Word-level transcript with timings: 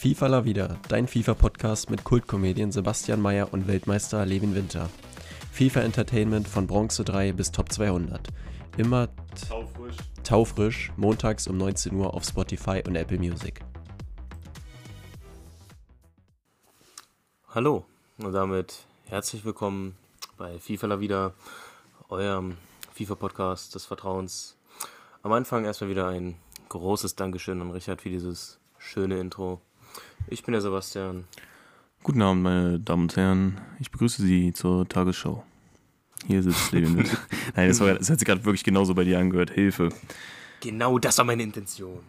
FIFA 0.00 0.28
La 0.28 0.44
Vida, 0.46 0.78
dein 0.88 1.06
FIFA-Podcast 1.06 1.90
mit 1.90 2.04
Kultkomedien 2.04 2.72
Sebastian 2.72 3.20
Mayer 3.20 3.52
und 3.52 3.68
Weltmeister 3.68 4.24
Levin 4.24 4.54
Winter. 4.54 4.88
FIFA 5.52 5.82
Entertainment 5.82 6.48
von 6.48 6.66
Bronze 6.66 7.04
3 7.04 7.32
bis 7.32 7.52
Top 7.52 7.70
200. 7.70 8.28
Immer 8.78 9.10
Taufrisch. 9.46 9.96
taufrisch, 10.24 10.92
montags 10.96 11.46
um 11.48 11.58
19 11.58 11.94
Uhr 11.96 12.14
auf 12.14 12.24
Spotify 12.24 12.82
und 12.86 12.96
Apple 12.96 13.18
Music. 13.18 13.60
Hallo 17.48 17.84
und 18.16 18.32
damit 18.32 18.86
herzlich 19.04 19.44
willkommen 19.44 19.96
bei 20.38 20.58
FIFA 20.58 20.86
La 20.86 21.00
Vida, 21.00 21.34
eurem 22.08 22.56
FIFA-Podcast 22.94 23.74
des 23.74 23.84
Vertrauens. 23.84 24.56
Am 25.22 25.32
Anfang 25.32 25.66
erstmal 25.66 25.90
wieder 25.90 26.08
ein 26.08 26.36
großes 26.70 27.16
Dankeschön 27.16 27.60
an 27.60 27.70
Richard 27.70 28.00
für 28.00 28.08
dieses 28.08 28.58
schöne 28.78 29.20
Intro. 29.20 29.60
Ich 30.28 30.42
bin 30.42 30.52
der 30.52 30.60
Sebastian. 30.60 31.24
Guten 32.02 32.22
Abend, 32.22 32.42
meine 32.42 32.80
Damen 32.80 33.02
und 33.02 33.16
Herren. 33.16 33.60
Ich 33.78 33.90
begrüße 33.90 34.22
Sie 34.22 34.52
zur 34.52 34.88
Tagesschau. 34.88 35.44
Hier 36.26 36.42
sitzt 36.42 36.72
Levin 36.72 36.94
mit. 36.96 37.10
Nein, 37.56 37.68
das, 37.68 37.80
war, 37.80 37.94
das 37.94 38.10
hat 38.10 38.18
sich 38.18 38.26
gerade 38.26 38.44
wirklich 38.44 38.64
genauso 38.64 38.94
bei 38.94 39.04
dir 39.04 39.18
angehört. 39.18 39.50
Hilfe. 39.50 39.90
Genau 40.60 40.98
das 40.98 41.18
war 41.18 41.24
meine 41.24 41.42
Intention. 41.42 42.00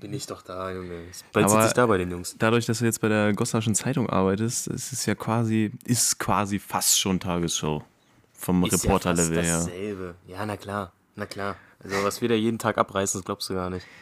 Bin 0.00 0.12
ich 0.12 0.26
doch 0.26 0.42
da, 0.42 0.72
Junge. 0.72 1.02
Bald 1.32 1.48
sitze 1.48 1.66
ich 1.68 1.72
da 1.74 1.86
bei 1.86 1.96
den 1.96 2.10
Jungs. 2.10 2.34
Dadurch, 2.38 2.66
dass 2.66 2.80
du 2.80 2.84
jetzt 2.84 3.00
bei 3.00 3.08
der 3.08 3.32
Goslarschen 3.34 3.74
Zeitung 3.74 4.10
arbeitest, 4.10 4.66
ist 4.66 4.92
es 4.92 5.06
ja 5.06 5.14
quasi, 5.14 5.70
ist 5.84 6.18
quasi 6.18 6.58
fast 6.58 6.98
schon 6.98 7.20
Tagesschau. 7.20 7.84
Vom 8.32 8.64
Ist 8.64 8.84
Reporter-Level 8.84 9.36
ja 9.36 9.42
her. 9.42 9.56
dasselbe. 9.58 10.14
Ja, 10.26 10.44
na 10.44 10.56
klar. 10.56 10.92
Na 11.14 11.26
klar. 11.26 11.56
Also, 11.84 12.02
was 12.02 12.20
wir 12.20 12.28
da 12.28 12.34
jeden 12.34 12.58
Tag 12.58 12.78
abreißen, 12.78 13.20
das 13.20 13.24
glaubst 13.24 13.48
du 13.50 13.54
gar 13.54 13.70
nicht. 13.70 13.86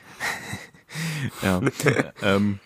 Ja. 1.42 1.60
ähm, 2.22 2.59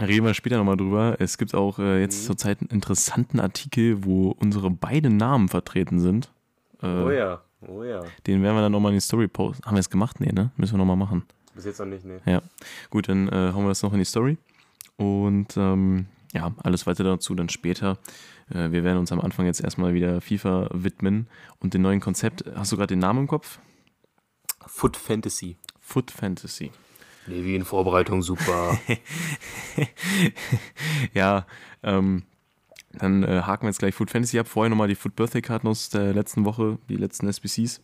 reden 0.00 0.24
wir 0.26 0.34
später 0.34 0.56
nochmal 0.58 0.76
drüber. 0.76 1.16
Es 1.18 1.38
gibt 1.38 1.54
auch 1.54 1.78
äh, 1.78 2.00
jetzt 2.00 2.24
zurzeit 2.24 2.60
einen 2.60 2.70
interessanten 2.70 3.40
Artikel, 3.40 4.04
wo 4.04 4.30
unsere 4.30 4.70
beiden 4.70 5.16
Namen 5.16 5.48
vertreten 5.48 6.00
sind. 6.00 6.30
Äh, 6.82 6.86
Oh 6.86 7.10
ja. 7.10 7.42
Oh 7.68 7.84
ja. 7.84 8.02
Den 8.26 8.42
werden 8.42 8.56
wir 8.56 8.62
dann 8.62 8.72
nochmal 8.72 8.90
in 8.92 8.96
die 8.96 9.00
Story 9.02 9.28
posten. 9.28 9.64
Haben 9.64 9.76
wir 9.76 9.80
es 9.80 9.90
gemacht? 9.90 10.20
Nee, 10.20 10.32
ne? 10.32 10.50
Müssen 10.56 10.74
wir 10.74 10.78
nochmal 10.78 10.96
machen. 10.96 11.24
Bis 11.54 11.64
jetzt 11.64 11.78
noch 11.78 11.86
nicht, 11.86 12.04
ne? 12.04 12.20
Ja, 12.24 12.42
gut, 12.90 13.08
dann 13.08 13.28
äh, 13.28 13.52
hauen 13.52 13.64
wir 13.64 13.68
das 13.68 13.82
noch 13.82 13.92
in 13.92 13.98
die 13.98 14.04
Story. 14.04 14.38
Und 14.96 15.56
ähm, 15.56 16.06
ja, 16.32 16.52
alles 16.62 16.86
weitere 16.86 17.08
dazu 17.08 17.34
dann 17.34 17.48
später. 17.50 17.98
Äh, 18.50 18.70
wir 18.70 18.84
werden 18.84 18.98
uns 18.98 19.12
am 19.12 19.20
Anfang 19.20 19.46
jetzt 19.46 19.60
erstmal 19.62 19.94
wieder 19.94 20.20
FIFA 20.20 20.70
widmen 20.72 21.28
und 21.60 21.74
dem 21.74 21.82
neuen 21.82 22.00
Konzept. 22.00 22.44
Hast 22.54 22.72
du 22.72 22.76
gerade 22.76 22.94
den 22.94 22.98
Namen 23.00 23.20
im 23.20 23.26
Kopf? 23.28 23.58
Foot 24.66 24.96
Fantasy. 24.96 25.56
Foot 25.78 26.10
Fantasy. 26.10 26.72
Levi 27.26 27.54
in 27.54 27.64
Vorbereitung, 27.64 28.22
super. 28.22 28.78
Ja, 31.14 31.46
ähm, 31.82 32.24
dann 32.92 33.22
äh, 33.22 33.42
haken 33.42 33.62
wir 33.62 33.70
jetzt 33.70 33.78
gleich 33.78 33.94
Foot 33.94 34.10
Fantasy 34.10 34.38
ab. 34.38 34.48
Vorher 34.48 34.70
nochmal 34.70 34.88
die 34.88 34.94
Foot 34.94 35.16
Birthday 35.16 35.40
Karten 35.42 35.68
aus 35.68 35.88
der 35.88 36.12
letzten 36.12 36.44
Woche, 36.44 36.78
die 36.88 36.96
letzten 36.96 37.26
SBCs. 37.28 37.80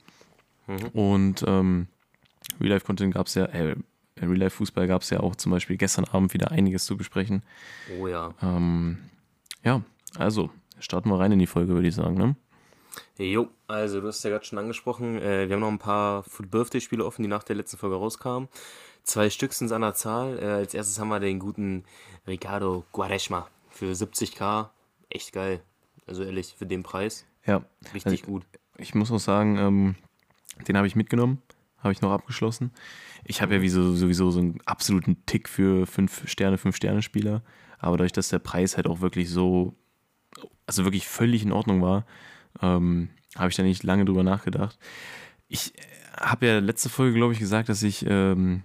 Und 0.92 1.44
ähm, 1.47 1.86
Real 2.61 2.72
Life 2.72 2.84
Content 2.84 3.14
gab 3.14 3.27
es 3.27 3.34
ja, 3.34 3.47
äh, 3.47 3.75
Real 4.20 4.36
Life 4.36 4.56
Fußball 4.56 4.86
gab 4.86 5.03
es 5.03 5.11
ja 5.11 5.20
auch 5.20 5.36
zum 5.36 5.53
Beispiel 5.53 5.77
gestern 5.77 6.05
Abend 6.05 6.34
wieder 6.34 6.50
einiges 6.50 6.84
zu 6.84 6.97
besprechen. 6.97 7.42
oh 7.98 8.06
ja. 8.06 8.34
Ähm, 8.42 8.98
ja, 9.64 9.83
also 10.19 10.50
starten 10.78 11.09
wir 11.09 11.19
rein 11.19 11.33
in 11.33 11.39
die 11.39 11.47
Folge, 11.47 11.72
würde 11.72 11.89
ich 11.89 11.94
sagen. 11.94 12.16
Ne? 12.16 12.36
Jo, 13.16 13.48
also 13.66 14.00
du 14.00 14.09
hast 14.09 14.22
ja 14.25 14.31
gerade 14.31 14.44
schon 14.44 14.59
angesprochen, 14.59 15.19
äh, 15.19 15.48
wir 15.48 15.55
haben 15.55 15.61
noch 15.61 15.69
ein 15.69 15.78
paar 15.78 16.22
Foot 16.25 16.50
Birthday 16.50 16.81
Spiele 16.81 17.05
offen, 17.05 17.22
die 17.22 17.28
nach 17.28 17.44
der 17.44 17.56
letzten 17.56 17.78
Folge 17.78 17.97
rauskamen. 17.97 18.48
Zwei 19.09 19.31
Stück 19.31 19.55
sind 19.55 19.73
an 19.73 19.81
der 19.81 19.95
Zahl. 19.95 20.39
Äh, 20.39 20.45
als 20.45 20.75
erstes 20.75 20.98
haben 20.98 21.09
wir 21.09 21.19
den 21.19 21.39
guten 21.39 21.84
Ricardo 22.27 22.84
Quaresma 22.92 23.48
für 23.70 23.91
70k. 23.91 24.69
Echt 25.09 25.33
geil. 25.33 25.61
Also 26.06 26.23
ehrlich, 26.25 26.55
für 26.59 26.67
den 26.67 26.83
Preis. 26.83 27.25
Ja, 27.47 27.65
Richtig 27.95 28.20
Also, 28.20 28.25
gut. 28.33 28.45
ich 28.77 28.95
muss 28.95 29.11
auch 29.11 29.19
sagen, 29.19 29.56
ähm, 29.56 29.94
den 30.66 30.77
habe 30.77 30.87
ich 30.87 30.94
mitgenommen, 30.94 31.41
habe 31.78 31.93
ich 31.93 32.03
noch 32.03 32.12
abgeschlossen. 32.12 32.71
Ich 33.25 33.41
habe 33.41 33.55
ja 33.55 33.62
wie 33.62 33.71
so, 33.71 33.94
sowieso 33.94 34.31
so 34.31 34.41
einen 34.41 34.60
absoluten 34.66 35.25
Tick 35.25 35.49
für 35.49 35.87
5 35.87 36.28
Sterne, 36.28 36.59
5 36.59 36.77
Sterne 36.77 37.00
Spieler. 37.00 37.43
Aber 37.78 37.97
dadurch, 37.97 38.12
dass 38.12 38.28
der 38.28 38.41
Preis 38.41 38.77
halt 38.77 38.87
auch 38.87 39.00
wirklich 39.00 39.31
so, 39.31 39.75
also 40.66 40.84
wirklich 40.84 41.09
völlig 41.09 41.43
in 41.43 41.53
Ordnung 41.53 41.81
war, 41.81 42.05
ähm, 42.61 43.09
habe 43.37 43.49
ich 43.49 43.56
da 43.56 43.62
nicht 43.62 43.84
lange 43.84 44.05
drüber 44.05 44.22
nachgedacht. 44.22 44.78
Ich 45.49 45.72
habe 46.15 46.47
ja 46.47 46.59
letzte 46.59 46.91
Folge, 46.91 47.15
glaube 47.16 47.32
ich, 47.32 47.38
gesagt, 47.38 47.71
dass 47.71 47.82
ich 47.82 48.05
ähm, 48.06 48.65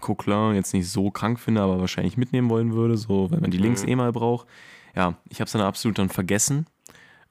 Coquelin 0.00 0.54
jetzt 0.54 0.72
nicht 0.74 0.88
so 0.90 1.10
krank 1.10 1.38
finde, 1.40 1.62
aber 1.62 1.78
wahrscheinlich 1.80 2.16
mitnehmen 2.16 2.50
wollen 2.50 2.74
würde, 2.74 2.96
so 2.96 3.30
wenn 3.30 3.40
man 3.40 3.50
die 3.50 3.58
Links 3.58 3.84
eh 3.84 3.94
mal 3.96 4.12
braucht. 4.12 4.46
Ja, 4.94 5.14
ich 5.28 5.40
habe 5.40 5.46
es 5.46 5.52
dann 5.52 5.62
absolut 5.62 5.98
dann 5.98 6.08
vergessen. 6.08 6.66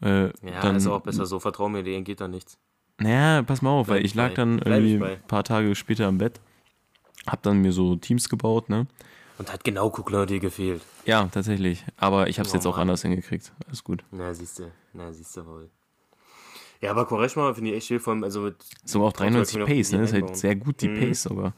Äh, 0.02 0.26
Ja, 0.46 0.62
dann, 0.62 0.76
ist 0.76 0.88
auch 0.88 1.02
besser 1.02 1.26
so. 1.26 1.40
Vertrau 1.40 1.70
mir, 1.70 1.84
denen 1.84 2.04
geht 2.04 2.20
da 2.22 2.28
nichts. 2.28 2.58
naja, 3.00 3.42
pass 3.44 3.62
mal 3.62 3.70
auf, 3.72 3.88
weil 3.88 3.96
Bleib 4.00 4.06
ich 4.06 4.16
lag 4.16 4.30
bei. 4.30 4.36
dann 4.36 4.60
irgendwie 4.60 5.04
ein 5.04 5.22
paar 5.28 5.44
Tage 5.44 5.76
später 5.76 6.08
im 6.10 6.18
Bett, 6.18 6.40
hab 7.28 7.42
dann 7.44 7.60
mir 7.62 7.72
so 7.72 7.96
Teams 7.96 8.28
gebaut, 8.30 8.70
ne? 8.70 8.88
Und 9.38 9.52
hat 9.52 9.64
genau 9.64 9.90
Kuckler 9.90 10.26
dir 10.26 10.40
gefehlt. 10.40 10.82
Ja, 11.06 11.26
tatsächlich. 11.26 11.84
Aber 11.98 12.28
ich 12.28 12.40
hab's 12.40 12.52
Oh 12.52 12.56
jetzt 12.56 12.66
auch 12.68 12.74
Mann. 12.74 12.82
anders 12.82 13.02
hingekriegt. 13.02 13.52
Alles 13.68 13.84
gut. 13.84 14.04
Na, 14.12 14.34
siehst 14.34 14.60
du. 14.60 14.72
Na, 14.94 15.12
siehst 15.12 15.36
du 15.36 15.46
wohl. 15.46 15.70
Ja, 16.82 16.92
aber 16.92 17.06
Quaresma 17.08 17.54
finde 17.54 17.72
ich 17.72 17.78
echt 17.78 17.88
schön, 17.88 18.00
vor 18.00 18.14
allem, 18.14 18.24
also 18.24 18.42
mit 18.42 18.56
So 18.84 19.04
auch 19.06 19.14
93 19.14 19.58
Kannst 19.58 19.70
du 19.72 19.76
Pace, 19.76 19.92
ne? 19.94 20.04
Ist 20.04 20.14
halt 20.14 20.36
sehr 20.38 20.56
gut, 20.56 20.82
die 20.82 20.90
Mhm. 20.90 21.00
Pace 21.00 21.24
sogar. 21.24 21.54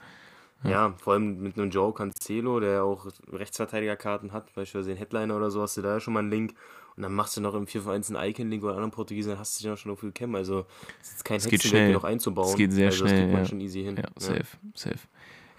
Ja, 0.63 0.95
vor 0.97 1.13
allem 1.13 1.41
mit 1.41 1.59
einem 1.59 1.69
Joe 1.69 1.93
Cancelo, 1.93 2.59
der 2.59 2.83
auch 2.83 3.07
Rechtsverteidigerkarten 3.31 4.31
hat, 4.31 4.53
beispielsweise 4.55 4.89
den 4.89 4.97
Headliner 4.97 5.35
oder 5.35 5.51
so, 5.51 5.61
hast 5.61 5.77
du 5.77 5.81
da 5.81 5.93
ja 5.93 5.99
schon 5.99 6.13
mal 6.13 6.21
einen 6.21 6.31
Link. 6.31 6.55
Und 6.95 7.03
dann 7.03 7.13
machst 7.13 7.35
du 7.35 7.41
noch 7.41 7.53
im 7.55 7.67
4 7.67 7.81
von 7.81 7.91
1 7.91 8.11
einen 8.11 8.29
Icon-Link 8.29 8.63
oder 8.63 8.71
einen 8.71 8.77
anderen 8.77 8.95
Portugiesen, 8.95 9.31
dann 9.31 9.39
hast 9.39 9.59
du 9.59 9.63
dich 9.63 9.69
noch 9.69 9.77
schon 9.77 9.91
auf 9.91 9.99
viel 9.99 10.13
Cam. 10.13 10.33
Also, 10.33 10.65
es 11.01 11.11
ist 11.11 11.25
kein 11.25 11.39
geht 11.39 11.71
den 11.71 11.91
noch 11.91 12.05
einzubauen. 12.05 12.49
Es 12.49 12.55
geht 12.55 12.71
sehr 12.71 12.87
also, 12.87 13.03
Das 13.03 13.09
schnell, 13.11 13.21
kriegt 13.21 13.33
man 13.33 13.43
ja. 13.43 13.49
schon 13.49 13.59
easy 13.59 13.83
hin. 13.83 13.97
Ja, 13.97 14.09
safe, 14.17 14.57
safe. 14.73 14.99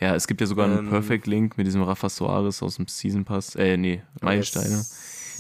Ja, 0.01 0.15
es 0.15 0.27
gibt 0.27 0.41
ja 0.41 0.47
sogar 0.47 0.67
einen 0.67 0.79
Ähm, 0.79 0.91
Perfect 0.91 1.27
Link 1.27 1.57
mit 1.57 1.67
diesem 1.67 1.83
Rafa 1.83 2.09
Soares 2.09 2.63
aus 2.63 2.77
dem 2.77 2.87
Season 2.87 3.25
Pass. 3.25 3.55
Äh, 3.55 3.77
nee, 3.77 4.03
Meilensteine. 4.23 4.85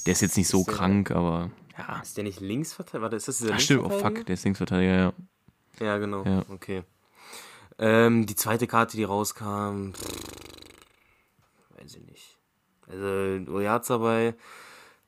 Der 0.05 0.13
ist 0.13 0.21
jetzt 0.21 0.37
nicht 0.37 0.49
so 0.49 0.61
ist 0.61 0.69
krank, 0.69 1.11
aber 1.11 1.51
ja. 1.77 2.01
Ist 2.01 2.17
der 2.17 2.25
nicht 2.25 2.41
Linksverteidiger? 2.41 3.03
Warte, 3.03 3.17
ist 3.17 3.29
das 3.29 3.39
dieser 3.39 3.55
Ach, 3.55 3.61
stimmt, 3.61 3.85
oh 3.85 3.91
fuck, 3.91 4.25
der 4.25 4.35
ist 4.35 4.45
Linksverteidiger, 4.45 4.97
ja. 4.97 5.13
Ja, 5.81 5.99
genau. 5.99 6.25
Ja. 6.25 6.45
Okay. 6.49 6.83
Ähm, 7.79 8.27
die 8.27 8.37
zweite 8.37 8.67
Karte, 8.67 8.97
die 8.97 9.05
rauskam, 9.05 9.93
pff, 9.93 11.81
weiß 11.81 11.97
ich 11.97 12.07
nicht. 12.07 12.37
Also, 12.89 13.53
Oyarza 13.53 13.99
bei 13.99 14.35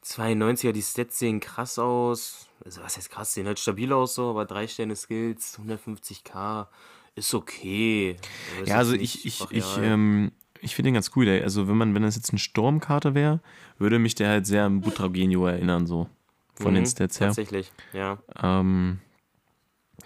92er, 0.04 0.72
die 0.72 0.82
Stats 0.82 1.18
sehen 1.18 1.40
krass 1.40 1.78
aus. 1.78 2.48
Also, 2.64 2.82
was 2.82 2.96
heißt 2.96 3.10
krass? 3.10 3.34
Sehen 3.34 3.46
halt 3.46 3.58
stabil 3.58 3.92
aus, 3.92 4.14
so, 4.14 4.30
aber 4.30 4.44
3 4.44 4.66
Sterne 4.66 4.96
Skills, 4.96 5.58
150k, 5.58 6.66
ist 7.14 7.34
okay. 7.34 8.16
Ist 8.62 8.68
Ja, 8.68 8.76
also 8.76 8.94
ich, 8.94 9.24
ich, 9.26 9.40
ich, 9.50 9.76
ähm, 9.78 10.32
ich 10.60 10.74
finde 10.74 10.88
den 10.88 10.94
ganz 10.94 11.10
cool. 11.16 11.26
Ey. 11.28 11.42
Also 11.42 11.68
wenn 11.68 11.76
man, 11.76 11.94
wenn 11.94 12.02
das 12.02 12.16
jetzt 12.16 12.30
eine 12.30 12.38
Sturmkarte 12.38 13.14
wäre, 13.14 13.40
würde 13.78 13.98
mich 13.98 14.14
der 14.14 14.28
halt 14.28 14.46
sehr 14.46 14.64
an 14.64 14.80
Butragenio 14.80 15.46
erinnern, 15.46 15.86
so 15.86 16.08
von 16.54 16.74
den 16.74 16.84
Mhm, 16.84 16.86
Stats 16.86 17.20
her. 17.20 17.28
Tatsächlich, 17.28 17.72
ja. 17.92 18.18
Ähm, 18.42 18.98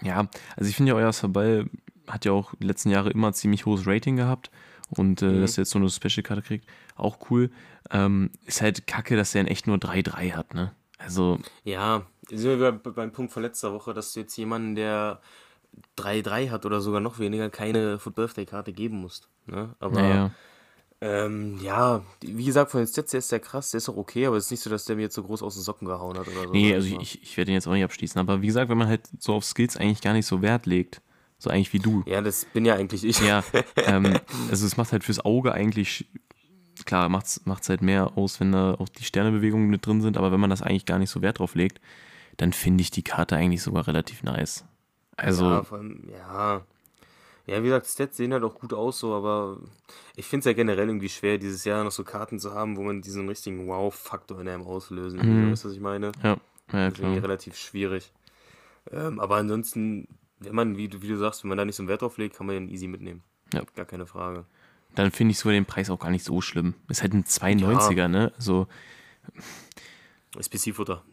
ja, 0.03 0.29
also 0.57 0.69
ich 0.69 0.77
finde 0.77 0.91
ja, 0.93 0.97
euer 0.97 1.13
Sabal 1.13 1.69
hat 2.09 2.25
ja 2.25 2.33
auch 2.33 2.55
die 2.61 2.67
letzten 2.67 2.91
Jahre 2.91 3.11
immer 3.11 3.33
ziemlich 3.33 3.67
hohes 3.67 3.87
Rating 3.87 4.17
gehabt. 4.17 4.51
Und 4.95 5.23
äh, 5.23 5.27
Mhm. 5.27 5.41
dass 5.41 5.57
er 5.57 5.63
jetzt 5.63 5.71
so 5.71 5.79
eine 5.79 5.89
Special-Karte 5.89 6.43
kriegt, 6.43 6.67
auch 6.97 7.31
cool. 7.31 7.51
Ähm, 7.91 8.31
ist 8.45 8.61
halt 8.61 8.87
kacke, 8.87 9.17
dass 9.17 9.35
er 9.35 9.41
in 9.41 9.47
echt 9.47 9.67
nur 9.67 9.79
3-3 9.79 10.33
hat, 10.33 10.53
ne? 10.55 10.73
Also, 10.99 11.39
Ja, 11.65 12.05
sind 12.29 12.61
wir 12.61 12.73
be- 12.73 12.93
beim 12.93 13.11
Punkt 13.11 13.33
von 13.33 13.43
letzter 13.43 13.73
Woche, 13.73 13.95
dass 13.95 14.13
du 14.13 14.21
jetzt 14.21 14.37
jemanden, 14.37 14.75
der 14.75 15.21
3-3 15.97 16.51
hat 16.51 16.67
oder 16.67 16.81
sogar 16.83 17.01
noch 17.01 17.19
weniger, 17.19 17.49
keine 17.49 17.99
Foot 17.99 18.15
Birthday 18.15 18.45
Karte 18.45 18.73
geben 18.75 18.99
musst. 18.99 19.29
Ne? 19.47 19.75
Aber 19.81 20.03
naja. 20.03 20.31
ähm, 21.01 21.59
ja, 21.63 22.03
wie 22.21 22.45
gesagt, 22.45 22.71
von 22.71 22.81
den 22.81 22.87
Stats 22.87 23.11
der 23.13 23.19
ist 23.19 23.33
der 23.33 23.41
krass, 23.41 23.71
der 23.71 23.79
ist 23.79 23.89
auch 23.89 23.97
okay, 23.97 24.27
aber 24.27 24.37
es 24.37 24.45
ist 24.45 24.51
nicht 24.53 24.63
so, 24.63 24.71
dass 24.71 24.85
der 24.85 24.97
mir 24.97 25.03
jetzt 25.03 25.15
so 25.15 25.23
groß 25.23 25.43
aus 25.43 25.55
den 25.55 25.63
Socken 25.63 25.89
gehauen 25.89 26.17
hat 26.19 26.29
oder 26.29 26.47
so. 26.49 26.53
Nee, 26.53 26.75
also 26.75 26.87
ich 26.87 27.01
ich, 27.01 27.23
ich 27.23 27.37
werde 27.39 27.51
ihn 27.51 27.55
jetzt 27.55 27.67
auch 27.67 27.73
nicht 27.73 27.85
abschließen. 27.85 28.21
Aber 28.21 28.43
wie 28.43 28.47
gesagt, 28.47 28.69
wenn 28.71 28.79
man 28.79 28.89
halt 28.89 29.09
so 29.19 29.33
auf 29.35 29.45
Skills 29.45 29.77
eigentlich 29.79 30.03
gar 30.03 30.13
nicht 30.13 30.27
so 30.27 30.43
Wert 30.43 30.67
legt, 30.67 31.01
so 31.43 31.51
eigentlich 31.51 31.73
wie 31.73 31.79
du, 31.79 32.03
Ja, 32.07 32.21
das 32.21 32.45
bin 32.45 32.65
ja 32.65 32.75
eigentlich 32.75 33.05
ich. 33.05 33.21
Ja, 33.21 33.43
ähm, 33.87 34.19
also 34.51 34.67
es 34.67 34.77
macht 34.77 34.93
halt 34.93 35.05
fürs 35.05 35.25
Auge 35.25 35.53
eigentlich, 35.53 36.07
klar, 36.85 37.09
macht 37.09 37.27
es 37.27 37.69
halt 37.69 37.83
mehr 37.83 38.17
aus, 38.17 38.41
wenn 38.41 38.53
da 38.53 38.75
auch 38.75 38.89
die 38.89 39.05
Sternebewegungen 39.05 39.69
mit 39.69 39.87
drin 39.87 40.01
sind, 40.01 40.17
aber 40.17 40.33
wenn 40.33 40.41
man 40.41 40.51
das 40.51 40.63
eigentlich 40.63 40.87
gar 40.87 40.99
nicht 40.99 41.11
so 41.11 41.23
Wert 41.23 41.39
drauf 41.39 41.55
legt, 41.55 41.81
dann 42.37 42.53
finde 42.53 42.83
ich 42.83 42.91
die 42.91 43.03
Karte 43.03 43.37
eigentlich 43.37 43.63
sogar 43.63 43.87
relativ 43.87 44.23
nice. 44.23 44.65
Also, 45.17 45.45
Ja, 45.51 45.63
vor 45.63 45.79
allem, 45.79 46.09
ja. 46.11 46.63
Ja, 47.47 47.59
wie 47.61 47.67
gesagt, 47.67 47.87
Stats 47.89 48.17
sehen 48.17 48.33
halt 48.33 48.45
auch 48.45 48.55
gut 48.55 48.73
aus, 48.73 49.01
so, 49.01 49.15
aber 49.15 49.59
ich 50.15 50.27
finde 50.27 50.41
es 50.41 50.45
ja 50.47 50.53
generell 50.53 50.87
irgendwie 50.89 51.09
schwer, 51.09 51.39
dieses 51.39 51.65
Jahr 51.65 51.83
noch 51.83 51.91
so 51.91 52.05
Karten 52.05 52.39
zu 52.39 52.55
haben, 52.55 52.77
wo 52.77 52.83
man 52.83 53.03
diesen 53.03 53.29
richtigen 53.29 53.67
Wow-Faktor 53.67 54.41
in 54.41 54.49
einem 54.49 54.63
auslösen 54.63 55.27
will. 55.27 55.47
Mhm. 55.47 55.51
Weißt 55.51 55.65
du, 55.65 55.69
was 55.69 55.75
ich 55.75 55.81
meine? 55.81 56.13
ja, 56.23 56.37
ja 56.73 56.91
Das 56.91 56.95
ist 56.95 57.01
irgendwie 57.01 57.19
klar. 57.19 57.25
relativ 57.25 57.57
schwierig. 57.57 58.13
Ähm, 58.91 59.21
aber 59.21 59.37
ansonsten, 59.37 60.09
wenn 60.45 60.55
man, 60.55 60.77
wie 60.77 60.89
du, 60.89 61.03
wie 61.03 61.09
du 61.09 61.17
sagst, 61.17 61.43
wenn 61.45 61.49
man 61.49 61.59
da 61.59 61.65
nicht 61.65 61.77
so 61.77 61.83
einen 61.83 61.89
Wert 61.89 62.03
drauf 62.03 62.19
legt, 62.19 62.37
kann 62.37 62.47
man 62.47 62.55
den 62.55 62.69
easy 62.69 62.87
mitnehmen. 62.87 63.23
Ja. 63.53 63.63
Gar 63.75 63.87
keine 63.87 64.07
Frage. 64.07 64.45
Dann 64.95 65.11
finde 65.11 65.33
ich 65.33 65.39
sogar 65.39 65.55
den 65.55 65.65
Preis 65.65 65.91
auch 65.91 65.99
gar 65.99 66.11
nicht 66.11 66.25
so 66.25 66.41
schlimm. 66.41 66.75
Ist 66.89 67.03
halt 67.03 67.15
ein 67.15 67.25
92er, 67.25 68.09
ne? 68.09 68.33
Also, 68.37 68.67
SPC-Futter. 70.39 71.05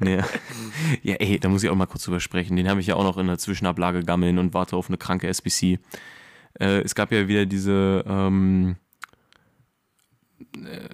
ja, 0.04 1.14
ey, 1.14 1.38
da 1.38 1.48
muss 1.48 1.62
ich 1.62 1.70
auch 1.70 1.74
mal 1.74 1.86
kurz 1.86 2.04
drüber 2.04 2.20
sprechen. 2.20 2.56
Den 2.56 2.68
habe 2.68 2.80
ich 2.80 2.86
ja 2.86 2.96
auch 2.96 3.04
noch 3.04 3.16
in 3.16 3.26
der 3.26 3.38
Zwischenablage 3.38 4.02
gammeln 4.04 4.38
und 4.38 4.52
warte 4.52 4.76
auf 4.76 4.88
eine 4.88 4.98
kranke 4.98 5.26
SPC. 5.28 5.78
Äh, 6.58 6.82
es 6.82 6.94
gab 6.94 7.12
ja 7.12 7.28
wieder 7.28 7.46
diese 7.46 8.04
ähm, 8.06 8.76
äh, 10.54 10.88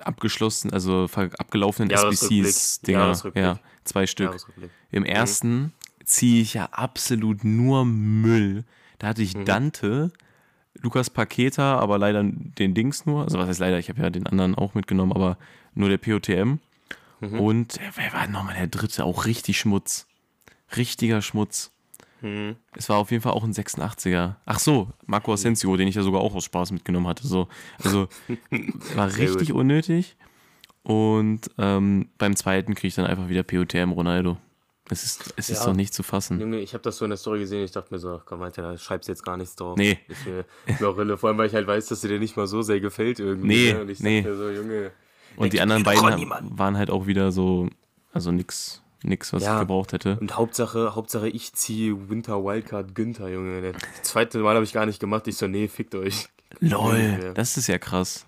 abgeschlossen, 0.00 0.72
also 0.72 1.08
abgelaufenen. 1.14 1.90
Jahresrückblick. 1.90 2.94
Ja, 3.36 3.60
zwei 3.84 4.06
Stück. 4.06 4.36
Im 4.90 5.04
ersten 5.04 5.72
ziehe 6.04 6.42
ich 6.42 6.54
ja 6.54 6.66
absolut 6.72 7.44
nur 7.44 7.84
Müll. 7.84 8.64
Da 8.98 9.08
hatte 9.08 9.22
ich 9.22 9.34
Dante, 9.34 10.12
Lukas 10.80 11.10
Paketa, 11.10 11.78
aber 11.78 11.98
leider 11.98 12.22
den 12.22 12.74
Dings 12.74 13.06
nur. 13.06 13.24
Also 13.24 13.38
was 13.38 13.48
heißt 13.48 13.60
leider, 13.60 13.78
ich 13.78 13.88
habe 13.88 14.02
ja 14.02 14.10
den 14.10 14.26
anderen 14.26 14.54
auch 14.54 14.74
mitgenommen, 14.74 15.12
aber 15.12 15.38
nur 15.74 15.88
der 15.88 15.98
POTM. 15.98 16.58
Und 17.20 17.78
äh, 17.78 17.90
wer 17.94 18.12
war 18.12 18.26
nochmal 18.26 18.54
der 18.54 18.66
dritte? 18.66 19.04
Auch 19.04 19.26
richtig 19.26 19.58
Schmutz. 19.58 20.06
Richtiger 20.76 21.22
Schmutz. 21.22 21.70
Mhm. 22.20 22.56
Es 22.74 22.88
war 22.88 22.98
auf 22.98 23.10
jeden 23.10 23.22
Fall 23.22 23.32
auch 23.32 23.44
ein 23.44 23.52
86er. 23.52 24.34
Ach 24.44 24.58
so, 24.58 24.90
Marco 25.06 25.32
Asensio, 25.32 25.76
den 25.76 25.88
ich 25.88 25.94
ja 25.94 26.02
sogar 26.02 26.20
auch 26.20 26.34
aus 26.34 26.44
Spaß 26.44 26.72
mitgenommen 26.72 27.06
hatte. 27.06 27.26
So. 27.26 27.48
Also 27.82 28.08
war 28.94 29.14
richtig 29.16 29.52
unnötig. 29.52 30.16
Und 30.82 31.50
ähm, 31.56 32.08
beim 32.18 32.36
zweiten 32.36 32.74
kriege 32.74 32.88
ich 32.88 32.94
dann 32.94 33.06
einfach 33.06 33.28
wieder 33.28 33.42
POTM 33.42 33.92
Ronaldo. 33.92 34.36
Es 34.90 35.02
ist, 35.02 35.32
es 35.36 35.48
ist 35.48 35.60
Ja. 35.60 35.66
doch 35.66 35.74
nicht 35.74 35.94
zu 35.94 36.02
fassen. 36.02 36.38
Junge, 36.40 36.58
ich 36.60 36.74
habe 36.74 36.82
das 36.82 36.98
so 36.98 37.06
in 37.06 37.10
der 37.10 37.16
Story 37.16 37.38
gesehen, 37.40 37.64
ich 37.64 37.72
dachte 37.72 37.92
mir 37.92 37.98
so, 37.98 38.16
ach 38.16 38.24
komm, 38.26 38.42
Alter, 38.42 38.62
da 38.62 38.76
schreibst 38.76 39.08
jetzt 39.08 39.24
gar 39.24 39.36
nichts 39.38 39.56
drauf. 39.56 39.78
Nee. 39.78 39.98
Ist 40.08 40.26
mir, 40.26 40.44
ist 40.66 40.80
mir 40.80 40.88
auch 40.88 40.98
Rille, 40.98 41.16
vor 41.16 41.30
allem, 41.30 41.38
weil 41.38 41.46
ich 41.46 41.54
halt 41.54 41.66
weiß, 41.66 41.86
dass 41.86 42.02
dir 42.02 42.08
der 42.08 42.18
nicht 42.18 42.36
mal 42.36 42.46
so 42.46 42.60
sehr 42.60 42.80
gefällt 42.80 43.18
irgendwie. 43.18 43.46
Nee, 43.46 43.72
ne? 43.72 43.80
Und 43.80 43.88
ich 43.88 44.00
nee. 44.00 44.22
so, 44.22 44.50
Junge. 44.50 44.90
Und 45.36 45.46
die 45.52 45.56
der 45.56 45.62
anderen 45.62 45.82
beiden 45.84 46.14
niemand. 46.16 46.58
waren 46.58 46.76
halt 46.76 46.90
auch 46.90 47.06
wieder 47.06 47.32
so, 47.32 47.68
also 48.12 48.30
nix, 48.30 48.82
nix 49.02 49.32
was 49.32 49.42
Ja. 49.42 49.54
ich 49.54 49.60
gebraucht 49.60 49.94
hätte. 49.94 50.18
Und 50.20 50.36
Hauptsache, 50.36 50.94
Hauptsache 50.94 51.28
ich 51.30 51.54
ziehe 51.54 52.10
Winter 52.10 52.44
Wildcard 52.44 52.94
Günther, 52.94 53.28
Junge. 53.30 53.72
Das 53.72 53.82
zweite 54.02 54.38
Mal 54.40 54.54
habe 54.54 54.64
ich 54.64 54.74
gar 54.74 54.84
nicht 54.84 55.00
gemacht. 55.00 55.26
Ich 55.28 55.38
so, 55.38 55.46
nee, 55.48 55.66
fickt 55.66 55.94
euch. 55.94 56.28
Lol, 56.60 57.32
das 57.34 57.56
ist 57.56 57.66
ja 57.68 57.78
krass. 57.78 58.26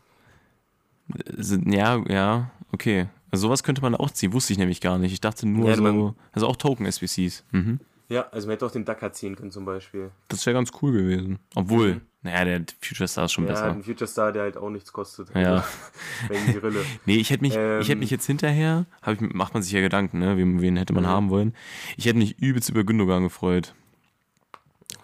Ja, 1.66 2.02
ja, 2.08 2.50
okay. 2.72 3.06
Also 3.30 3.48
sowas 3.48 3.62
könnte 3.62 3.82
man 3.82 3.94
auch 3.94 4.10
ziehen, 4.10 4.32
wusste 4.32 4.52
ich 4.52 4.58
nämlich 4.58 4.80
gar 4.80 4.98
nicht. 4.98 5.12
Ich 5.12 5.20
dachte 5.20 5.46
nur 5.48 5.68
Ja, 5.68 5.76
so, 5.76 6.14
also 6.32 6.46
auch 6.46 6.56
Token-SBCs. 6.56 7.44
Mhm. 7.52 7.80
Ja, 8.08 8.28
also 8.30 8.46
man 8.46 8.52
hätte 8.54 8.66
auch 8.66 8.70
den 8.70 8.84
Dakar 8.84 9.12
ziehen 9.12 9.34
können 9.34 9.50
zum 9.50 9.64
Beispiel. 9.64 10.10
Das 10.28 10.46
wäre 10.46 10.54
ganz 10.54 10.70
cool 10.80 10.92
gewesen. 10.92 11.40
Obwohl, 11.56 12.02
naja, 12.22 12.44
der 12.44 12.64
Future 12.80 13.08
Star 13.08 13.24
ist 13.24 13.32
schon 13.32 13.42
Mhm. 13.44 13.48
Ja, 13.48 13.54
besser. 13.54 13.66
ein 13.72 13.82
Future 13.82 14.06
Star, 14.08 14.30
der 14.32 14.42
halt 14.42 14.56
auch 14.56 14.70
nichts 14.70 14.92
kostet. 14.92 15.28
Ja. 15.34 15.64
Wegen 16.28 16.52
die 16.52 16.58
Rille. 16.58 16.84
Nee, 17.04 17.16
ich 17.16 17.30
hätte 17.30 17.42
mich, 17.42 17.54
ich 17.54 17.58
hätte 17.58 17.92
Ähm. 17.92 17.98
mich 17.98 18.10
jetzt 18.10 18.26
hinterher, 18.26 18.86
ich, 19.08 19.20
macht 19.20 19.54
man 19.54 19.62
sich 19.64 19.72
ja 19.72 19.80
Gedanken, 19.80 20.20
ne? 20.20 20.36
Wen, 20.36 20.60
wen 20.62 20.76
hätte 20.76 20.92
man 20.92 21.02
Mhm. 21.02 21.08
haben 21.08 21.30
wollen. 21.30 21.52
Ich 21.96 22.04
hätte 22.06 22.18
mich 22.18 22.38
übelst 22.38 22.68
über 22.68 22.84
Gündogan 22.84 23.24
gefreut. 23.24 23.74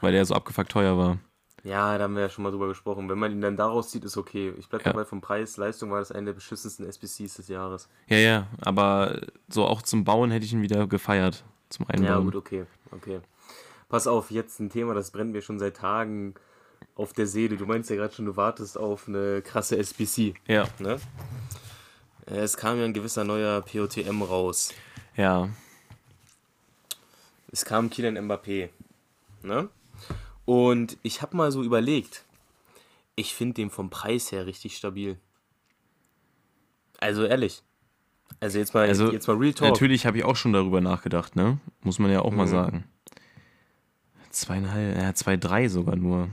Weil 0.00 0.12
der 0.12 0.24
so 0.24 0.34
abgefuckt 0.34 0.70
teuer 0.70 0.96
war. 0.96 1.19
Ja, 1.64 1.97
da 1.97 2.05
haben 2.05 2.14
wir 2.17 2.23
ja 2.23 2.29
schon 2.29 2.43
mal 2.43 2.50
drüber 2.50 2.67
gesprochen. 2.69 3.09
Wenn 3.09 3.19
man 3.19 3.31
ihn 3.31 3.41
dann 3.41 3.56
daraus 3.56 3.91
zieht, 3.91 4.05
ist 4.05 4.17
okay. 4.17 4.53
Ich 4.59 4.69
bleib 4.69 4.85
Ja. 4.85 4.93
dabei 4.93 5.05
vom 5.05 5.20
Preis. 5.20 5.56
Leistung 5.56 5.91
war 5.93 6.00
das 6.00 6.11
eine 6.11 6.26
der 6.26 6.32
beschissensten 6.32 6.85
SBCs 6.87 7.35
des 7.35 7.47
Jahres. 7.49 7.88
Ja, 8.09 8.17
ja, 8.17 8.47
aber 8.61 9.20
so 9.49 9.64
auch 9.67 9.82
zum 9.82 10.03
Bauen 10.05 10.31
hätte 10.32 10.44
ich 10.44 10.53
ihn 10.53 10.62
wieder 10.62 10.87
gefeiert. 10.88 11.44
Zum 11.69 11.87
Einbauen. 11.88 12.05
Ja, 12.06 12.19
gut, 12.19 12.35
okay. 12.37 12.64
okay. 12.91 13.20
Pass 13.88 14.06
auf, 14.06 14.31
jetzt 14.31 14.59
ein 14.61 14.70
Thema, 14.70 14.94
das 14.94 15.11
brennt 15.12 15.32
mir 15.32 15.41
schon 15.43 15.59
seit 15.59 15.76
Tagen 15.76 16.35
auf 16.97 17.12
der 17.12 17.26
Seele. 17.26 17.56
Du 17.56 17.65
meinst 17.67 17.88
ja 17.91 17.97
gerade 17.97 18.12
schon, 18.12 18.26
du 18.26 18.37
wartest 18.37 18.76
auf 18.76 19.06
eine 19.06 19.41
krasse 19.43 19.76
SBC. 19.79 20.35
Ja, 20.49 20.67
Ne? 20.81 20.99
Äh, 22.26 22.38
Es 22.41 22.56
kam 22.56 22.79
ja 22.79 22.85
ein 22.85 22.93
gewisser 22.93 23.23
neuer 23.25 23.61
POTM 23.62 24.23
raus. 24.23 24.73
ja. 25.17 25.49
Es 27.55 27.65
kam 27.67 27.91
Kylian 27.91 28.17
Mbappé. 28.17 28.70
Ne? 29.43 29.69
Und 30.44 30.97
ich 31.03 31.23
habe 31.23 31.37
mal 31.37 31.53
so 31.53 31.62
überlegt, 31.62 32.25
ich 33.15 33.35
finde 33.35 33.55
den 33.55 33.71
vom 33.71 33.91
Preis 33.91 34.33
her 34.33 34.47
richtig 34.47 34.77
stabil. 34.77 35.19
Also 36.99 37.25
ehrlich. 37.25 37.62
Also 38.41 38.59
jetzt 38.59 38.75
mal, 38.75 38.89
Also, 38.89 39.12
jetzt 39.12 39.27
mal 39.29 39.37
Real 39.37 39.53
Talk. 39.53 39.69
Natürlich 39.71 40.06
habe 40.06 40.19
ich 40.19 40.25
auch 40.25 40.37
schon 40.37 40.53
darüber 40.53 40.81
nachgedacht, 40.81 41.37
ne? 41.37 41.59
Muss 41.83 41.99
man 41.99 42.11
ja 42.11 42.23
auch 42.23 42.33
mal 42.33 42.47
Mhm. 42.47 42.50
sagen. 42.50 42.85
Zweieinhalb, 44.31 44.97
ja, 44.97 45.15
zwei, 45.15 45.37
drei 45.37 45.69
sogar 45.69 45.97
nur. 45.97 46.29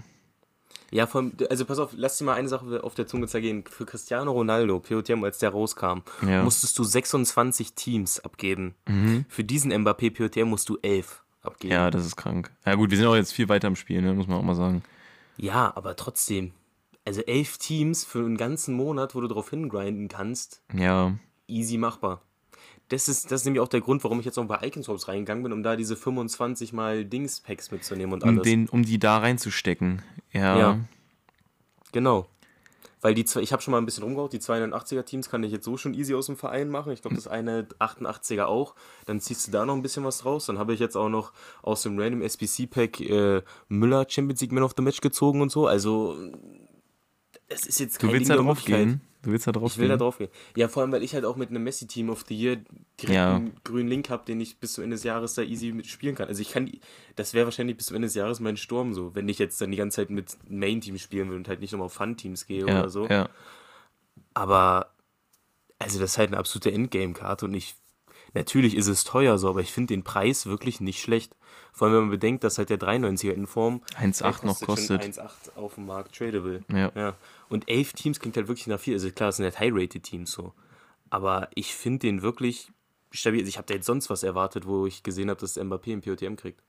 Ja, 0.91 1.05
vom, 1.05 1.33
also 1.49 1.65
pass 1.65 1.77
auf, 1.77 1.91
lass 1.95 2.17
dir 2.17 2.23
mal 2.23 2.33
eine 2.33 2.47
Sache 2.47 2.83
auf 2.83 2.95
der 2.95 3.05
Zunge 3.05 3.27
zergehen. 3.27 3.63
Für 3.69 3.85
Cristiano 3.85 4.31
Ronaldo, 4.31 4.79
POTM, 4.79 5.23
als 5.23 5.37
der 5.37 5.49
rauskam, 5.49 5.99
Ja. 6.25 6.43
musstest 6.43 6.79
du 6.79 6.83
26 6.83 7.73
Teams 7.73 8.19
abgeben. 8.21 8.73
Für 9.27 9.43
diesen 9.43 9.71
Mbappé 9.71 10.09
POTM 10.15 10.47
musst 10.49 10.67
du 10.69 10.77
11 10.81 11.23
abgeben. 11.41 11.73
Ja, 11.73 11.89
das 11.91 12.05
ist 12.05 12.15
krank. 12.15 12.51
Ja 12.65 12.75
gut, 12.75 12.89
wir 12.91 12.97
sind 12.97 13.07
auch 13.07 13.15
jetzt 13.15 13.33
viel 13.33 13.49
weiter 13.49 13.67
im 13.67 13.75
Spiel, 13.75 14.01
ne? 14.01 14.13
Muss 14.13 14.27
man 14.27 14.37
auch 14.37 14.43
mal 14.43 14.55
sagen. 14.55 14.83
Ja, 15.37 15.71
aber 15.75 15.95
trotzdem. 15.95 16.51
Also 17.05 17.21
11 17.21 17.57
Teams 17.57 18.03
für 18.05 18.19
einen 18.19 18.37
ganzen 18.37 18.75
Monat, 18.75 19.15
wo 19.15 19.21
du 19.21 19.27
drauf 19.27 19.49
hingrinden 19.49 20.07
kannst, 20.09 20.61
Ja. 20.73 21.13
easy 21.47 21.77
machbar. 21.77 22.21
Das 22.89 23.07
ist, 23.07 23.31
das 23.31 23.41
ist 23.41 23.45
nämlich 23.45 23.61
auch 23.61 23.67
der 23.67 23.81
Grund, 23.81 24.03
warum 24.03 24.19
ich 24.19 24.25
jetzt 24.25 24.37
auch 24.39 24.45
bei 24.45 24.59
Iconswaps 24.65 25.07
reingegangen 25.07 25.43
bin, 25.43 25.53
um 25.53 25.61
da 25.63 25.75
diese 25.75 25.95
25 25.95 26.73
mal 26.73 27.05
Dings-Packs 27.05 27.71
mitzunehmen 27.71 28.13
und 28.13 28.23
Um, 28.23 28.29
alles. 28.29 28.43
den, 28.43 28.67
um 28.67 28.83
die 28.83 28.97
da 28.99 29.19
reinzustecken. 29.19 30.01
Ja. 30.33 30.57
Ja. 30.57 30.79
Genau. 31.91 32.27
Weil 33.01 33.13
die 33.13 33.23
zwei, 33.23 33.41
ich 33.41 33.53
habe 33.53 33.61
schon 33.61 33.71
mal 33.71 33.77
ein 33.77 33.85
bisschen 33.85 34.03
rumgehauen, 34.03 34.29
die 34.29 34.39
82er 34.39 35.03
Teams 35.03 35.29
kann 35.29 35.43
ich 35.43 35.51
jetzt 35.51 35.65
so 35.65 35.77
schon 35.77 35.93
easy 35.93 36.13
aus 36.15 36.25
dem 36.25 36.35
Verein 36.35 36.69
machen. 36.69 36.91
Ich 36.91 37.01
glaube, 37.01 37.15
das 37.15 37.27
eine 37.27 37.63
88er 37.79 38.45
auch. 38.45 38.75
Dann 39.05 39.21
ziehst 39.21 39.47
du 39.47 39.51
da 39.51 39.65
noch 39.65 39.75
ein 39.75 39.81
bisschen 39.81 40.03
was 40.03 40.25
raus. 40.25 40.47
Dann 40.47 40.59
habe 40.59 40.73
ich 40.73 40.79
jetzt 40.79 40.97
auch 40.97 41.09
noch 41.09 41.31
aus 41.61 41.83
dem 41.83 41.97
Random 41.97 42.21
SBC 42.21 42.69
Pack 42.69 42.99
äh, 42.99 43.41
Müller 43.69 44.05
Champions 44.07 44.41
League 44.41 44.51
Man 44.51 44.63
of 44.63 44.73
the 44.75 44.83
Match 44.83 44.99
gezogen 44.99 45.41
und 45.41 45.49
so. 45.49 45.67
Also, 45.67 46.17
es 47.47 47.65
ist 47.65 47.79
jetzt 47.79 48.03
Du 48.03 48.07
kein 48.07 48.15
willst 48.15 48.29
Ding 48.29 48.37
da 48.37 48.43
drauf 48.43 48.65
gehen? 48.65 49.01
Du 49.21 49.31
willst 49.31 49.47
da 49.47 49.51
drauf 49.51 49.73
Ich 49.73 49.77
will 49.77 49.89
da 49.89 49.97
drauf 49.97 50.17
gehen. 50.17 50.29
Ja, 50.55 50.69
vor 50.69 50.81
allem, 50.81 50.93
weil 50.93 51.03
ich 51.03 51.13
halt 51.13 51.25
auch 51.25 51.35
mit 51.35 51.49
einem 51.49 51.63
Messi-Team 51.63 52.09
of 52.09 52.23
the 52.27 52.35
Year 52.35 52.55
direkt 53.01 53.15
Ja. 53.15 53.35
einen 53.35 53.53
grünen 53.65 53.89
Link 53.89 54.09
habe, 54.09 54.23
den 54.25 54.39
ich 54.39 54.59
bis 54.59 54.73
zum 54.73 54.85
Ende 54.85 54.95
des 54.95 55.03
Jahres 55.03 55.33
da 55.33 55.41
easy 55.41 55.73
mitspielen 55.73 56.15
kann. 56.15 56.29
Also 56.29 56.41
ich 56.41 56.51
kann, 56.51 56.71
das 57.17 57.33
wäre 57.33 57.45
wahrscheinlich 57.45 57.75
bis 57.75 57.87
zum 57.87 57.97
Ende 57.97 58.07
des 58.07 58.15
Jahres 58.15 58.39
mein 58.39 58.55
Sturm 58.55 58.93
so, 58.93 59.13
wenn 59.15 59.27
ich 59.27 59.37
jetzt 59.37 59.59
dann 59.59 59.71
die 59.71 59.77
ganze 59.77 59.97
Zeit 59.97 60.09
mit 60.09 60.37
Main-Team 60.47 60.97
spielen 60.97 61.29
will 61.29 61.35
und 61.37 61.49
halt 61.49 61.59
nicht 61.59 61.73
nochmal 61.73 61.87
auf 61.87 61.93
Fun-Teams 61.93 62.47
gehe 62.47 62.65
Ja, 62.65 62.79
oder 62.79 62.89
so. 62.89 63.07
ja. 63.07 63.27
Aber, 64.33 64.93
also 65.79 65.99
das 65.99 66.11
ist 66.11 66.17
halt 66.17 66.29
eine 66.29 66.37
absolute 66.37 66.71
Endgame-Karte 66.71 67.45
und 67.45 67.53
ich, 67.53 67.75
natürlich 68.33 68.75
ist 68.75 68.87
es 68.87 69.03
teuer 69.03 69.37
so, 69.37 69.49
aber 69.49 69.61
ich 69.61 69.71
finde 69.73 69.93
den 69.93 70.03
Preis 70.03 70.45
wirklich 70.45 70.79
nicht 70.79 71.01
schlecht. 71.01 71.35
Vor 71.79 71.87
allem, 71.87 71.95
wenn 71.95 72.03
man 72.03 72.11
bedenkt, 72.11 72.43
dass 72.43 72.57
halt 72.57 72.69
der 72.69 72.77
93er 72.77 73.31
in 73.31 73.47
Form 73.47 73.79
1,8 73.97 74.45
noch 74.45 74.59
kostet. 74.59 75.01
1,8 75.01 75.55
auf 75.55 75.75
dem 75.75 75.85
Markt 75.85 76.13
tradable. 76.13 76.61
Ja. 76.69 76.91
ja. 76.93 77.15
Und 77.47 77.69
elf 77.69 77.93
Teams 77.93 78.19
klingt 78.19 78.35
halt 78.35 78.49
wirklich 78.49 78.67
nach 78.67 78.81
viel. 78.81 78.95
Also 78.95 79.09
klar, 79.11 79.29
es 79.29 79.37
sind 79.37 79.45
halt 79.45 79.61
High-Rated-Teams 79.61 80.29
so. 80.29 80.51
Aber 81.09 81.47
ich 81.55 81.73
finde 81.73 81.99
den 81.99 82.21
wirklich 82.21 82.69
stabil. 83.11 83.39
Also 83.39 83.47
ich 83.47 83.55
habe 83.55 83.65
da 83.65 83.75
jetzt 83.75 83.85
sonst 83.85 84.09
was 84.09 84.23
erwartet, 84.23 84.67
wo 84.67 84.87
ich 84.87 85.03
gesehen 85.03 85.29
habe, 85.29 85.39
dass 85.39 85.55
Mbappé 85.55 85.93
ein 85.93 86.01
POTM 86.01 86.35
kriegt. 86.35 86.61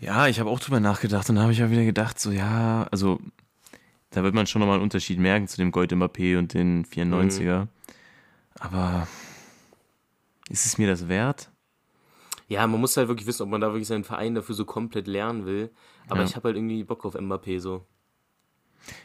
Ja, 0.00 0.28
ich 0.28 0.40
habe 0.40 0.48
auch 0.48 0.60
drüber 0.60 0.80
nachgedacht 0.80 1.28
und 1.28 1.36
da 1.36 1.42
habe 1.42 1.52
ich 1.52 1.62
auch 1.62 1.68
wieder 1.68 1.84
gedacht, 1.84 2.18
so 2.18 2.30
ja, 2.30 2.86
also 2.90 3.20
da 4.08 4.22
wird 4.22 4.34
man 4.34 4.46
schon 4.46 4.60
nochmal 4.60 4.76
einen 4.76 4.82
Unterschied 4.82 5.18
merken 5.18 5.46
zu 5.46 5.58
dem 5.58 5.72
Gold 5.72 5.92
Mbappé 5.92 6.38
und 6.38 6.54
den 6.54 6.86
94er. 6.86 7.64
Mhm. 7.64 7.68
Aber 8.60 9.06
ist 10.48 10.64
es 10.64 10.78
mir 10.78 10.88
das 10.88 11.06
wert? 11.06 11.50
Ja, 12.54 12.66
man 12.66 12.80
muss 12.80 12.96
halt 12.96 13.08
wirklich 13.08 13.26
wissen, 13.26 13.42
ob 13.42 13.48
man 13.50 13.60
da 13.60 13.68
wirklich 13.68 13.86
seinen 13.88 14.04
Verein 14.04 14.34
dafür 14.34 14.54
so 14.54 14.64
komplett 14.64 15.06
lernen 15.06 15.44
will. 15.46 15.70
Aber 16.08 16.20
Ja. 16.20 16.26
ich 16.26 16.36
habe 16.36 16.48
halt 16.48 16.56
irgendwie 16.56 16.84
Bock 16.84 17.04
auf 17.04 17.14
Mbappé 17.14 17.60
so. 17.60 17.86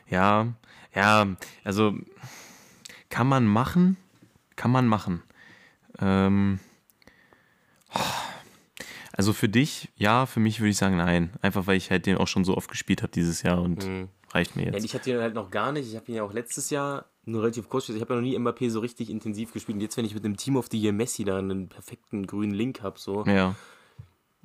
Ja, 0.09 0.47
ja, 0.93 1.27
also 1.63 1.95
kann 3.09 3.27
man 3.27 3.45
machen, 3.47 3.95
kann 4.55 4.71
man 4.71 4.87
machen. 4.87 5.23
Ähm, 5.99 6.59
also 9.13 9.33
für 9.33 9.49
dich, 9.49 9.89
ja, 9.95 10.25
für 10.25 10.39
mich 10.39 10.59
würde 10.59 10.69
ich 10.69 10.77
sagen, 10.77 10.97
nein. 10.97 11.31
Einfach 11.41 11.67
weil 11.67 11.77
ich 11.77 11.91
halt 11.91 12.05
den 12.05 12.17
auch 12.17 12.27
schon 12.27 12.45
so 12.45 12.55
oft 12.55 12.69
gespielt 12.69 13.01
habe 13.01 13.11
dieses 13.11 13.41
Jahr 13.41 13.61
und 13.61 13.85
reicht 14.31 14.55
mir 14.55 14.65
Ja, 14.67 14.73
jetzt. 14.73 14.85
ich 14.85 14.93
hatte 14.93 15.09
ihn 15.11 15.19
halt 15.19 15.33
noch 15.33 15.49
gar 15.51 15.71
nicht. 15.71 15.87
Ich 15.89 15.95
habe 15.95 16.05
ihn 16.07 16.15
ja 16.15 16.23
auch 16.23 16.33
letztes 16.33 16.69
Jahr 16.69 17.05
nur 17.29 17.41
relativ 17.43 17.69
kurz 17.69 17.83
gespielt. 17.85 17.97
Ich 17.97 18.01
habe 18.01 18.13
ja 18.15 18.21
noch 18.21 18.27
nie 18.27 18.37
Mbappé 18.37 18.69
so 18.69 18.79
richtig 18.79 19.09
intensiv 19.09 19.53
gespielt. 19.53 19.75
Und 19.77 19.81
jetzt, 19.81 19.97
wenn 19.97 20.05
ich 20.05 20.13
mit 20.13 20.23
dem 20.25 20.37
Team 20.37 20.55
of 20.57 20.67
the 20.71 20.77
Year 20.79 20.93
Messi 20.93 21.23
da 21.23 21.37
einen 21.37 21.69
perfekten 21.69 22.27
grünen 22.27 22.53
Link 22.53 22.81
habe, 22.81 22.99
so, 22.99 23.23
Ja, 23.25 23.55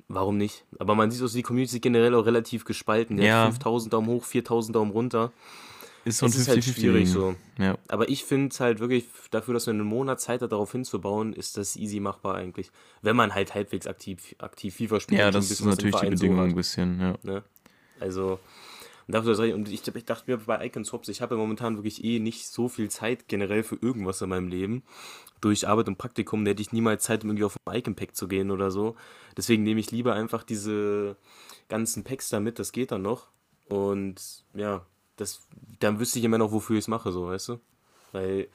warum 0.07 0.37
nicht? 0.37 0.63
Aber 0.79 0.95
man 0.95 1.11
sieht 1.11 1.21
auch, 1.23 1.31
die 1.31 1.41
Community 1.41 1.77
ist 1.77 1.81
generell 1.81 2.13
auch 2.15 2.25
relativ 2.25 2.65
gespalten. 2.65 3.17
Der 3.17 3.25
Ja. 3.25 3.43
hat 3.45 3.53
5000 3.53 3.93
Daumen 3.93 4.07
hoch, 4.07 4.23
4000 4.23 4.75
Daumen 4.75 4.91
runter. 4.91 5.31
ist 6.03 6.19
so 6.19 6.27
ein 6.27 6.29
Es 6.29 6.35
ist 6.37 6.47
halt 6.47 6.59
50-50 6.63 6.73
schwierig 6.73 7.09
so. 7.09 7.35
Ja, 7.57 7.77
Aber 7.87 8.07
ich 8.09 8.23
finde 8.25 8.49
es 8.53 8.59
halt 8.59 8.79
wirklich, 8.79 9.05
dafür, 9.31 9.55
dass 9.55 9.65
man 9.65 9.77
einen 9.79 9.87
Monat 9.87 10.21
Zeit 10.21 10.43
hat, 10.43 10.51
darauf 10.51 10.71
hinzubauen, 10.71 11.33
ist 11.33 11.57
das 11.57 11.75
easy 11.75 11.99
machbar 11.99 12.35
eigentlich. 12.35 12.69
Wenn 13.01 13.15
man 13.15 13.33
halt 13.33 13.55
halbwegs 13.55 13.87
aktiv, 13.87 14.35
aktiv 14.37 14.75
FIFA 14.75 14.99
spielt. 14.99 15.19
ja 15.19 15.31
das 15.31 15.49
ist 15.49 15.65
natürlich 15.65 15.95
die 15.95 16.05
so 16.05 16.09
Bedingung 16.11 16.37
hat. 16.41 16.45
ein 16.49 16.55
bisschen, 16.55 16.99
ja. 17.01 17.15
Ne? 17.23 17.43
Also 17.99 18.37
Und, 19.07 19.13
dafür, 19.13 19.37
und 19.53 19.69
ich, 19.69 19.87
ich 19.87 20.05
dachte 20.05 20.31
mir 20.31 20.37
bei 20.37 20.65
Icon 20.65 20.85
Swaps, 20.85 21.09
ich 21.09 21.21
habe 21.21 21.35
ja 21.35 21.39
momentan 21.39 21.77
wirklich 21.77 22.03
eh 22.03 22.19
nicht 22.19 22.47
so 22.47 22.67
viel 22.67 22.89
Zeit 22.89 23.27
generell 23.27 23.63
für 23.63 23.77
irgendwas 23.79 24.21
in 24.21 24.29
meinem 24.29 24.47
Leben. 24.47 24.83
Durch 25.41 25.67
Arbeit 25.67 25.87
und 25.87 25.97
Praktikum 25.97 26.45
hätte 26.45 26.61
ich 26.61 26.71
niemals 26.71 27.03
Zeit, 27.03 27.23
um 27.23 27.29
irgendwie 27.29 27.43
auf 27.43 27.57
ein 27.65 27.77
Icon 27.77 27.95
Pack 27.95 28.15
zu 28.15 28.27
gehen 28.27 28.49
oder 28.49 28.71
so. 28.71 28.95
Deswegen 29.37 29.63
nehme 29.63 29.79
ich 29.79 29.91
lieber 29.91 30.13
einfach 30.13 30.43
diese 30.43 31.17
ganzen 31.69 32.03
Packs 32.03 32.29
da 32.29 32.39
mit, 32.39 32.57
das 32.57 32.71
geht 32.71 32.91
dann 32.91 33.03
noch. 33.03 33.27
Und 33.67 34.43
ja, 34.53 34.85
das, 35.17 35.47
dann 35.79 35.99
wüsste 35.99 36.19
ich 36.19 36.25
immer 36.25 36.37
noch, 36.37 36.51
wofür 36.51 36.77
ich 36.77 36.85
es 36.85 36.87
mache, 36.87 37.11
so, 37.11 37.27
weißt 37.27 37.49
du? 37.49 37.59
Weil 38.11 38.47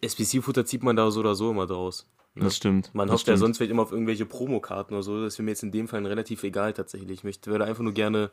SPC-Futter 0.00 0.64
zieht 0.64 0.82
man 0.82 0.96
da 0.96 1.10
so 1.10 1.20
oder 1.20 1.34
so 1.34 1.50
immer 1.50 1.66
draus. 1.66 2.06
Ne? 2.34 2.44
Das 2.44 2.56
stimmt. 2.56 2.94
Man 2.94 3.08
das 3.08 3.14
hofft 3.14 3.22
stimmt. 3.22 3.36
ja 3.36 3.38
sonst 3.38 3.56
vielleicht 3.56 3.70
immer 3.70 3.82
auf 3.82 3.92
irgendwelche 3.92 4.26
Promokarten 4.26 4.94
oder 4.94 5.02
so. 5.02 5.22
Das 5.22 5.34
ist 5.34 5.38
mir 5.38 5.50
jetzt 5.50 5.62
in 5.62 5.72
dem 5.72 5.88
Fall 5.88 6.04
relativ 6.04 6.42
egal 6.42 6.74
tatsächlich. 6.74 7.18
Ich 7.18 7.24
möchte, 7.24 7.50
würde 7.50 7.64
einfach 7.64 7.82
nur 7.82 7.94
gerne 7.94 8.30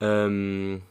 ähm, 0.00 0.82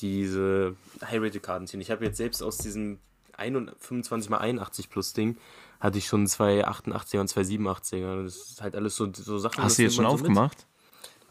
diese 0.00 0.76
High-Rated-Karten 1.04 1.66
ziehen. 1.66 1.80
Ich 1.80 1.90
habe 1.90 2.04
jetzt 2.04 2.16
selbst 2.16 2.42
aus 2.42 2.58
diesem 2.58 2.98
25 3.36 4.30
x 4.30 4.40
81 4.40 4.90
plus 4.90 5.12
Ding 5.12 5.36
hatte 5.80 5.98
ich 5.98 6.06
schon 6.06 6.26
zwei 6.26 6.66
88er 6.66 7.20
und 7.20 7.28
zwei 7.28 7.42
87er. 7.42 8.24
Das 8.24 8.36
ist 8.36 8.62
halt 8.62 8.74
alles 8.74 8.96
so, 8.96 9.12
so 9.12 9.38
Sachen. 9.38 9.62
Hast 9.62 9.78
du 9.78 9.82
jetzt 9.82 9.94
schon 9.94 10.06
so 10.06 10.10
aufgemacht? 10.10 10.66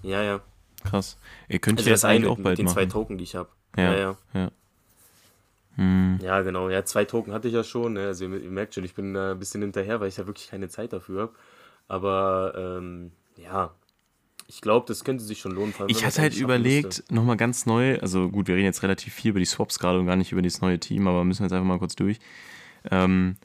Mit. 0.01 0.11
Ja, 0.11 0.23
ja. 0.23 0.39
Krass. 0.83 1.17
Ihr 1.49 1.59
könnt 1.59 1.79
also 1.79 1.89
jetzt 1.89 2.05
eigentlich 2.05 2.29
auch 2.29 2.37
mit 2.37 2.45
bald 2.45 2.57
den 2.57 2.65
machen. 2.65 2.75
zwei 2.75 2.85
Token, 2.85 3.17
die 3.17 3.25
ich 3.25 3.35
habe. 3.35 3.49
Ja, 3.75 3.93
ja. 3.93 3.97
ja. 3.97 4.17
ja. 4.33 4.51
Hm. 5.75 6.19
Ja, 6.21 6.41
genau. 6.41 6.69
Ja, 6.69 6.85
zwei 6.85 7.05
Token 7.05 7.33
hatte 7.33 7.47
ich 7.47 7.53
ja 7.53 7.63
schon. 7.63 7.93
Ne? 7.93 8.07
Also 8.07 8.25
ihr, 8.25 8.41
ihr, 8.41 8.49
merkt 8.49 8.73
schon, 8.73 8.83
ich 8.83 8.95
bin 8.95 9.13
da 9.13 9.31
ein 9.31 9.39
bisschen 9.39 9.61
hinterher, 9.61 9.99
weil 9.99 10.07
ich 10.07 10.17
ja 10.17 10.25
wirklich 10.25 10.49
keine 10.49 10.69
Zeit 10.69 10.93
dafür 10.93 11.23
habe. 11.23 11.33
Aber 11.87 12.53
ähm, 12.55 13.11
ja, 13.35 13.73
ich 14.47 14.61
glaube, 14.61 14.85
das 14.87 15.03
könnte 15.03 15.23
sich 15.23 15.39
schon 15.39 15.51
lohnen. 15.51 15.73
ich 15.87 16.05
hatte 16.05 16.21
halt 16.21 16.37
überlegt, 16.37 17.03
nochmal 17.11 17.35
ganz 17.35 17.65
neu, 17.65 17.99
also 17.99 18.29
gut, 18.29 18.47
wir 18.47 18.55
reden 18.55 18.65
jetzt 18.65 18.81
relativ 18.81 19.13
viel 19.13 19.31
über 19.31 19.39
die 19.39 19.45
Swaps 19.45 19.77
gerade 19.77 19.99
und 19.99 20.05
gar 20.05 20.15
nicht 20.15 20.31
über 20.31 20.41
das 20.41 20.61
neue 20.61 20.79
Team, 20.79 21.07
aber 21.07 21.23
müssen 21.25 21.41
wir 21.41 21.45
jetzt 21.45 21.53
einfach 21.53 21.67
mal 21.67 21.79
kurz 21.79 21.95
durch. 21.95 22.19
Ähm, 22.89 23.35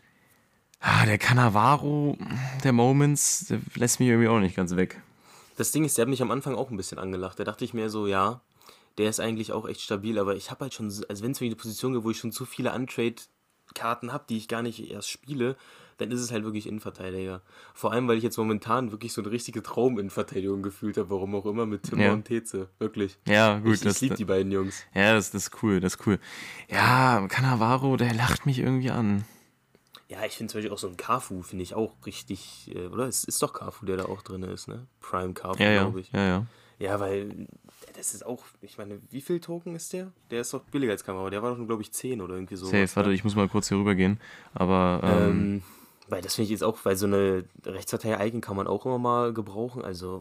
ah, 0.80 1.04
der 1.04 1.18
Cannavaro, 1.18 2.16
der 2.62 2.73
Moments, 2.73 3.47
der 3.47 3.61
lässt 3.75 3.99
mich 3.99 4.09
irgendwie 4.09 4.28
auch 4.28 4.38
nicht 4.38 4.54
ganz 4.54 4.76
weg. 4.76 5.00
Das 5.56 5.73
Ding 5.73 5.85
ist, 5.85 5.99
der 5.99 6.02
hat 6.02 6.09
mich 6.09 6.23
am 6.23 6.30
Anfang 6.30 6.54
auch 6.54 6.71
ein 6.71 6.76
bisschen 6.76 6.99
angelacht. 6.99 7.38
Da 7.38 7.44
dachte 7.44 7.64
ich 7.64 7.75
mir 7.75 7.90
so, 7.90 8.06
ja, 8.06 8.40
der 8.97 9.11
ist 9.11 9.18
eigentlich 9.18 9.52
auch 9.52 9.68
echt 9.68 9.80
stabil, 9.80 10.18
aber 10.18 10.37
ich 10.37 10.50
habe 10.50 10.61
halt 10.61 10.75
schon, 10.75 10.87
also 10.87 11.25
wenn 11.25 11.32
es 11.32 11.40
mir 11.40 11.47
eine 11.47 11.56
Position 11.56 11.94
gibt, 11.94 12.04
wo 12.04 12.11
ich 12.11 12.18
schon 12.18 12.32
zu 12.32 12.44
viele 12.44 12.73
Untrade-Karten 12.73 14.12
habe, 14.12 14.25
die 14.28 14.37
ich 14.37 14.47
gar 14.47 14.62
nicht 14.62 14.88
erst 14.90 15.11
spiele, 15.11 15.56
dann 15.99 16.11
ist 16.11 16.20
es 16.20 16.32
halt 16.32 16.44
wirklich 16.44 16.66
Innenverteidiger. 16.66 17.42
Vor 17.75 17.92
allem, 17.92 18.08
weil 18.08 18.16
ich 18.16 18.22
jetzt 18.25 18.37
momentan 18.37 18.90
wirklich 18.92 19.12
so 19.12 19.22
eine 19.22 19.30
richtige 19.30 19.62
Traum-Innenverteidigung 19.62 20.62
gefühlt 20.62 20.96
habe, 20.96 21.11
warum 21.11 21.34
auch 21.34 21.46
immer, 21.46 21.66
mit 21.66 21.82
Timmer 21.84 22.04
Ja. 22.04 22.12
und 22.12 22.25
Teze. 22.25 22.68
Wirklich. 22.78 23.18
Ja, 23.26 23.58
gut. 23.58 23.75
ich 23.75 23.80
das, 23.80 23.96
ich 23.96 24.00
liebe 24.02 24.14
die 24.16 24.25
beiden 24.25 24.50
Jungs. 24.52 24.82
Ja, 24.94 25.14
das, 25.14 25.30
das 25.30 25.44
ist 25.49 25.62
cool, 25.62 25.80
das 25.80 25.94
ist 25.96 26.06
cool. 26.06 26.18
Ja, 26.68 27.26
Cannavaro, 27.28 27.96
der 27.96 28.14
lacht 28.14 28.46
mich 28.46 28.58
irgendwie 28.58 28.90
an. 28.90 29.25
Ja, 30.08 30.25
ich 30.26 30.37
finde 30.37 30.52
zum 30.52 30.58
Beispiel 30.58 30.72
auch 30.75 30.78
so 30.78 30.88
ein 30.88 30.96
Kafu, 30.99 31.40
finde 31.42 31.62
ich 31.62 31.75
auch 31.75 31.94
richtig, 32.04 32.70
äh, 32.75 32.87
oder? 32.88 33.06
Es 33.06 33.25
ist 33.25 33.42
doch 33.42 33.52
Kafu, 33.54 33.87
der 33.87 33.96
da 33.96 34.04
auch 34.04 34.20
drin 34.22 34.42
ist, 34.42 34.68
ne? 34.68 34.87
Prime 35.00 35.32
Kafu, 35.32 35.62
Ja, 35.62 35.70
ja, 35.70 35.82
glaube 35.82 36.00
ich. 36.00 36.12
ja, 36.12 36.26
ja. 36.26 36.46
Ja, 36.78 36.99
weil 36.99 37.46
das 37.96 38.12
ist 38.12 38.26
auch, 38.26 38.42
ich 38.61 38.76
meine, 38.76 38.99
wie 39.11 39.20
viel 39.20 39.38
Token 39.38 39.76
ist 39.76 39.92
der? 39.92 40.11
Der 40.32 40.40
ist 40.40 40.52
doch 40.52 40.62
billiger 40.64 40.90
als 40.92 41.04
Kamera. 41.04 41.30
Der 41.30 41.40
war 41.40 41.50
doch 41.50 41.58
nur, 41.58 41.68
glaube 41.68 41.80
ich, 41.82 41.92
10 41.92 42.20
oder 42.20 42.34
irgendwie 42.34 42.56
so. 42.56 42.66
Safe, 42.66 42.88
warte, 42.96 43.12
ich 43.12 43.22
muss 43.22 43.37
mal 43.37 43.49
kurz 43.49 43.68
hier 43.68 43.78
rüber 43.78 43.94
gehen. 43.94 44.18
Aber, 44.52 45.00
ähm, 45.04 45.30
Ähm, 45.30 45.62
weil 46.12 46.21
das 46.21 46.35
finde 46.35 46.45
ich 46.45 46.50
jetzt 46.50 46.62
auch, 46.62 46.78
weil 46.85 46.95
so 46.95 47.07
eine 47.07 47.47
Rechtsverteidiger-Icon 47.64 48.42
kann 48.42 48.54
man 48.54 48.66
auch 48.66 48.85
immer 48.85 48.99
mal 48.99 49.33
gebrauchen. 49.33 49.83
Also 49.83 50.21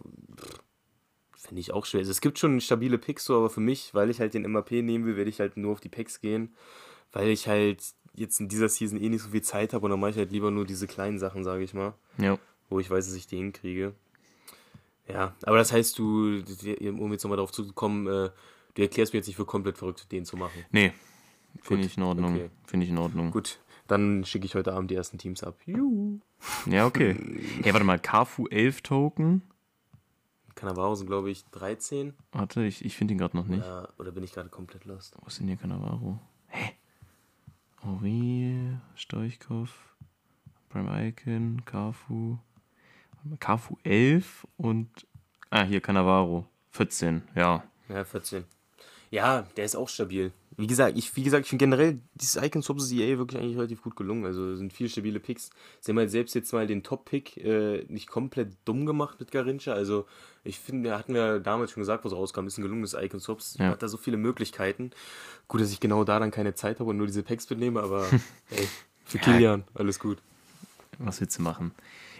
finde 1.36 1.60
ich 1.60 1.74
auch 1.74 1.86
schwer. 1.86 2.00
Also 2.00 2.12
es 2.12 2.22
gibt 2.22 2.40
schon 2.40 2.62
stabile 2.62 2.98
Picks 2.98 3.26
so, 3.26 3.36
aber 3.36 3.50
für 3.50 3.60
mich, 3.60 3.94
weil 3.94 4.10
ich 4.10 4.22
halt 4.22 4.34
den 4.34 4.50
MAP 4.50 4.72
nehmen 4.72 5.06
will, 5.06 5.18
werde 5.18 5.30
ich 5.30 5.42
halt 5.42 5.58
nur 5.58 5.74
auf 5.74 5.82
die 5.82 5.90
Picks 5.90 6.22
gehen, 6.22 6.56
weil 7.12 7.28
ich 7.28 7.50
halt 7.50 7.84
jetzt 8.14 8.40
in 8.40 8.48
dieser 8.48 8.70
Season 8.70 9.02
eh 9.02 9.10
nicht 9.10 9.22
so 9.22 9.32
viel 9.32 9.42
Zeit 9.42 9.74
habe 9.74 9.84
und 9.84 9.92
dann 9.92 10.00
mache 10.00 10.12
ich 10.12 10.18
halt 10.18 10.32
lieber 10.32 10.50
nur 10.50 10.66
diese 10.66 10.88
kleinen 10.88 11.20
Sachen, 11.20 11.44
sage 11.44 11.62
ich 11.62 11.74
mal, 11.74 11.94
ja. 12.18 12.40
wo 12.70 12.80
ich 12.80 12.90
weiß, 12.90 13.08
dass 13.08 13.16
ich 13.18 13.28
die 13.28 13.36
hinkriege. 13.36 13.94
Ja, 15.10 15.36
aber 15.44 15.58
das 15.58 15.74
heißt, 15.74 16.00
du, 16.00 16.42
um 16.80 17.12
jetzt 17.12 17.26
nochmal 17.26 17.36
darauf 17.36 17.52
zuzukommen, 17.52 18.08
äh, 18.08 18.30
du 18.76 18.82
erklärst 18.82 19.12
mir 19.12 19.20
jetzt 19.20 19.28
nicht 19.28 19.36
für 19.36 19.46
komplett 19.46 19.78
verrückt, 19.78 20.10
den 20.10 20.24
zu 20.24 20.38
machen. 20.38 20.64
Nee, 20.72 20.94
finde 21.62 21.86
ich 21.86 21.98
in 21.98 22.04
Ordnung. 22.04 22.36
okay. 22.36 22.50
Finde 22.66 22.86
ich 22.86 22.92
in 22.94 22.98
Ordnung. 22.98 23.32
Gut, 23.32 23.60
dann 23.92 24.24
schicke 24.24 24.46
ich 24.46 24.56
heute 24.56 24.74
Abend 24.74 24.90
die 24.90 24.96
ersten 24.96 25.18
Teams 25.18 25.44
ab. 25.44 25.56
Juhu. 25.66 26.20
Ja, 26.66 26.86
okay. 26.86 27.16
Hey, 27.64 27.74
warte 27.74 27.86
mal, 27.86 28.00
Kafu 28.00 28.48
11 28.48 28.82
Token. 28.82 29.42
Cannavaro 30.56 30.96
sind, 30.96 31.08
glaube 31.08 31.30
ich, 31.30 31.46
13. 31.52 32.14
Warte, 32.32 32.64
ich, 32.64 32.86
ich 32.86 32.96
finde 32.96 33.14
ihn 33.14 33.18
gerade 33.18 33.36
noch 33.36 33.48
nicht. 33.48 33.66
Ja, 33.66 33.90
oder 33.98 34.12
bin 34.12 34.24
ich 34.24 34.32
gerade 34.32 34.50
komplett 34.50 34.86
lost? 34.86 35.16
Wo 35.22 35.28
ist 35.28 35.40
denn 35.40 35.48
hier 35.48 35.58
Cannavaro? 35.58 36.20
Hä? 36.48 36.72
Ori, 37.84 38.78
Stoichkov, 38.96 39.96
Prime 40.70 41.08
Icon, 41.08 41.64
mal, 41.66 42.38
Kafu 43.40 43.78
11 43.84 44.48
und. 44.58 44.90
Ah, 45.50 45.64
hier 45.64 45.82
Cannavaro. 45.82 46.46
14, 46.72 47.24
ja. 47.36 47.64
Ja, 47.90 48.04
14. 48.06 48.46
Ja, 49.10 49.42
der 49.58 49.66
ist 49.66 49.76
auch 49.76 49.90
stabil. 49.90 50.32
Wie 50.58 50.67
gesagt, 50.67 50.98
ich, 50.98 51.15
wie 51.15 51.24
gesagt, 51.24 51.46
ich 51.46 51.50
finde 51.50 51.63
generell 51.63 52.00
dieses 52.15 52.36
Icon 52.36 52.62
Swaps 52.62 52.91
EA 52.91 53.17
wirklich 53.17 53.41
eigentlich 53.41 53.58
relativ 53.58 53.81
gut 53.81 53.96
gelungen. 53.96 54.25
Also 54.25 54.55
sind 54.55 54.74
viele 54.74 54.89
stabile 54.89 55.20
Picks. 55.20 55.50
Sie 55.79 55.91
haben 55.91 55.98
halt 55.98 56.12
selbst 56.12 56.36
jetzt 56.36 56.51
mal 56.51 56.67
den 56.67 56.84
Top-Pick 56.84 57.38
äh, 57.38 57.86
nicht 57.88 58.08
komplett 58.08 58.58
dumm 58.65 58.86
gemacht 58.86 59.20
mit 59.20 59.31
Garincha. 59.31 59.74
Also 59.74 60.05
ich 60.43 60.60
finde, 60.60 60.89
wir 60.89 60.98
hatten 60.98 61.15
ja 61.15 61.39
damals 61.39 61.72
schon 61.72 61.81
gesagt, 61.81 62.03
was 62.03 62.12
rauskam, 62.12 62.48
ist 62.48 62.58
ein 62.58 62.63
gelungenes 62.63 62.93
Icon 62.93 63.20
Swaps. 63.20 63.58
Ja. 63.60 63.70
Hat 63.70 63.81
da 63.81 63.88
so 63.88 63.98
viele 63.98 64.17
Möglichkeiten. 64.17 64.91
Gut, 65.48 65.62
dass 65.62 65.72
ich 65.72 65.79
genau 65.79 66.03
da 66.03 66.20
dann 66.20 66.31
keine 66.31 66.53
Zeit 66.53 66.79
habe 66.79 66.89
und 66.89 66.98
nur 66.98 67.08
diese 67.08 67.24
Packs 67.24 67.50
mitnehme, 67.50 67.81
aber 67.81 68.05
ey, 68.50 68.67
für. 69.05 69.20
Kilian, 69.20 69.63
alles 69.74 70.00
gut. 70.00 70.17
Was 71.05 71.22
willst 71.22 71.38
du 71.38 71.41
machen? 71.43 71.72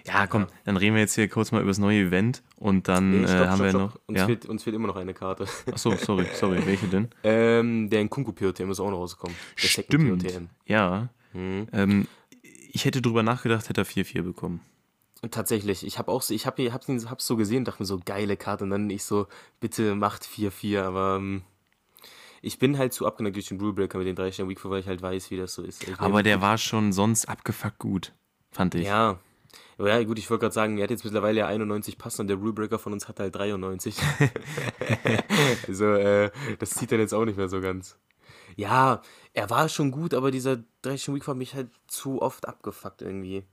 Ja, 0.06 0.26
komm, 0.26 0.48
dann 0.64 0.78
reden 0.78 0.96
wir 0.96 1.02
jetzt 1.02 1.14
hier 1.14 1.28
kurz 1.30 1.52
mal 1.52 1.62
über 1.62 1.70
das 1.70 1.78
neue 1.78 2.00
Event 2.02 2.42
und 2.56 2.88
dann 2.88 3.22
Nee, 3.22 3.28
stopp, 3.28 3.40
äh, 3.42 3.48
haben 3.48 3.56
stopp, 3.56 3.62
wir 3.66 3.70
stopp. 3.70 3.82
noch. 3.82 4.00
Uns, 4.08 4.18
Ja? 4.18 4.26
fehlt, 4.26 4.46
uns 4.48 4.64
fehlt 4.64 4.76
immer 4.76 4.88
noch 4.88 4.96
eine 4.96 5.14
Karte. 5.14 5.46
Achso, 5.72 5.96
sorry, 5.96 6.26
sorry, 6.34 6.66
welche 6.66 6.88
denn? 6.88 7.10
ähm, 7.24 7.90
der 7.90 8.04
Nkunku 8.04 8.32
POTM 8.34 8.72
ist 8.72 8.80
auch 8.80 8.90
noch 8.90 8.98
rausgekommen. 8.98 9.36
Der 9.62 9.68
Stimmt. 9.68 10.24
POTM. 10.24 10.48
Ja. 10.66 11.10
Mhm. 11.34 11.68
Ähm, 11.72 12.08
ich 12.72 12.86
hätte 12.86 13.02
drüber 13.02 13.22
nachgedacht, 13.22 13.70
hätte 13.70 13.82
er 13.82 13.86
4-4 13.86 14.24
bekommen. 14.24 14.62
Tatsächlich, 15.30 15.86
ich 15.86 16.00
habe 16.00 16.12
auch 16.12 16.24
so, 16.24 16.34
ich 16.34 16.48
habe 16.48 16.74
hab's, 16.74 16.90
ihn- 16.90 17.08
hab's 17.12 17.28
so 17.28 17.36
gesehen, 17.36 17.64
dachte 17.64 17.84
mir 17.84 17.86
so 17.86 18.00
geile 18.04 18.38
Karte 18.38 18.64
und 18.64 18.72
dann 18.72 18.90
ich 18.90 19.04
so, 19.04 19.28
bitte 19.60 19.94
macht 19.94 20.24
4-4, 20.24 20.82
aber 20.82 21.18
ähm, 21.20 21.44
ich 22.42 22.58
bin 22.58 22.80
halt 22.80 22.92
zu 22.92 23.06
abgeneigt 23.06 23.36
durch 23.36 23.46
den 23.50 23.60
Rulebreaker 23.60 24.00
mit 24.00 24.08
den 24.08 24.16
3 24.16 24.32
Stern 24.32 24.50
Week, 24.50 24.58
weil 24.66 24.80
ich 24.80 24.88
halt 24.88 25.04
weiß, 25.04 25.30
wie 25.30 25.38
das 25.38 25.54
so 25.54 25.62
ist. 25.62 25.88
Ich 25.88 26.00
Aber 26.00 26.24
der 26.24 26.42
war 26.42 26.58
schon 26.58 26.92
sonst 26.92 27.30
abgefuckt 27.30 27.78
gut, 27.78 28.14
fand 28.52 28.76
ich. 28.76 28.86
Ja. 28.86 29.20
Aber 29.78 29.90
ja, 29.90 30.04
gut, 30.04 30.20
ich 30.20 30.30
wollte 30.30 30.42
gerade 30.42 30.54
sagen, 30.54 30.78
er 30.78 30.84
hat 30.84 30.92
jetzt 30.92 31.04
mittlerweile 31.04 31.40
ja 31.40 31.48
91 31.48 31.98
Pass 31.98 32.20
und 32.20 32.28
der 32.28 32.38
Rulebreaker 32.38 32.78
von 32.78 32.94
uns 32.94 33.08
hat 33.08 33.20
halt 33.20 33.36
93. 33.36 33.96
also, 35.68 35.86
äh, 35.94 36.30
das 36.60 36.72
zieht 36.72 36.92
dann 36.92 37.00
jetzt 37.00 37.14
auch 37.14 37.26
nicht 37.26 37.38
mehr 37.38 37.50
so 37.50 37.62
ganz. 37.62 37.98
Ja, 38.56 39.02
er 39.34 39.50
war 39.50 39.70
schon 39.70 39.92
gut, 39.92 40.14
aber 40.14 40.30
dieser 40.30 40.60
3 40.84 40.98
Stern 40.98 41.16
Week 41.16 41.28
war 41.28 41.36
mich 41.36 41.56
halt 41.56 41.70
zu 41.88 42.22
oft 42.22 42.48
abgefuckt 42.48 43.02
irgendwie. 43.02 43.44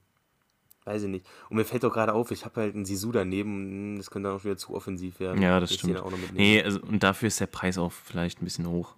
Weiß 0.84 1.02
ich 1.02 1.08
nicht. 1.08 1.26
Und 1.50 1.56
mir 1.56 1.64
fällt 1.64 1.84
doch 1.84 1.92
gerade 1.92 2.14
auf, 2.14 2.30
ich 2.30 2.44
habe 2.44 2.62
halt 2.62 2.74
einen 2.74 2.84
Sisu 2.84 3.12
daneben, 3.12 3.96
das 3.96 4.10
könnte 4.10 4.28
dann 4.28 4.38
auch 4.38 4.44
wieder 4.44 4.56
zu 4.56 4.74
offensiv 4.74 5.20
werden. 5.20 5.42
Ja, 5.42 5.60
das 5.60 5.70
ich 5.70 5.80
stimmt. 5.80 5.98
auch 5.98 6.10
noch 6.10 6.18
mitnehme. 6.18 6.38
Nee, 6.38 6.62
also, 6.62 6.80
und 6.80 7.02
dafür 7.02 7.28
ist 7.28 7.40
der 7.40 7.46
Preis 7.46 7.78
auch 7.78 7.92
vielleicht 7.92 8.40
ein 8.40 8.44
bisschen 8.44 8.66
hoch. 8.66 8.94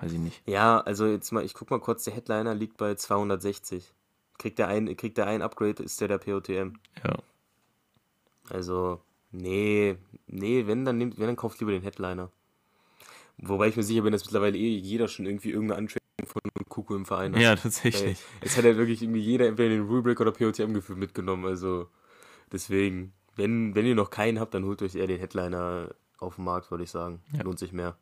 Weiß 0.00 0.12
ich 0.12 0.18
nicht. 0.18 0.42
Ja, 0.46 0.80
also 0.80 1.06
jetzt 1.06 1.30
mal, 1.32 1.44
ich 1.44 1.54
guck 1.54 1.70
mal 1.70 1.80
kurz, 1.80 2.04
der 2.04 2.14
Headliner 2.14 2.54
liegt 2.54 2.76
bei 2.76 2.94
260. 2.94 3.94
Kriegt 4.38 4.58
der 4.58 4.68
ein, 4.68 4.96
kriegt 4.96 5.18
der 5.18 5.26
ein 5.26 5.42
Upgrade, 5.42 5.82
ist 5.82 6.00
der 6.00 6.08
der 6.08 6.18
POTM. 6.18 6.74
Ja. 7.04 7.16
Also, 8.50 9.00
nee, 9.30 9.96
nee, 10.26 10.66
wenn 10.66 10.84
dann 10.84 10.98
nimmt, 10.98 11.18
wenn 11.18 11.26
dann 11.26 11.36
kauft 11.36 11.60
lieber 11.60 11.72
den 11.72 11.82
Headliner. 11.82 12.30
Wobei 13.38 13.68
ich 13.68 13.76
mir 13.76 13.82
sicher 13.82 14.02
bin, 14.02 14.12
dass 14.12 14.24
mittlerweile 14.24 14.56
eh 14.56 14.76
jeder 14.76 15.08
schon 15.08 15.26
irgendwie 15.26 15.50
irgendeine 15.50 15.78
Antraining 15.78 16.26
von 16.26 16.42
Kuku 16.68 16.94
im 16.96 17.06
Verein 17.06 17.34
hat. 17.34 17.40
Ja, 17.40 17.50
Weil 17.50 17.58
tatsächlich. 17.58 18.18
es 18.40 18.56
hat 18.56 18.64
ja 18.64 18.76
wirklich 18.76 19.02
irgendwie 19.02 19.20
jeder 19.20 19.46
entweder 19.46 19.70
den 19.70 19.86
Rulebreak 19.86 20.20
oder 20.20 20.32
POTM 20.32 20.74
gefühlt 20.74 20.98
mitgenommen. 20.98 21.44
Also 21.46 21.88
deswegen, 22.52 23.12
wenn, 23.36 23.74
wenn 23.74 23.86
ihr 23.86 23.94
noch 23.94 24.10
keinen 24.10 24.40
habt, 24.40 24.54
dann 24.54 24.64
holt 24.64 24.82
euch 24.82 24.94
eher 24.96 25.06
den 25.06 25.20
Headliner 25.20 25.94
auf 26.18 26.36
den 26.36 26.44
Markt, 26.44 26.70
würde 26.70 26.84
ich 26.84 26.90
sagen. 26.90 27.20
Ja. 27.32 27.42
Lohnt 27.42 27.58
sich 27.58 27.72
mehr. 27.72 27.96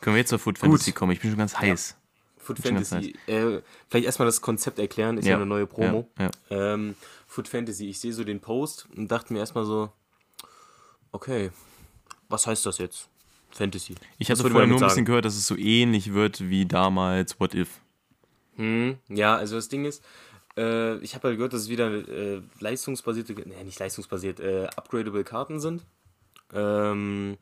Können 0.00 0.16
wir 0.16 0.20
jetzt 0.20 0.30
zur 0.30 0.38
Food 0.38 0.58
Fantasy 0.58 0.92
kommen? 0.92 1.12
Ich 1.12 1.20
bin 1.20 1.30
schon 1.30 1.38
ganz 1.38 1.58
heiß. 1.58 1.96
Food 2.40 2.58
Fantasy, 2.58 3.14
äh, 3.26 3.60
vielleicht 3.88 4.06
erstmal 4.06 4.26
das 4.26 4.40
Konzept 4.40 4.78
erklären, 4.78 5.18
ist 5.18 5.26
ja, 5.26 5.32
Ja, 5.32 5.36
eine 5.36 5.46
neue 5.46 5.66
Promo. 5.66 6.08
Ja, 6.18 6.30
ja. 6.50 6.74
Ähm, 6.74 6.94
Food 7.26 7.48
Fantasy, 7.48 7.88
ich 7.88 8.00
sehe 8.00 8.12
so 8.12 8.24
den 8.24 8.40
Post 8.40 8.86
und 8.96 9.08
dachte 9.08 9.32
mir 9.32 9.40
erstmal 9.40 9.64
so, 9.64 9.90
okay, 11.12 11.50
was 12.28 12.46
heißt 12.46 12.64
das 12.66 12.78
jetzt? 12.78 13.08
Fantasy. 13.50 13.94
Ich 14.18 14.30
hatte 14.30 14.48
vorher 14.48 14.66
nur 14.66 14.80
ein 14.80 14.88
bisschen 14.88 15.04
gehört, 15.04 15.24
dass 15.24 15.36
es 15.36 15.46
so 15.46 15.56
ähnlich 15.56 16.12
wird 16.12 16.48
wie 16.48 16.66
damals 16.66 17.38
What 17.40 17.54
If. 17.54 17.80
Hm, 18.56 18.98
ja, 19.08 19.36
also 19.36 19.56
das 19.56 19.68
Ding 19.68 19.84
ist, 19.84 20.04
äh, 20.56 20.96
ich 20.98 21.14
habe 21.14 21.28
halt 21.28 21.36
gehört, 21.36 21.52
dass 21.52 21.62
es 21.62 21.68
wieder 21.68 21.90
äh, 21.90 22.42
leistungsbasierte, 22.60 23.34
nee, 23.34 23.64
nicht 23.64 23.78
leistungsbasiert, 23.78 24.40
äh, 24.40 24.66
upgradable 24.76 25.24
Karten 25.24 25.60
sind. 25.60 25.84
Ähm, 26.52 27.38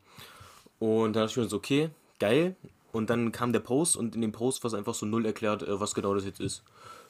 und 0.79 1.13
da 1.15 1.21
dachte 1.21 1.33
ich 1.33 1.37
mir 1.37 1.49
so, 1.49 1.57
okay, 1.57 1.91
geil. 2.19 2.57
Und 2.93 3.11
dann 3.11 3.33
kam 3.33 3.53
der 3.53 3.61
Post 3.61 3.97
und 3.97 4.15
in 4.15 4.23
dem 4.23 4.33
Post 4.33 4.65
war 4.65 4.69
es 4.69 4.75
einfach 4.75 4.95
so 4.95 5.07
null 5.07 5.27
erklärt, 5.27 5.63
äh, 5.63 5.81
was 5.81 5.95
genau 5.95 6.15
das 6.15 6.25
jetzt 6.25 6.41
ist. 6.41 6.63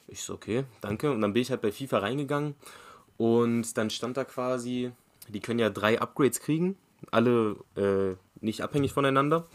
Ich 0.07 0.23
so, 0.23 0.33
okay, 0.33 0.65
danke. 0.81 1.11
Und 1.11 1.21
dann 1.21 1.33
bin 1.33 1.41
ich 1.41 1.51
halt 1.51 1.61
bei 1.61 1.71
FIFA 1.71 1.99
reingegangen 1.99 2.55
und 3.17 3.77
dann 3.77 3.89
stand 3.89 4.17
da 4.17 4.23
quasi, 4.23 4.91
die 5.27 5.39
können 5.39 5.59
ja 5.59 5.69
drei 5.69 6.01
Upgrades 6.01 6.39
kriegen, 6.39 6.77
alle 7.11 7.55
äh, 7.75 8.15
nicht 8.41 8.61
abhängig 8.61 8.93
voneinander. 8.93 9.47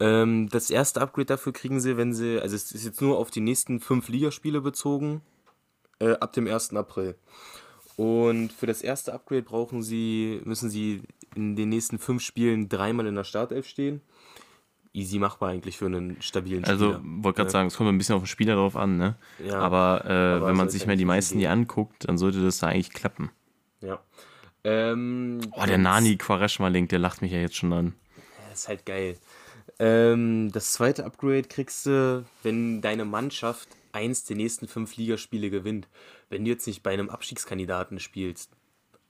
Ähm, 0.00 0.48
das 0.48 0.70
erste 0.70 1.00
Upgrade 1.00 1.26
dafür 1.26 1.52
kriegen 1.52 1.80
sie, 1.80 1.96
wenn 1.96 2.12
sie, 2.12 2.40
also 2.40 2.56
es 2.56 2.72
ist 2.72 2.84
jetzt 2.84 3.00
nur 3.00 3.18
auf 3.18 3.30
die 3.30 3.40
nächsten 3.40 3.80
fünf 3.80 4.08
Ligaspiele 4.08 4.60
bezogen, 4.60 5.22
äh, 6.00 6.14
ab 6.14 6.32
dem 6.32 6.46
1. 6.46 6.74
April. 6.74 7.14
Und 7.96 8.52
für 8.52 8.66
das 8.66 8.82
erste 8.82 9.12
Upgrade 9.12 9.42
brauchen 9.42 9.82
sie, 9.82 10.40
müssen 10.44 10.68
sie 10.68 11.02
in 11.36 11.54
den 11.54 11.68
nächsten 11.68 11.98
fünf 11.98 12.22
Spielen 12.22 12.68
dreimal 12.68 13.06
in 13.06 13.14
der 13.14 13.24
Startelf 13.24 13.68
stehen. 13.68 14.00
Easy 14.94 15.18
machbar 15.18 15.50
eigentlich 15.50 15.76
für 15.76 15.86
einen 15.86 16.22
stabilen 16.22 16.64
Also, 16.64 16.92
Spieler. 16.94 17.02
wollte 17.04 17.36
gerade 17.36 17.48
Ja. 17.48 17.52
sagen, 17.52 17.68
es 17.68 17.76
kommt 17.76 17.88
ein 17.88 17.98
bisschen 17.98 18.14
auf 18.14 18.22
den 18.22 18.26
Spieler 18.28 18.54
drauf 18.54 18.76
an, 18.76 18.96
ne? 18.96 19.16
Ja, 19.44 19.58
aber 19.58 20.04
äh, 20.06 20.12
aber 20.36 20.46
wenn 20.46 20.56
man 20.56 20.68
sich 20.70 20.86
mal 20.86 20.96
die 20.96 21.04
meisten 21.04 21.38
hier 21.38 21.50
anguckt, 21.50 22.08
dann 22.08 22.16
sollte 22.16 22.42
das 22.42 22.58
da 22.58 22.68
eigentlich 22.68 22.90
klappen. 22.90 23.30
ja. 23.80 24.00
Ähm, 24.66 25.40
Oh, 25.52 25.66
der 25.66 25.76
Nani 25.76 26.16
Quareshma-Link, 26.16 26.88
der 26.88 26.98
lacht 26.98 27.20
mich 27.20 27.32
ja 27.32 27.38
jetzt 27.38 27.56
schon 27.56 27.72
an. 27.74 27.94
Das 28.50 28.60
ist 28.60 28.68
halt 28.68 28.86
geil. 28.86 29.18
Ähm, 29.78 30.50
das 30.52 30.72
zweite 30.72 31.04
Upgrade 31.04 31.42
kriegst 31.42 31.84
du, 31.86 32.24
wenn 32.42 32.80
deine 32.80 33.04
Mannschaft 33.04 33.68
eins 33.92 34.24
der 34.24 34.36
nächsten 34.36 34.66
fünf 34.68 34.96
Ligaspiele 34.96 35.50
gewinnt. 35.50 35.86
Wenn 36.30 36.44
du 36.44 36.50
jetzt 36.50 36.66
nicht 36.66 36.82
bei 36.82 36.92
einem 36.92 37.10
Abstiegskandidaten 37.10 38.00
spielst, 38.00 38.52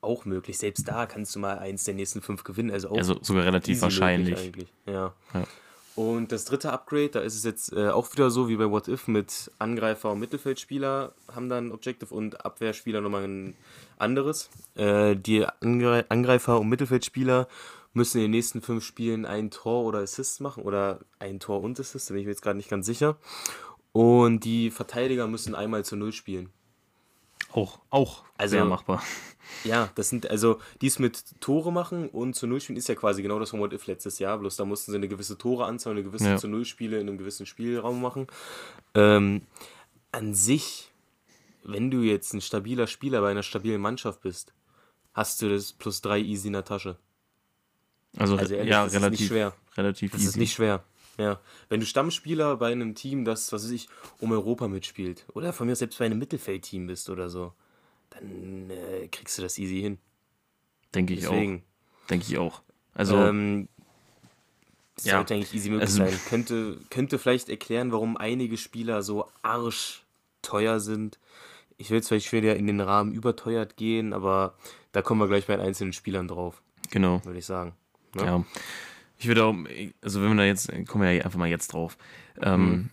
auch 0.00 0.24
möglich. 0.24 0.58
Selbst 0.58 0.88
da 0.88 1.06
kannst 1.06 1.34
du 1.36 1.38
mal 1.38 1.58
eins 1.58 1.84
der 1.84 1.94
nächsten 1.94 2.20
fünf 2.20 2.42
gewinnen. 2.44 2.70
Also 2.70 2.90
auch 2.90 2.96
Also 2.98 3.18
sogar 3.22 3.44
relativ 3.44 3.80
wahrscheinlich. 3.80 4.52
Ja. 4.86 5.14
Ja. 5.32 5.44
Und 5.96 6.32
das 6.32 6.44
dritte 6.44 6.72
Upgrade, 6.72 7.10
da 7.10 7.20
ist 7.20 7.36
es 7.36 7.44
jetzt 7.44 7.72
äh, 7.72 7.88
auch 7.88 8.12
wieder 8.12 8.30
so 8.30 8.48
wie 8.48 8.56
bei 8.56 8.68
What 8.68 8.88
If 8.88 9.06
mit 9.06 9.50
Angreifer 9.58 10.10
und 10.10 10.18
Mittelfeldspieler 10.18 11.12
haben 11.32 11.48
dann 11.48 11.70
Objective 11.70 12.12
und 12.12 12.44
Abwehrspieler 12.44 13.00
nochmal 13.00 13.24
ein 13.24 13.54
anderes. 13.96 14.50
Äh, 14.74 15.14
die 15.14 15.46
Angre 15.60 16.04
Angreifer 16.08 16.58
und 16.58 16.68
Mittelfeldspieler 16.68 17.46
müssen 17.92 18.18
in 18.18 18.24
den 18.24 18.30
nächsten 18.32 18.60
fünf 18.60 18.84
Spielen 18.84 19.24
ein 19.24 19.52
Tor 19.52 19.84
oder 19.84 20.00
Assist 20.00 20.40
machen 20.40 20.64
oder 20.64 20.98
ein 21.20 21.38
Tor 21.38 21.62
und 21.62 21.78
Assist, 21.78 22.10
da 22.10 22.14
bin 22.14 22.22
ich 22.22 22.26
mir 22.26 22.32
jetzt 22.32 22.42
gerade 22.42 22.56
nicht 22.56 22.70
ganz 22.70 22.86
sicher. 22.86 23.16
Und 23.92 24.40
die 24.40 24.72
Verteidiger 24.72 25.28
müssen 25.28 25.54
einmal 25.54 25.84
zu 25.84 25.94
Null 25.94 26.12
spielen. 26.12 26.50
Auch, 27.56 27.78
auch 27.90 28.24
Also- 28.36 28.56
sehr 28.56 28.64
machbar. 28.64 29.02
Ja, 29.62 29.90
das 29.94 30.08
sind 30.08 30.28
also 30.28 30.58
dies 30.80 30.98
mit 30.98 31.22
Tore 31.40 31.70
machen 31.72 32.08
und 32.08 32.34
zu 32.34 32.46
Null 32.46 32.60
spielen 32.60 32.78
ist 32.78 32.88
ja 32.88 32.94
quasi 32.94 33.22
genau 33.22 33.38
das 33.38 33.50
von 33.50 33.60
What 33.60 33.72
If 33.72 33.86
letztes 33.86 34.18
Jahr. 34.18 34.38
Bloß 34.38 34.56
da 34.56 34.64
mussten 34.64 34.90
sie 34.90 34.96
eine 34.96 35.06
gewisse 35.06 35.38
Toreanzahl, 35.38 35.92
eine 35.92 36.02
gewisse 36.02 36.30
Ja. 36.30 36.36
zu 36.36 36.48
Null 36.48 36.64
Spiele 36.64 36.98
in 36.98 37.08
einem 37.08 37.18
gewissen 37.18 37.46
Spielraum 37.46 38.00
machen. 38.02 38.26
Ähm, 38.94 39.42
an 40.12 40.34
sich, 40.34 40.90
wenn 41.62 41.90
du 41.90 42.00
jetzt 42.00 42.32
ein 42.34 42.40
stabiler 42.40 42.86
Spieler 42.86 43.20
bei 43.20 43.30
einer 43.30 43.42
stabilen 43.42 43.80
Mannschaft 43.80 44.22
bist, 44.22 44.52
hast 45.12 45.40
du 45.42 45.48
das 45.48 45.72
plus 45.72 46.00
drei 46.00 46.18
easy 46.18 46.48
in 46.48 46.54
der 46.54 46.64
Tasche. 46.64 46.96
Also, 48.16 48.36
Also 48.36 48.54
ehrlich, 48.54 48.70
ja, 48.70 48.84
relativ, 48.84 49.28
schwer. 49.28 49.54
relativ 49.76 50.10
Das 50.12 50.20
easy. 50.22 50.30
ist 50.30 50.36
nicht 50.36 50.54
schwer. 50.54 50.82
Ja. 51.18 51.40
Wenn 51.68 51.80
du 51.80 51.86
Stammspieler 51.86 52.56
bei 52.56 52.72
einem 52.72 52.94
Team, 52.94 53.24
das, 53.24 53.52
was 53.52 53.64
weiß 53.64 53.70
ich, 53.70 53.88
um 54.20 54.32
Europa 54.32 54.68
mitspielt, 54.68 55.24
oder 55.34 55.52
von 55.52 55.66
mir 55.66 55.72
aus 55.72 55.78
selbst 55.78 55.98
bei 55.98 56.06
einem 56.06 56.18
Mittelfeldteam 56.18 56.86
bist 56.86 57.08
oder 57.10 57.28
so, 57.28 57.52
dann 58.10 58.70
äh, 58.70 59.08
kriegst 59.08 59.38
du 59.38 59.42
das 59.42 59.58
easy 59.58 59.80
hin. 59.80 59.98
Denke 60.94 61.14
ich 61.14 61.26
auch. 61.26 61.32
Deswegen. 61.32 61.62
Denke 62.10 62.26
ich 62.28 62.38
auch. 62.38 62.62
Also, 62.94 63.16
ähm, 63.16 63.68
das 64.96 65.06
ja, 65.06 65.16
sollte 65.16 65.34
eigentlich 65.34 65.54
easy 65.54 65.70
möglich 65.70 65.90
also- 65.90 66.04
sein. 66.04 66.20
Könnte, 66.28 66.78
könnte 66.90 67.18
vielleicht 67.18 67.48
erklären, 67.48 67.92
warum 67.92 68.16
einige 68.16 68.56
Spieler 68.56 69.02
so 69.02 69.28
arschteuer 69.42 70.80
sind. 70.80 71.18
Ich 71.76 71.90
will 71.90 71.96
jetzt 71.96 72.08
vielleicht 72.08 72.32
wieder 72.32 72.54
in 72.56 72.68
den 72.68 72.80
Rahmen 72.80 73.12
überteuert 73.12 73.76
gehen, 73.76 74.12
aber 74.12 74.54
da 74.92 75.02
kommen 75.02 75.20
wir 75.20 75.26
gleich 75.26 75.46
bei 75.46 75.56
den 75.56 75.66
einzelnen 75.66 75.92
Spielern 75.92 76.28
drauf, 76.28 76.62
genau. 76.90 77.24
würde 77.24 77.40
ich 77.40 77.46
sagen. 77.46 77.74
Ne? 78.14 78.24
Ja. 78.24 78.44
Ich 79.18 79.26
würde 79.28 79.44
auch, 79.44 79.54
also 80.02 80.22
wenn 80.22 80.30
wir 80.30 80.36
da 80.36 80.44
jetzt, 80.44 80.68
kommen 80.88 81.04
wir 81.04 81.12
ja 81.12 81.24
einfach 81.24 81.38
mal 81.38 81.48
jetzt 81.48 81.72
drauf. 81.72 81.96
Ähm, 82.42 82.70
Mhm. 82.70 82.90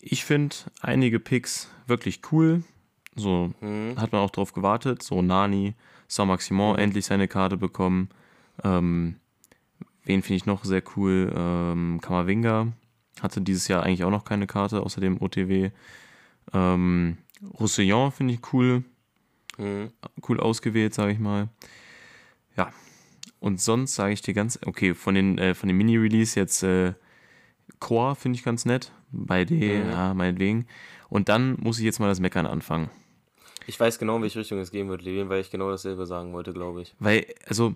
Ich 0.00 0.24
finde 0.24 0.54
einige 0.80 1.18
Picks 1.18 1.68
wirklich 1.86 2.20
cool. 2.30 2.62
So 3.16 3.52
Mhm. 3.60 3.94
hat 3.96 4.12
man 4.12 4.20
auch 4.20 4.30
drauf 4.30 4.52
gewartet. 4.52 5.02
So 5.02 5.22
Nani, 5.22 5.74
Saint-Maximin 6.06 6.72
Mhm. 6.74 6.78
endlich 6.78 7.06
seine 7.06 7.26
Karte 7.26 7.56
bekommen. 7.56 8.08
Ähm, 8.62 9.16
wen 10.04 10.22
finde 10.22 10.36
ich 10.36 10.46
noch 10.46 10.64
sehr 10.64 10.82
cool? 10.96 11.32
Ähm, 11.34 12.00
Kamavinga 12.00 12.68
hatte 13.20 13.40
dieses 13.40 13.66
Jahr 13.66 13.82
eigentlich 13.82 14.04
auch 14.04 14.10
noch 14.10 14.24
keine 14.24 14.46
Karte, 14.46 14.82
außer 14.82 15.00
dem 15.00 15.20
OTW. 15.20 15.70
Ähm, 16.52 17.18
Roussillon 17.58 18.12
finde 18.12 18.34
ich 18.34 18.52
cool 18.52 18.84
Mhm. 19.58 19.90
cool 20.28 20.38
ausgewählt, 20.38 20.94
sage 20.94 21.12
ich 21.12 21.18
mal. 21.18 21.48
Ja. 22.56 22.72
Und 23.40 23.60
sonst 23.60 23.94
sage 23.94 24.12
ich 24.12 24.22
dir 24.22 24.34
ganz, 24.34 24.58
okay, 24.66 24.94
von 24.94 25.14
den, 25.14 25.38
äh, 25.38 25.54
von 25.54 25.68
den 25.68 25.76
Mini-Release 25.76 26.38
jetzt 26.38 26.62
äh, 26.62 26.94
Core 27.80 28.16
finde 28.16 28.36
ich 28.38 28.44
ganz 28.44 28.64
nett. 28.64 28.92
Bei 29.10 29.44
D, 29.44 29.54
Mhm. 29.84 29.90
ja, 29.90 30.12
meinetwegen. 30.14 30.66
Und 31.08 31.28
dann 31.28 31.56
muss 31.60 31.78
ich 31.78 31.84
jetzt 31.84 32.00
mal 32.00 32.08
das 32.08 32.20
Meckern 32.20 32.46
anfangen. 32.46 32.90
Ich 33.66 33.78
weiß 33.78 33.98
genau, 33.98 34.16
in 34.16 34.22
welche 34.22 34.38
Richtung 34.40 34.58
es 34.58 34.70
gehen 34.70 34.88
wird, 34.88 35.02
Levin, 35.02 35.28
weil 35.28 35.40
ich 35.40 35.50
genau 35.50 35.70
dasselbe 35.70 36.06
sagen 36.06 36.32
wollte, 36.32 36.52
glaube 36.52 36.82
ich. 36.82 36.94
Weil, 36.98 37.26
also, 37.46 37.74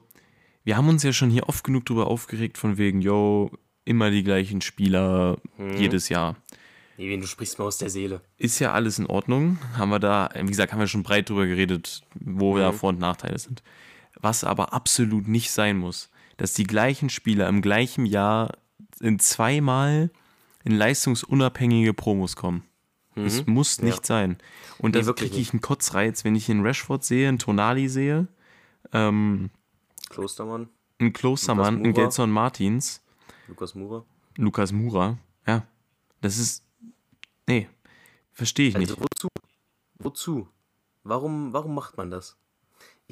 wir 0.64 0.76
haben 0.76 0.88
uns 0.88 1.02
ja 1.02 1.12
schon 1.12 1.30
hier 1.30 1.48
oft 1.48 1.64
genug 1.64 1.84
drüber 1.86 2.06
aufgeregt, 2.06 2.58
von 2.58 2.76
wegen, 2.78 3.00
yo, 3.00 3.50
immer 3.84 4.10
die 4.10 4.24
gleichen 4.24 4.60
Spieler 4.60 5.38
Mhm. 5.58 5.76
jedes 5.76 6.08
Jahr. 6.08 6.36
Levin, 6.98 7.20
du 7.20 7.26
sprichst 7.26 7.58
mir 7.58 7.64
aus 7.64 7.78
der 7.78 7.88
Seele. 7.90 8.20
Ist 8.36 8.58
ja 8.58 8.72
alles 8.72 8.98
in 8.98 9.06
Ordnung. 9.06 9.58
Haben 9.76 9.90
wir 9.90 9.98
da, 9.98 10.28
wie 10.34 10.46
gesagt, 10.46 10.72
haben 10.72 10.80
wir 10.80 10.86
schon 10.86 11.02
breit 11.02 11.28
drüber 11.30 11.46
geredet, 11.46 12.02
wo 12.14 12.58
da 12.58 12.72
Mhm. 12.72 12.76
Vor- 12.76 12.88
und 12.90 12.98
Nachteile 12.98 13.38
sind. 13.38 13.62
Was 14.22 14.44
aber 14.44 14.72
absolut 14.72 15.28
nicht 15.28 15.50
sein 15.50 15.76
muss, 15.78 16.08
dass 16.38 16.54
die 16.54 16.64
gleichen 16.64 17.10
Spieler 17.10 17.48
im 17.48 17.60
gleichen 17.60 18.06
Jahr 18.06 18.56
in 19.00 19.18
zweimal 19.18 20.10
in 20.64 20.72
leistungsunabhängige 20.72 21.92
Promos 21.92 22.36
kommen. 22.36 22.62
Es 23.14 23.46
muss 23.46 23.78
Mhm. 23.78 23.84
Ja. 23.88 23.90
nicht 23.92 24.06
sein. 24.06 24.38
Und 24.78 24.94
Nee, 24.94 25.02
da 25.02 25.12
kriege 25.12 25.36
ich 25.36 25.52
einen 25.52 25.60
Kotzreiz, 25.60 26.24
wenn 26.24 26.34
ich 26.34 26.48
einen 26.50 26.64
Rashford 26.64 27.04
sehe, 27.04 27.28
einen 27.28 27.38
Tonali 27.38 27.88
sehe, 27.88 28.26
ähm, 28.92 29.50
Klostermann, 30.08 30.68
einen 30.98 31.12
Klostermann, 31.12 31.78
Moura. 31.82 31.92
Gelson 31.92 32.30
Martins, 32.30 33.02
Lukas 33.48 33.74
Mura. 33.74 34.04
Lukas 34.36 34.72
Mura. 34.72 35.18
Ja, 35.46 35.66
das 36.22 36.38
ist. 36.38 36.64
Nee, 37.48 37.68
verstehe 38.32 38.68
ich 38.68 38.76
Also 38.76 38.94
nicht. 38.94 39.02
wozu? 39.02 39.28
Wozu? 39.98 40.48
Warum, 41.04 41.52
warum 41.52 41.74
macht 41.74 41.96
man 41.96 42.10
das? 42.10 42.36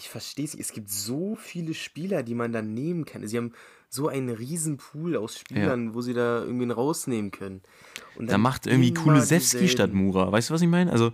Ich 0.01 0.09
verstehe 0.09 0.47
es. 0.47 0.55
nicht. 0.55 0.67
Es 0.67 0.73
gibt 0.73 0.91
so 0.91 1.37
viele 1.37 1.75
Spieler, 1.75 2.23
die 2.23 2.35
man 2.35 2.53
da 2.53 2.63
nehmen 2.63 3.05
kann. 3.05 3.27
Sie 3.27 3.37
haben 3.37 3.53
so 3.91 4.09
einen 4.09 4.31
riesen 4.31 4.79
Pool 4.79 5.15
aus 5.15 5.39
Spielern, 5.39 5.95
wo 5.95 6.01
sie 6.01 6.15
da 6.15 6.43
irgendwie 6.43 6.71
rausnehmen 6.71 7.31
können. 7.31 7.61
Da 8.19 8.25
dann 8.25 8.41
macht 8.41 8.67
irgendwie 8.67 8.95
Kulusewski 8.95 9.69
statt 9.69 9.93
Mura. 9.93 10.33
Weißt 10.33 10.49
du, 10.49 10.55
was 10.55 10.63
ich 10.63 10.69
meine? 10.69 10.91
Also, 10.91 11.13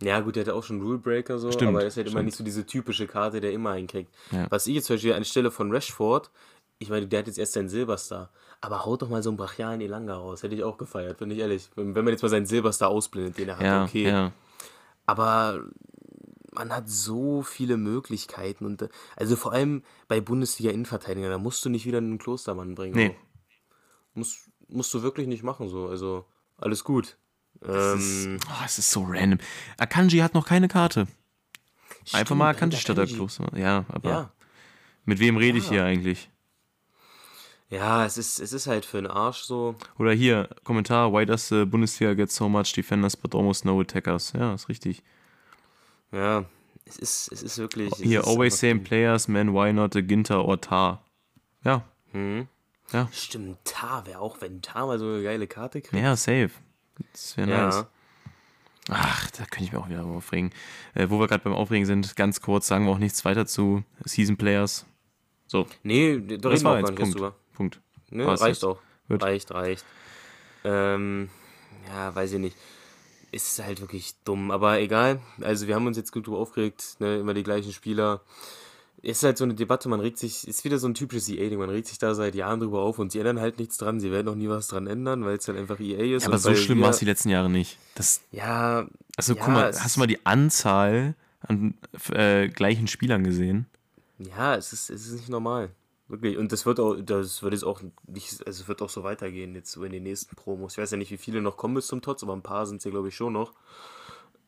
Ja, 0.00 0.20
gut, 0.20 0.36
der 0.36 0.44
hatte 0.44 0.54
auch 0.54 0.62
schon 0.62 0.80
Rule 0.80 0.96
Breaker 0.96 1.38
so, 1.38 1.52
Stimmt, 1.52 1.68
aber 1.70 1.82
er 1.82 1.88
ist 1.88 1.98
halt 1.98 2.08
immer 2.08 2.22
nicht 2.22 2.36
so 2.36 2.42
diese 2.44 2.64
typische 2.64 3.06
Karte, 3.06 3.42
der 3.42 3.52
immer 3.52 3.72
einkriegt. 3.72 4.10
Ja. 4.30 4.46
Was 4.48 4.66
ich 4.66 4.76
jetzt 4.76 4.86
zum 4.86 4.96
Beispiel 4.96 5.12
anstelle 5.12 5.50
von 5.50 5.70
Rashford, 5.70 6.30
ich 6.78 6.88
meine, 6.88 7.06
der 7.06 7.18
hat 7.18 7.26
jetzt 7.26 7.38
erst 7.38 7.52
seinen 7.52 7.68
Silberstar, 7.68 8.30
aber 8.62 8.86
haut 8.86 9.02
doch 9.02 9.10
mal 9.10 9.22
so 9.22 9.28
einen 9.28 9.36
brachialen 9.36 9.82
Elanga 9.82 10.14
raus. 10.16 10.42
Hätte 10.42 10.54
ich 10.54 10.62
auch 10.64 10.78
gefeiert, 10.78 11.18
bin 11.18 11.30
ich 11.30 11.40
ehrlich. 11.40 11.68
Wenn, 11.74 11.94
wenn 11.94 12.04
man 12.04 12.12
jetzt 12.14 12.22
mal 12.22 12.30
seinen 12.30 12.46
Silberstar 12.46 12.88
ausblendet, 12.88 13.36
den 13.36 13.50
er 13.50 13.58
hat, 13.58 13.64
ja, 13.64 13.84
okay. 13.84 14.08
ja. 14.08 14.32
Aber 15.04 15.64
man 16.58 16.72
hat 16.72 16.88
so 16.90 17.42
viele 17.42 17.76
Möglichkeiten 17.76 18.66
und 18.66 18.82
äh, 18.82 18.88
also 19.16 19.36
vor 19.36 19.52
allem 19.52 19.82
bei 20.08 20.20
Bundesliga-Innenverteidigern, 20.20 21.30
da 21.30 21.38
musst 21.38 21.64
du 21.64 21.68
nicht 21.70 21.86
wieder 21.86 21.98
einen 21.98 22.18
Klostermann 22.18 22.74
bringen. 22.74 22.94
Nee. 22.94 23.16
Musst, 24.14 24.50
musst 24.68 24.92
du 24.92 25.02
wirklich 25.02 25.28
nicht 25.28 25.42
machen 25.42 25.68
so. 25.68 25.86
Also 25.88 26.24
alles 26.58 26.84
gut. 26.84 27.16
Es 27.60 27.68
Ähm, 27.68 28.36
ist, 28.36 28.46
oh, 28.48 28.64
es 28.64 28.78
ist 28.78 28.90
so 28.90 29.04
random. 29.08 29.38
Akanji 29.78 30.18
hat 30.18 30.34
noch 30.34 30.46
keine 30.46 30.68
Karte. 30.68 31.06
Einfach 32.12 32.26
stimmt, 32.26 32.38
mal 32.38 32.48
Alter, 32.48 32.58
Akanji 32.58 32.76
statt 32.78 32.96
der 32.96 33.04
Akanji. 33.04 33.16
Kloster. 33.18 33.50
Ja, 33.56 33.84
aber 33.88 34.10
Ja. 34.10 34.32
mit 35.04 35.20
wem 35.20 35.36
rede 35.36 35.58
ich 35.58 35.64
Ja. 35.64 35.70
hier 35.70 35.84
eigentlich? 35.84 36.30
Ja, 37.70 38.06
es 38.06 38.16
ist, 38.16 38.40
es 38.40 38.52
ist 38.52 38.66
halt 38.66 38.86
für 38.86 38.96
den 38.96 39.06
Arsch 39.06 39.42
so. 39.42 39.74
Oder 39.98 40.12
hier, 40.12 40.48
Kommentar, 40.64 41.12
why 41.12 41.26
does 41.26 41.48
the 41.48 41.66
Bundesliga 41.66 42.14
get 42.14 42.32
so 42.32 42.48
much 42.48 42.72
defenders 42.74 43.14
but 43.16 43.34
almost 43.34 43.64
no 43.66 43.78
attackers? 43.80 44.32
Ja, 44.32 44.54
ist 44.54 44.68
richtig. 44.70 45.02
Ja, 46.12 46.44
es 46.86 46.96
ist, 46.98 47.32
es 47.32 47.42
ist 47.42 47.58
wirklich. 47.58 47.92
es 47.92 47.98
Hier, 47.98 48.20
ist 48.20 48.26
always 48.28 48.58
same 48.58 48.80
players, 48.80 49.28
man, 49.28 49.52
why 49.52 49.72
not 49.72 49.94
a 49.96 50.00
Ginter 50.00 50.44
or 50.44 50.60
Tar? 50.60 51.04
Ja, 51.64 51.84
Hm. 52.12 52.48
ja, 52.92 53.08
Stimmt, 53.12 53.58
Tar 53.64 54.06
wäre 54.06 54.20
auch, 54.20 54.40
wenn 54.40 54.62
Tar 54.62 54.86
mal 54.86 54.98
so 54.98 55.06
eine 55.06 55.22
geile 55.22 55.46
Karte 55.46 55.82
kriegt. 55.82 56.02
ja, 56.02 56.16
safe. 56.16 56.50
Das 57.12 57.36
wäre 57.36 57.50
Ja. 57.50 57.64
nice. 57.66 57.86
Ach, 58.90 59.30
da 59.32 59.44
könnte 59.44 59.64
ich 59.64 59.72
mich 59.72 59.80
auch 59.82 59.88
wieder 59.90 60.02
aufregen. 60.04 60.50
Äh, 60.94 61.10
wo 61.10 61.20
wir 61.20 61.26
gerade 61.26 61.44
beim 61.44 61.52
Aufregen 61.52 61.84
sind, 61.84 62.16
ganz 62.16 62.40
kurz 62.40 62.66
sagen 62.68 62.86
wir 62.86 62.92
auch 62.92 62.98
nichts 62.98 63.22
weiter 63.26 63.44
zu 63.46 63.84
Season 64.04 64.38
Players. 64.38 64.86
So, 65.46 65.66
Nee, 65.82 66.18
da 66.18 66.48
reden 66.48 66.62
wir 66.62 66.70
auch 66.70 66.80
gar 66.80 66.90
nicht 66.90 66.96
Punkt. 66.96 67.14
drüber. 67.14 67.36
Punkt. 67.54 67.80
Ne, 68.10 68.26
War's 68.26 68.40
reicht 68.40 68.62
jetzt. 68.62 68.64
auch. 68.64 68.80
Reicht, 69.10 69.50
reicht. 69.50 69.84
Ähm, 70.64 71.28
ja, 71.86 72.14
weiß 72.14 72.32
ich 72.32 72.38
nicht. 72.38 72.56
Ist 73.30 73.62
halt 73.62 73.80
wirklich 73.80 74.14
dumm, 74.24 74.50
aber 74.50 74.80
egal. 74.80 75.20
Also 75.42 75.66
wir 75.66 75.74
haben 75.74 75.86
uns 75.86 75.96
jetzt 75.96 76.12
gut 76.12 76.26
drüber 76.26 76.38
aufgeregt, 76.38 76.96
ne? 76.98 77.18
immer 77.18 77.34
die 77.34 77.42
gleichen 77.42 77.72
Spieler. 77.72 78.22
Ist 79.00 79.22
halt 79.22 79.38
so 79.38 79.44
eine 79.44 79.54
Debatte, 79.54 79.88
man 79.88 80.00
regt 80.00 80.18
sich, 80.18 80.48
ist 80.48 80.64
wieder 80.64 80.78
so 80.78 80.88
ein 80.88 80.94
typisches 80.94 81.28
EA-Ding, 81.28 81.58
man 81.58 81.70
regt 81.70 81.86
sich 81.86 81.98
da 81.98 82.14
seit 82.14 82.34
Jahren 82.34 82.58
drüber 82.58 82.80
auf 82.80 82.98
und 82.98 83.12
sie 83.12 83.20
ändern 83.20 83.38
halt 83.38 83.58
nichts 83.58 83.76
dran, 83.76 84.00
sie 84.00 84.10
werden 84.10 84.26
auch 84.28 84.34
nie 84.34 84.48
was 84.48 84.66
dran 84.66 84.88
ändern, 84.88 85.24
weil 85.24 85.36
es 85.36 85.46
halt 85.46 85.56
einfach 85.56 85.78
EA 85.78 86.16
ist. 86.16 86.22
Ja, 86.22 86.28
aber 86.30 86.38
so 86.38 86.54
schlimm 86.54 86.80
war 86.80 86.90
es 86.90 86.98
die 86.98 87.04
letzten 87.04 87.28
Jahre 87.28 87.48
nicht. 87.48 87.78
Das, 87.94 88.22
Ja, 88.32 88.88
also 89.16 89.34
ja, 89.34 89.44
guck 89.44 89.54
mal, 89.54 89.72
hast 89.72 89.96
du 89.96 90.00
mal 90.00 90.06
die 90.06 90.24
Anzahl 90.26 91.14
an 91.46 91.74
äh, 92.12 92.48
gleichen 92.48 92.88
Spielern 92.88 93.22
gesehen? 93.22 93.66
Ja, 94.18 94.56
es 94.56 94.72
ist, 94.72 94.90
es 94.90 95.06
ist 95.06 95.12
nicht 95.12 95.28
normal. 95.28 95.70
Wirklich. 96.08 96.38
Und 96.38 96.52
das 96.52 96.64
wird 96.64 96.80
auch, 96.80 96.96
das 97.00 97.42
wird 97.42 97.52
jetzt 97.52 97.64
auch 97.64 97.82
nicht, 98.06 98.46
also 98.46 98.62
es 98.62 98.68
wird 98.68 98.80
auch 98.80 98.88
so 98.88 99.04
weitergehen 99.04 99.54
jetzt 99.54 99.70
so 99.70 99.84
in 99.84 99.92
den 99.92 100.02
nächsten 100.02 100.34
Promos. 100.36 100.72
Ich 100.72 100.78
weiß 100.78 100.90
ja 100.90 100.96
nicht, 100.96 101.10
wie 101.10 101.18
viele 101.18 101.42
noch 101.42 101.56
kommen 101.56 101.74
bis 101.74 101.86
zum 101.86 102.00
Tots, 102.00 102.22
aber 102.22 102.32
ein 102.32 102.42
paar 102.42 102.66
sind 102.66 102.78
es 102.78 102.84
ja, 102.84 102.90
glaube 102.90 103.08
ich, 103.08 103.14
schon 103.14 103.34
noch. 103.34 103.52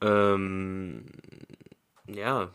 Ähm, 0.00 1.04
ja, 2.06 2.50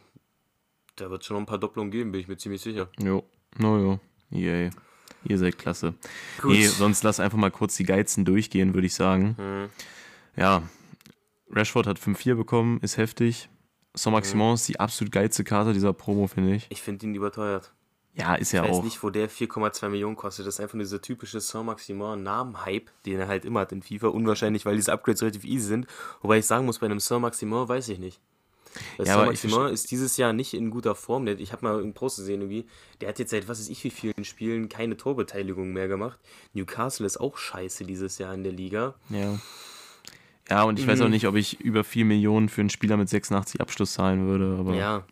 da 0.96 1.10
wird 1.12 1.24
schon 1.24 1.36
noch 1.36 1.42
ein 1.42 1.46
paar 1.46 1.60
Doppelungen 1.60 1.92
geben, 1.92 2.12
bin 2.12 2.22
ich 2.22 2.28
mir 2.28 2.38
ziemlich 2.38 2.62
sicher. 2.62 2.90
Jo, 3.00 3.24
no, 3.58 3.78
jo. 3.78 4.00
Yay. 4.32 4.72
Ihr 5.24 5.38
seid 5.38 5.58
klasse. 5.58 5.94
Gut. 6.42 6.52
Nee, 6.52 6.68
sonst 6.68 7.04
lass 7.04 7.20
einfach 7.20 7.38
mal 7.38 7.52
kurz 7.52 7.76
die 7.76 7.84
Geizen 7.84 8.26
durchgehen, 8.26 8.74
würde 8.74 8.88
ich 8.88 8.96
sagen. 8.96 9.36
Hm. 9.38 9.70
Ja, 10.36 10.64
Rashford 11.50 11.88
hat 11.88 12.00
5-4 12.00 12.36
bekommen, 12.36 12.80
ist 12.82 12.98
heftig. 12.98 13.50
Saint-Maximin 13.94 14.56
ist 14.56 14.68
die 14.68 14.80
absolut 14.80 15.12
geilste 15.12 15.44
Karte 15.44 15.74
dieser 15.74 15.94
Promo, 15.94 16.28
finde 16.28 16.56
ich. 16.56 16.68
Ich 16.70 16.82
finde 16.82 17.06
ihn 17.06 17.16
überteuert. 17.16 17.74
Ja, 18.18 18.36
ist 18.36 18.48
Ich 18.50 18.54
ja 18.54 18.64
weiß 18.64 18.78
auch. 18.78 18.84
nicht, 18.84 19.04
wo 19.04 19.10
der 19.10 19.30
4,2 19.30 19.90
Millionen 19.90 20.16
kostet. 20.16 20.48
Das 20.48 20.56
ist 20.56 20.60
einfach 20.62 20.76
nur 20.76 20.84
dieser 20.84 21.02
typische 21.02 21.40
Saint-Maximin-Namen-Hype, 21.42 22.90
den 23.06 23.20
er 23.20 23.28
halt 23.28 23.44
immer 23.46 23.62
hat 23.62 23.72
in 23.72 23.82
FIFA. 23.82 24.08
Unwahrscheinlich, 24.08 24.66
weil 24.66 24.76
diese 24.78 24.94
Upgrades 24.94 25.22
relativ 25.22 25.44
easy 25.44 25.68
sind. 25.68 25.88
Wobei 26.22 26.38
ich 26.38 26.46
sagen 26.46 26.66
muss, 26.66 26.80
bei 26.80 26.86
einem 26.86 27.00
Saint-Maximin 27.00 27.68
weiß 27.68 27.90
ich 27.90 28.00
nicht. 28.00 28.20
Weil 28.98 29.06
Ja, 29.08 29.14
ich 29.32 29.40
Saint-Maximin 29.42 29.74
ist 29.74 29.92
dieses 29.92 30.18
Jahr 30.18 30.34
nicht 30.34 30.54
in 30.54 30.70
guter 30.70 30.96
Form. 30.96 31.26
Der- 31.26 31.40
Ich 31.40 31.52
habe 31.52 31.66
mal 31.66 31.80
einen 31.82 31.94
Post 31.94 32.18
gesehen, 32.18 32.42
irgendwie. 32.42 32.66
Der 33.02 33.10
hat 33.10 33.20
jetzt 33.20 33.32
seit 33.32 33.48
was 33.50 33.60
weiß 33.60 33.70
ich 33.70 33.84
wie 33.84 33.90
vielen 33.90 34.24
Spielen 34.24 34.70
keine 34.70 34.96
Torbeteiligung 34.98 35.74
mehr 35.74 35.88
gemacht. 35.88 36.20
Newcastle 36.54 37.06
ist 37.06 37.18
auch 37.18 37.38
scheiße 37.38 37.84
dieses 37.86 38.18
Jahr 38.18 38.34
in 38.34 38.44
der 38.44 38.54
Liga. 38.54 38.96
Ja. 39.10 39.40
Ja, 40.50 40.64
und 40.64 40.78
ich 40.80 40.86
weiß 40.88 41.02
auch 41.02 41.06
Mhm. 41.06 41.12
nicht, 41.12 41.28
ob 41.28 41.36
ich 41.36 41.60
über 41.62 41.84
4 41.84 42.06
Millionen 42.06 42.50
für 42.50 42.62
einen 42.62 42.70
Spieler 42.70 42.98
mit 42.98 43.10
86 43.10 43.60
Abschluss 43.62 43.94
zahlen 43.94 44.28
würde, 44.28 44.58
aber. 44.60 44.76
Ja. 44.76 45.04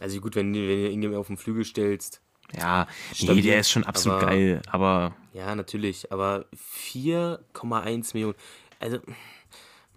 Also 0.00 0.20
gut, 0.20 0.36
wenn, 0.36 0.52
du- 0.52 0.60
wenn 0.68 1.00
du 1.00 1.08
ihn 1.08 1.14
auf 1.14 1.26
den 1.26 1.36
Flügel 1.36 1.64
stellst. 1.64 2.20
Ja, 2.56 2.86
nee, 3.20 3.42
der 3.42 3.60
ist 3.60 3.70
schon 3.70 3.84
absolut 3.84 4.22
aber- 4.22 4.30
geil, 4.30 4.62
aber 4.70 5.14
Ja, 5.34 5.54
natürlich. 5.54 6.10
Aber 6.12 6.46
4,1 6.54 8.14
Millionen. 8.14 8.34
Also, 8.80 8.98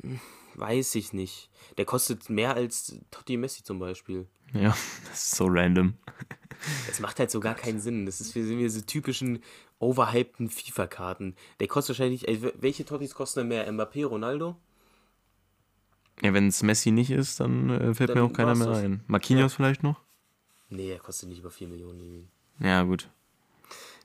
hm, 0.01 0.19
weiß 0.55 0.95
ich 0.95 1.13
nicht. 1.13 1.49
Der 1.77 1.85
kostet 1.85 2.29
mehr 2.29 2.55
als 2.55 2.97
Totti 3.09 3.37
Messi 3.37 3.63
zum 3.63 3.79
Beispiel. 3.79 4.27
ja, 4.53 4.69
das 5.09 5.23
ist 5.23 5.35
so 5.35 5.45
random. 5.47 5.93
Das 6.85 6.99
macht 6.99 7.17
halt 7.17 7.31
so 7.31 7.39
gar 7.39 7.55
keinen 7.55 7.79
Sinn. 7.79 8.05
Das 8.05 8.21
ist 8.21 8.35
wie 8.35 8.47
wie 8.47 8.55
diese 8.57 8.85
typischen 8.85 9.41
overhypten 9.79 10.47
FIFA-Karten. 10.47 11.35
Der 11.59 11.65
kostet 11.67 11.97
wahrscheinlich. 11.97 12.27
Also 12.29 12.51
welche 12.59 12.85
Tottis 12.85 13.15
kosten 13.15 13.39
denn 13.39 13.47
mehr? 13.47 13.67
Mbappé, 13.71 14.05
Ronaldo? 14.05 14.57
Ja, 16.21 16.33
wenn 16.33 16.47
es 16.47 16.61
Messi 16.61 16.91
nicht 16.91 17.09
ist, 17.11 17.39
dann 17.39 17.69
äh, 17.69 17.93
fällt 17.93 18.11
Dann 18.11 18.17
mir 18.19 18.23
auch 18.23 18.33
keiner 18.33 18.55
mehr 18.55 18.69
ein. 18.69 19.03
Marquinhos 19.07 19.53
vielleicht 19.53 19.83
noch? 19.83 19.99
Nee, 20.69 20.91
er 20.91 20.99
kostet 20.99 21.29
nicht 21.29 21.39
über 21.39 21.51
4 21.51 21.67
Millionen. 21.67 22.29
Ja, 22.59 22.83
gut. 22.83 23.09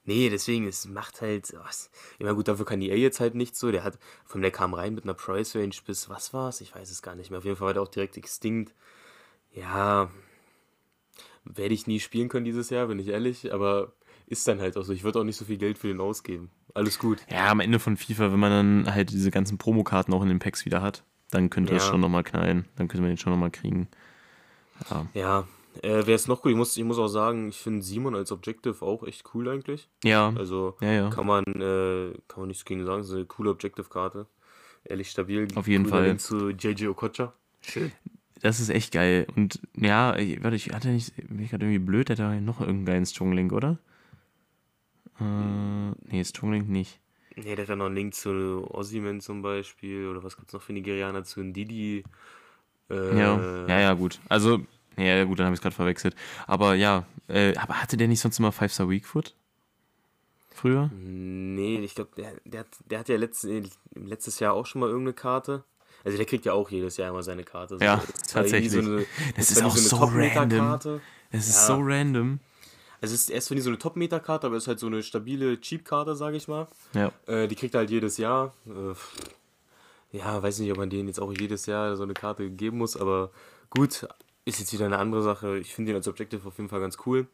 Nee, 0.06 0.30
deswegen, 0.30 0.66
es 0.66 0.86
macht 0.86 1.20
halt. 1.20 1.52
Was, 1.64 1.90
immer 2.18 2.34
gut, 2.34 2.48
dafür 2.48 2.64
kann 2.64 2.80
EA 2.80 2.94
jetzt 2.94 3.20
halt 3.20 3.34
nicht 3.34 3.56
so. 3.56 3.70
Der 3.70 3.84
hat, 3.84 3.98
von 4.24 4.40
der 4.40 4.52
kam 4.52 4.72
rein 4.72 4.94
mit 4.94 5.04
einer 5.04 5.14
Price 5.14 5.54
Range 5.56 5.74
bis, 5.84 6.08
was 6.08 6.32
war's? 6.32 6.60
Ich 6.60 6.74
weiß 6.74 6.90
es 6.90 7.02
gar 7.02 7.16
nicht 7.16 7.30
mehr. 7.30 7.38
Auf 7.38 7.44
jeden 7.44 7.56
Fall 7.56 7.66
war 7.66 7.74
der 7.74 7.82
auch 7.82 7.88
direkt 7.88 8.16
extinct. 8.16 8.72
Ja, 9.52 10.10
werde 11.44 11.74
ich 11.74 11.86
nie 11.86 12.00
spielen 12.00 12.28
können 12.28 12.44
dieses 12.44 12.70
Jahr, 12.70 12.86
bin 12.86 12.98
ich 12.98 13.08
ehrlich, 13.08 13.52
aber 13.52 13.92
ist 14.26 14.46
dann 14.48 14.60
halt 14.60 14.76
auch 14.76 14.82
so. 14.82 14.92
Ich 14.92 15.04
würde 15.04 15.20
auch 15.20 15.24
nicht 15.24 15.36
so 15.36 15.44
viel 15.44 15.58
Geld 15.58 15.78
für 15.78 15.88
den 15.88 16.00
ausgeben. 16.00 16.50
Alles 16.74 16.98
gut. 16.98 17.24
Ja, 17.30 17.50
am 17.50 17.60
Ende 17.60 17.78
von 17.78 17.96
FIFA, 17.96 18.32
wenn 18.32 18.40
man 18.40 18.50
dann 18.84 18.94
halt 18.94 19.10
diese 19.10 19.30
ganzen 19.30 19.58
Promokarten 19.58 20.12
auch 20.14 20.22
in 20.22 20.28
den 20.28 20.38
Packs 20.38 20.64
wieder 20.64 20.82
hat, 20.82 21.04
dann 21.30 21.50
könnte 21.50 21.74
das 21.74 21.84
Ja. 21.84 21.90
schon 21.90 22.00
nochmal 22.00 22.24
knallen. 22.24 22.66
Dann 22.76 22.88
könnte 22.88 23.02
man 23.02 23.10
den 23.10 23.18
schon 23.18 23.32
nochmal 23.32 23.50
kriegen. 23.50 23.88
Ja, 25.14 25.46
äh, 25.82 26.02
wer 26.04 26.14
ist 26.14 26.28
noch 26.28 26.44
cool? 26.44 26.50
Ich 26.52 26.56
muss, 26.56 26.76
ich 26.76 26.84
muss 26.84 26.98
auch 26.98 27.08
sagen, 27.08 27.48
ich 27.48 27.56
finde 27.56 27.82
Simon 27.82 28.14
als 28.14 28.30
Objective 28.32 28.84
auch 28.84 29.02
echt 29.04 29.24
cool 29.34 29.48
eigentlich. 29.48 29.88
Ja, 30.04 30.32
Also 30.36 30.76
ja, 30.80 30.92
ja. 30.92 31.10
kann 31.10 31.26
man, 31.26 31.44
äh, 31.44 32.12
kann 32.28 32.40
man 32.40 32.48
nichts 32.48 32.64
gegen 32.64 32.84
sagen. 32.84 32.98
Das 32.98 33.08
ist 33.08 33.14
eine 33.14 33.24
coole 33.26 33.50
Objective-Karte. 33.50 34.26
Ehrlich 34.84 35.10
stabil. 35.10 35.48
Auf 35.54 35.66
jeden 35.66 35.86
Fall. 35.86 36.16
Zu 36.18 36.50
JJ 36.50 36.86
Okocha. 36.88 37.32
Schön. 37.60 37.90
Das 38.42 38.60
ist 38.60 38.68
echt 38.68 38.92
geil. 38.92 39.26
Und 39.34 39.60
ja, 39.76 40.14
ich, 40.16 40.42
warte, 40.44 40.56
ich 40.56 40.68
hatte 40.72 40.88
nicht, 40.88 41.16
bin 41.16 41.40
ich 41.40 41.50
gerade 41.50 41.64
irgendwie 41.64 41.78
blöd, 41.84 42.10
da 42.10 42.34
noch 42.40 42.60
irgendeinen 42.60 42.84
geilen 42.84 43.06
Strong-Link, 43.06 43.52
oder? 43.52 43.78
Äh, 45.18 45.90
nee, 46.10 46.22
Strong-Link 46.22 46.68
nicht. 46.68 47.00
Nee, 47.36 47.54
der 47.54 47.64
hat 47.64 47.68
ja 47.68 47.76
noch 47.76 47.86
einen 47.86 47.94
Link 47.96 48.14
zu 48.14 48.66
Ossiman 48.70 49.20
zum 49.20 49.42
Beispiel. 49.42 50.08
Oder 50.08 50.22
was 50.24 50.36
gibt's 50.36 50.52
noch 50.52 50.62
für 50.62 50.72
Nigerianer? 50.72 51.24
Zu 51.24 51.42
Ndidi. 51.42 52.02
Äh, 52.90 53.18
Ja, 53.18 53.66
ja, 53.68 53.80
ja, 53.80 53.92
gut. 53.94 54.18
Also, 54.28 54.60
ja, 54.96 55.24
gut, 55.24 55.38
dann 55.38 55.46
habe 55.46 55.54
ich 55.54 55.58
es 55.58 55.62
gerade 55.62 55.74
verwechselt. 55.76 56.16
Aber 56.46 56.74
ja, 56.74 57.04
äh, 57.28 57.54
aber 57.56 57.74
hatte 57.82 57.96
der 57.96 58.08
nicht 58.08 58.20
sonst 58.20 58.38
immer 58.38 58.52
5-Star 58.52 58.88
Weakfoot? 58.88 59.34
Früher? 60.50 60.90
Nee, 60.94 61.80
ich 61.80 61.94
glaube, 61.94 62.10
der, 62.16 62.32
der, 62.46 62.60
hat, 62.60 62.68
der 62.86 62.98
hat 63.00 63.08
ja 63.10 63.16
letztes, 63.16 63.78
letztes 63.94 64.40
Jahr 64.40 64.54
auch 64.54 64.64
schon 64.64 64.80
mal 64.80 64.88
irgendeine 64.88 65.12
Karte. 65.12 65.64
Also 66.04 66.16
der 66.16 66.26
kriegt 66.26 66.46
ja 66.46 66.54
auch 66.54 66.70
jedes 66.70 66.96
Jahr 66.96 67.10
immer 67.10 67.22
seine 67.22 67.44
Karte. 67.44 67.78
So, 67.78 67.84
Ja, 67.84 67.96
das 67.96 68.32
tatsächlich. 68.32 68.72
eine, 68.78 69.04
Das 69.36 69.50
ist 69.50 69.62
auch 69.62 69.76
so 69.76 69.94
Top-Meter-Karte. 69.98 71.00
Es 71.30 71.48
ist 71.48 71.56
Ja. 71.56 71.66
so 71.66 71.80
random. 71.82 72.40
Also 73.00 73.14
es 73.14 73.22
ist 73.22 73.30
erst 73.30 73.50
nie 73.50 73.60
so 73.60 73.70
eine 73.70 73.78
Top-Meter-Karte, 73.78 74.46
aber 74.46 74.56
es 74.56 74.64
ist 74.64 74.68
halt 74.68 74.78
so 74.80 74.86
eine 74.86 75.02
stabile 75.02 75.60
Cheap-Karte, 75.60 76.16
sage 76.16 76.36
ich 76.36 76.48
mal. 76.48 76.66
Ja. 76.94 77.12
Äh, 77.26 77.46
die 77.48 77.54
kriegt 77.54 77.74
er 77.74 77.80
halt 77.80 77.90
jedes 77.90 78.16
Jahr. 78.18 78.54
Äh, 78.66 78.94
ja, 80.16 80.42
weiß 80.42 80.58
nicht, 80.60 80.70
ob 80.72 80.78
man 80.78 80.90
denen 80.90 81.08
jetzt 81.08 81.20
auch 81.20 81.32
jedes 81.32 81.66
Jahr 81.66 81.96
so 81.96 82.02
eine 82.02 82.14
Karte 82.14 82.48
geben 82.50 82.78
muss, 82.78 82.96
aber 82.96 83.30
gut, 83.70 84.06
ist 84.44 84.60
jetzt 84.60 84.72
wieder 84.72 84.86
eine 84.86 84.98
andere 84.98 85.22
Sache. 85.22 85.58
Ich 85.58 85.74
finde 85.74 85.90
den 85.92 85.96
als 85.96 86.08
Objective 86.08 86.46
auf 86.46 86.56
jeden 86.56 86.68
Fall 86.70 86.80
ganz 86.80 86.96
cool. 87.06 87.26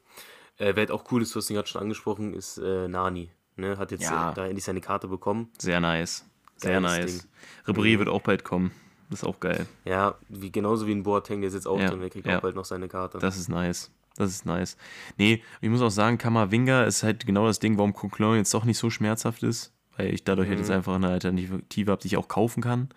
Äh, 0.58 0.74
wer 0.74 0.82
halt 0.82 0.90
auch 0.90 1.04
cool 1.12 1.22
ist, 1.22 1.34
du 1.34 1.38
hast 1.38 1.50
ihn 1.50 1.54
gerade 1.56 1.68
schon 1.68 1.80
angesprochen, 1.82 2.34
ist 2.34 2.58
äh, 2.58 2.88
Nani. 2.88 3.30
Ne? 3.56 3.76
Hat 3.78 3.90
jetzt 3.90 4.04
Ja. 4.04 4.32
äh, 4.32 4.34
da 4.34 4.46
endlich 4.46 4.64
seine 4.64 4.80
Karte 4.80 5.08
bekommen. 5.08 5.50
Sehr 5.58 5.80
nice. 5.80 6.24
Sehr 6.56 6.80
Geiles 6.80 6.98
nice. 6.98 7.28
Ribéry 7.66 7.94
Mhm. 7.94 7.98
wird 8.00 8.08
auch 8.08 8.22
bald 8.22 8.44
kommen. 8.44 8.70
Das 9.10 9.20
ist 9.22 9.28
auch 9.28 9.40
geil. 9.40 9.66
Ja, 9.84 10.14
wie, 10.28 10.50
genauso 10.50 10.86
wie 10.86 10.92
ein 10.92 11.02
Boateng, 11.02 11.40
der 11.42 11.48
ist 11.48 11.54
jetzt 11.54 11.66
auch 11.66 11.78
Ja, 11.78 11.90
drin, 11.90 12.00
der 12.00 12.08
kriegt 12.08 12.26
ja. 12.26 12.38
auch 12.38 12.42
bald 12.42 12.54
noch 12.56 12.64
seine 12.64 12.88
Karte. 12.88 13.18
Das 13.18 13.36
ist 13.36 13.48
nice. 13.48 13.90
Das 14.16 14.30
ist 14.30 14.44
nice. 14.46 14.76
Nee, 15.16 15.42
ich 15.60 15.68
muss 15.70 15.80
auch 15.80 15.90
sagen, 15.90 16.18
Kammerwinger 16.18 16.86
ist 16.86 17.02
halt 17.02 17.24
genau 17.26 17.46
das 17.46 17.58
Ding, 17.60 17.78
warum 17.78 17.92
Coquelin 17.94 18.36
jetzt 18.36 18.52
doch 18.54 18.64
nicht 18.64 18.78
so 18.78 18.90
schmerzhaft 18.90 19.42
ist. 19.42 19.72
Weil 19.96 20.12
ich 20.14 20.24
dadurch 20.24 20.48
halt 20.48 20.58
Mhm. 20.58 20.64
jetzt 20.64 20.70
einfach 20.70 20.94
eine 20.94 21.08
Alternative 21.08 21.92
habe, 21.92 22.00
die 22.02 22.06
ich 22.08 22.16
auch 22.16 22.28
kaufen 22.28 22.62
kann. 22.62 22.88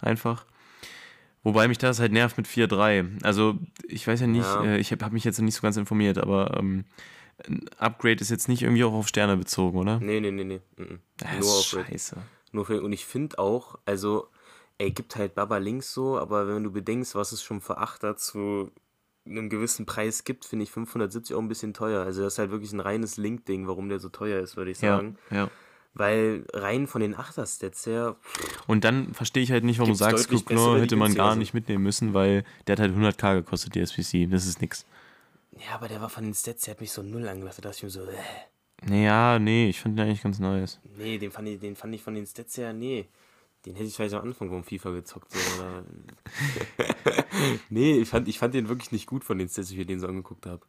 Einfach. 0.00 0.46
Wobei 1.42 1.68
mich 1.68 1.78
das 1.78 2.00
halt 2.00 2.12
nervt 2.12 2.36
mit 2.36 2.46
4-3. 2.46 3.06
Also, 3.22 3.58
ich 3.88 4.06
weiß 4.06 4.20
ja 4.20 4.26
nicht, 4.26 4.42
Ja. 4.44 4.64
äh, 4.64 4.78
ich 4.78 4.92
habe 4.92 5.04
hab 5.04 5.12
mich 5.12 5.24
jetzt 5.24 5.40
nicht 5.40 5.54
so 5.54 5.62
ganz 5.62 5.76
informiert, 5.76 6.18
aber 6.18 6.56
ähm, 6.58 6.84
ein 7.48 7.64
Upgrade 7.78 8.20
ist 8.20 8.30
jetzt 8.30 8.48
nicht 8.48 8.62
irgendwie 8.62 8.84
auch 8.84 8.92
auf 8.92 9.08
Sterne 9.08 9.36
bezogen, 9.36 9.78
oder? 9.78 9.98
Nee, 10.00 10.20
nee, 10.20 10.30
nee, 10.30 10.44
nee. 10.44 10.60
mhm. 10.76 10.98
Das 11.16 11.30
Nur 11.30 11.40
ist 11.40 11.74
auf 11.74 11.86
scheiße. 11.86 12.16
Nur 12.52 12.66
für, 12.66 12.82
und 12.82 12.92
ich 12.92 13.06
finde 13.06 13.38
auch, 13.38 13.78
also, 13.86 14.28
er 14.76 14.90
gibt 14.90 15.16
halt 15.16 15.34
Baba 15.34 15.56
links 15.58 15.94
so, 15.94 16.18
aber 16.18 16.46
wenn 16.48 16.62
du 16.64 16.70
bedenkst, 16.72 17.14
was 17.14 17.32
es 17.32 17.42
schon 17.42 17.60
für 17.60 17.78
Achter 17.78 18.16
zu 18.16 18.70
einem 19.30 19.48
gewissen 19.48 19.86
Preis 19.86 20.24
gibt, 20.24 20.44
finde 20.44 20.64
ich 20.64 20.70
570 20.70 21.34
auch 21.36 21.40
ein 21.40 21.48
bisschen 21.48 21.72
teuer. 21.74 22.02
Also, 22.04 22.22
das 22.22 22.34
ist 22.34 22.38
halt 22.38 22.50
wirklich 22.50 22.72
ein 22.72 22.80
reines 22.80 23.16
Link-Ding, 23.16 23.66
warum 23.66 23.88
der 23.88 23.98
so 24.00 24.08
teuer 24.08 24.40
ist, 24.40 24.56
würde 24.56 24.70
ich 24.70 24.80
Ja, 24.80 24.96
sagen. 24.96 25.16
ja. 25.30 25.48
Weil 25.92 26.44
rein 26.52 26.86
von 26.86 27.00
den 27.00 27.16
Achter-Stats 27.16 27.84
her, 27.86 28.14
Und 28.68 28.84
dann 28.84 29.12
verstehe 29.12 29.42
ich 29.42 29.50
halt 29.50 29.64
nicht, 29.64 29.80
warum 29.80 29.90
du 29.92 29.96
sagst, 29.98 30.30
die 30.30 30.36
hätte 30.36 30.94
man 30.96 31.14
gar 31.14 31.34
nicht 31.34 31.52
mitnehmen 31.52 31.82
müssen, 31.82 32.14
weil 32.14 32.44
der 32.66 32.74
hat 32.74 32.80
halt 32.80 32.94
100k 32.94 33.34
gekostet, 33.36 33.74
die 33.74 33.80
SPC. 33.80 34.30
Das 34.30 34.46
ist 34.46 34.60
nix. 34.60 34.86
ja, 35.52 35.74
aber 35.74 35.88
der 35.88 36.00
war 36.00 36.08
von 36.08 36.22
den 36.24 36.34
Stats, 36.34 36.62
der 36.62 36.74
hat 36.74 36.80
mich 36.80 36.92
so 36.92 37.02
null 37.02 37.26
angelassen. 37.28 37.62
Da 37.62 37.70
dachte 37.70 37.78
ich 37.78 37.82
mir 37.82 37.90
so, 37.90 38.02
äh, 38.04 38.86
Naja, 38.88 39.38
nee, 39.40 39.68
ich 39.68 39.80
finde 39.80 40.00
den 40.02 40.08
eigentlich 40.08 40.22
ganz 40.22 40.38
nice. 40.38 40.78
nee, 40.96 41.18
den 41.18 41.32
fand, 41.32 41.48
ich, 41.48 41.58
den 41.58 41.74
fand 41.74 41.92
ich 41.94 42.02
von 42.02 42.14
den 42.14 42.24
Stats 42.26 42.56
her, 42.56 42.72
nee. 42.72 43.08
Den 43.66 43.74
hätte 43.74 43.86
ich 43.86 43.94
vielleicht 43.94 44.14
am 44.14 44.22
Anfang 44.24 44.48
vom 44.48 44.64
FIFA 44.64 44.90
gezockt. 44.92 45.32
So, 45.32 45.38
oder 45.60 45.84
nee, 47.68 47.98
ich 47.98 48.08
fand, 48.08 48.26
ich 48.28 48.38
fand 48.38 48.54
den 48.54 48.68
wirklich 48.68 48.92
nicht 48.92 49.06
gut 49.06 49.24
von 49.24 49.38
den 49.38 49.48
Stats, 49.48 49.70
wie 49.70 49.74
ich 49.74 49.78
mir 49.80 49.86
den 49.86 50.00
so 50.00 50.06
angeguckt 50.06 50.46
habe. 50.46 50.62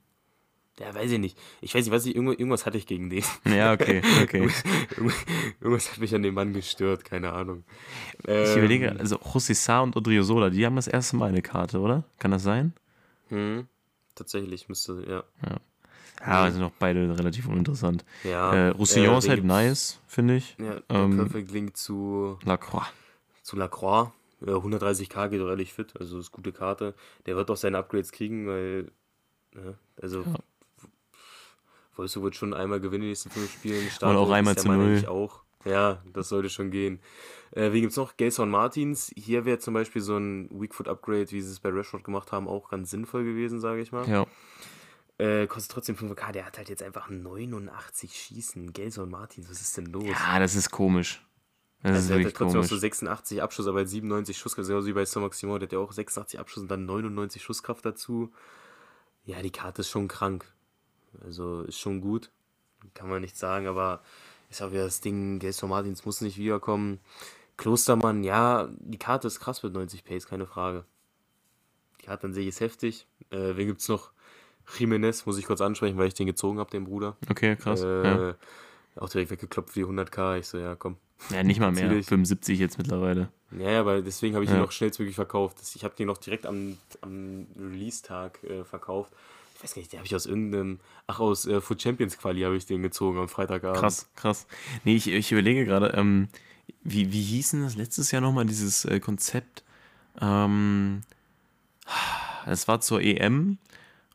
Ja, 0.80 0.94
weiß 0.96 1.12
ich 1.12 1.20
nicht. 1.20 1.38
Ich 1.62 1.76
weiß 1.76 1.86
nicht, 1.86 1.92
was 1.94 2.06
ich, 2.06 2.16
irgendwas, 2.16 2.66
hatte 2.66 2.78
ich 2.78 2.88
gegen 2.88 3.10
den. 3.10 3.24
Ja, 3.46 3.74
okay, 3.74 4.02
okay. 4.22 4.50
Irgendwas- 5.62 5.92
hat 5.92 6.00
mich 6.00 6.16
an 6.16 6.24
dem 6.24 6.34
Mann 6.34 6.54
gestört, 6.54 7.06
keine 7.06 7.34
Ahnung. 7.34 7.64
Ich 8.24 8.28
Ähm, 8.28 8.58
überlege, 8.58 9.00
also 9.00 9.18
José 9.18 9.82
und 9.82 9.96
Odriozola, 9.96 10.50
die 10.50 10.66
haben 10.66 10.76
das 10.78 10.88
erste 10.88 11.18
Mal 11.18 11.30
eine 11.30 11.42
Karte, 11.42 11.80
oder? 11.80 12.04
Kann 12.20 12.32
das 12.32 12.44
sein? 12.44 12.74
Hm, 13.30 13.68
tatsächlich 14.16 14.70
müsste, 14.70 15.04
ja. 15.08 15.24
Ja, 15.48 15.58
sind 16.52 16.64
auch 16.64 16.72
beide 16.80 17.18
relativ 17.18 17.48
uninteressant. 17.48 18.06
Ja. 18.24 18.54
Äh, 18.54 18.68
Roussillon 18.70 19.16
äh, 19.16 19.18
ist 19.18 19.30
halt 19.30 19.44
nice, 19.44 20.00
finde 20.08 20.36
ich. 20.36 20.56
Ja, 20.60 20.78
Ähm, 20.90 21.18
Perfect 21.18 21.52
Link 21.52 21.76
zu, 21.78 22.38
Lacroix. 22.44 22.86
zu 23.44 23.56
Lacroix. 23.56 24.12
Ja, 24.46 24.54
130k 24.56 25.30
geht 25.30 25.40
ehrlich 25.42 25.74
fit, 25.74 25.94
also 26.00 26.18
ist 26.20 26.32
gute 26.32 26.52
Karte. 26.52 26.96
Der 27.26 27.36
wird 27.36 27.50
doch 27.50 27.58
seine 27.58 27.78
Upgrades 27.78 28.12
kriegen, 28.12 28.48
weil. 28.48 28.92
Ne, 29.54 29.78
also. 30.02 30.22
Ja. 30.22 30.34
Wolfsburg 31.96 32.24
wird 32.24 32.36
schon 32.36 32.54
einmal 32.54 32.80
gewinnen 32.80 33.02
in 33.04 33.08
den 33.08 33.10
nächsten 33.10 33.30
fünf 33.30 33.52
Spielen. 33.52 33.88
Und 34.02 34.16
auch 34.16 34.32
einmal 34.32 34.58
zu 34.58 34.72
null. 34.72 35.04
auch. 35.08 35.44
Ja, 35.66 36.02
das 36.14 36.30
sollte 36.30 36.50
schon 36.50 36.72
gehen. 36.72 37.00
Äh, 37.52 37.72
wen 37.72 37.82
gibt's 37.82 37.98
noch? 37.98 38.18
Gelson 38.18 38.50
Martins. 38.50 39.12
Hier 39.16 39.46
wäre 39.46 39.60
zum 39.60 39.74
Beispiel 39.76 40.02
so 40.02 40.18
ein 40.18 40.50
Weakfoot-Upgrade, 40.50 41.30
wie 41.32 41.42
sie 41.42 41.52
es 41.52 41.60
bei 41.60 41.70
Rashford 41.70 42.04
gemacht 42.04 42.32
haben, 42.32 42.48
auch 42.48 42.70
ganz 42.70 42.90
sinnvoll 42.90 43.24
gewesen, 43.26 43.60
sage 43.60 43.82
ich 43.82 43.92
mal. 43.92 44.08
Ja. 44.10 44.26
Äh, 45.22 45.48
kostet 45.48 45.72
trotzdem 45.72 45.96
5k. 45.96 46.32
Der 46.32 46.46
hat 46.46 46.58
halt 46.58 46.70
jetzt 46.70 46.84
einfach 46.84 47.10
89 47.10 48.14
Schießen. 48.14 48.74
Gelson 48.74 49.10
Martins, 49.10 49.50
was 49.50 49.62
ist 49.62 49.78
denn 49.78 49.86
los? 49.88 50.06
ja, 50.06 50.40
das 50.40 50.56
ist 50.56 50.72
komisch. 50.72 51.26
Das 51.84 51.94
Also 51.94 52.00
ist 52.00 52.10
der 52.10 52.18
hat 52.18 52.24
halt 52.26 52.36
trotzdem 52.36 52.62
auch 52.62 52.68
komisch. 52.68 52.70
so 52.70 52.78
86 52.78 53.42
Abschuss, 53.42 53.68
aber 53.68 53.80
halt 53.80 53.90
97 53.90 54.38
Schusskraft, 54.38 54.68
genauso 54.68 54.88
wie 54.88 54.94
bei 54.94 55.06
Saint-Maximin, 55.06 55.60
der 55.60 55.68
hat 55.68 55.74
ja 55.74 55.80
auch 55.80 55.92
86 55.92 56.40
Abschuss 56.40 56.64
und 56.64 56.70
dann 56.72 56.86
99 56.86 57.42
Schusskraft 57.44 57.86
dazu. 57.86 58.32
Ja, 59.26 59.42
die 59.42 59.52
Karte 59.52 59.82
ist 59.82 59.90
schon 59.90 60.08
krank. 60.08 60.46
Also 61.24 61.62
ist 61.64 61.80
schon 61.80 62.02
gut. 62.02 62.32
Kann 62.94 63.10
man 63.10 63.22
nicht 63.22 63.38
sagen, 63.38 63.68
aber 63.68 64.02
ist 64.50 64.62
auch 64.62 64.72
wieder 64.72 64.86
das 64.86 65.02
Ding, 65.02 65.40
Gelson 65.40 65.70
Martins 65.70 66.06
muss 66.06 66.22
nicht 66.22 66.38
wiederkommen. 66.38 67.00
Klostermann, 67.58 68.24
ja, 68.24 68.70
die 68.80 68.98
Karte 68.98 69.28
ist 69.28 69.40
krass 69.40 69.62
mit 69.62 69.74
90 69.74 70.04
Pace, 70.04 70.26
keine 70.28 70.48
Frage. 70.48 70.86
Die 72.00 72.06
Karte 72.06 72.28
an 72.28 72.34
sich 72.34 72.48
ist 72.48 72.60
heftig. 72.60 73.08
Äh, 73.30 73.56
wen 73.56 73.68
gibt's 73.68 73.88
noch? 73.88 74.12
Jimenez 74.78 75.26
muss 75.26 75.38
ich 75.38 75.46
kurz 75.46 75.62
ansprechen, 75.62 75.98
weil 75.98 76.08
ich 76.08 76.14
den 76.14 76.28
gezogen 76.28 76.60
habe, 76.60 76.70
den 76.72 76.86
Bruder. 76.86 77.16
Okay, 77.30 77.56
krass. 77.56 77.82
Äh, 77.82 78.04
ja. 78.04 78.36
Auch 78.98 79.10
direkt 79.10 79.32
weggekloppt 79.32 79.70
für 79.70 79.80
die 79.80 79.86
100k. 79.86 80.40
Ich 80.40 80.48
so, 80.48 80.58
ja, 80.58 80.76
komm. 80.76 80.98
ja, 81.30 81.44
nicht 81.44 81.60
mal 81.60 81.72
mehr. 81.72 81.88
ziemlich. 81.88 82.06
75 82.08 82.60
jetzt 82.60 82.78
mittlerweile. 82.78 83.30
Ja, 83.58 83.80
aber 83.80 84.02
deswegen 84.02 84.36
habe 84.36 84.44
ich 84.46 84.50
Ja. 84.52 84.58
ihn 84.58 84.62
noch 84.62 84.72
schnellstmöglich 84.72 85.16
verkauft. 85.16 85.58
Ich 85.76 85.84
habe 85.84 85.96
den 85.96 86.08
noch 86.08 86.18
direkt 86.18 86.46
am, 86.46 86.78
am 87.02 87.48
Release-Tag 87.58 88.44
äh, 88.44 88.64
verkauft. 88.64 89.12
Ich 89.56 89.64
weiß 89.64 89.76
gar 89.76 89.80
nicht, 89.82 89.92
den 89.94 90.00
habe 90.00 90.08
ich 90.08 90.16
aus 90.16 90.26
irgendeinem, 90.26 90.80
ach, 91.08 91.20
aus 91.20 91.46
äh, 91.46 91.62
Food 91.62 91.82
Champions 91.82 92.18
Quali 92.18 92.42
habe 92.42 92.56
ich 92.58 92.66
den 92.66 92.82
gezogen 92.82 93.20
am 93.20 93.30
Freitagabend. 93.30 93.80
Krass, 93.80 94.10
krass. 94.16 94.48
Nee, 94.84 94.96
ich, 94.96 95.08
ich 95.08 95.32
überlege 95.32 95.66
gerade, 95.66 95.90
ähm, 95.96 96.30
wie, 96.84 97.12
wie 97.14 97.22
hieß 97.22 97.52
denn 97.52 97.64
das 97.64 97.76
letztes 97.76 98.12
Jahr 98.12 98.22
nochmal, 98.22 98.46
dieses 98.46 98.86
äh, 98.86 99.00
Konzept? 99.00 99.64
Ähm, 100.20 101.02
es 102.46 102.68
war 102.68 102.82
zur 102.82 103.02
EM 103.02 103.58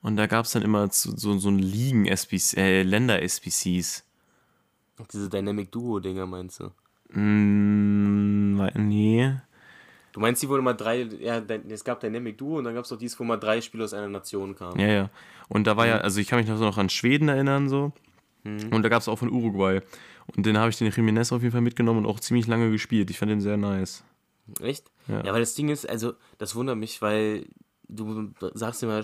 und 0.03 0.17
da 0.17 0.27
gab 0.27 0.45
es 0.45 0.53
dann 0.53 0.63
immer 0.63 0.89
so, 0.91 1.17
so, 1.17 1.39
so 1.39 1.49
ein 1.49 1.59
Ligen-SPC, 1.59 2.57
äh, 2.57 2.83
Länder-SPCs. 2.83 4.05
Diese 5.13 5.29
Dynamic 5.29 5.71
Duo-Dinger 5.73 6.27
meinst 6.27 6.61
du? 6.61 6.71
Mm, 7.19 8.57
nee. 8.75 9.35
Du 10.13 10.21
meinst 10.21 10.43
die, 10.43 10.49
wo 10.49 10.57
immer 10.57 10.73
drei, 10.73 11.03
ja, 11.03 11.43
es 11.69 11.85
gab 11.85 12.01
Dynamic 12.01 12.39
Duo 12.39 12.57
und 12.57 12.65
dann 12.65 12.75
gab 12.75 12.85
es 12.85 12.89
doch 12.89 12.97
dies, 12.97 13.19
wo 13.21 13.25
mal 13.25 13.37
drei 13.37 13.61
Spieler 13.61 13.85
aus 13.85 13.93
einer 13.93 14.09
Nation 14.09 14.55
kamen. 14.55 14.81
Ja, 14.81 14.87
ja. 14.87 15.11
Und 15.49 15.67
da 15.67 15.77
war 15.77 15.87
ja, 15.87 15.99
also 15.99 16.21
ich 16.21 16.27
kann 16.27 16.39
mich 16.39 16.49
noch 16.49 16.57
so 16.57 16.65
noch 16.65 16.79
an 16.79 16.89
Schweden 16.89 17.29
erinnern, 17.29 17.69
so. 17.69 17.93
Mhm. 18.45 18.73
Und 18.73 18.83
da 18.83 18.89
gab 18.89 19.03
es 19.03 19.09
auch 19.09 19.19
von 19.19 19.31
Uruguay. 19.31 19.83
Und 20.35 20.47
den 20.47 20.57
habe 20.57 20.71
ich 20.71 20.79
den 20.79 20.91
Jiménez 20.91 21.35
auf 21.35 21.43
jeden 21.43 21.53
Fall 21.53 21.61
mitgenommen 21.61 22.05
und 22.05 22.07
auch 22.07 22.19
ziemlich 22.21 22.47
lange 22.47 22.71
gespielt. 22.71 23.11
Ich 23.11 23.19
fand 23.19 23.31
den 23.31 23.41
sehr 23.41 23.57
nice. 23.57 24.05
Echt? 24.61 24.91
Ja. 25.07 25.25
Ja. 25.25 25.33
weil 25.33 25.41
das 25.41 25.55
Ding 25.55 25.69
ist, 25.69 25.89
also, 25.89 26.15
das 26.39 26.55
wundert 26.55 26.79
mich, 26.79 27.03
weil 27.03 27.47
du 27.89 28.31
sagst 28.55 28.83
immer 28.83 29.03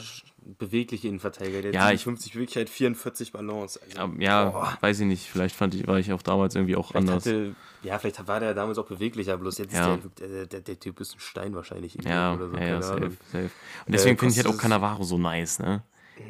bewegliche 0.59 1.09
Innenverteidiger. 1.09 1.63
Der 1.63 1.73
Ja, 1.73 1.91
ich- 1.93 2.03
50 2.03 2.33
Beweglichkeit, 2.33 2.69
44 2.69 3.33
Balance. 3.33 3.81
Also, 3.83 3.99
Ja, 3.99 4.11
ja 4.19 4.51
boah. 4.51 4.79
weiß 4.81 5.01
ich 5.01 5.07
nicht. 5.07 5.31
Vielleicht 5.31 5.55
fand 5.55 5.75
ich, 5.75 5.87
war 5.87 5.99
ich 5.99 6.13
auch 6.13 6.23
damals 6.23 6.55
irgendwie 6.57 6.75
auch 6.77 6.89
Vielleicht 6.89 7.09
anders. 7.09 7.25
hatte, 7.27 7.55
ja, 7.83 7.99
vielleicht 7.99 8.27
war 8.27 8.41
der 8.41 8.55
damals 8.55 8.79
auch 8.79 8.87
beweglicher, 8.87 9.37
bloß 9.39 9.59
jetzt 9.59 9.75
Ja. 9.75 9.95
ist 9.95 10.03
der, 10.21 10.29
der, 10.29 10.47
der, 10.47 10.61
der 10.61 10.81
Typ 10.81 11.01
ist 11.01 11.15
ein 11.15 11.21
Stein 11.21 11.55
wahrscheinlich. 11.55 11.95
Ja, 12.05 12.35
oder 12.35 12.49
so, 12.51 12.57
ja, 12.57 12.65
ja, 12.67 12.83
safe, 12.83 13.13
safe. 13.31 13.51
Und 13.87 13.93
deswegen 13.93 14.17
Äh, 14.17 14.19
finde 14.19 14.33
ich 14.33 14.45
halt 14.45 14.47
auch 14.55 14.59
Cannavaro 14.59 15.05
so 15.05 15.17
nice, 15.19 15.59
ne? 15.61 15.83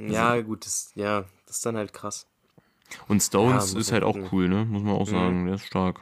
Ja, 0.09 0.41
gut, 0.41 0.65
das, 0.67 0.93
ja, 0.95 1.25
das 1.47 1.57
ist 1.57 1.67
dann 1.67 1.77
halt 1.77 1.93
krass. 1.93 2.27
Und 3.09 3.23
Stones 3.23 3.73
Ja, 3.73 3.81
ist 3.81 3.93
halt 3.93 4.05
auch 4.05 4.12
gucken. 4.12 4.29
cool, 4.33 4.49
ne? 4.49 4.65
Muss 4.67 4.83
man 4.83 4.95
auch 4.95 5.07
sagen. 5.09 5.47
Der 5.47 5.55
ist 5.55 5.65
stark. 5.67 6.01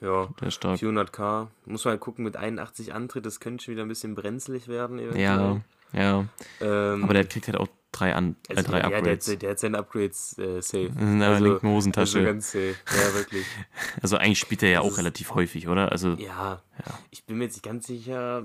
Ja, 0.00 0.28
Der 0.40 0.48
ist 0.48 0.54
stark. 0.54 0.80
400k. 0.80 1.48
Muss 1.66 1.84
man 1.84 1.92
halt 1.92 2.00
gucken, 2.00 2.24
mit 2.24 2.36
81 2.36 2.92
Antritt, 2.94 3.24
das 3.26 3.38
könnte 3.38 3.62
schon 3.64 3.72
wieder 3.74 3.82
ein 3.84 3.88
bisschen 3.88 4.14
brenzlig 4.14 4.66
werden. 4.66 4.98
Eventuell. 4.98 5.22
ja. 5.22 5.60
Ähm, 5.94 7.04
Aber 7.04 7.14
der 7.14 7.24
kriegt 7.26 7.46
halt 7.46 7.56
auch 7.58 7.68
drei, 7.92 8.14
an, 8.14 8.36
äh, 8.48 8.56
also, 8.56 8.70
drei 8.70 8.78
ja, 8.80 8.88
der, 8.88 8.98
Upgrades. 8.98 9.28
hat- 9.30 9.42
der 9.42 9.50
hat 9.50 9.58
seine 9.58 9.78
Upgrades 9.78 10.38
äh, 10.38 10.60
safe. 10.62 10.86
In 10.98 11.20
der 11.20 11.40
linken 11.40 11.68
Hosentasche. 11.68 12.18
Also 12.18 12.26
ganz 12.30 12.52
safe. 12.52 12.74
Ja, 12.90 13.14
wirklich. 13.14 13.46
Also 14.02 14.16
eigentlich 14.16 14.38
spielt 14.38 14.62
er 14.62 14.70
ja 14.70 14.82
Das 14.82 14.92
auch 14.92 14.98
relativ 14.98 15.34
häufig, 15.34 15.68
oder? 15.68 15.92
Also, 15.92 16.12
Ja, 16.14 16.62
ich 17.10 17.24
bin 17.24 17.36
mir 17.38 17.44
jetzt 17.44 17.54
nicht 17.54 17.64
ganz 17.64 17.86
sicher, 17.86 18.44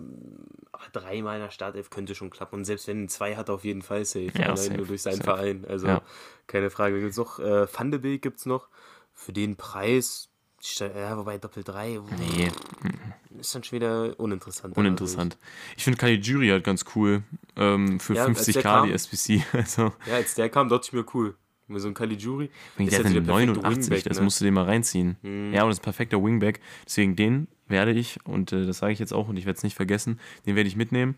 aber 0.71 0.83
dreimal 0.91 1.37
in 1.37 1.43
der 1.43 1.51
Startelf 1.51 1.89
könnte 1.89 2.13
schon 2.15 2.29
klappen. 2.29 2.55
Und 2.55 2.65
selbst 2.65 2.87
wenn 2.87 3.03
er 3.03 3.07
zwei 3.07 3.35
hat, 3.35 3.49
auf 3.49 3.63
jeden 3.63 3.81
Fall 3.81 4.03
safe. 4.05 4.31
Ja, 4.37 4.45
Allein 4.47 4.57
safe, 4.57 4.73
nur 4.77 4.85
durch 4.87 5.01
seinen 5.01 5.15
safe. 5.17 5.23
Verein. 5.23 5.65
Also 5.67 5.87
Ja. 5.87 6.01
keine 6.47 6.69
Frage. 6.69 6.99
Gibt's 6.99 7.17
noch 7.17 7.39
äh, 7.39 7.65
Beek 7.97 8.21
gibt's 8.21 8.45
noch. 8.45 8.67
Für 9.13 9.33
den 9.33 9.55
Preis, 9.55 10.26
ja, 10.79 11.17
wobei 11.17 11.37
Doppel 11.37 11.63
3 11.63 11.99
nee, 12.19 12.49
ist 13.39 13.53
dann 13.55 13.63
schon 13.63 13.75
wieder 13.77 14.19
uninteressant. 14.19 14.75
uninteressant. 14.75 15.37
Ich 15.77 15.83
finde 15.83 15.97
Caligiuri 15.97 16.49
halt 16.49 16.63
ganz 16.63 16.85
cool. 16.95 17.23
Ähm, 17.55 17.99
für 17.99 18.15
Ja, 18.15 18.25
als 18.25 18.45
der 18.45 18.55
50k 18.55 18.61
kam- 18.63 18.87
die 18.87 18.93
SPC. 18.93 19.43
Also, 19.53 19.93
ja, 20.07 20.15
als 20.15 20.35
der 20.35 20.49
kam, 20.49 20.69
dachte 20.69 20.87
ich 20.87 20.93
mir 20.93 21.05
cool. 21.13 21.35
Mit 21.69 21.81
so 21.81 21.87
einem 21.87 21.95
Caligiuri. 21.95 22.49
der 22.77 22.87
ist 22.87 22.97
hat 22.97 23.05
eine 23.05 23.15
der 23.15 23.21
perfekte 23.21 23.53
89, 23.61 23.89
Wingback, 23.91 24.03
das 24.05 24.17
ne? 24.19 24.23
musst 24.23 24.39
du 24.39 24.45
dir 24.45 24.51
mal 24.51 24.63
reinziehen. 24.63 25.17
Mhm. 25.21 25.53
Ja, 25.53 25.63
und 25.63 25.69
das 25.69 25.77
ist 25.77 25.81
ein 25.81 25.83
perfekter 25.83 26.23
Wingback. 26.23 26.61
Deswegen 26.85 27.15
den 27.17 27.47
werde 27.67 27.91
ich, 27.91 28.19
und 28.25 28.53
äh, 28.53 28.65
das 28.65 28.77
sage 28.77 28.93
ich 28.93 28.99
jetzt 28.99 29.13
auch 29.13 29.27
und 29.27 29.35
ich 29.37 29.45
werde 29.45 29.57
es 29.57 29.63
nicht 29.63 29.75
vergessen, 29.75 30.19
den 30.45 30.55
werde 30.55 30.69
ich 30.69 30.75
mitnehmen. 30.77 31.15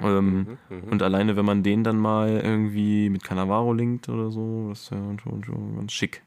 Ähm, 0.00 0.58
Mhm, 0.68 0.82
Und 0.90 1.02
alleine, 1.02 1.36
wenn 1.36 1.44
man 1.46 1.62
den 1.62 1.82
dann 1.84 1.96
mal 1.98 2.28
irgendwie 2.44 3.08
mit 3.10 3.22
Cannavaro 3.24 3.72
linkt 3.72 4.08
oder 4.08 4.30
so, 4.30 4.66
das 4.70 4.82
ist 4.82 4.90
ja 4.90 4.98
schon, 5.22 5.44
schon 5.44 5.76
ganz 5.76 5.92
schick. 5.92 6.22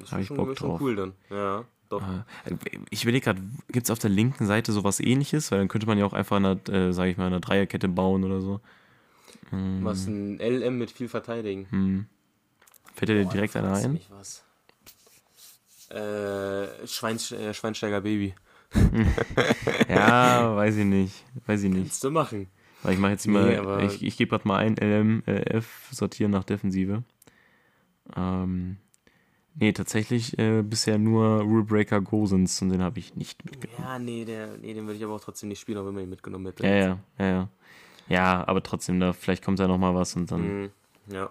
Das 0.00 0.12
ist 0.12 0.18
ich 0.18 0.26
schon, 0.28 0.36
Bock 0.36 0.56
schon 0.58 0.68
drauf. 0.68 0.80
cool 0.80 0.96
dann. 0.96 1.12
Ja, 1.30 1.64
doch. 1.88 2.02
Äh, 2.02 2.54
Ich 2.90 3.02
überlege 3.04 3.24
gerade, 3.24 3.42
gibt 3.68 3.84
es 3.86 3.90
auf 3.90 3.98
der 3.98 4.10
linken 4.10 4.46
Seite 4.46 4.72
sowas 4.72 5.00
ähnliches? 5.00 5.50
Weil 5.50 5.58
dann 5.60 5.68
könnte 5.68 5.86
man 5.86 5.98
ja 5.98 6.04
auch 6.06 6.12
einfach 6.12 6.36
eine, 6.36 6.52
äh, 6.68 6.92
sage 6.92 7.10
ich 7.10 7.16
mal, 7.16 7.26
eine 7.26 7.40
Dreierkette 7.40 7.88
bauen 7.88 8.24
oder 8.24 8.40
so. 8.40 8.60
Was 9.52 10.06
ein 10.06 10.38
LM 10.40 10.76
mit 10.78 10.90
viel 10.90 11.08
verteidigen. 11.08 11.66
Hm. 11.70 12.06
Fällt 12.94 13.08
dir 13.10 13.24
direkt 13.26 13.54
einer 13.56 13.74
ein? 13.74 14.00
was. 14.10 14.42
Äh, 15.90 16.86
Schweinst 16.86 17.30
äh, 17.32 17.54
Schweinsteiger 17.54 18.00
Baby. 18.00 18.34
Ja, 19.88 20.56
weiß 20.56 20.76
ich 20.76 20.84
nicht. 20.84 21.24
Weiß 21.46 21.62
ich 21.62 21.70
nicht. 21.70 21.82
Kannst 21.84 22.02
du 22.04 22.10
machen. 22.10 22.48
Weil 22.82 22.94
ich 22.94 22.98
mache 22.98 23.12
jetzt 23.12 23.26
Nee, 23.26 23.32
mal, 23.60 23.84
ich, 23.84 24.02
ich 24.02 24.16
gebe 24.16 24.30
gerade 24.30 24.46
mal 24.48 24.58
ein 24.58 24.76
LM, 24.76 25.22
äh, 25.26 25.56
F, 25.56 25.88
sortieren 25.92 26.32
nach 26.32 26.44
Defensive. 26.44 27.02
Ähm, 28.16 28.76
nee, 29.58 29.72
tatsächlich 29.72 30.38
äh, 30.38 30.62
bisher 30.62 30.98
nur 30.98 31.40
Rule 31.40 31.64
Breaker 31.64 32.00
Gosens 32.00 32.60
und 32.62 32.70
den 32.70 32.82
habe 32.82 32.98
ich 32.98 33.14
nicht 33.16 33.44
mitgenommen. 33.44 33.82
Ja, 33.82 33.98
nee, 33.98 34.24
der, 34.24 34.56
nee, 34.58 34.74
den 34.74 34.86
würde 34.86 34.96
ich 34.96 35.04
aber 35.04 35.14
auch 35.14 35.20
trotzdem 35.20 35.48
nicht 35.48 35.60
spielen, 35.60 35.78
auch 35.78 35.86
wenn 35.86 35.94
man 35.94 36.04
ihn 36.04 36.10
mitgenommen 36.10 36.46
hätte. 36.46 36.66
Ja, 36.66 36.74
ja, 36.74 36.98
ja, 37.18 37.26
ja. 37.26 37.48
Ja, 38.08 38.46
aber 38.46 38.62
trotzdem, 38.62 39.00
da 39.00 39.12
vielleicht 39.12 39.44
kommt 39.44 39.58
da 39.58 39.66
noch 39.66 39.78
mal 39.78 39.94
was 39.94 40.14
und 40.14 40.30
dann. 40.30 40.62
Mhm. 40.62 40.70
Ja, 41.08 41.30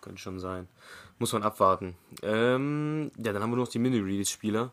könnte 0.00 0.20
schon 0.20 0.38
sein. 0.38 0.68
Muss 1.18 1.32
man 1.32 1.42
abwarten. 1.42 1.94
Ähm, 2.22 3.10
ja, 3.16 3.32
dann 3.32 3.42
haben 3.42 3.50
wir 3.50 3.56
noch 3.56 3.68
die 3.68 3.78
Mini-Release-Spieler. 3.78 4.72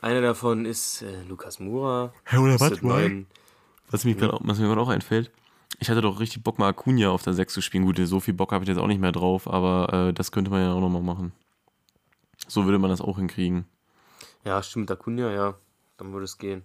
Einer 0.00 0.20
davon 0.20 0.66
ist 0.66 1.02
äh, 1.02 1.22
Lukas 1.28 1.60
Mura. 1.60 2.12
Hey, 2.24 2.38
oder 2.38 2.60
Was, 2.60 2.72
was 2.82 4.04
mir 4.04 4.14
gerade 4.14 4.80
auch 4.80 4.88
einfällt, 4.88 5.30
ich 5.78 5.88
hatte 5.88 6.00
doch 6.00 6.20
richtig 6.20 6.42
Bock, 6.42 6.58
mal 6.58 6.68
Acuna 6.68 7.10
auf 7.10 7.22
der 7.22 7.32
6 7.32 7.54
zu 7.54 7.60
spielen. 7.60 7.84
Gut, 7.84 7.98
so 8.04 8.20
viel 8.20 8.34
Bock 8.34 8.52
habe 8.52 8.64
ich 8.64 8.68
jetzt 8.68 8.78
auch 8.78 8.86
nicht 8.86 9.00
mehr 9.00 9.12
drauf, 9.12 9.48
aber 9.48 10.08
äh, 10.08 10.12
das 10.12 10.32
könnte 10.32 10.50
man 10.50 10.60
ja 10.60 10.72
auch 10.72 10.80
nochmal 10.80 11.02
machen. 11.02 11.32
So 12.46 12.64
würde 12.64 12.78
man 12.78 12.90
das 12.90 13.00
auch 13.00 13.16
hinkriegen. 13.18 13.64
Ja, 14.44 14.62
stimmt, 14.62 14.90
Acuna, 14.90 15.32
ja. 15.32 15.54
Dann 15.96 16.12
würde 16.12 16.24
es 16.24 16.38
gehen. 16.38 16.62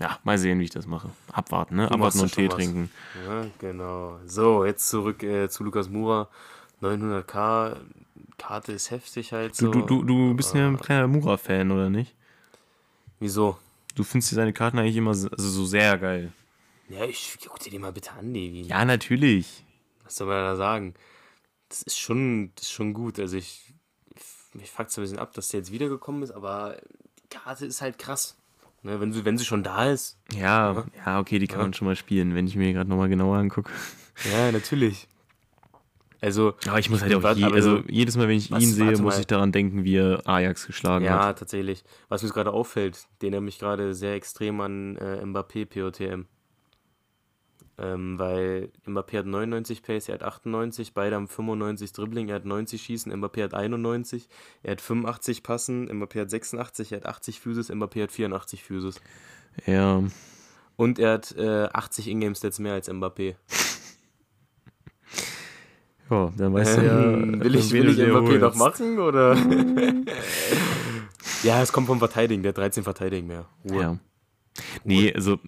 Ja, 0.00 0.18
mal 0.22 0.38
sehen, 0.38 0.60
wie 0.60 0.64
ich 0.64 0.70
das 0.70 0.86
mache. 0.86 1.10
Abwarten, 1.32 1.76
ne? 1.76 1.88
Du 1.88 1.94
Abwarten 1.94 2.20
und 2.20 2.32
Tee 2.32 2.48
was. 2.48 2.54
trinken. 2.54 2.90
Ja, 3.26 3.46
genau. 3.58 4.20
So, 4.26 4.64
jetzt 4.64 4.88
zurück 4.88 5.22
äh, 5.24 5.48
zu 5.48 5.64
Lukas 5.64 5.88
Mura. 5.88 6.28
900k. 6.80 7.76
Karte 8.38 8.72
ist 8.72 8.92
heftig 8.92 9.32
halt 9.32 9.60
Du, 9.60 9.66
so. 9.66 9.72
du, 9.72 9.80
du, 9.82 10.02
du 10.04 10.34
bist 10.34 10.54
ja 10.54 10.68
ein 10.68 10.78
kleiner 10.78 11.08
Mura-Fan, 11.08 11.72
oder 11.72 11.90
nicht? 11.90 12.14
Wieso? 13.18 13.58
Du 13.96 14.04
findest 14.04 14.30
seine 14.32 14.52
Karten 14.52 14.78
eigentlich 14.78 14.96
immer 14.96 15.14
so, 15.14 15.28
also 15.28 15.48
so 15.48 15.64
sehr 15.66 15.98
geil. 15.98 16.32
Ja, 16.88 17.04
ich 17.04 17.36
guck 17.44 17.58
dir 17.58 17.70
die 17.70 17.80
mal 17.80 17.92
bitte 17.92 18.12
an, 18.12 18.32
Devi. 18.32 18.62
Ja, 18.62 18.84
natürlich. 18.84 19.64
Was 20.04 20.14
soll 20.16 20.28
man 20.28 20.36
da 20.44 20.54
sagen? 20.54 20.94
Das 21.68 21.82
ist 21.82 21.98
schon, 21.98 22.52
das 22.54 22.66
ist 22.66 22.70
schon 22.72 22.94
gut. 22.94 23.18
Also 23.18 23.36
ich, 23.36 23.67
mich 24.60 24.70
fuckt 24.70 24.90
so 24.90 25.00
ein 25.00 25.04
bisschen 25.04 25.18
ab, 25.18 25.32
dass 25.34 25.48
der 25.48 25.60
jetzt 25.60 25.72
wiedergekommen 25.72 26.22
ist, 26.22 26.30
aber 26.32 26.76
die 27.22 27.28
Karte 27.36 27.66
ist 27.66 27.80
halt 27.82 27.98
krass. 27.98 28.36
Ne, 28.84 29.00
wenn, 29.00 29.12
sie, 29.12 29.24
wenn 29.24 29.36
sie 29.36 29.44
schon 29.44 29.64
da 29.64 29.90
ist. 29.90 30.18
Ja, 30.32 30.84
ja, 31.04 31.18
okay, 31.18 31.40
die 31.40 31.48
kann 31.48 31.58
Ja. 31.58 31.64
man 31.64 31.74
schon 31.74 31.86
mal 31.88 31.96
spielen, 31.96 32.36
wenn 32.36 32.46
ich 32.46 32.54
mir 32.54 32.72
gerade 32.72 32.88
nochmal 32.88 33.08
genauer 33.08 33.36
angucke. 33.38 33.72
Ja, 34.32 34.52
natürlich. 34.52 35.08
Also, 36.20 36.54
Aber 36.66 36.78
ich 36.80 36.90
muss 36.90 37.00
halt 37.02 37.14
auch 37.14 37.36
je, 37.36 37.44
also 37.44 37.76
so- 37.78 37.82
jedes 37.88 38.16
Mal, 38.16 38.26
wenn 38.28 38.36
ich 38.36 38.50
Was- 38.50 38.62
ihn 38.62 38.72
sehe, 38.72 38.90
muss 38.92 39.00
mal. 39.14 39.20
ich 39.20 39.26
daran 39.26 39.52
denken, 39.52 39.84
wie 39.84 39.96
er 39.96 40.20
Ajax 40.26 40.66
geschlagen 40.66 41.04
ja, 41.04 41.26
hat. 41.26 41.38
tatsächlich. 41.38 41.84
Was 42.08 42.22
mir 42.24 42.30
gerade 42.30 42.52
auffällt, 42.52 43.06
den 43.22 43.32
erinnert 43.32 43.44
mich 43.44 43.58
gerade 43.60 43.94
sehr 43.94 44.14
extrem 44.14 44.60
an 44.60 44.96
äh, 44.96 45.22
Mbappé 45.24 45.66
POTM. 45.66 46.26
Ähm, 47.80 48.18
weil 48.18 48.72
Mbappé 48.86 49.18
hat 49.18 49.26
99 49.26 49.84
Pace, 49.84 50.08
er 50.08 50.14
hat 50.14 50.24
98, 50.24 50.94
beide 50.94 51.14
haben 51.14 51.28
95 51.28 51.92
Dribbling, 51.92 52.28
er 52.28 52.34
hat 52.36 52.44
90 52.44 52.82
Schießen, 52.82 53.12
Mbappé 53.12 53.44
hat 53.44 53.54
91, 53.54 54.28
er 54.64 54.72
hat 54.72 54.80
85 54.80 55.44
Passen, 55.44 55.88
Mbappé 55.88 56.22
hat 56.22 56.30
86, 56.30 56.90
er 56.90 56.98
hat 56.98 57.06
80 57.06 57.38
Physis, 57.38 57.70
Mbappé 57.70 58.02
hat 58.02 58.10
84 58.10 58.64
Physis. 58.64 59.00
Ja, 59.64 60.02
Und 60.76 60.98
er 60.98 61.12
hat 61.12 61.36
äh, 61.36 61.68
80 61.72 62.08
Ingame-Stats 62.08 62.58
mehr 62.58 62.72
als 62.72 62.90
Mbappé. 62.90 63.36
ja 66.10 66.32
dann 66.36 66.54
weißt 66.54 66.78
du 66.78 66.80
Ähm, 66.80 67.34
ja, 67.34 67.44
will 67.44 67.54
ich, 67.54 67.70
will 67.70 67.84
du 67.84 67.92
ich 67.92 67.98
Mbappé 67.98 68.38
noch 68.38 68.56
machen 68.56 68.98
oder? 68.98 69.36
ja, 71.44 71.62
es 71.62 71.70
kommt 71.70 71.86
vom 71.86 72.00
Verteidigen, 72.00 72.42
der 72.42 72.50
hat 72.50 72.58
13 72.58 72.82
Verteidigen 72.82 73.28
mehr. 73.28 73.46
Ruhe. 73.64 73.82
Ja. 73.82 73.96
Nee, 74.82 75.14
also 75.14 75.38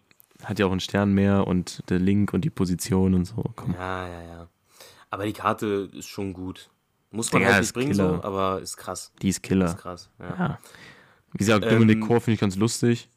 hat 0.45 0.59
ja 0.59 0.67
auch 0.67 0.71
einen 0.71 0.81
Stern 0.81 1.13
mehr 1.13 1.47
und 1.47 1.83
der 1.91 1.99
Link 1.99 2.33
und 2.33 2.45
die 2.45 2.51
Position 2.51 3.15
und 3.15 3.25
so. 3.25 3.45
Komm. 3.57 3.75
Ja, 3.75 4.07
ja, 4.09 4.23
ja. 4.23 4.49
Aber 5.11 5.25
die 5.27 5.33
Karte 5.33 5.91
ist 5.93 6.09
schon 6.09 6.33
gut. 6.33 6.71
Muss 7.11 7.33
man 7.33 7.43
Digga, 7.43 7.55
halt 7.55 7.63
nicht 7.63 7.75
bringen 7.75 7.95
so, 7.95 8.21
aber 8.23 8.61
ist 8.61 8.77
krass. 8.77 9.13
Die 9.21 9.29
ist 9.29 9.43
Killer. 9.43 9.67
Ist 9.67 9.79
krass. 9.79 10.11
Ja, 10.19 10.37
Ja. 10.39 10.59
Wie 11.33 11.39
gesagt, 11.39 11.65
Ähm, 11.65 11.71
Dominik 11.71 12.01
Kor 12.01 12.21
finde 12.21 12.35
ich 12.35 12.41
ganz 12.41 12.57
lustig. 12.57 13.09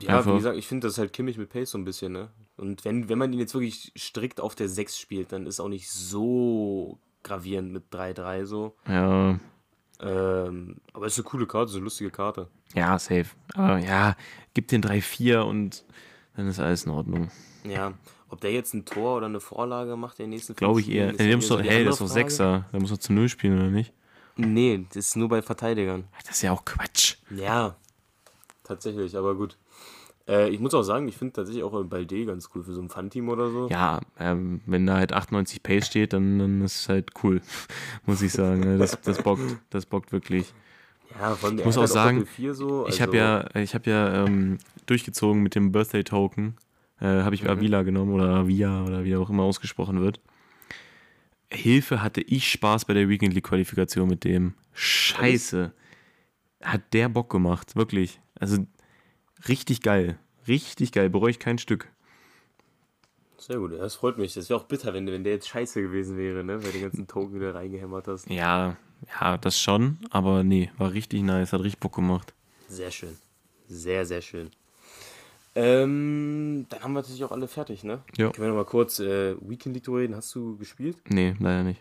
ja 0.00 0.18
Einfach. 0.18 0.32
wie 0.32 0.36
gesagt, 0.38 0.56
ich 0.56 0.66
finde 0.66 0.86
das 0.86 0.98
halt 0.98 1.12
Kimmich 1.12 1.36
mit 1.38 1.48
Pace 1.50 1.70
so 1.70 1.78
ein 1.78 1.84
bisschen, 1.84 2.12
ne? 2.12 2.30
Und 2.56 2.84
wenn, 2.84 3.08
wenn 3.08 3.18
man 3.18 3.32
ihn 3.32 3.38
jetzt 3.38 3.54
wirklich 3.54 3.92
strikt 3.96 4.40
auf 4.40 4.54
der 4.54 4.68
6 4.68 4.98
spielt, 4.98 5.32
dann 5.32 5.46
ist 5.46 5.60
auch 5.60 5.68
nicht 5.68 5.90
so 5.90 6.98
gravierend 7.22 7.72
mit 7.72 7.84
3-3 7.92 8.44
so. 8.44 8.74
Ja, 8.86 9.38
Ähm, 10.00 10.76
aber 10.92 11.06
es 11.06 11.12
ist 11.14 11.20
eine 11.20 11.30
coole 11.30 11.46
Karte, 11.46 11.70
so 11.72 11.78
eine 11.78 11.84
lustige 11.84 12.10
Karte. 12.10 12.48
ja, 12.74 12.98
safe. 12.98 13.26
Aber 13.54 13.78
ja, 13.78 14.16
gib 14.54 14.68
den 14.68 14.82
3-4 14.82 15.40
und 15.40 15.84
dann 16.36 16.48
ist 16.48 16.60
alles 16.60 16.84
in 16.84 16.92
Ordnung. 16.92 17.30
Ja, 17.64 17.92
ob 18.28 18.40
der 18.40 18.52
jetzt 18.52 18.74
ein 18.74 18.84
Tor 18.84 19.18
oder 19.18 19.26
eine 19.26 19.40
Vorlage 19.40 19.96
macht 19.96 20.18
in 20.18 20.24
den 20.24 20.30
nächsten 20.30 20.56
Glaube 20.56 20.80
ich 20.80 20.90
eher. 20.90 21.12
Der 21.12 21.36
muss 21.36 21.48
doch, 21.48 21.62
hey, 21.62 21.84
das 21.84 21.94
ist 21.94 22.00
doch. 22.00 22.08
Sechser. 22.08 22.66
Der 22.72 22.80
muss 22.80 22.90
doch 22.90 22.98
zu 22.98 23.12
Null 23.12 23.28
spielen, 23.28 23.58
oder 23.58 23.70
nicht? 23.70 23.92
Nee, 24.36 24.86
das 24.88 25.08
ist 25.08 25.16
nur 25.16 25.28
bei 25.28 25.42
Verteidigern. 25.42 26.04
Das 26.26 26.36
ist 26.36 26.42
ja 26.42 26.52
auch 26.52 26.64
Quatsch. 26.64 27.16
Ja, 27.30 27.76
tatsächlich, 28.64 29.16
aber 29.16 29.34
gut. 29.34 29.58
Äh, 30.26 30.50
ich 30.50 30.60
muss 30.60 30.74
auch 30.74 30.82
sagen, 30.82 31.08
ich 31.08 31.16
finde 31.16 31.34
tatsächlich 31.34 31.64
auch 31.64 31.84
Balde 31.84 32.24
ganz 32.26 32.48
cool 32.54 32.62
für 32.62 32.72
so 32.72 32.80
ein 32.80 32.88
Fun-Team 32.88 33.28
oder 33.28 33.50
so. 33.50 33.68
Ja, 33.68 34.00
ähm, 34.18 34.60
wenn 34.66 34.86
da 34.86 34.96
halt 34.96 35.12
98 35.12 35.62
Pace 35.62 35.86
steht, 35.86 36.12
dann, 36.12 36.38
dann 36.38 36.62
ist 36.62 36.80
es 36.80 36.88
halt 36.88 37.10
cool, 37.22 37.40
muss 38.06 38.22
ich 38.22 38.32
sagen. 38.32 38.60
ne? 38.60 38.78
Das, 38.78 39.00
das 39.00 39.22
bockt, 39.22 39.58
das 39.70 39.86
bockt 39.86 40.12
wirklich. 40.12 40.54
Ja, 41.18 41.36
allem 41.42 41.56
der 41.56 41.66
muss 41.66 41.76
hat 41.76 41.78
auch 41.78 41.82
halt 41.82 41.92
sagen, 41.92 42.18
Doppel 42.20 42.32
4 42.32 42.54
so, 42.54 42.86
Ich 42.86 43.00
also- 43.00 43.02
habe 43.02 43.16
ja, 43.16 43.56
ich 43.60 43.74
habe 43.74 43.90
ja 43.90 44.24
ähm, 44.24 44.58
durchgezogen 44.86 45.42
mit 45.42 45.54
dem 45.54 45.72
Birthday 45.72 46.04
Token. 46.04 46.56
Äh, 47.00 47.22
habe 47.22 47.34
ich 47.34 47.48
Avila 47.48 47.82
genommen 47.82 48.12
oder 48.12 48.28
Avia 48.28 48.84
oder 48.84 49.04
wie 49.04 49.16
auch 49.16 49.28
immer 49.28 49.42
ausgesprochen 49.42 50.00
wird. 50.00 50.20
Hilfe 51.50 52.02
hatte 52.02 52.20
ich 52.20 52.50
Spaß 52.50 52.84
bei 52.86 52.94
der 52.94 53.08
Weekend 53.08 53.34
League 53.34 53.44
Qualifikation 53.44 54.08
mit 54.08 54.24
dem. 54.24 54.54
Scheiße. 54.72 55.72
Hat 56.62 56.82
der 56.92 57.08
Bock 57.08 57.28
gemacht, 57.30 57.76
wirklich. 57.76 58.20
Also 58.38 58.64
richtig 59.48 59.82
geil. 59.82 60.18
Richtig 60.48 60.92
geil. 60.92 61.10
Bereue 61.10 61.30
ich 61.30 61.38
kein 61.38 61.58
Stück. 61.58 61.88
Sehr 63.42 63.58
gut, 63.58 63.72
das 63.72 63.96
freut 63.96 64.18
mich. 64.18 64.34
Das 64.34 64.48
wäre 64.48 64.60
auch 64.60 64.66
bitter, 64.66 64.94
wenn, 64.94 65.04
wenn 65.08 65.24
der 65.24 65.32
jetzt 65.32 65.48
scheiße 65.48 65.82
gewesen 65.82 66.16
wäre, 66.16 66.44
ne? 66.44 66.62
Weil 66.62 66.70
du 66.70 66.78
den 66.78 66.82
ganzen 66.82 67.08
Token 67.08 67.34
wieder 67.34 67.56
reingehämmert 67.56 68.06
hast. 68.06 68.30
Ja, 68.30 68.76
ja, 69.20 69.36
das 69.36 69.58
schon. 69.58 69.98
Aber 70.10 70.44
nee, 70.44 70.70
war 70.78 70.92
richtig 70.92 71.22
nice. 71.22 71.52
Hat 71.52 71.60
richtig 71.60 71.80
Bock 71.80 71.96
gemacht. 71.96 72.34
Sehr 72.68 72.92
schön. 72.92 73.18
Sehr, 73.66 74.06
sehr 74.06 74.20
schön. 74.22 74.52
Ähm, 75.56 76.66
dann 76.68 76.82
haben 76.84 76.92
wir 76.92 77.00
natürlich 77.00 77.24
auch 77.24 77.32
alle 77.32 77.48
fertig, 77.48 77.82
ne? 77.82 78.04
Ja. 78.16 78.30
Können 78.30 78.46
wir 78.46 78.48
nochmal 78.50 78.64
kurz 78.64 79.00
äh, 79.00 79.34
Weekend 79.40 79.74
League 79.74 79.88
reden? 79.88 80.14
Hast 80.14 80.32
du 80.36 80.56
gespielt? 80.56 80.98
Nee, 81.08 81.34
leider 81.40 81.64
nicht. 81.64 81.80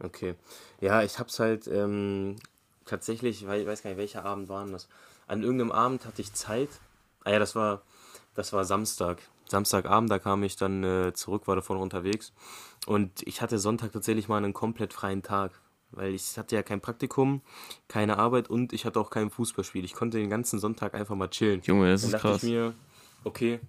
Okay. 0.00 0.34
Ja, 0.82 1.02
ich 1.02 1.18
hab's 1.18 1.40
halt 1.40 1.68
ähm, 1.68 2.36
tatsächlich, 2.84 3.46
weil 3.46 3.62
ich 3.62 3.66
weiß 3.66 3.82
gar 3.82 3.88
nicht, 3.88 3.98
welcher 3.98 4.26
Abend 4.26 4.50
war 4.50 4.66
das. 4.66 4.88
An 5.26 5.42
irgendeinem 5.42 5.72
Abend 5.72 6.04
hatte 6.04 6.20
ich 6.20 6.34
Zeit. 6.34 6.68
Ah 7.24 7.30
ja, 7.30 7.38
das 7.38 7.54
war, 7.54 7.80
das 8.34 8.52
war 8.52 8.66
Samstag. 8.66 9.22
Samstagabend, 9.50 10.10
da 10.10 10.18
kam 10.18 10.42
ich 10.42 10.56
dann 10.56 10.84
äh, 10.84 11.12
zurück, 11.14 11.46
war 11.46 11.56
davon 11.56 11.76
unterwegs. 11.78 12.32
Und 12.86 13.22
ich 13.26 13.42
hatte 13.42 13.58
Sonntag 13.58 13.92
tatsächlich 13.92 14.28
mal 14.28 14.38
einen 14.38 14.52
komplett 14.52 14.92
freien 14.92 15.22
Tag. 15.22 15.52
Weil 15.90 16.12
ich 16.14 16.36
hatte 16.36 16.54
ja 16.54 16.62
kein 16.62 16.82
Praktikum, 16.82 17.40
keine 17.88 18.18
Arbeit 18.18 18.50
und 18.50 18.74
ich 18.74 18.84
hatte 18.84 19.00
auch 19.00 19.08
kein 19.08 19.30
Fußballspiel. 19.30 19.84
Ich 19.84 19.94
konnte 19.94 20.18
den 20.18 20.28
ganzen 20.28 20.58
Sonntag 20.58 20.92
einfach 20.94 21.16
mal 21.16 21.28
chillen. 21.28 21.62
Junge, 21.64 21.90
das 21.90 22.02
Dann 22.02 22.08
ist 22.08 22.12
dachte 22.12 22.28
krass. 22.28 22.42
ich 22.42 22.50
mir, 22.50 22.74
okay, 23.24 23.60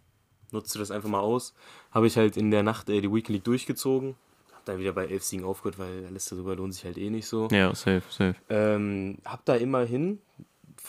nutze 0.52 0.80
das 0.80 0.92
einfach 0.92 1.10
mal 1.10 1.22
aus. 1.22 1.54
Habe 1.92 2.08
ich 2.08 2.18
halt 2.18 2.36
in 2.36 2.52
der 2.52 2.64
Nacht 2.64 2.90
äh, 2.90 3.00
die 3.00 3.10
Weekend 3.10 3.30
League 3.30 3.46
durchgezogen. 3.46 4.16
Hab 4.54 4.66
dann 4.66 4.80
wieder 4.80 4.92
bei 4.92 5.06
elf 5.06 5.24
Siegen 5.24 5.46
aufgehört, 5.46 5.80
weil 5.80 6.06
alles 6.08 6.26
darüber 6.26 6.58
lohnt 6.58 6.74
sich 6.74 6.84
halt 6.84 6.98
eh 6.98 7.10
nicht 7.10 7.26
so. 7.26 7.48
Ja, 7.52 7.74
safe, 7.74 8.04
safe. 8.10 8.36
Ähm, 8.50 9.20
hab 9.24 9.46
da 9.46 9.56
immerhin 9.56 10.20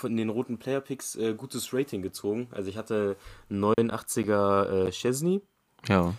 von 0.01 0.17
den 0.17 0.29
roten 0.31 0.59
Player 0.59 0.81
Picks 0.81 1.15
äh, 1.17 1.35
gutes 1.35 1.73
Rating 1.73 2.03
gezogen. 2.03 2.49
Also 2.51 2.69
ich 2.69 2.77
hatte 2.77 3.17
einen 3.49 3.63
89er 3.65 4.87
äh, 4.87 4.91
Chesney, 4.91 5.41
Ja. 5.89 6.15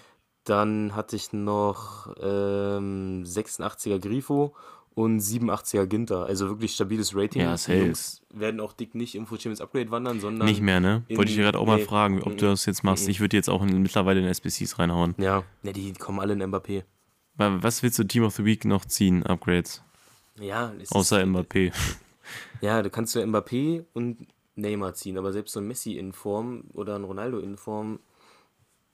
dann 0.45 0.95
hatte 0.95 1.15
ich 1.15 1.33
noch 1.33 2.15
ähm, 2.21 3.23
86er 3.25 3.99
Grifo 3.99 4.55
und 4.93 5.19
87er 5.21 5.85
Ginter. 5.87 6.25
Also 6.25 6.49
wirklich 6.49 6.73
stabiles 6.73 7.15
Rating. 7.15 7.41
Ja, 7.41 7.53
Die 7.53 7.57
safe. 7.57 7.77
Jungs 7.79 8.21
werden 8.33 8.59
auch 8.59 8.73
dick 8.73 8.93
nicht 8.95 9.15
im 9.15 9.25
Full 9.25 9.39
Champions 9.39 9.61
Upgrade 9.61 9.89
wandern, 9.91 10.19
sondern 10.19 10.47
Nicht 10.47 10.61
mehr, 10.61 10.79
ne? 10.79 11.03
Wollte 11.09 11.31
ich 11.31 11.37
dir 11.37 11.43
gerade 11.43 11.59
auch 11.59 11.65
mal 11.65 11.77
nee. 11.77 11.85
fragen, 11.85 12.21
ob 12.23 12.37
du 12.37 12.45
das 12.47 12.65
jetzt 12.65 12.83
machst. 12.83 13.07
Ich 13.07 13.19
würde 13.19 13.35
jetzt 13.37 13.49
auch 13.49 13.61
in, 13.63 13.81
mittlerweile 13.81 14.19
in 14.19 14.27
SBCs 14.27 14.79
reinhauen. 14.79 15.15
Ja, 15.17 15.43
ja, 15.63 15.71
die 15.71 15.93
kommen 15.93 16.19
alle 16.19 16.33
in 16.33 16.43
Mbappé. 16.43 16.83
Wa- 17.35 17.57
Was 17.61 17.81
willst 17.83 17.97
du 17.99 18.03
Team 18.03 18.23
of 18.23 18.35
the 18.35 18.43
Week 18.45 18.65
noch 18.65 18.83
ziehen, 18.85 19.23
Upgrades? 19.25 19.81
Ja, 20.39 20.73
Außer 20.91 21.21
Mbappé. 21.25 21.71
Ja, 22.61 22.81
du 22.81 22.89
kannst 22.89 23.15
ja 23.15 23.21
Mbappé 23.23 23.83
und 23.93 24.27
Neymar 24.55 24.93
ziehen, 24.93 25.17
aber 25.17 25.31
selbst 25.33 25.53
so 25.53 25.59
ein 25.59 25.67
Messi 25.67 25.97
in 25.97 26.13
Form 26.13 26.63
oder 26.73 26.95
ein 26.95 27.03
Ronaldo 27.03 27.39
in 27.39 27.57
Form 27.57 27.99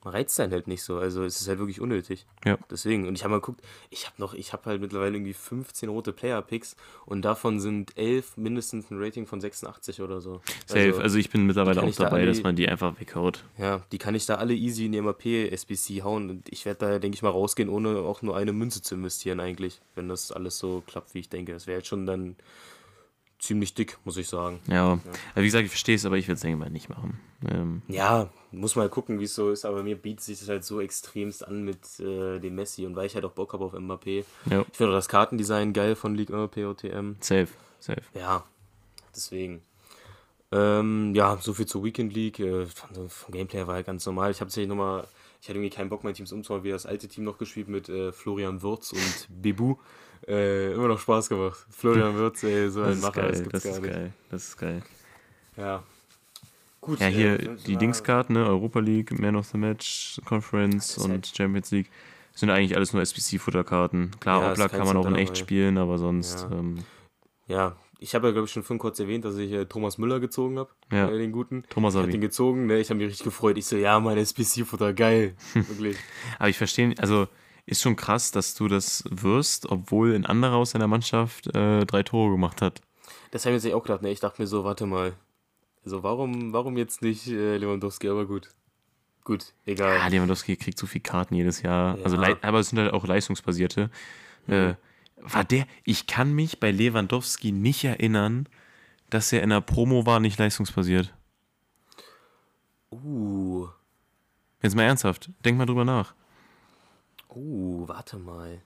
reizt 0.03 0.39
einen 0.39 0.53
halt 0.53 0.67
nicht 0.67 0.83
so. 0.83 0.99
Also 0.99 1.23
es 1.23 1.41
ist 1.41 1.47
halt 1.49 1.59
wirklich 1.59 1.81
unnötig. 1.81 2.25
Ja. 2.45 2.57
Deswegen. 2.71 3.07
Und 3.07 3.15
ich 3.15 3.23
habe 3.23 3.31
mal 3.31 3.39
geguckt, 3.41 3.61
ich 3.89 4.05
habe 4.05 4.15
noch, 4.19 4.33
ich 4.35 4.53
habe 4.53 4.63
halt 4.65 4.79
mittlerweile 4.79 5.15
irgendwie 5.17 5.33
15 5.33 5.89
rote 5.89 6.13
Player-Picks 6.13 6.77
und 7.05 7.23
davon 7.23 7.59
sind 7.59 7.97
11 7.97 8.37
mindestens 8.37 8.89
ein 8.89 9.01
Rating 9.01 9.25
von 9.25 9.41
86 9.41 10.01
oder 10.01 10.21
so. 10.21 10.39
Safe. 10.65 10.97
Also, 11.01 11.17
ich 11.17 11.29
bin 11.29 11.45
mittlerweile 11.45 11.81
auch 11.83 11.91
da 11.91 12.03
dabei, 12.05 12.17
alle- 12.19 12.27
dass 12.27 12.41
man 12.43 12.55
die 12.55 12.69
einfach 12.69 12.97
weghaut. 13.01 13.43
Ja, 13.57 13.81
die 13.91 13.97
kann 13.97 14.15
ich 14.15 14.25
da 14.25 14.35
alle 14.35 14.53
easy 14.53 14.85
in 14.85 14.93
die 14.93 15.01
MAP-SBC 15.01 16.03
hauen 16.03 16.29
und 16.29 16.49
ich 16.53 16.65
werde 16.65 16.79
da, 16.85 16.99
denke 16.99 17.15
ich 17.15 17.23
mal, 17.23 17.29
rausgehen, 17.31 17.67
ohne 17.67 17.97
auch 17.97 18.21
nur 18.21 18.37
eine 18.37 18.53
Münze 18.53 18.81
zu 18.81 18.95
investieren 18.95 19.41
eigentlich, 19.41 19.81
wenn 19.95 20.07
das 20.07 20.31
alles 20.31 20.57
so 20.57 20.83
klappt, 20.87 21.15
wie 21.15 21.19
ich 21.19 21.29
denke. 21.29 21.51
Das 21.51 21.67
wäre 21.67 21.79
jetzt 21.79 21.87
schon 21.87 22.05
dann 22.05 22.37
ziemlich 23.39 23.73
dick, 23.73 23.97
muss 24.03 24.17
ich 24.17 24.27
sagen. 24.27 24.59
Ja. 24.67 24.91
Also 24.91 25.01
wie 25.35 25.45
gesagt, 25.45 25.65
ich 25.65 25.71
verstehe 25.71 25.95
es, 25.95 26.05
aber 26.05 26.17
ich 26.17 26.27
würde 26.27 26.47
es 26.47 26.57
mal 26.57 26.69
nicht 26.69 26.89
machen. 26.89 27.19
Ähm, 27.47 27.81
Ja, 27.87 28.29
muss 28.51 28.75
mal 28.75 28.89
gucken, 28.89 29.19
wie 29.19 29.25
es 29.25 29.35
so 29.35 29.51
ist, 29.51 29.65
aber 29.65 29.83
mir 29.83 29.95
bietet 29.95 30.21
sich 30.21 30.39
das 30.39 30.49
halt 30.49 30.63
so 30.63 30.81
extremst 30.81 31.47
an 31.47 31.63
mit 31.63 31.99
äh, 31.99 32.39
dem 32.39 32.55
Messi 32.55 32.85
und 32.85 32.95
weil 32.95 33.05
ich 33.05 33.15
halt 33.15 33.25
auch 33.25 33.31
Bock 33.31 33.53
habe 33.53 33.65
auf 33.65 33.73
Mbappé. 33.73 34.25
ja. 34.49 34.65
Ich 34.69 34.77
finde 34.77 34.93
auch 34.93 34.97
das 34.97 35.07
Kartendesign 35.09 35.73
geil 35.73 35.95
von 35.95 36.15
League 36.15 36.29
Mbappé 36.29 36.67
OTM. 36.67 37.15
Safe. 37.19 37.49
Safe. 37.79 38.01
Ja, 38.13 38.43
deswegen. 39.15 39.61
Ähm, 40.51 41.13
ja, 41.13 41.37
so 41.41 41.53
viel 41.53 41.65
zur 41.65 41.83
Weekend 41.83 42.13
League. 42.13 42.39
Äh, 42.39 42.65
vom, 42.65 43.31
Gameplay 43.31 43.67
war 43.67 43.75
halt 43.75 43.85
ganz 43.85 44.05
normal. 44.05 44.31
Ich 44.31 44.37
habe 44.39 44.47
tatsächlich 44.47 44.69
nochmal, 44.69 45.05
ich 45.41 45.49
hatte 45.49 45.57
irgendwie 45.59 45.75
keinen 45.75 45.89
Bock, 45.89 46.03
mein 46.03 46.13
Teams 46.13 46.31
umzubauen, 46.31 46.63
wie 46.63 46.69
das 46.71 46.85
alte 46.85 47.07
Team 47.07 47.25
noch 47.25 47.37
gespielt 47.37 47.67
mit 47.67 47.89
äh, 47.89 48.11
Florian 48.11 48.61
Würz 48.61 48.93
und 48.93 49.27
Bebu. 49.29 49.75
Äh, 50.27 50.73
immer 50.73 50.87
noch 50.89 50.99
Spaß 50.99 51.29
gemacht. 51.29 51.65
Florian 51.69 52.13
Würz, 52.15 52.43
ey, 52.43 52.69
so 52.69 52.81
Das 52.83 52.97
ein 52.97 53.01
Macher, 53.01 53.21
das 53.23 53.31
geil. 53.37 53.43
gibt's 53.43 53.51
Das 53.53 53.63
gar 53.63 53.71
ist 53.73 53.81
nicht. 53.81 53.93
geil. 53.93 54.13
Das 54.29 54.43
ist 54.47 54.57
geil. 54.57 54.81
Ja. 55.55 55.83
Gut, 56.81 56.99
Ja, 56.99 57.07
hier 57.07 57.39
äh, 57.39 57.55
die 57.65 57.75
Dingskarten, 57.77 58.33
ne? 58.35 58.45
Europa 58.45 58.79
League, 58.79 59.17
Man 59.19 59.35
of 59.35 59.47
the 59.47 59.57
Match, 59.57 60.19
Conference 60.25 60.95
Das 60.95 61.05
und 61.05 61.11
halt- 61.11 61.31
Champions 61.35 61.71
League 61.71 61.89
sind 62.35 62.49
eigentlich 62.49 62.75
alles 62.75 62.93
nur 62.93 63.01
SBC-Futterkarten. 63.01 64.11
Klar, 64.19 64.41
Ja, 64.43 64.51
Oblak 64.51 64.71
kein 64.71 64.79
kann 64.79 64.87
man 64.87 64.97
auch 64.97 65.07
in 65.07 65.15
echt 65.15 65.37
spielen, 65.37 65.77
aber 65.77 65.97
sonst, 65.97 66.45
Ja. 66.49 66.57
ähm, 66.57 66.77
Ja, 67.47 67.75
ich 67.99 68.13
habe 68.13 68.27
ja, 68.27 68.33
glaube 68.33 68.45
ich, 68.45 68.51
schon 68.51 68.61
vorhin 68.63 68.79
kurz 68.79 68.99
erwähnt, 68.99 69.23
dass 69.25 69.37
ich 69.37 69.51
äh, 69.53 69.65
Thomas 69.65 69.97
Müller 69.97 70.19
gezogen 70.19 70.59
habe. 70.59 70.69
Ja. 70.91 71.09
Äh, 71.09 71.17
den 71.17 71.31
guten. 71.31 71.63
Thomas 71.69 71.95
Ich 71.95 71.99
habe 72.01 72.11
den 72.11 72.21
gezogen, 72.21 72.65
ne? 72.67 72.77
Ich 72.79 72.89
habe 72.89 72.97
mich 72.99 73.07
richtig 73.07 73.23
gefreut. 73.23 73.57
Ich 73.57 73.65
so, 73.65 73.75
ja, 73.77 73.99
mein 74.01 74.17
SPC-Futter, 74.17 74.93
geil. 74.93 75.33
Wirklich. 75.53 75.97
Aber 76.37 76.49
ich 76.49 76.57
verstehe, 76.57 76.93
also 76.99 77.27
ist 77.67 77.81
schon 77.81 77.95
krass, 77.95 78.31
dass 78.31 78.55
du 78.55 78.67
das 78.67 79.03
wirst, 79.09 79.69
obwohl 79.69 80.15
ein 80.15 80.25
anderer 80.25 80.55
aus 80.55 80.71
deiner 80.71 80.87
Mannschaft 80.87 81.53
äh, 81.55 81.85
drei 81.85 82.01
Tore 82.01 82.31
gemacht 82.31 82.61
hat. 82.61 82.81
Das 83.31 83.45
habe 83.45 83.55
ich 83.55 83.63
jetzt 83.63 83.73
auch 83.73 83.83
gedacht, 83.83 84.01
ne? 84.01 84.09
Ich 84.09 84.21
dachte 84.21 84.41
mir 84.41 84.47
so, 84.47 84.63
warte 84.63 84.85
mal. 84.85 85.13
Also, 85.83 86.01
warum, 86.01 86.53
warum 86.53 86.77
jetzt 86.77 87.01
nicht 87.01 87.27
äh, 87.27 87.57
Lewandowski? 87.57 88.07
Aber 88.07 88.25
gut. 88.25 88.49
Gut, 89.23 89.53
egal. 89.65 89.97
Ja, 89.97 90.07
Lewandowski 90.07 90.55
kriegt 90.55 90.79
so 90.79 90.87
viel 90.87 91.01
Karten 91.01 91.35
jedes 91.35 91.61
Jahr. 91.61 91.97
Ja. 91.97 92.03
Also, 92.05 92.17
aber 92.17 92.59
es 92.59 92.69
sind 92.69 92.79
halt 92.79 92.93
auch 92.93 93.05
leistungsbasierte. 93.05 93.89
Äh, 94.47 94.75
war 95.17 95.43
der, 95.43 95.67
ich 95.83 96.07
kann 96.07 96.33
mich 96.33 96.61
bei 96.61 96.71
Lewandowski 96.71 97.51
nicht 97.51 97.83
erinnern, 97.83 98.47
dass 99.09 99.33
er 99.33 99.43
in 99.43 99.49
der 99.49 99.61
Promo 99.61 100.05
war, 100.05 100.21
nicht 100.21 100.39
leistungsbasiert. 100.39 101.13
Uh, 102.91 103.67
Jetzt 104.61 104.75
mal 104.75 104.83
ernsthaft, 104.83 105.29
denk 105.43 105.57
mal 105.57 105.65
drüber 105.65 105.83
nach. 105.83 106.13
Uh, 107.37 107.87
warte 107.87 108.17
mal. 108.17 108.61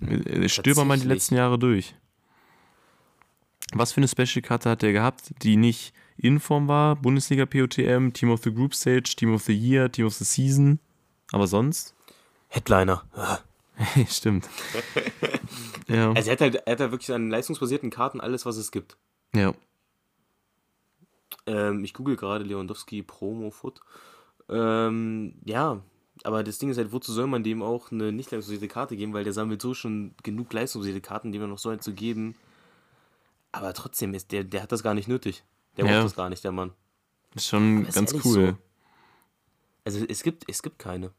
Äh, 0.00 0.48
Stöber 0.48 0.84
mal 0.84 0.98
die 0.98 1.06
letzten 1.06 1.36
Jahre 1.36 1.58
durch. 1.58 1.94
Was 3.72 3.92
für 3.92 3.98
eine 3.98 4.08
Special-Karte 4.08 4.68
hat 4.68 4.82
der 4.82 4.92
gehabt, 4.92 5.32
die 5.42 5.56
nicht 5.56 5.94
in 6.16 6.40
Form 6.40 6.68
war? 6.68 6.96
Bundesliga 6.96 7.46
POTM, 7.46 8.12
Team 8.12 8.30
of 8.30 8.42
the 8.42 8.52
Group 8.52 8.74
Stage, 8.74 9.14
Team 9.16 9.32
of 9.32 9.42
the 9.44 9.54
Year, 9.54 9.90
Team 9.90 10.06
of 10.06 10.14
the 10.14 10.24
Season. 10.24 10.80
Aber 11.32 11.46
sonst? 11.46 11.94
Headliner. 12.48 13.04
Stimmt. 14.08 14.48
ja. 15.88 16.12
Also 16.12 16.30
er 16.30 16.32
hat 16.32 16.40
halt, 16.40 16.54
er 16.56 16.72
hat 16.72 16.80
halt 16.80 16.90
wirklich 16.90 17.12
an 17.12 17.30
leistungsbasierten 17.30 17.90
Karten 17.90 18.20
alles, 18.20 18.44
was 18.44 18.56
es 18.56 18.70
gibt. 18.70 18.96
ja. 19.34 19.54
Ähm, 21.46 21.84
ich 21.84 21.94
google 21.94 22.16
gerade 22.16 22.44
Lewandowski 22.44 23.02
Promo 23.02 23.50
Foot. 23.50 23.80
Ähm, 24.48 25.34
ja, 25.44 25.80
aber 26.24 26.42
das 26.44 26.58
Ding 26.58 26.70
ist 26.70 26.76
halt, 26.78 26.92
wozu 26.92 27.12
soll 27.12 27.26
man 27.26 27.42
dem 27.44 27.62
auch 27.62 27.90
eine 27.92 28.12
nicht 28.12 28.30
leistungsbasierte 28.30 28.68
Karte 28.72 28.96
geben, 28.96 29.12
weil 29.14 29.24
der 29.24 29.32
sammelt 29.32 29.60
so 29.62 29.74
schon 29.74 30.14
genug 30.22 30.52
leistungsbasierte 30.52 31.00
Karten, 31.00 31.32
die 31.32 31.38
man 31.38 31.50
noch 31.50 31.58
so 31.58 31.70
halt 31.70 31.82
zu 31.82 31.92
geben. 31.94 32.34
Aber 33.52 33.72
trotzdem 33.74 34.14
ist 34.14 34.30
der, 34.32 34.44
der 34.44 34.62
hat 34.62 34.72
das 34.72 34.82
gar 34.82 34.94
nicht 34.94 35.08
nötig. 35.08 35.44
Der 35.76 35.84
Ja. 35.86 35.92
braucht 35.92 36.04
das 36.06 36.16
gar 36.16 36.28
nicht, 36.28 36.44
der 36.44 36.52
Mann. 36.52 36.72
Ist 37.34 37.46
schon 37.46 37.78
Aber 37.80 37.88
ist 37.88 37.94
ganz 37.94 38.12
ehrlich 38.12 38.24
cool. 38.26 38.46
so. 38.52 38.58
Also 39.84 40.04
es 40.08 40.22
gibt, 40.22 40.44
es 40.48 40.62
gibt 40.62 40.78
keine. 40.78 41.10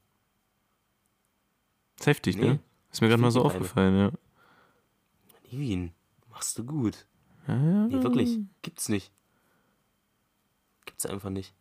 Ist 1.99 2.05
heftig, 2.07 2.37
Nee, 2.37 2.45
ne? 2.49 2.59
Ist 2.91 3.01
mir 3.01 3.07
gerade 3.09 3.21
mal 3.21 3.31
so 3.31 3.41
keine. 3.41 3.53
aufgefallen, 3.53 3.97
ja. 3.97 4.11
Nevin, 5.51 5.91
machst 6.29 6.57
du 6.57 6.63
gut. 6.63 7.05
ja. 7.47 7.55
Nee, 7.57 8.03
wirklich. 8.03 8.39
Gibt's 8.61 8.87
nicht. 8.89 9.11
Gibt's 10.85 11.05
einfach 11.05 11.29
nicht. 11.29 11.53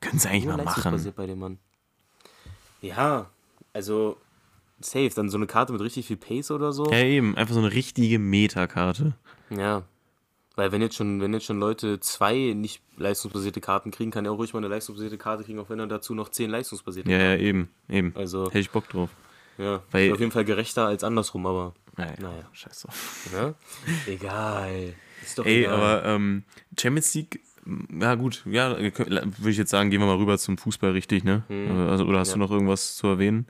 Können 0.00 0.18
sie 0.18 0.28
eigentlich 0.28 0.44
Nur 0.46 0.56
mal 0.56 0.64
machen. 0.64 0.76
leistungsbasiert 0.78 1.16
bei 1.16 1.26
dem 1.26 1.38
Mann. 1.38 1.58
Ja, 2.80 3.30
also 3.72 4.16
safe. 4.80 5.10
Dann 5.14 5.28
so 5.30 5.36
eine 5.38 5.46
Karte 5.46 5.72
mit 5.72 5.82
richtig 5.82 6.06
viel 6.06 6.16
Pace 6.16 6.50
oder 6.50 6.72
so. 6.72 6.86
Ja, 6.90 6.98
eben. 6.98 7.36
Einfach 7.36 7.54
so 7.54 7.60
eine 7.60 7.72
richtige 7.72 8.18
Metakarte. 8.18 9.14
Ja. 9.50 9.82
Weil 10.54 10.72
wenn 10.72 10.80
jetzt 10.80 10.94
schon, 10.96 11.20
wenn 11.20 11.34
jetzt 11.34 11.44
schon 11.44 11.58
Leute 11.60 12.00
zwei 12.00 12.54
nicht 12.54 12.80
leistungsbasierte 12.96 13.60
Karten 13.60 13.90
kriegen, 13.90 14.10
kann 14.10 14.24
er 14.24 14.32
auch 14.32 14.38
ruhig 14.38 14.54
mal 14.54 14.60
eine 14.60 14.68
leistungsbasierte 14.68 15.18
Karte 15.18 15.44
kriegen, 15.44 15.58
auch 15.58 15.68
wenn 15.68 15.78
er 15.78 15.86
dazu 15.86 16.14
noch 16.14 16.30
zehn 16.30 16.48
leistungsbasierte 16.50 17.10
Ja, 17.10 17.18
ja, 17.18 17.24
Karten 17.30 17.42
eben. 17.44 17.68
Eben. 17.90 18.12
Also, 18.16 18.46
Hätte 18.46 18.60
ich 18.60 18.70
Bock 18.70 18.88
drauf. 18.88 19.10
ja. 19.58 19.82
weil- 19.90 20.12
auf 20.12 20.18
jeden 20.20 20.32
Fall 20.32 20.46
gerechter 20.46 20.86
als 20.86 21.04
andersrum, 21.04 21.44
aber 21.46 21.74
Naja, 21.98 22.14
Naja. 22.20 22.48
scheiß 22.52 22.82
drauf. 22.82 23.28
ne? 23.34 23.54
egal. 24.06 24.94
Ist 25.22 25.38
doch 25.38 25.44
Ey, 25.46 25.60
egal. 25.64 25.74
aber 25.74 26.04
ähm, 26.06 26.44
Champions 26.78 27.14
League, 27.14 27.40
ja 28.00 28.14
gut, 28.14 28.42
ja, 28.46 28.76
würde 28.78 29.50
ich 29.50 29.56
jetzt 29.58 29.70
sagen, 29.70 29.90
gehen 29.90 30.00
wir 30.00 30.06
mal 30.06 30.16
rüber 30.16 30.38
zum 30.38 30.58
Fußball, 30.58 30.92
richtig, 30.92 31.24
ne? 31.24 31.42
Hm. 31.48 31.88
Also, 31.88 32.04
oder 32.04 32.20
hast 32.20 32.28
Ja. 32.28 32.34
du 32.34 32.40
noch 32.40 32.50
irgendwas 32.50 32.96
zu 32.96 33.06
erwähnen? 33.08 33.46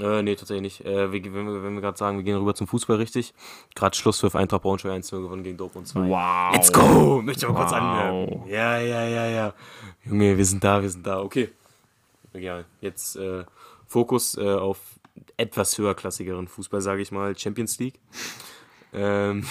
Äh, 0.00 0.22
nee, 0.22 0.36
tatsächlich 0.36 0.62
nicht. 0.78 0.86
Äh, 0.86 1.10
wir, 1.12 1.24
wenn 1.34 1.46
wir, 1.46 1.62
wir 1.74 1.80
gerade 1.80 1.98
sagen, 1.98 2.18
wir 2.18 2.24
gehen 2.24 2.36
rüber 2.36 2.54
zum 2.54 2.68
Fußball, 2.68 2.96
richtig. 2.98 3.34
Gerade 3.74 3.96
Schlusspfiff 3.96 4.36
Eintracht 4.36 4.62
Braunschweig 4.62 4.92
1 4.92 5.10
gewonnen 5.10 5.42
gegen 5.42 5.56
Dortmund 5.56 5.88
2. 5.88 6.08
Wow. 6.08 6.54
Let's 6.54 6.72
go! 6.72 7.20
Möchte 7.22 7.46
ich 7.46 7.52
mal 7.52 7.58
kurz 7.58 7.72
Wow. 7.72 7.78
anmerken. 7.78 8.48
Ja, 8.48 8.78
ja, 8.78 9.04
ja, 9.08 9.26
ja. 9.26 9.54
Junge, 10.04 10.36
wir 10.36 10.44
sind 10.44 10.62
da, 10.62 10.80
wir 10.82 10.88
sind 10.90 11.04
da. 11.06 11.20
Okay. 11.20 11.48
Egal. 12.32 12.64
Jetzt 12.80 13.16
äh, 13.16 13.44
Fokus 13.86 14.36
äh, 14.36 14.42
auf 14.54 14.78
etwas 15.36 15.76
höherklassigeren 15.78 16.46
Fußball, 16.46 16.80
sage 16.80 17.02
ich 17.02 17.10
mal. 17.10 17.36
Champions 17.36 17.78
League. 17.80 17.98
Ähm, 18.92 19.44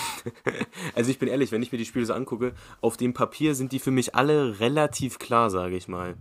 also 0.96 1.12
ich 1.12 1.20
bin 1.20 1.28
ehrlich, 1.30 1.52
wenn 1.52 1.62
ich 1.62 1.72
mir 1.72 1.78
die 1.78 1.86
Spiele 1.86 2.06
so 2.06 2.14
angucke, 2.14 2.54
auf 2.82 2.98
dem 2.98 3.14
Papier 3.14 3.56
sind 3.56 3.72
die 3.72 3.80
für 3.80 3.92
mich 3.92 4.16
alle 4.16 4.60
relativ 4.60 5.20
klar, 5.20 5.50
sage 5.50 5.76
ich 5.76 5.88
mal. 5.88 6.16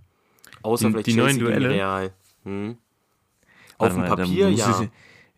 Außer 0.62 0.86
Die- 0.86 0.92
vielleicht 0.92 1.06
die 1.06 1.14
neuen 1.14 1.36
Chelsea 1.38 1.46
gegen 1.48 1.60
Duelle? 1.60 1.74
Real. 1.74 2.12
Hm. 2.44 2.78
Auf 3.78 3.88
dem 3.92 4.00
mal, 4.02 4.08
Papier, 4.08 4.50
ja. 4.50 4.80
Ich, 4.82 4.88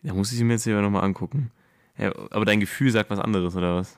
da 0.03 0.13
muss 0.13 0.31
ich 0.31 0.37
sie 0.37 0.43
mir 0.43 0.53
jetzt 0.53 0.63
hier 0.63 0.79
nochmal 0.81 1.03
angucken. 1.03 1.51
Ja, 1.97 2.13
aber 2.31 2.45
dein 2.45 2.59
Gefühl 2.61 2.91
sagt 2.91 3.09
was 3.09 3.19
anderes, 3.19 3.55
oder 3.55 3.75
was? 3.75 3.97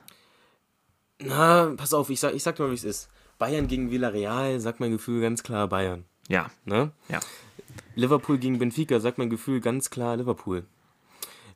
Na, 1.20 1.72
pass 1.76 1.94
auf, 1.94 2.10
ich 2.10 2.18
sag, 2.18 2.34
ich 2.34 2.42
sag 2.42 2.56
dir 2.56 2.64
mal, 2.64 2.70
wie 2.70 2.74
es 2.74 2.84
ist. 2.84 3.08
Bayern 3.38 3.68
gegen 3.68 3.90
Villarreal, 3.90 4.58
sagt 4.60 4.80
mein 4.80 4.90
Gefühl 4.90 5.20
ganz 5.20 5.42
klar 5.42 5.68
Bayern. 5.68 6.04
Ja, 6.28 6.50
Ne? 6.64 6.90
ja. 7.08 7.20
Liverpool 7.94 8.38
gegen 8.38 8.58
Benfica, 8.58 8.98
sagt 9.00 9.18
mein 9.18 9.30
Gefühl 9.30 9.60
ganz 9.60 9.90
klar 9.90 10.16
Liverpool. 10.16 10.64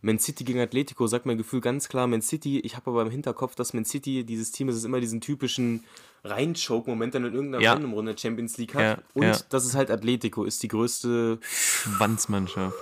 Man 0.03 0.19
City 0.19 0.45
gegen 0.45 0.61
Atletico, 0.61 1.07
sagt 1.07 1.27
mein 1.27 1.39
Gefühl 1.39 1.61
ganz 1.61 1.89
klar 1.89 2.07
Man 2.07 2.23
City. 2.23 2.61
Ich 2.61 2.77
habe 2.77 2.91
aber 2.91 3.03
im 3.03 3.11
Hinterkopf, 3.11 3.55
dass 3.55 3.73
Man 3.75 3.85
City, 3.85 4.25
dieses 4.25 4.53
Team, 4.53 4.67
das 4.69 4.77
ist 4.77 4.85
immer 4.85 5.01
diesen 5.01 5.21
typischen 5.21 5.85
Reinchoke-Moment 6.25 7.15
dann 7.15 7.25
in 7.25 7.35
irgendeiner 7.35 7.63
Ja. 7.65 7.75
Runde 7.75 8.17
Champions 8.19 8.57
League 8.59 8.75
hat. 8.75 8.83
Ja, 8.99 8.99
Und 9.15 9.23
ja. 9.25 9.37
das 9.49 9.65
ist 9.65 9.75
halt 9.75 9.91
Atletico, 9.91 10.45
ist 10.45 10.63
die 10.63 10.69
größte, 10.69 11.39
Schwanzmannschaft. 11.41 12.77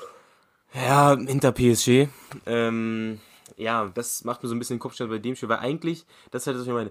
ja, 0.74 1.16
hinter 1.16 1.52
PSG. 1.52 2.08
Ähm, 2.46 3.20
ja, 3.56 3.90
das 3.94 4.24
macht 4.24 4.42
mir 4.42 4.48
so 4.48 4.54
ein 4.54 4.58
bisschen 4.58 4.76
den 4.76 4.80
Kopfstand 4.80 5.10
bei 5.10 5.18
dem 5.18 5.36
Spiel, 5.36 5.48
weil 5.48 5.58
eigentlich, 5.58 6.04
das 6.30 6.42
ist 6.42 6.46
halt, 6.48 6.58
was 6.58 6.66
ich 6.66 6.72
meine. 6.72 6.90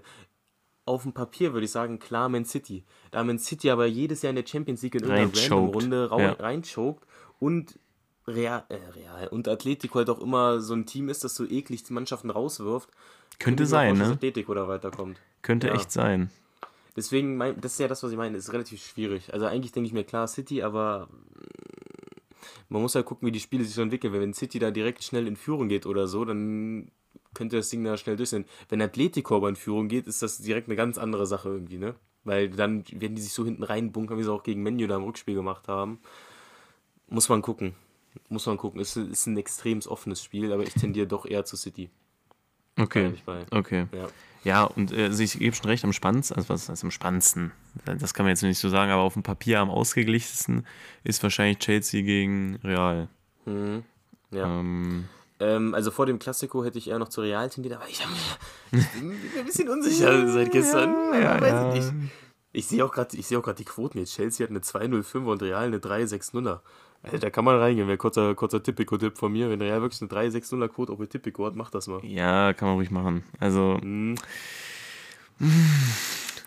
Auf 0.86 1.02
dem 1.02 1.12
Papier 1.14 1.54
würde 1.54 1.64
ich 1.64 1.70
sagen, 1.70 1.98
klar, 1.98 2.28
Man 2.28 2.44
City. 2.44 2.84
Da 3.10 3.24
Man 3.24 3.38
City 3.38 3.70
aber 3.70 3.86
jedes 3.86 4.20
Jahr 4.22 4.30
in 4.30 4.36
der 4.36 4.46
Champions 4.46 4.82
League 4.82 4.94
in 4.96 5.02
irgendeiner. 5.04 5.32
Random-Runde 5.34 6.08
rau- 6.10 6.20
Ja. 6.20 6.32
reinchoked 6.32 7.06
und 7.38 7.78
Real, 8.26 8.64
äh, 8.68 8.76
Real 8.94 9.28
und 9.28 9.48
Atletico 9.48 9.98
halt 9.98 10.08
auch 10.10 10.20
immer 10.20 10.60
so 10.60 10.74
ein 10.74 10.86
Team 10.86 11.08
ist, 11.08 11.24
das 11.24 11.34
so 11.34 11.44
eklig 11.44 11.82
die 11.84 11.92
Mannschaften 11.92 12.30
rauswirft. 12.30 12.88
Könnte 13.38 13.66
sein, 13.66 13.98
ne? 13.98 14.06
Atletico 14.06 14.54
da 14.54 14.66
weiterkommt. 14.68 15.20
Könnte 15.42 15.68
Ja. 15.68 15.74
echt 15.74 15.90
sein. 15.92 16.30
Deswegen, 16.96 17.36
mein, 17.36 17.60
das 17.60 17.72
ist 17.72 17.80
ja 17.80 17.88
das, 17.88 18.02
was 18.02 18.12
ich 18.12 18.16
meine, 18.16 18.36
ist 18.36 18.52
relativ 18.52 18.82
schwierig. 18.84 19.32
Also 19.32 19.46
eigentlich 19.46 19.72
denke 19.72 19.88
ich 19.88 19.92
mir, 19.92 20.04
klar, 20.04 20.28
City, 20.28 20.62
aber 20.62 21.08
man 22.68 22.82
muss 22.82 22.94
halt 22.94 23.04
gucken, 23.04 23.26
wie 23.26 23.32
die 23.32 23.40
Spiele 23.40 23.64
sich 23.64 23.74
so 23.74 23.82
entwickeln. 23.82 24.12
Weil 24.12 24.20
wenn 24.20 24.32
City 24.32 24.58
da 24.58 24.70
direkt 24.70 25.02
schnell 25.02 25.26
in 25.26 25.36
Führung 25.36 25.68
geht 25.68 25.86
oder 25.86 26.06
so, 26.06 26.24
dann 26.24 26.90
könnte 27.34 27.56
das 27.56 27.68
Ding 27.68 27.82
da 27.82 27.96
schnell 27.96 28.16
durch 28.16 28.30
sein. 28.30 28.44
Wenn 28.68 28.80
Atletico 28.80 29.36
aber 29.36 29.48
in 29.48 29.56
Führung 29.56 29.88
geht, 29.88 30.06
ist 30.06 30.22
das 30.22 30.38
direkt 30.38 30.68
eine 30.68 30.76
ganz 30.76 30.96
andere 30.96 31.26
Sache 31.26 31.48
irgendwie, 31.48 31.78
ne? 31.78 31.94
Weil 32.22 32.48
dann 32.48 32.84
werden 32.90 33.16
die 33.16 33.22
sich 33.22 33.32
so 33.32 33.44
hinten 33.44 33.64
reinbunkern, 33.64 34.16
wie 34.16 34.22
sie 34.22 34.32
auch 34.32 34.44
gegen 34.44 34.62
Menu 34.62 34.86
da 34.86 34.96
im 34.96 35.02
Rückspiel 35.02 35.34
gemacht 35.34 35.68
haben. 35.68 35.98
Muss 37.08 37.28
man 37.28 37.42
gucken. 37.42 37.74
Muss 38.28 38.46
man 38.46 38.56
gucken. 38.56 38.80
Es 38.80 38.96
ist 38.96 39.26
ein 39.26 39.36
extrem 39.36 39.80
offenes 39.80 40.22
Spiel, 40.22 40.52
aber 40.52 40.62
ich 40.62 40.74
tendiere 40.74 41.06
doch 41.06 41.26
eher 41.26 41.44
zu 41.44 41.56
City. 41.56 41.90
Okay. 42.76 43.12
Ich. 43.14 43.22
Okay. 43.50 43.86
Ja. 43.92 44.08
Ja, 44.44 44.64
und 44.64 44.92
äh, 44.92 45.04
also 45.04 45.22
ich 45.22 45.38
gebe 45.38 45.56
schon 45.56 45.70
recht, 45.70 45.84
am 45.84 45.94
spannendsten, 45.94 46.36
also 46.36 46.50
was 46.50 46.68
heißt 46.68 46.84
am 46.84 46.90
spannendsten? 46.90 47.52
Das 47.86 48.12
kann 48.12 48.26
man 48.26 48.30
jetzt 48.30 48.42
nicht 48.42 48.58
so 48.58 48.68
sagen, 48.68 48.90
aber 48.90 49.00
auf 49.00 49.14
dem 49.14 49.22
Papier 49.22 49.60
am 49.60 49.70
ausgeglichensten 49.70 50.66
ist 51.02 51.22
wahrscheinlich 51.22 51.60
Chelsea 51.60 52.02
gegen 52.02 52.56
Real. 52.62 53.08
Mhm. 53.46 53.84
Ja. 54.30 54.60
Ähm, 54.60 55.08
Ähm, 55.40 55.74
also 55.74 55.90
vor 55.90 56.06
dem 56.06 56.18
Klassiko 56.18 56.64
hätte 56.64 56.78
ich 56.78 56.88
eher 56.88 56.98
noch 56.98 57.08
zu 57.08 57.20
Real 57.20 57.48
tendiert, 57.50 57.74
aber 57.74 57.88
ich, 57.88 58.04
hab, 58.04 58.10
ich 58.70 58.86
bin 58.90 59.08
mir 59.08 59.16
ein 59.40 59.46
bisschen 59.46 59.68
unsicher 59.68 60.28
seit 60.28 60.52
gestern. 60.52 60.94
ja, 61.14 61.40
weiß 61.40 61.50
ja. 61.50 61.74
ich 61.74 61.92
nicht. 61.92 62.12
Ich 62.52 62.66
sehe 62.66 62.84
auch 62.84 62.92
gerade 62.92 63.20
seh 63.20 63.40
die 63.58 63.64
Quoten 63.64 63.98
jetzt. 63.98 64.14
Chelsea 64.14 64.44
hat 64.44 64.50
eine 64.50 64.60
2,05er 64.60 65.24
und 65.24 65.42
Real 65.42 65.64
eine 65.64 65.78
3,60er. 65.78 66.60
Also, 67.04 67.18
da 67.18 67.30
kann 67.30 67.44
man 67.44 67.58
reingehen. 67.58 67.86
Wäre 67.86 67.98
kurzer, 67.98 68.34
kurzer 68.34 68.62
Tipico-Tipp 68.62 69.16
von 69.18 69.30
mir. 69.32 69.50
Wenn 69.50 69.60
Real 69.60 69.80
wirklich 69.82 70.00
eine 70.00 70.10
3,60er 70.10 70.68
Quote 70.68 70.92
auch 70.92 70.98
bei 70.98 71.06
Tipico 71.06 71.44
hat, 71.46 71.54
macht 71.54 71.74
das 71.74 71.86
mal. 71.86 72.04
ja, 72.04 72.52
kann 72.54 72.68
man 72.68 72.76
ruhig 72.76 72.90
machen. 72.90 73.24
Also, 73.40 73.78
Mhm. 73.82 74.16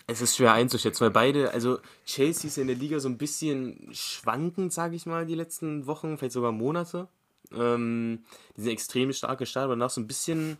Es 0.06 0.22
ist 0.22 0.36
schwer 0.36 0.54
einzuschätzen, 0.54 1.02
weil 1.02 1.10
beide, 1.10 1.52
also 1.52 1.78
Chelsea 2.06 2.48
ist 2.48 2.56
in 2.56 2.66
der 2.66 2.76
Liga 2.76 2.98
so 2.98 3.08
ein 3.08 3.18
bisschen 3.18 3.90
schwankend, 3.92 4.72
sage 4.72 4.96
ich 4.96 5.04
mal, 5.04 5.26
die 5.26 5.34
letzten 5.34 5.86
Wochen, 5.86 6.16
vielleicht 6.16 6.32
sogar 6.32 6.50
Monate. 6.52 7.08
Ähm, 7.54 8.24
die 8.56 8.62
sind 8.62 8.72
extrem 8.72 9.12
stark 9.12 9.38
gestartet, 9.38 9.66
aber 9.66 9.74
danach 9.76 9.90
so 9.90 10.00
ein 10.00 10.06
bisschen 10.06 10.56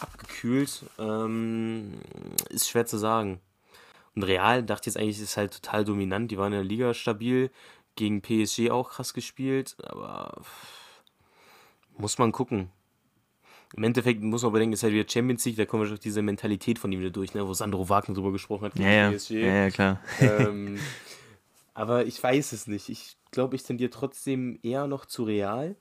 abgekühlt. 0.00 0.84
Ähm, 0.98 1.94
ist 2.50 2.68
schwer 2.68 2.86
zu 2.86 2.98
sagen. 2.98 3.40
Und 4.16 4.24
Real 4.24 4.64
dachte 4.64 4.90
jetzt 4.90 4.96
eigentlich, 4.96 5.20
ist 5.20 5.36
halt 5.36 5.54
total 5.62 5.84
dominant. 5.84 6.32
Die 6.32 6.38
waren 6.38 6.52
in 6.52 6.58
der 6.58 6.64
Liga 6.64 6.92
stabil, 6.92 7.52
gegen 7.98 8.22
PSG 8.22 8.70
auch 8.70 8.90
krass 8.90 9.12
gespielt, 9.12 9.76
aber 9.82 10.40
muss 11.98 12.16
man 12.18 12.32
gucken. 12.32 12.70
Im 13.76 13.82
Endeffekt 13.82 14.22
muss 14.22 14.42
man 14.44 14.52
bedenken, 14.52 14.72
ist 14.72 14.82
halt 14.82 14.94
wieder 14.94 15.08
Champions 15.08 15.44
League, 15.44 15.56
da 15.56 15.66
kommen 15.66 15.82
wir 15.82 15.88
durch 15.88 16.00
diese 16.00 16.22
Mentalität 16.22 16.78
von 16.78 16.90
ihm 16.90 17.00
wieder 17.00 17.10
durch, 17.10 17.34
ne, 17.34 17.46
wo 17.46 17.52
Sandro 17.52 17.88
Wagner 17.90 18.14
drüber 18.14 18.32
gesprochen 18.32 18.66
hat 18.66 18.78
ja, 18.78 19.10
PSG. 19.10 19.30
ja, 19.32 19.54
ja, 19.64 19.70
klar. 19.70 20.00
ähm, 20.20 20.78
aber 21.74 22.06
ich 22.06 22.22
weiß 22.22 22.52
es 22.52 22.66
nicht. 22.66 22.88
Ich 22.88 23.16
glaube, 23.30 23.56
ich 23.56 23.64
tendiere 23.64 23.90
trotzdem 23.90 24.58
eher 24.62 24.86
noch 24.86 25.04
zu 25.04 25.24
Real. 25.24 25.76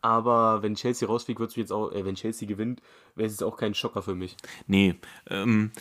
Aber 0.00 0.62
wenn 0.62 0.76
Chelsea 0.76 1.06
rausfliegt, 1.06 1.40
wird 1.40 1.50
es 1.50 1.56
jetzt 1.56 1.72
auch, 1.72 1.92
äh, 1.92 2.04
wenn 2.04 2.14
Chelsea 2.14 2.48
gewinnt, 2.48 2.80
wäre 3.14 3.26
es 3.26 3.34
jetzt 3.34 3.42
auch 3.42 3.56
kein 3.56 3.74
Schocker 3.74 4.02
für 4.02 4.14
mich. 4.14 4.36
Nee, 4.66 4.94
ähm, 5.28 5.72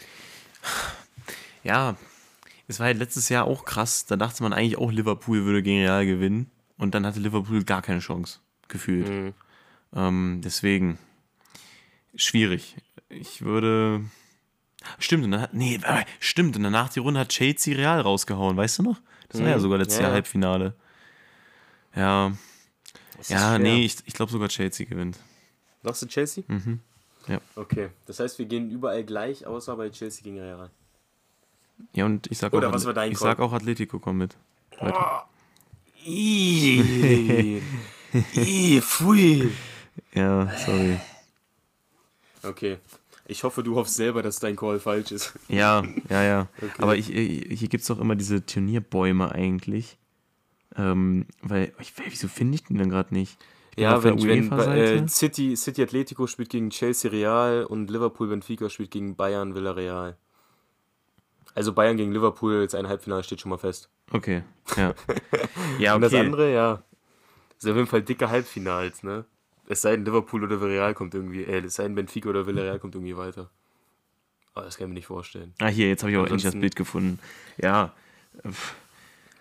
ja, 1.64 1.95
es 2.68 2.80
war 2.80 2.88
halt 2.88 2.97
letztes 2.97 3.30
Jahr 3.30 3.45
auch 3.45 3.65
krass. 3.65 4.05
Da 4.05 4.15
dachte 4.15 4.43
man 4.43 4.53
eigentlich 4.53 4.78
auch, 4.78 4.91
Liverpool 4.91 5.45
würde 5.45 5.63
gegen 5.63 5.82
Real 5.82 6.05
gewinnen. 6.05 6.51
Und 6.78 6.93
dann 6.93 7.05
hatte 7.05 7.20
Liverpool 7.20 7.63
gar 7.63 7.82
keine 7.82 7.99
Chance, 7.99 8.39
gefühlt. 8.68 9.09
Mhm. 9.09 9.34
Ähm, 9.95 10.41
deswegen, 10.43 10.99
schwierig. 12.15 12.76
Ich 13.09 13.41
würde. 13.41 14.03
Stimmt, 14.99 15.26
und 15.26 15.32
dann, 15.32 15.47
nee, 15.53 15.80
stimmt, 16.20 16.55
und 16.55 16.63
danach 16.63 16.89
die 16.89 16.99
Runde 16.99 17.20
hat 17.22 17.30
Chelsea 17.30 17.76
Real 17.76 17.99
rausgehauen, 17.99 18.55
weißt 18.55 18.80
du 18.80 18.84
noch? 18.84 19.01
Das 19.30 19.41
war 19.41 19.49
ja 19.49 19.57
Mhm, 19.57 19.61
sogar 19.61 19.78
letztes 19.80 19.97
ja, 19.97 20.03
Jahr 20.03 20.11
ja. 20.11 20.15
Halbfinale. 20.15 20.76
Ja, 21.95 22.32
ja, 23.28 23.55
schwer. 23.55 23.59
nee, 23.59 23.86
ich, 23.86 23.97
ich 24.05 24.13
glaube 24.13 24.32
sogar 24.32 24.49
Chelsea 24.49 24.86
gewinnt. 24.86 25.18
Sagst 25.84 26.03
du 26.03 26.05
Chelsea? 26.07 26.43
Mhm. 26.47 26.80
Ja. 27.28 27.39
Okay. 27.55 27.89
Das 28.05 28.20
heißt, 28.20 28.38
wir 28.39 28.45
gehen 28.45 28.70
überall 28.70 29.03
gleich, 29.03 29.45
außer 29.45 29.76
bei 29.76 29.89
Chelsea 29.89 30.24
gegen 30.24 30.39
Real. 30.39 30.70
Ja, 31.94 32.06
und 32.06 32.30
ich 32.32 32.38
sag 32.38 32.54
Oder 32.54 32.70
auch, 32.70 32.74
was 32.74 32.84
dein 32.84 33.12
ich 33.12 33.18
sag 33.18 33.40
auch 33.40 33.54
Atletico 33.54 34.00
kommt 34.00 34.20
mit. 34.20 34.38
Weiter. 34.80 35.28
Ih, 36.06 37.62
Ih, 38.36 38.82
pfui. 38.82 39.52
Ja, 40.14 40.50
sorry. 40.58 41.00
Okay. 42.44 42.78
Ich 43.30 43.44
hoffe, 43.44 43.62
du 43.62 43.76
hoffst 43.76 43.96
selber, 43.96 44.24
dass 44.24 44.40
dein 44.40 44.56
Call 44.56 44.80
falsch 44.80 45.12
ist. 45.12 45.34
Ja, 45.50 45.84
ja, 46.10 46.24
ja. 46.24 46.48
Okay. 46.62 46.72
Aber 46.78 46.96
ich, 46.96 47.08
hier 47.08 47.68
gibt 47.68 47.82
es 47.82 47.88
doch 47.88 48.00
immer 48.00 48.16
diese 48.16 48.46
Turnierbäume 48.46 49.32
eigentlich. 49.34 49.98
Ähm, 50.78 51.26
weil, 51.42 51.74
ich, 51.80 51.94
wieso 52.06 52.28
finde 52.30 52.56
ich 52.56 52.64
den 52.64 52.78
denn 52.78 52.90
gerade 52.90 53.14
nicht? 53.14 53.38
Ja, 53.76 54.02
wenn, 54.04 54.18
wenn 54.24 54.52
äh, 54.52 55.08
City, 55.08 55.56
City 55.56 55.84
Atletico 55.84 56.26
spielt 56.26 56.50
gegen 56.50 56.70
Chelsea 56.70 57.12
Real 57.12 57.66
und 57.66 57.92
Liverpool 57.92 58.28
Benfica 58.28 58.70
spielt 58.70 58.92
gegen 58.92 59.16
Bayern 59.16 59.54
Villarreal. 59.56 60.18
Also 61.58 61.74
Bayern 61.74 61.97
gegen 61.97 62.12
Liverpool 62.12 62.62
als 62.62 62.76
ein 62.76 62.88
Halbfinale 62.88 63.24
steht 63.24 63.41
schon 63.41 63.49
mal 63.49 63.58
fest. 63.58 63.89
Okay, 64.12 64.43
ja. 64.76 64.93
Ja, 65.80 65.95
Und 65.95 66.01
das 66.01 66.14
okay. 66.14 66.24
andere, 66.24 66.53
ja. 66.53 66.84
Ist 67.58 67.68
auf 67.68 67.76
jeden 67.76 67.88
Fall 67.88 68.03
dicke 68.03 68.30
Halbfinals, 68.30 69.01
ne? 69.01 69.26
Es 69.68 69.82
sei 69.82 69.95
denn, 69.95 70.05
Liverpool 70.05 70.43
oder 70.43 70.62
Villarreal 70.62 70.93
kommt 70.93 71.16
irgendwie, 71.16 71.43
äh, 71.43 71.66
es 71.66 71.74
sei 71.74 71.84
denn, 71.84 71.95
Benfica 71.95 72.30
oder 72.30 72.45
Villarreal 72.45 72.78
kommt 72.78 72.93
irgendwie 72.93 73.18
weiter. 73.18 73.49
Aber 74.53 74.66
das 74.66 74.78
kann 74.78 74.86
ich 74.86 74.89
mir 74.89 74.93
nicht 74.93 75.08
vorstellen. 75.08 75.55
Ah, 75.60 75.66
hier, 75.66 75.88
jetzt 75.88 76.03
habe 76.03 76.12
ich 76.12 76.18
auch 76.20 76.26
endlich 76.28 76.43
das 76.43 76.53
Bild 76.53 76.76
gefunden. 76.76 77.18
Ja, 77.58 77.91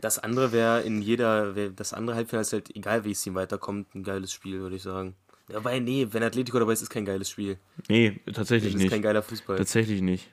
Das 0.00 0.18
andere 0.18 0.52
wäre 0.52 0.80
in 0.80 1.02
jeder, 1.02 1.54
wär, 1.54 1.68
das 1.68 1.92
andere 1.92 2.16
Halbfinale 2.16 2.42
ist 2.42 2.52
halt, 2.54 2.74
egal 2.74 3.04
wie 3.04 3.10
es 3.10 3.20
Team 3.20 3.34
weiterkommt, 3.34 3.94
ein 3.94 4.04
geiles 4.04 4.32
Spiel, 4.32 4.60
würde 4.60 4.76
ich 4.76 4.82
sagen. 4.82 5.14
Ja, 5.50 5.56
Wobei, 5.58 5.80
nee, 5.80 6.06
wenn 6.10 6.22
Atletico 6.22 6.58
dabei 6.58 6.72
ist, 6.72 6.80
ist 6.80 6.88
kein 6.88 7.04
geiles 7.04 7.28
Spiel. 7.28 7.58
nee, 7.88 8.20
Das 8.24 8.36
tatsächlich 8.36 8.74
ist 8.74 8.80
nicht. 8.80 8.90
kein 8.90 9.02
geiler 9.02 9.22
Fußball. 9.22 9.58
Tatsächlich 9.58 10.00
nicht. 10.00 10.32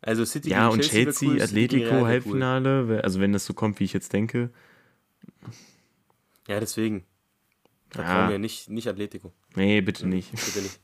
Also 0.00 0.24
City 0.24 0.50
Ja, 0.50 0.68
und 0.68 0.78
wär 0.78 0.84
Chelsea, 0.88 1.28
cool, 1.28 1.42
Atletico, 1.42 1.90
cool. 1.96 2.06
Halbfinale, 2.06 2.88
wär- 2.88 3.04
also 3.04 3.20
wenn 3.20 3.32
das 3.32 3.44
so 3.44 3.52
kommt, 3.54 3.80
wie 3.80 3.84
ich 3.84 3.92
jetzt 3.92 4.12
denke. 4.12 4.50
Ja, 6.46 6.60
deswegen. 6.60 7.04
Da 7.90 8.02
Ja. 8.02 8.14
trauen 8.14 8.30
wir 8.30 8.38
nicht, 8.38 8.70
nicht 8.70 8.86
Atletico. 8.88 9.32
Nee, 9.54 9.80
bitte 9.80 10.06
nicht. 10.06 10.30
Bitte 10.30 10.60
nicht. 10.62 10.80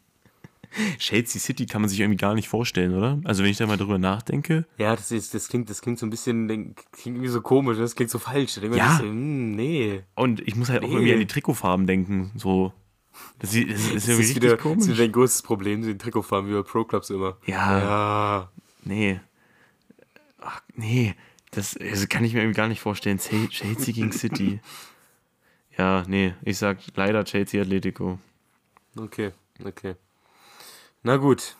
Chelsea 0.98 1.40
City 1.40 1.66
kann 1.66 1.82
man 1.82 1.88
sich 1.88 2.00
irgendwie 2.00 2.16
gar 2.16 2.34
nicht 2.34 2.48
vorstellen, 2.48 2.94
oder? 2.96 3.20
Also 3.24 3.44
wenn 3.44 3.50
ich 3.50 3.56
da 3.58 3.66
mal 3.66 3.76
drüber 3.76 3.98
nachdenke. 3.98 4.66
Ja, 4.78 4.96
das, 4.96 5.12
ist, 5.12 5.32
das, 5.32 5.48
klingt, 5.48 5.70
das 5.70 5.80
klingt 5.82 6.00
so 6.00 6.06
ein 6.06 6.10
bisschen, 6.10 6.48
klingt 6.48 7.06
irgendwie 7.06 7.28
so 7.28 7.40
komisch, 7.42 7.78
das 7.78 7.94
klingt 7.94 8.10
so 8.10 8.18
falsch. 8.18 8.58
Ja. 8.72 8.96
so, 8.98 9.04
hm, 9.04 9.52
nee. 9.52 10.02
Und 10.16 10.40
ich 10.40 10.56
muss 10.56 10.70
halt 10.70 10.82
auch 10.82 10.88
Nee. 10.88 10.94
irgendwie 10.94 11.12
an 11.12 11.18
die 11.20 11.26
Trikotfarben 11.26 11.86
denken. 11.86 12.32
So. 12.36 12.72
Das, 13.38 13.54
ist- 13.54 13.70
das 13.70 13.78
ist 13.80 13.94
Das 13.94 14.08
irgendwie 14.08 14.10
ist 14.10 14.18
richtig 14.18 14.36
wieder, 14.36 14.48
das 14.48 14.58
ist 14.58 14.62
komisch. 14.62 14.86
wieder 14.88 14.96
dein 14.96 15.12
größtes 15.12 15.42
Problem, 15.42 15.82
den 15.82 15.98
Trikotfarben 16.00 16.50
wie 16.50 16.54
bei 16.54 16.62
Pro 16.62 16.84
Clubs 16.84 17.10
immer. 17.10 17.36
Ja. 17.46 17.78
Ja. 17.78 18.50
Nee. 18.84 19.20
Ach, 20.40 20.60
nee. 20.74 21.14
Das, 21.50 21.74
das 21.74 22.08
kann 22.08 22.24
ich 22.24 22.34
mir 22.34 22.40
irgendwie 22.40 22.56
gar 22.56 22.68
nicht 22.68 22.80
vorstellen. 22.80 23.18
Chel- 23.18 23.48
Chelsea 23.48 23.94
gegen 23.94 24.12
City. 24.12 24.60
Ja, 25.76 26.04
nee. 26.06 26.34
Ich 26.44 26.58
sag 26.58 26.78
leider 26.94 27.24
Chelsea 27.24 27.60
Atletico. 27.60 28.20
Okay, 28.96 29.32
okay. 29.64 29.96
Na 31.02 31.16
gut. 31.16 31.56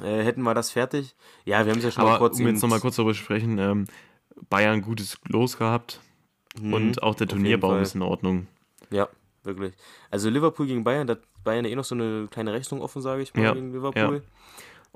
Äh, 0.00 0.22
hätten 0.22 0.42
wir 0.42 0.54
das 0.54 0.70
fertig? 0.70 1.16
Ja, 1.44 1.64
wir 1.64 1.72
haben 1.72 1.78
es 1.78 1.84
ja 1.84 1.90
schon 1.90 2.04
mal 2.04 2.10
Aber 2.10 2.18
kurz 2.18 2.38
um 2.38 2.46
jetzt 2.46 2.62
nochmal 2.62 2.78
kurz 2.78 2.94
darüber 2.94 3.14
sprechen, 3.14 3.58
ähm, 3.58 3.86
Bayern 4.50 4.82
gutes 4.82 5.18
Los 5.26 5.58
gehabt. 5.58 6.00
Mhm, 6.60 6.72
Und 6.74 7.02
auch 7.02 7.16
der 7.16 7.26
Turnierbaum 7.26 7.82
ist 7.82 7.96
in 7.96 8.02
Ordnung. 8.02 8.46
Ja, 8.90 9.08
wirklich. 9.42 9.74
Also 10.12 10.30
Liverpool 10.30 10.68
gegen 10.68 10.84
Bayern, 10.84 11.08
da 11.08 11.14
hat 11.14 11.22
Bayern 11.42 11.64
ja 11.64 11.72
eh 11.72 11.74
noch 11.74 11.84
so 11.84 11.96
eine 11.96 12.28
kleine 12.30 12.52
Rechnung 12.52 12.80
offen, 12.80 13.02
sage 13.02 13.22
ich 13.22 13.34
mal, 13.34 13.42
Ja, 13.42 13.52
gegen 13.52 13.72
Liverpool. 13.72 14.22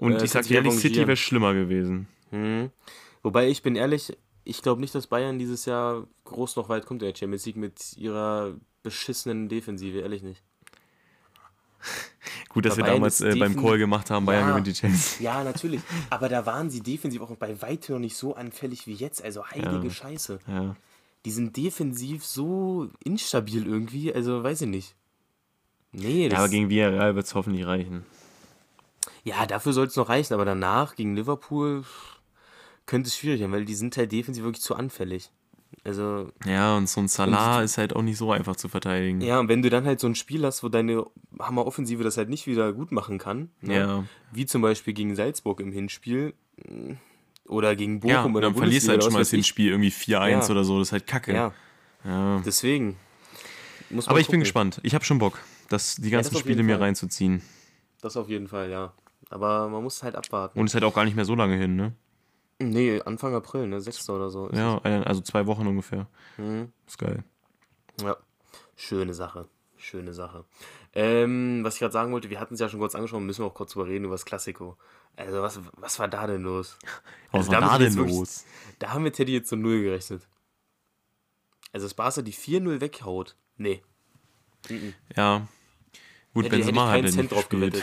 Und 0.01 0.15
Äh, 0.15 0.25
ich 0.25 0.31
sag 0.31 0.51
ehrlich. 0.51 0.73
City 0.75 0.99
wäre 1.07 1.17
schlimmer 1.17 1.55
gewesen. 1.55 2.09
Mhm. 2.31 2.71
Wobei 3.23 3.49
ich 3.49 3.63
bin 3.63 3.77
ehrlich, 3.77 4.17
ich 4.45 4.63
glaube 4.63 4.81
nicht, 4.81 4.95
dass 4.95 5.07
Bayern 5.07 5.39
dieses 5.39 5.67
Jahr 5.67 6.07
groß 6.25 6.57
noch 6.57 6.69
weit 6.69 6.87
kommt 6.87 7.03
in 7.03 7.09
der 7.09 7.17
Champions 7.17 7.45
League 7.47 7.57
mit 7.57 7.97
ihrer 7.97 8.55
beschissenen 8.83 9.49
Defensive, 9.49 9.99
ehrlich 10.01 10.23
nicht. 10.23 10.43
Gut, 12.49 12.65
dass 12.67 12.77
wir 12.77 12.85
damals 12.85 13.21
äh, 13.21 13.35
beim 13.37 13.57
Call 13.57 13.79
gemacht 13.79 14.11
haben, 14.11 14.27
Bayern 14.27 14.45
Ja. 14.45 14.51
gewinnt 14.51 14.67
die 14.67 14.73
Chelsea. 14.73 15.23
Ja, 15.23 15.45
natürlich. 15.53 15.81
Aber 16.11 16.29
da 16.29 16.45
waren 16.47 16.69
sie 16.69 16.81
defensiv 16.81 17.21
auch 17.23 17.31
bei 17.37 17.61
weitem 17.63 17.95
noch 17.95 18.01
nicht 18.01 18.17
so 18.17 18.35
anfällig 18.35 18.87
wie 18.87 18.95
jetzt. 18.95 19.23
Also 19.23 19.47
heilige 19.47 19.87
Ja. 19.87 19.91
Scheiße. 19.91 20.39
Ja. 20.49 20.77
Die 21.25 21.31
sind 21.31 21.57
defensiv 21.57 22.25
so 22.25 22.89
instabil 23.05 23.67
irgendwie. 23.67 24.13
Also 24.13 24.43
weiß 24.43 24.63
ich 24.63 24.69
nicht. 24.69 24.95
Nee, 25.93 26.25
ja, 26.25 26.29
das, 26.31 26.39
aber 26.39 26.49
gegen 26.49 26.71
Villarreal 26.71 27.15
wird 27.15 27.27
es 27.27 27.35
hoffentlich 27.35 27.67
reichen. 27.67 28.05
Ja 29.25 29.47
dafür 29.47 29.73
soll 29.73 29.87
es 29.87 29.97
noch 29.97 30.09
reichen. 30.09 30.35
Aber 30.35 30.45
danach 30.45 30.97
gegen 30.97 31.15
Liverpool 31.17 31.85
könnte 32.87 33.09
es 33.09 33.17
schwierig 33.17 33.41
werden, 33.41 33.53
weil 33.53 33.65
die 33.65 33.75
sind 33.75 33.97
halt 33.97 34.13
defensiv 34.13 34.45
wirklich 34.45 34.63
zu 34.63 34.75
anfällig. 34.75 35.31
Also 35.85 36.31
Ja, 36.45 36.77
und 36.77 36.89
so 36.89 37.01
ein 37.01 37.09
Salah 37.09 37.63
ist 37.63 37.79
halt 37.79 37.95
auch 37.95 38.03
nicht 38.03 38.19
so 38.19 38.33
einfach 38.33 38.57
zu 38.57 38.69
verteidigen. 38.69 39.21
Ja, 39.21 39.39
und 39.39 39.49
wenn 39.49 39.63
du 39.63 39.71
dann 39.71 39.85
halt 39.87 40.01
so 40.01 40.09
ein 40.09 40.15
Spiel 40.17 40.45
hast, 40.45 40.63
wo 40.63 40.69
deine 40.69 41.07
Hammer-Offensive 41.39 42.03
das 42.03 42.17
halt 42.17 42.29
nicht 42.29 42.47
wieder 42.47 42.73
gut 42.73 42.91
machen 42.93 43.19
kann, 43.19 43.51
ne? 43.61 43.75
Ja. 43.77 44.05
wie 44.33 44.47
zum 44.47 44.63
Beispiel 44.63 44.93
gegen 44.95 45.15
Salzburg 45.15 45.61
im 45.61 45.71
Hinspiel 45.73 46.35
mh, 46.69 46.97
oder 47.47 47.77
gegen 47.77 48.01
Bochum 48.01 48.11
Ja, 48.13 48.25
und 48.25 48.33
oder 48.37 48.49
dann 48.49 48.57
verlierst 48.57 48.89
du 48.89 48.91
halt 48.93 49.05
schon 49.05 49.13
mal 49.13 49.21
das 49.21 49.29
das 49.29 49.37
Hinspiel 49.37 49.71
irgendwie 49.71 49.91
4-1 49.91 50.29
Ja. 50.31 50.51
oder 50.51 50.65
so. 50.65 50.79
Das 50.81 50.89
ist 50.89 50.93
halt 50.93 51.07
kacke. 51.07 51.33
Ja, 51.33 51.53
Ja. 52.05 52.43
deswegen. 52.45 52.97
Muss 53.91 54.07
man 54.07 54.11
Aber 54.13 54.21
ich 54.21 54.29
bin 54.29 54.41
gespannt. 54.41 54.81
Ich 54.83 54.95
habe 54.95 55.05
schon 55.05 55.19
Bock, 55.19 55.39
das, 55.69 55.97
die 55.97 56.11
ganzen 56.11 56.31
das 56.31 56.37
auf 56.37 56.41
Spiele 56.43 56.63
mir 56.63 56.81
reinzuziehen. 56.81 57.43
Das 58.03 58.17
auf 58.17 58.29
jeden 58.29 58.49
Fall, 58.49 58.71
ja. 58.71 58.93
Aber 59.31 59.69
man 59.69 59.83
muss 59.83 60.03
halt 60.03 60.17
abwarten. 60.17 60.59
Und 60.59 60.67
es 60.67 60.73
ist 60.73 60.75
halt 60.75 60.85
auch 60.85 60.95
gar 60.95 61.05
nicht 61.05 61.17
mehr 61.17 61.25
so 61.25 61.35
lange 61.35 61.57
hin, 61.57 61.77
ne? 61.77 61.95
nee, 62.63 63.01
Anfang 63.01 63.35
April, 63.35 63.67
ne? 63.69 63.81
6. 63.81 64.11
oder 64.11 64.29
so. 64.29 64.51
Ja, 64.53 64.79
ein- 64.83 65.03
also 65.05 65.23
zwei 65.23 65.47
Wochen 65.47 65.67
ungefähr. 65.67 66.07
Mhm. 66.37 66.71
Ist 66.87 66.99
geil. 66.99 67.25
Ja, 68.03 68.17
schöne 68.77 69.15
Sache. 69.15 69.49
Schöne 69.79 70.13
Sache. 70.13 70.45
Ähm, 70.93 71.61
was 71.65 71.75
ich 71.75 71.81
gerade 71.81 71.93
sagen 71.93 72.13
wollte, 72.13 72.29
wir 72.29 72.39
hatten 72.39 72.53
es 72.53 72.61
ja 72.61 72.69
schon 72.69 72.81
kurz 72.81 72.95
angesprochen, 72.95 73.25
müssen 73.25 73.43
wir 73.43 73.47
auch 73.47 73.55
kurz 73.55 73.73
drüber 73.73 73.87
reden, 73.89 74.05
über 74.05 74.15
das 74.15 74.27
Klassiko. 74.27 74.77
Also, 75.17 75.41
was, 75.41 75.59
was 75.79 75.99
war 75.99 76.09
da 76.09 76.27
denn 76.27 76.43
los? 76.43 76.77
Was 77.31 77.49
Also 77.49 77.53
war 77.53 77.61
da 77.63 77.79
denn 77.79 77.95
wirklich- 77.97 78.19
los? 78.19 78.45
Da 78.79 78.91
haben 78.93 79.05
wir 79.05 79.13
Teddy 79.13 79.33
jetzt 79.33 79.49
so 79.49 79.57
null 79.57 79.81
gerechnet. 79.83 80.29
Also, 81.73 81.87
das 81.87 81.95
Barca 81.95 82.21
die 82.21 82.33
4-0 82.35 82.81
weghaut. 82.83 83.37
Nee. 83.57 83.83
Mhm. 84.69 84.93
Ja. 85.17 85.47
Gut, 86.33 86.45
ich 86.45 86.51
Benzema 86.51 86.87
hat 86.87 86.93
keinen 86.95 87.07
ja 87.07 87.11
Cent 87.11 87.33
drauf 87.33 87.49
gewettet. 87.49 87.83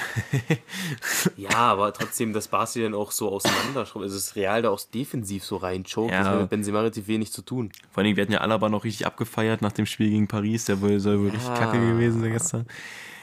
ja, 1.36 1.50
aber 1.52 1.91
trotzdem, 1.93 2.32
dass 2.34 2.48
Barca 2.48 2.80
dann 2.80 2.93
auch 2.93 3.12
so 3.12 3.30
auseinanderschraubt. 3.30 4.04
Also, 4.04 4.16
das 4.16 4.36
Real 4.36 4.62
da 4.62 4.70
auch 4.70 4.80
defensiv 4.80 5.43
so 5.43 5.58
reinchoked. 5.58 6.12
Ja. 6.14 6.20
Das 6.20 6.28
hat 6.30 6.39
mit 6.41 6.50
Benzema 6.50 6.80
relativ 6.80 7.08
wenig 7.08 7.32
zu 7.34 7.41
tun. 7.41 7.72
Vor 7.91 8.04
allem, 8.04 8.16
wir 8.16 8.24
hatten 8.24 8.32
ja 8.32 8.39
Alaba 8.41 8.70
noch 8.70 8.84
richtig 8.86 9.06
abgefeiert 9.06 9.62
nach 9.62 9.74
dem 9.74 9.86
Spiel 9.86 10.10
gegen 10.10 10.28
Paris. 10.28 10.66
Der 10.66 10.80
wohl, 10.82 11.00
soll 11.00 11.20
wohl 11.20 11.30
richtig 11.30 11.50
Ja. 11.50 11.56
kacke 11.58 11.80
gewesen 11.80 12.22
sein 12.22 12.32
gestern. 12.32 12.66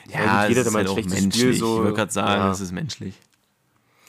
Ja, 0.09 0.21
Ja, 0.25 0.41
gut, 0.43 0.49
jeder 0.51 0.61
hat 0.61 0.67
ist 0.67 0.73
mal 0.75 0.79
ein 0.81 0.87
halt 0.87 0.89
auch 0.89 0.93
schlechtes 0.95 1.23
menschlich. 1.23 1.43
Spiel 1.43 1.55
so- 1.55 1.77
ich 1.79 1.83
wollte 1.85 1.97
gerade 1.97 2.13
sagen, 2.13 2.41
ja. 2.43 2.53
es 2.53 2.61
ist 2.61 2.73
menschlich. 2.73 3.15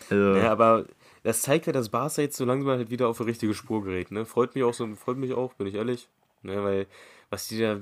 Also, 0.10 0.36
Ja, 0.36 0.52
aber 0.52 0.86
das 1.24 1.42
zeigt 1.42 1.66
ja, 1.68 1.72
dass 1.74 1.88
Barca 1.90 2.22
jetzt 2.22 2.36
so 2.36 2.44
langsam 2.44 2.72
halt 2.72 2.90
wieder 2.90 3.08
auf 3.08 3.18
die 3.18 3.24
richtige 3.24 3.54
Spur 3.54 3.84
gerät. 3.86 4.12
Ne? 4.12 4.26
Freut 4.26 4.54
mich 4.54 4.64
auch 4.66 4.74
so, 4.74 4.86
freut 4.96 5.18
mich 5.18 5.34
auch, 5.34 5.54
bin 5.54 5.68
ich 5.68 5.76
ehrlich. 5.76 6.10
Ne, 6.44 6.64
weil 6.64 6.86
was 7.32 7.48
die 7.48 7.60
da, 7.60 7.80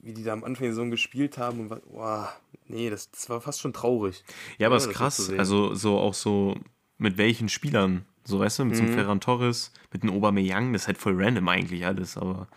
wie 0.00 0.14
die 0.14 0.24
da 0.24 0.32
am 0.32 0.42
Anfang 0.42 0.62
der 0.64 0.72
Saison 0.72 0.90
gespielt 0.90 1.36
haben, 1.36 1.60
und 1.60 1.70
was, 1.70 1.80
boah, 1.80 2.32
nee, 2.68 2.90
das, 2.90 3.10
das 3.10 3.28
war 3.30 3.40
fast 3.40 3.60
schon 3.60 3.72
traurig. 3.72 4.24
Ja, 4.58 4.66
aber 4.68 4.74
Ja, 4.74 4.78
es 4.78 4.82
ist 4.84 4.88
das 4.90 4.96
krass. 4.96 5.16
so. 5.18 5.36
Also 5.36 5.74
so 5.74 5.98
auch 5.98 6.14
so 6.14 6.56
mit 6.98 7.18
welchen 7.18 7.48
Spielern. 7.48 8.04
So, 8.24 8.40
weißt 8.40 8.58
du, 8.58 8.64
mit 8.64 8.76
so 8.76 8.82
Mhm. 8.82 8.88
einem 8.88 8.98
Ferran 8.98 9.20
Torres, 9.20 9.72
mit 9.92 10.02
einem 10.02 10.12
Aubameyang, 10.14 10.72
das 10.72 10.82
ist 10.82 10.86
halt 10.88 10.98
voll 10.98 11.14
random 11.22 11.48
eigentlich 11.48 11.86
alles, 11.86 12.16
aber 12.16 12.48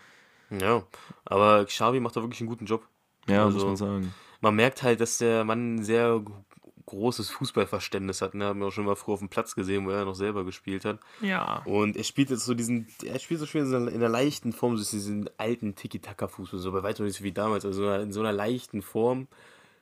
Ja, 0.50 0.82
aber 1.24 1.64
Xavi 1.64 2.00
macht 2.00 2.16
da 2.16 2.22
wirklich 2.22 2.40
einen 2.40 2.48
guten 2.48 2.66
Job. 2.66 2.86
ja, 3.28 3.44
Also- 3.44 3.58
muss 3.58 3.66
man 3.66 3.76
sagen. 3.76 4.14
Man 4.40 4.56
merkt 4.56 4.82
halt, 4.82 5.00
dass 5.00 5.18
der 5.18 5.44
Mann 5.44 5.76
ein 5.76 5.84
sehr 5.84 6.22
großes 6.86 7.30
Fußballverständnis 7.30 8.20
hat. 8.22 8.34
Ne? 8.34 8.46
Haben 8.46 8.58
wir 8.60 8.66
auch 8.66 8.72
schon 8.72 8.84
mal 8.86 8.96
früher 8.96 9.12
auf 9.14 9.20
dem 9.20 9.28
Platz 9.28 9.54
gesehen, 9.54 9.86
wo 9.86 9.90
er 9.90 10.04
noch 10.04 10.14
selber 10.16 10.44
gespielt 10.44 10.84
hat. 10.84 10.98
Ja. 11.20 11.62
Und 11.66 11.96
er 11.96 12.02
spielt 12.04 12.30
jetzt 12.30 12.44
so 12.46 12.54
diesen, 12.54 12.88
er 13.04 13.18
spielt 13.20 13.38
so 13.38 13.46
schön 13.46 13.66
in 13.66 13.74
einer- 13.74 13.88
in 13.90 13.96
einer 13.96 14.08
leichten 14.08 14.52
Form, 14.52 14.76
so 14.76 14.90
diesen 14.90 15.30
alten 15.38 15.76
Tiki-Taka-Fußball, 15.76 16.58
so 16.58 16.72
bei 16.72 16.82
weitem 16.82 17.04
nicht 17.06 17.16
so 17.18 17.22
wie 17.22 17.30
damals, 17.32 17.64
also 17.64 17.88
in 17.92 18.12
so 18.12 18.20
einer 18.20 18.32
leichten 18.32 18.82
Form 18.82 19.28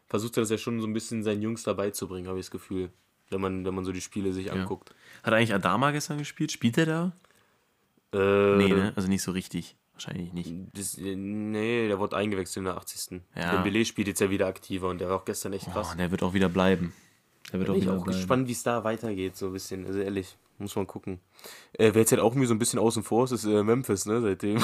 versucht 0.08 0.36
er 0.36 0.42
das 0.42 0.50
ja 0.50 0.58
schon 0.58 0.80
so 0.80 0.86
ein 0.86 0.92
bisschen 0.92 1.22
seinen 1.22 1.42
Jungs 1.42 1.62
dabei 1.62 1.90
zu 1.90 2.08
bringen, 2.08 2.28
habe 2.28 2.38
ich 2.38 2.46
das 2.46 2.50
Gefühl, 2.50 2.90
wenn 3.30 3.40
man, 3.40 3.64
wenn 3.64 3.74
man 3.74 3.84
so 3.84 3.92
die 3.92 4.00
Spiele 4.00 4.32
sich 4.32 4.52
anguckt. 4.52 4.94
Hat 5.22 5.34
eigentlich 5.34 5.54
Adama 5.54 5.90
gestern 5.90 6.18
gespielt? 6.18 6.50
Spielt 6.52 6.78
er 6.78 6.86
da? 6.86 7.12
Äh, 8.12 8.56
Nee, 8.56 8.68
ne? 8.68 8.92
Also 8.96 9.08
nicht 9.08 9.22
so 9.22 9.32
richtig. 9.32 9.76
Wahrscheinlich 9.92 10.32
nicht. 10.32 10.54
Das, 10.74 10.96
äh, 10.96 11.16
nee, 11.16 11.88
der 11.88 11.98
wurde 11.98 12.16
eingewechselt 12.16 12.58
in 12.58 12.64
der 12.64 12.76
80. 12.76 13.20
Ja. 13.34 13.52
Der 13.52 13.58
Belay 13.62 13.84
spielt 13.84 14.06
jetzt 14.08 14.20
ja 14.20 14.30
wieder 14.30 14.46
aktiver 14.46 14.88
und 14.88 14.98
der 15.00 15.08
war 15.08 15.16
auch 15.16 15.24
gestern 15.24 15.52
echt 15.52 15.70
krass. 15.72 15.90
Oh, 15.92 15.96
der 15.98 16.10
wird 16.10 16.22
auch 16.22 16.34
wieder 16.34 16.48
bleiben. 16.48 16.92
Der 17.52 17.58
wird 17.58 17.66
Bin 17.66 17.72
auch 17.72 17.76
ich 17.78 17.82
wieder 17.82 17.94
auch 17.98 18.04
bleiben. 18.04 18.18
gespannt, 18.18 18.48
wie 18.48 18.52
es 18.52 18.62
da 18.62 18.84
weitergeht, 18.84 19.36
so 19.36 19.46
ein 19.46 19.52
bisschen. 19.52 19.86
Also 19.86 19.98
ehrlich, 19.98 20.36
muss 20.58 20.76
man 20.76 20.86
gucken. 20.86 21.18
Äh, 21.72 21.90
wer 21.94 22.02
jetzt 22.02 22.12
halt 22.12 22.22
auch 22.22 22.34
mir 22.34 22.46
so 22.46 22.54
ein 22.54 22.58
bisschen 22.60 22.78
außen 22.78 23.02
vor 23.02 23.24
ist, 23.24 23.32
ist 23.32 23.44
äh, 23.44 23.62
Memphis, 23.64 24.06
ne, 24.06 24.20
seitdem, 24.20 24.58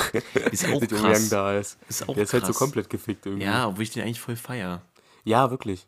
Ist 0.52 0.68
auch 0.68 0.80
seitdem 0.80 0.98
krass. 0.98 1.22
Young 1.24 1.30
da 1.30 1.58
ist. 1.58 1.78
Ist 1.88 2.08
auch 2.08 2.14
der 2.14 2.22
ist 2.22 2.32
halt 2.32 2.44
so 2.46 2.52
krass. 2.52 2.58
komplett 2.58 2.88
gefickt 2.88 3.26
irgendwie. 3.26 3.44
Ja, 3.44 3.66
obwohl 3.68 3.82
ich 3.82 3.90
den 3.90 4.04
eigentlich 4.04 4.20
voll 4.20 4.36
feier. 4.36 4.82
Ja, 5.24 5.50
wirklich. 5.50 5.86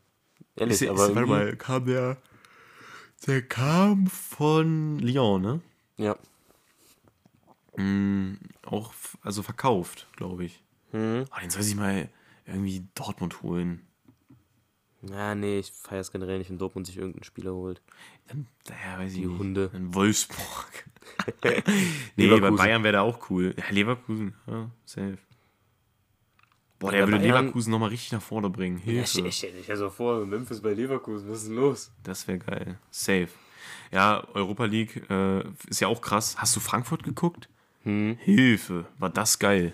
Ehrlich, 0.57 0.82
Ist, 0.82 0.89
aber 0.89 1.09
ist, 1.09 1.14
warte 1.14 1.28
mal, 1.28 1.57
kam 1.57 1.87
der. 1.87 2.16
Der 3.26 3.43
kam 3.43 4.07
von 4.07 4.99
Lyon, 4.99 5.43
ne? 5.43 5.61
Ja. 5.97 6.16
Mm, 7.76 8.34
auch, 8.64 8.93
also 9.22 9.43
verkauft, 9.43 10.07
glaube 10.16 10.45
ich. 10.45 10.62
Mhm. 10.93 11.24
Aber 11.30 11.41
den 11.41 11.51
soll 11.51 11.62
sich 11.62 11.76
mal 11.76 12.09
irgendwie 12.47 12.87
Dortmund 12.95 13.43
holen. 13.43 13.87
Ja, 15.03 15.34
nee, 15.34 15.59
ich 15.59 15.72
feiere 15.72 16.01
es 16.01 16.11
generell 16.11 16.39
nicht, 16.39 16.51
wenn 16.51 16.59
Dortmund 16.59 16.87
sich 16.87 16.97
irgendeinen 16.97 17.24
Spieler 17.24 17.53
holt. 17.53 17.80
Dann, 18.28 18.47
ja, 18.68 18.99
weiß 18.99 19.12
ich 19.12 19.20
Die 19.20 19.26
nicht. 19.26 19.39
Hunde. 19.39 19.70
In 19.74 19.95
Wolfsburg. 19.95 20.87
nee, 22.16 22.28
bei. 22.28 22.51
Bayern 22.51 22.82
wäre 22.82 22.93
der 22.93 23.03
auch 23.03 23.30
cool. 23.30 23.55
Ja, 23.57 23.64
Leverkusen, 23.70 24.34
ja, 24.47 24.70
safe. 24.84 25.18
Boah, 26.78 26.90
der 26.90 27.06
würde 27.08 27.18
Bayern- 27.18 27.44
Leverkusen 27.44 27.70
nochmal 27.70 27.88
richtig 27.88 28.12
nach 28.12 28.22
vorne 28.22 28.50
bringen. 28.50 28.78
Ja, 28.78 28.84
Hilfe. 28.92 29.06
stell, 29.06 29.32
stell 29.32 29.52
dich 29.52 29.66
ja 29.68 29.76
so 29.76 29.88
vor, 29.90 30.24
Memphis 30.26 30.60
bei 30.60 30.74
Leverkusen, 30.74 31.30
was 31.30 31.38
ist 31.38 31.48
denn 31.48 31.56
los? 31.56 31.90
Das 32.04 32.28
wäre 32.28 32.38
geil. 32.38 32.78
Safe. 32.90 33.28
Ja, 33.92 34.24
Europa 34.34 34.64
League 34.66 35.08
äh, 35.10 35.40
ist 35.68 35.80
ja 35.80 35.88
auch 35.88 36.00
krass. 36.02 36.36
Hast 36.38 36.54
du 36.56 36.60
Frankfurt 36.60 37.02
geguckt? 37.02 37.48
Hm. 37.84 38.18
Hilfe, 38.20 38.86
war 38.98 39.10
das 39.10 39.38
geil. 39.38 39.72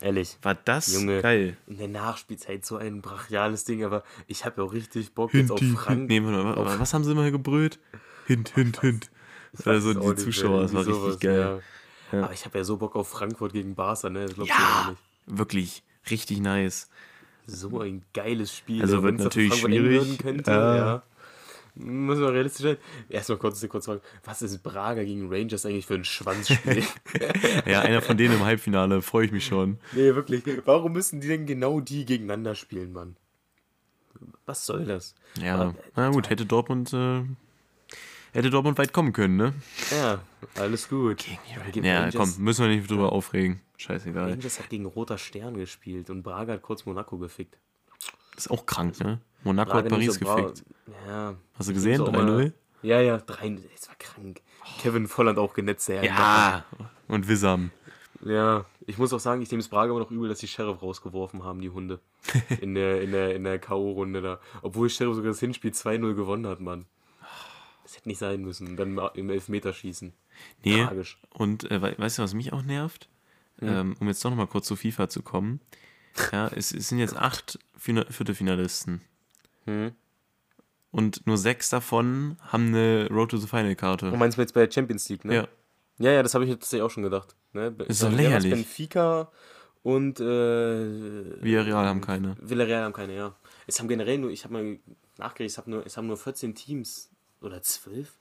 Ehrlich. 0.00 0.36
War 0.42 0.54
das 0.54 0.92
Junge. 0.92 1.22
geil. 1.22 1.56
In 1.66 1.78
der 1.78 1.88
Nachspielzeit 1.88 2.64
so 2.66 2.76
ein 2.76 3.00
brachiales 3.00 3.64
Ding, 3.64 3.84
aber 3.84 4.04
ich 4.26 4.44
habe 4.44 4.60
ja 4.60 4.66
auch 4.68 4.72
richtig 4.72 5.14
Bock 5.14 5.32
jetzt 5.34 5.50
auf 5.50 5.60
Frank. 5.60 6.08
Nee, 6.08 6.20
mal, 6.20 6.34
aber 6.34 6.78
was 6.78 6.92
haben 6.92 7.04
sie 7.04 7.12
immer 7.12 7.30
gebrüllt? 7.30 7.78
Hint, 8.26 8.50
hint, 8.54 8.80
hint. 8.80 9.10
Das 9.52 9.66
war 9.66 9.74
weiß 9.74 9.82
so 9.84 9.90
es 9.92 9.96
auch 9.96 10.12
die 10.14 10.22
Zuschauer, 10.22 10.62
das 10.62 10.72
war 10.74 10.80
irgendwie 10.82 11.06
richtig 11.06 11.12
sowas, 11.12 11.20
geil. 11.20 11.60
Ja. 12.12 12.18
Ja. 12.18 12.24
Aber 12.24 12.32
ich 12.34 12.44
habe 12.44 12.58
ja 12.58 12.64
so 12.64 12.76
Bock 12.76 12.96
auf 12.96 13.08
Frankfurt 13.08 13.52
gegen 13.52 13.74
Barca, 13.74 14.10
ne? 14.10 14.26
Das 14.26 14.34
glaubst 14.34 14.52
du 14.52 14.58
Ja, 14.62 14.90
nicht. 14.90 15.38
wirklich, 15.38 15.82
richtig 16.10 16.40
nice. 16.40 16.88
So 17.46 17.80
ein 17.80 18.02
geiles 18.14 18.56
Spiel. 18.56 18.80
Also 18.82 19.02
wird 19.02 19.18
natürlich 19.18 19.54
schwierig. 19.54 19.90
werden 20.00 20.18
Könnte, 20.18 20.50
Ja. 20.50 20.76
ja. 20.76 21.02
Muss 21.76 22.18
man 22.18 22.28
realistisch 22.28 22.62
sein. 22.62 22.76
Erstmal 23.08 23.36
kurz, 23.38 23.66
kurz 23.68 23.86
fragen, 23.86 24.00
was 24.24 24.42
ist 24.42 24.62
Braga 24.62 25.02
gegen 25.02 25.28
Rangers 25.28 25.66
eigentlich 25.66 25.86
für 25.86 25.94
ein 25.94 26.04
Schwanzspiel? 26.04 26.84
Ja, 27.66 27.80
einer 27.80 28.00
von 28.00 28.16
denen 28.16 28.34
im 28.36 28.44
Halbfinale, 28.44 29.02
freue 29.02 29.26
ich 29.26 29.32
mich 29.32 29.44
schon. 29.44 29.78
nee, 29.92 30.14
wirklich. 30.14 30.44
Warum 30.66 30.92
müssen 30.92 31.20
die 31.20 31.26
denn 31.28 31.46
genau 31.46 31.80
die 31.80 32.04
gegeneinander 32.04 32.54
spielen, 32.54 32.92
Mann? 32.92 33.16
Was 34.46 34.64
soll 34.66 34.84
das? 34.84 35.14
Ja, 35.42 35.56
Aber, 35.56 35.74
na 35.96 36.10
gut, 36.10 36.30
hätte 36.30 36.46
Dortmund, 36.46 36.92
äh, 36.92 37.22
hätte 38.32 38.50
Dortmund 38.50 38.78
weit 38.78 38.92
kommen 38.92 39.12
können, 39.12 39.36
ne? 39.36 39.52
Ja, 39.90 40.20
alles 40.54 40.88
gut. 40.88 41.24
Gegen 41.72 41.84
Ja, 41.86 42.00
Rangers- 42.02 42.14
komm, 42.14 42.44
müssen 42.44 42.62
wir 42.68 42.74
nicht 42.74 42.88
drüber 42.88 43.10
aufregen. 43.12 43.60
Scheißegal. 43.84 44.30
Rangers 44.30 44.58
hat 44.58 44.68
gegen 44.70 44.86
Roter 44.86 45.18
Stern 45.18 45.54
gespielt 45.56 46.10
und 46.10 46.22
Braga 46.22 46.54
hat 46.54 46.62
kurz 46.62 46.86
Monaco 46.86 47.18
gefickt. 47.18 47.58
Ist 48.36 48.50
auch 48.50 48.66
krank, 48.66 48.98
ne? 49.00 49.20
Monaco 49.44 49.70
Braga 49.72 49.84
hat 49.84 49.90
Paris 49.90 50.14
so 50.14 50.20
gefickt. 50.20 50.64
Ja. 51.06 51.34
Hast 51.58 51.68
du 51.68 51.74
gesehen? 51.74 51.98
So, 51.98 52.08
aber- 52.08 52.18
3-0? 52.22 52.52
Ja, 52.82 53.00
ja, 53.00 53.18
3 53.18 53.58
Das 53.74 53.88
war 53.88 53.94
krank. 53.96 54.40
Kevin 54.80 55.06
Volland 55.06 55.38
auch 55.38 55.54
genetzt, 55.54 55.88
der 55.88 56.04
Ja, 56.04 56.64
und 57.08 57.28
Wissam. 57.28 57.70
Ja, 58.24 58.64
ich 58.86 58.96
muss 58.98 59.12
auch 59.12 59.20
sagen, 59.20 59.42
ich 59.42 59.50
nehme 59.50 59.60
es 59.60 59.68
Braga 59.68 59.90
aber 59.90 60.00
noch 60.00 60.10
übel, 60.10 60.28
dass 60.30 60.38
die 60.38 60.48
Sheriff 60.48 60.80
rausgeworfen 60.82 61.44
haben, 61.44 61.60
die 61.60 61.70
Hunde. 61.70 62.00
In 62.62 62.74
der, 62.74 63.02
in 63.02 63.12
der, 63.12 63.34
in 63.36 63.44
der 63.44 63.58
K.O.-Runde 63.58 64.22
da. 64.22 64.40
Obwohl 64.62 64.88
Sheriff 64.88 65.14
sogar 65.16 65.30
das 65.32 65.40
Hinspiel 65.40 65.72
2-0 65.72 66.14
gewonnen 66.14 66.46
hat, 66.46 66.58
Mann. 66.60 66.86
Das 67.82 67.96
hätte 67.96 68.08
nicht 68.08 68.16
sein 68.18 68.40
müssen. 68.40 68.76
Dann 68.78 68.98
im 69.14 69.28
Elfmeterschießen. 69.28 70.14
Nee, 70.64 70.84
Tragisch. 70.86 71.18
und 71.34 71.70
äh, 71.70 71.82
we- 71.82 71.94
weißt 71.98 72.16
du, 72.18 72.22
was 72.22 72.32
mich 72.32 72.52
auch 72.54 72.62
nervt? 72.62 73.08
Ähm, 73.60 73.96
um 74.00 74.08
jetzt 74.08 74.24
doch 74.24 74.30
nochmal 74.30 74.46
kurz 74.48 74.66
zu 74.66 74.76
FIFA 74.76 75.08
zu 75.08 75.22
kommen. 75.22 75.60
Ja, 76.32 76.48
es, 76.48 76.72
es 76.72 76.88
sind 76.88 76.98
jetzt 76.98 77.16
acht 77.16 77.58
Fina- 77.76 78.04
Viertelfinalisten. 78.10 79.00
Hm. 79.64 79.92
Und 80.90 81.26
nur 81.26 81.38
sechs 81.38 81.70
davon 81.70 82.36
haben 82.40 82.68
eine 82.68 83.08
Road 83.10 83.30
to 83.32 83.36
the 83.38 83.46
Final 83.48 83.74
Karte. 83.74 84.10
Du 84.10 84.16
meinst 84.16 84.38
jetzt 84.38 84.54
bei 84.54 84.64
der 84.66 84.72
Champions 84.72 85.08
League, 85.08 85.24
ne? 85.24 85.34
Ja, 85.34 85.48
Ja, 85.98 86.10
ja, 86.12 86.22
das 86.22 86.34
habe 86.34 86.44
ich 86.44 86.50
jetzt 86.50 86.60
tatsächlich 86.60 86.82
auch 86.84 86.90
schon 86.90 87.02
gedacht. 87.02 87.34
Ne? 87.52 87.74
Ist 87.88 88.02
doch 88.02 88.08
war's? 88.08 88.16
lächerlich. 88.16 88.52
Benfica 88.52 89.30
und 89.82 90.20
äh, 90.20 90.24
Villarreal 91.42 91.86
haben 91.86 92.00
keine. 92.00 92.36
Villarreal 92.40 92.84
haben 92.84 92.92
keine, 92.92 93.14
ja. 93.16 93.34
Es 93.66 93.80
haben 93.80 93.88
generell 93.88 94.18
nur, 94.18 94.30
ich 94.30 94.44
habe 94.44 94.54
mal 94.54 94.78
nachgerechnet, 95.18 95.50
es 95.52 95.58
haben 95.58 95.70
nur, 95.70 95.86
es 95.86 95.96
haben 95.96 96.06
nur 96.06 96.16
14 96.16 96.54
Teams 96.54 97.10
oder 97.40 97.60
12. 97.62 98.12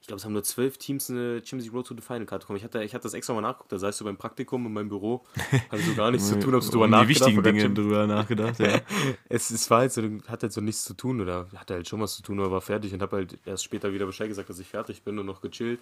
Ich 0.00 0.06
glaube, 0.06 0.18
es 0.18 0.24
haben 0.24 0.32
nur 0.32 0.44
12 0.44 0.78
Teams 0.78 1.10
eine 1.10 1.38
Champions 1.38 1.64
League 1.64 1.74
Road 1.74 1.86
to 1.86 1.94
the 1.94 2.00
Final 2.00 2.24
Card 2.24 2.42
bekommen. 2.42 2.56
Ich 2.56 2.64
hatte, 2.64 2.82
ich 2.82 2.94
hatte 2.94 3.02
das 3.02 3.14
extra 3.14 3.34
mal 3.34 3.40
nachgeguckt, 3.40 3.72
da 3.72 3.78
saßt 3.78 4.00
du 4.00 4.04
beim 4.04 4.16
Praktikum 4.16 4.64
in 4.64 4.72
meinem 4.72 4.88
Büro, 4.88 5.24
hatte 5.70 5.82
so 5.82 5.94
gar 5.94 6.10
nichts 6.10 6.28
zu 6.28 6.38
tun, 6.38 6.54
hab's 6.54 6.70
drüber 6.70 6.84
um 6.84 6.90
die 6.90 6.96
nachgedacht. 6.96 7.20
wichtigen 7.20 7.38
und 7.38 7.46
dann 7.46 7.54
Dinge 7.56 7.74
drüber 7.74 8.06
nachgedacht, 8.06 8.58
ja. 8.60 8.80
es, 9.28 9.50
es 9.50 9.68
war 9.70 9.80
halt 9.80 9.92
so, 9.92 10.02
hat 10.28 10.42
halt 10.42 10.52
so 10.52 10.60
nichts 10.60 10.84
zu 10.84 10.94
tun 10.94 11.20
oder 11.20 11.48
hatte 11.56 11.74
halt 11.74 11.88
schon 11.88 12.00
was 12.00 12.14
zu 12.14 12.22
tun, 12.22 12.38
aber 12.40 12.52
war 12.52 12.60
fertig 12.60 12.94
und 12.94 13.02
habe 13.02 13.16
halt 13.16 13.38
erst 13.44 13.64
später 13.64 13.92
wieder 13.92 14.06
Bescheid 14.06 14.28
gesagt, 14.28 14.48
dass 14.48 14.58
ich 14.58 14.68
fertig 14.68 15.02
bin 15.02 15.18
und 15.18 15.26
noch 15.26 15.40
gechillt. 15.40 15.80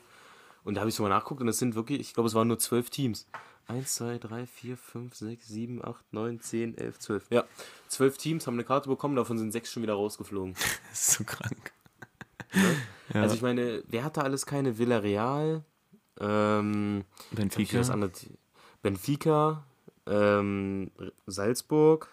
Und 0.65 0.75
da 0.75 0.81
habe 0.81 0.89
ich 0.89 0.97
so 0.97 1.05
mal 1.05 1.09
nachgeguckt 1.11 1.43
und 1.43 1.49
es 1.49 1.59
sind 1.59 1.77
wirklich, 1.77 2.01
ich 2.01 2.15
glaube, 2.15 2.27
es 2.27 2.35
waren 2.35 2.49
nur 2.49 2.59
zwölf 2.59 2.91
Teams. 2.91 3.29
1, 3.69 3.95
2, 3.95 4.19
3, 4.19 4.47
4, 4.47 4.77
5, 4.77 5.15
6, 5.15 5.49
7, 5.49 5.85
8, 5.85 6.13
9, 6.13 6.41
10, 6.41 6.79
11, 6.79 6.99
12. 6.99 7.27
Ja, 7.31 7.45
zwölf 7.89 8.17
Teams 8.17 8.47
haben 8.47 8.55
eine 8.55 8.65
Karte 8.65 8.89
bekommen, 8.89 9.17
davon 9.17 9.39
sind 9.39 9.53
sechs 9.53 9.73
schon 9.73 9.83
wieder 9.83 9.95
rausgeflogen. 9.95 10.55
Das 10.91 11.01
ist 11.01 11.13
so 11.13 11.25
krank. 11.25 11.73
Ne? 13.13 13.23
Also 13.23 13.35
ich 13.35 13.43
meine, 13.43 13.83
wer 13.87 14.05
hatte 14.05 14.23
alles 14.23 14.47
keine? 14.47 14.79
Villarreal, 14.79 15.63
ähm, 16.21 17.05
Benfica. 17.31 17.81
andere, 17.93 18.11
Benfica, 18.83 19.65
ähm, 20.07 20.91
Salzburg, 21.27 22.09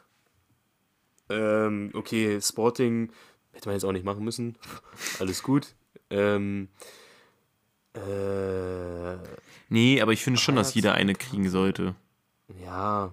ähm, 1.30 1.92
okay, 1.94 2.40
Sporting 2.42 3.12
hätte 3.54 3.70
man 3.70 3.76
jetzt 3.76 3.86
auch 3.86 3.92
nicht 3.92 4.06
machen 4.06 4.24
müssen. 4.24 4.56
Alles 5.20 5.42
gut. 5.44 5.74
Ähm, 6.10 6.68
äh, 7.94 9.16
Nee, 9.70 10.02
aber 10.02 10.12
ich 10.12 10.24
finde 10.24 10.40
schon, 10.40 10.56
dass 10.56 10.74
jeder 10.76 10.94
eine 10.94 11.16
kriegen 11.16 11.50
sollte. 11.50 11.96
ja, 12.64 13.12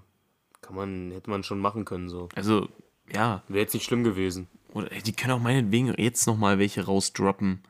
kann 0.61 0.77
man, 0.77 1.11
hätte 1.11 1.31
man 1.31 1.43
schon 1.43 1.59
machen 1.59 1.85
können 1.85 2.09
so. 2.09 2.29
Also, 2.35 2.69
ja. 3.13 3.43
Wäre 3.49 3.61
jetzt 3.61 3.75
nicht 3.75 3.85
schlimm 3.85 4.05
gewesen. 4.05 4.47
Oder 4.73 4.93
ey, 4.93 5.03
die 5.03 5.13
können 5.13 5.33
auch 5.33 5.41
meinetwegen 5.41 5.95
jetzt 5.97 6.27
nochmal 6.27 6.59
welche 6.59 6.85
rausdroppen. 6.85 7.63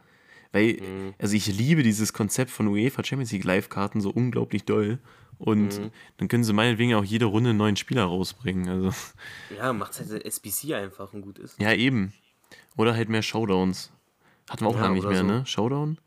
Weil, 0.52 0.74
Mhm. 0.80 1.14
also 1.18 1.34
ich 1.36 1.46
liebe 1.46 1.82
dieses 1.82 2.12
Konzept 2.12 2.50
von 2.50 2.66
UEFA 2.68 3.04
Champions 3.04 3.30
League 3.32 3.44
Live-Karten 3.44 4.00
so 4.00 4.10
unglaublich 4.10 4.64
doll. 4.64 4.98
Und 5.38 5.78
Mhm. 5.80 5.90
dann 6.18 6.28
können 6.28 6.44
sie 6.44 6.52
meinetwegen 6.52 6.94
auch 6.94 7.04
jede 7.04 7.24
Runde 7.26 7.50
einen 7.50 7.58
neuen 7.58 7.76
Spieler 7.76 8.04
rausbringen. 8.04 8.68
Also, 8.68 8.90
Ja, 9.56 9.72
macht 9.72 9.98
halt 9.98 10.24
SBC 10.26 10.74
einfach 10.74 11.12
und 11.14 11.22
gut 11.22 11.38
ist. 11.38 11.58
ja, 11.60 11.72
eben. 11.72 12.12
Oder 12.76 12.94
halt 12.94 13.08
mehr 13.08 13.22
Showdowns. 13.22 13.90
Hatten 14.50 14.64
wir 14.64 14.68
auch 14.68 14.74
Ja, 14.74 14.82
lange 14.82 14.94
nicht 14.96 15.08
mehr, 15.08 15.20
so. 15.20 15.26
ne? 15.26 15.46
Showdown? 15.46 15.98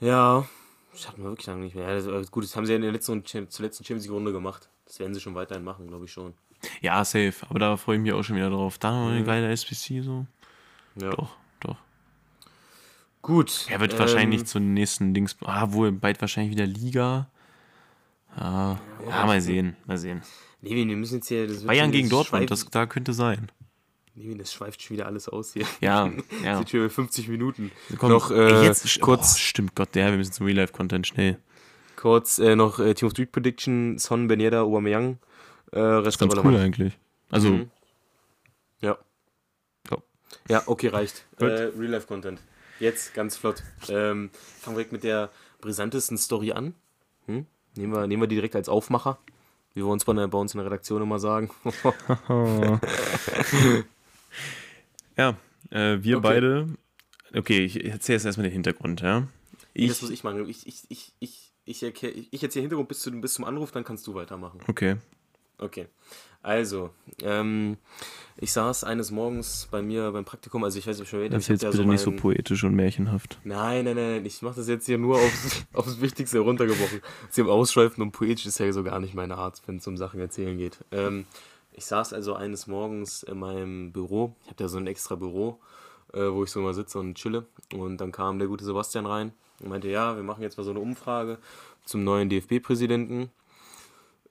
Ja, 0.00 0.46
das 0.92 1.08
hatten 1.08 1.22
wir 1.22 1.30
wirklich 1.30 1.46
lange 1.46 1.62
nicht 1.64 1.74
mehr. 1.74 1.88
Ja, 1.88 1.94
das, 2.00 2.30
gut, 2.30 2.44
das 2.44 2.54
haben 2.56 2.64
sie 2.66 2.72
ja 2.72 2.76
in 2.76 2.82
der 2.82 2.92
letzten, 2.92 3.24
zur 3.24 3.42
letzten 3.64 3.84
Champions 3.84 4.04
League 4.04 4.12
Runde 4.14 4.32
gemacht. 4.32 4.68
Das 4.86 4.98
werden 5.00 5.12
sie 5.14 5.20
schon 5.20 5.34
weiterhin 5.34 5.64
machen, 5.64 5.88
glaube 5.88 6.04
ich 6.06 6.12
schon. 6.12 6.34
Ja, 6.80 7.04
safe. 7.04 7.34
Aber 7.48 7.58
da 7.58 7.76
freue 7.76 7.96
ich 7.96 8.02
mich 8.02 8.12
auch 8.12 8.22
schon 8.22 8.36
wieder 8.36 8.50
drauf. 8.50 8.78
Da 8.78 8.90
noch 8.92 9.10
eine 9.10 9.24
geile 9.24 9.50
SPC 9.50 10.00
so. 10.02 10.26
Ja. 10.96 11.10
Doch. 11.10 11.36
Gut. 13.28 13.66
Er 13.68 13.78
wird 13.78 13.92
ähm, 13.92 13.98
wahrscheinlich 13.98 14.46
zu 14.46 14.58
den 14.58 14.72
nächsten 14.72 15.12
Dings. 15.12 15.36
Ah, 15.44 15.70
wohl 15.72 15.92
bald 15.92 16.18
wahrscheinlich 16.22 16.50
wieder 16.50 16.66
Liga. 16.66 17.28
Ja, 18.36 18.80
ja, 19.06 19.26
mal 19.26 19.40
sehen, 19.42 19.76
mal 19.86 19.98
sehen. 19.98 20.22
Nee, 20.62 20.74
wir 20.74 20.96
müssen 20.96 21.16
jetzt 21.16 21.28
hier. 21.28 21.46
Das 21.46 21.64
Bayern 21.64 21.90
gegen 21.92 22.08
das 22.08 22.16
Dortmund, 22.16 22.50
das 22.50 22.64
da 22.70 22.86
könnte 22.86 23.12
sein. 23.12 23.52
Nee, 24.14 24.34
das 24.34 24.52
schweift 24.52 24.82
schon 24.82 24.96
wieder 24.96 25.04
alles 25.06 25.28
aus 25.28 25.52
hier. 25.52 25.66
Ja, 25.82 26.10
ja. 26.44 26.56
Sind 26.56 26.70
schon 26.70 26.80
wieder 26.80 26.90
50 26.90 27.28
Minuten. 27.28 27.70
Komm, 27.98 28.10
noch 28.12 28.30
äh, 28.30 28.64
jetzt 28.64 28.98
kurz, 29.00 29.34
Oh, 29.34 29.38
stimmt 29.38 29.74
Gott, 29.76 29.94
der, 29.94 30.10
wir 30.10 30.16
müssen 30.16 30.32
zum 30.32 30.46
Real 30.46 30.56
Life 30.56 30.72
Content 30.72 31.06
schnell. 31.06 31.38
kurz 31.96 32.38
äh, 32.38 32.56
noch 32.56 32.78
äh, 32.78 32.94
Team 32.94 33.06
of 33.08 33.12
Street 33.12 33.30
Prediction: 33.30 33.98
Son, 33.98 34.26
Ben 34.26 34.40
Yedder, 34.40 34.62
Aubameyang. 34.62 35.18
Äh, 35.72 35.78
Rest 35.80 36.18
Ganz 36.18 36.32
aber 36.32 36.44
cool 36.46 36.52
noch- 36.52 36.60
eigentlich. 36.60 36.96
Also, 37.30 37.50
Mhm. 37.50 37.70
Ja. 38.80 38.96
Ja. 40.48 40.62
Okay, 40.66 40.88
reicht. 40.88 41.26
Gut. 41.38 41.50
Jetzt 42.80 43.14
ganz 43.14 43.36
flott. 43.36 43.62
Ähm, 43.88 44.30
fangen 44.60 44.76
wir 44.76 44.80
direkt 44.80 44.92
mit 44.92 45.04
der 45.04 45.30
brisantesten 45.60 46.16
Story 46.18 46.52
an. 46.52 46.74
Hm? 47.26 47.46
Nehmen, 47.76 47.92
wir, 47.92 48.06
nehmen 48.06 48.22
wir 48.22 48.26
die 48.28 48.36
direkt 48.36 48.56
als 48.56 48.68
Aufmacher. 48.68 49.18
Wie 49.74 49.80
wir 49.82 49.88
uns 49.88 50.04
bei, 50.04 50.12
der, 50.12 50.28
bei 50.28 50.38
uns 50.38 50.54
in 50.54 50.58
der 50.58 50.66
Redaktion 50.66 51.02
immer 51.02 51.18
sagen. 51.18 51.50
ja, 55.16 55.36
äh, 55.70 55.98
wir 56.02 56.18
Okay. 56.18 56.22
beide. 56.22 56.66
Okay, 57.34 57.64
ich 57.64 57.84
erzähle 57.84 58.16
jetzt 58.16 58.24
erstmal 58.24 58.44
den 58.44 58.52
Hintergrund, 58.52 59.02
ja. 59.02 59.20
das 59.20 59.28
Ich, 59.74 60.02
muss 60.02 60.10
ich 60.10 60.24
machen. 60.24 60.48
Ich, 60.48 60.66
ich, 60.66 60.84
ich, 60.88 61.12
ich, 61.18 61.52
ich, 61.64 61.82
erklär, 61.82 62.16
ich 62.16 62.32
ich 62.32 62.42
erzähle 62.42 62.62
Hintergrund 62.62 62.88
bis, 62.88 63.00
zu, 63.00 63.10
bis 63.20 63.34
zum 63.34 63.44
Anruf, 63.44 63.70
dann 63.70 63.84
kannst 63.84 64.06
du 64.06 64.14
weitermachen. 64.14 64.60
Okay. 64.66 64.96
Okay. 65.58 65.86
Also, 66.42 66.90
ähm, 67.22 67.76
ich 68.40 68.52
saß 68.52 68.84
eines 68.84 69.10
Morgens 69.10 69.66
bei 69.70 69.82
mir 69.82 70.12
beim 70.12 70.24
Praktikum, 70.24 70.62
also 70.62 70.78
ich 70.78 70.86
weiß 70.86 71.00
nicht, 71.00 71.08
schon 71.08 71.28
Das 71.30 71.42
ist 71.42 71.48
jetzt 71.48 71.62
ja 71.64 71.70
bitte 71.70 71.84
nicht 71.84 72.00
so 72.00 72.12
poetisch 72.12 72.62
und 72.62 72.74
märchenhaft. 72.74 73.38
Nein, 73.42 73.84
nein, 73.84 73.96
nein, 73.96 74.26
ich 74.26 74.42
mache 74.42 74.56
das 74.56 74.68
jetzt 74.68 74.86
hier 74.86 74.96
nur 74.96 75.16
aufs, 75.16 75.64
aufs 75.72 76.00
Wichtigste 76.00 76.38
runtergebrochen. 76.38 77.00
Sie 77.30 77.40
haben 77.40 77.50
Ausschweifen 77.50 78.00
und 78.02 78.12
poetisch 78.12 78.46
ist 78.46 78.60
ja 78.60 78.72
so 78.72 78.84
gar 78.84 79.00
nicht 79.00 79.14
meine 79.14 79.36
Art, 79.36 79.60
wenn 79.66 79.78
es 79.78 79.86
um 79.88 79.96
Sachen 79.96 80.20
erzählen 80.20 80.56
geht. 80.56 80.78
Ähm, 80.92 81.26
ich 81.72 81.84
saß 81.84 82.12
also 82.12 82.34
eines 82.34 82.68
Morgens 82.68 83.24
in 83.24 83.38
meinem 83.40 83.92
Büro, 83.92 84.36
ich 84.42 84.48
habe 84.48 84.56
da 84.56 84.68
so 84.68 84.78
ein 84.78 84.86
extra 84.86 85.16
Büro, 85.16 85.58
äh, 86.12 86.30
wo 86.30 86.44
ich 86.44 86.50
so 86.50 86.60
mal 86.60 86.74
sitze 86.74 87.00
und 87.00 87.16
chille. 87.16 87.44
Und 87.74 87.98
dann 88.00 88.12
kam 88.12 88.38
der 88.38 88.46
gute 88.46 88.64
Sebastian 88.64 89.06
rein 89.06 89.32
und 89.60 89.68
meinte, 89.68 89.88
ja, 89.88 90.14
wir 90.14 90.22
machen 90.22 90.42
jetzt 90.42 90.58
mal 90.58 90.64
so 90.64 90.70
eine 90.70 90.80
Umfrage 90.80 91.38
zum 91.84 92.04
neuen 92.04 92.28
DFB-Präsidenten. 92.28 93.30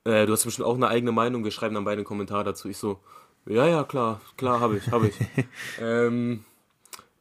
Äh, 0.06 0.26
du 0.26 0.32
hast 0.32 0.46
bestimmt 0.46 0.66
auch 0.66 0.76
eine 0.76 0.88
eigene 0.88 1.12
Meinung, 1.12 1.44
wir 1.44 1.52
schreiben 1.52 1.76
dann 1.76 1.84
beide 1.84 1.98
einen 1.98 2.06
Kommentar 2.06 2.46
dazu. 2.46 2.70
Ich 2.70 2.78
so, 2.78 3.02
ja, 3.48 3.68
ja, 3.68 3.84
klar, 3.84 4.22
klar, 4.38 4.60
habe 4.60 4.78
ich, 4.78 4.92
habe 4.92 5.08
ich. 5.08 5.16
ähm, 5.80 6.44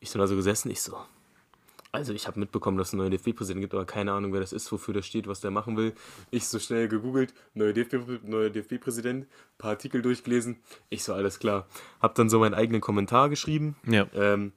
ich 0.00 0.10
dann 0.10 0.20
also 0.20 0.36
gesessen, 0.36 0.70
ich 0.70 0.80
so, 0.80 0.96
also 1.96 2.12
ich 2.12 2.26
habe 2.26 2.38
mitbekommen, 2.38 2.76
dass 2.76 2.88
es 2.88 2.94
einen 2.94 3.00
neuen 3.00 3.10
DFB-Präsidenten 3.12 3.62
gibt, 3.62 3.74
aber 3.74 3.86
keine 3.86 4.12
Ahnung, 4.12 4.32
wer 4.32 4.40
das 4.40 4.52
ist, 4.52 4.70
wofür 4.70 4.92
das 4.92 5.06
steht, 5.06 5.26
was 5.26 5.40
der 5.40 5.50
machen 5.50 5.76
will. 5.76 5.94
Ich 6.30 6.46
so 6.46 6.58
schnell 6.58 6.88
gegoogelt, 6.88 7.32
neuer 7.54 7.72
DFB 7.72 8.20
DFB-Präsident, 8.52 9.26
paar 9.58 9.70
Artikel 9.70 10.02
durchgelesen. 10.02 10.58
Ich 10.90 11.04
so, 11.04 11.14
alles 11.14 11.38
klar. 11.38 11.66
Hab 12.00 12.14
dann 12.14 12.28
so 12.28 12.38
meinen 12.38 12.54
eigenen 12.54 12.80
Kommentar 12.80 13.28
geschrieben. 13.28 13.76
Ja. 13.86 14.06
Ähm, 14.14 14.52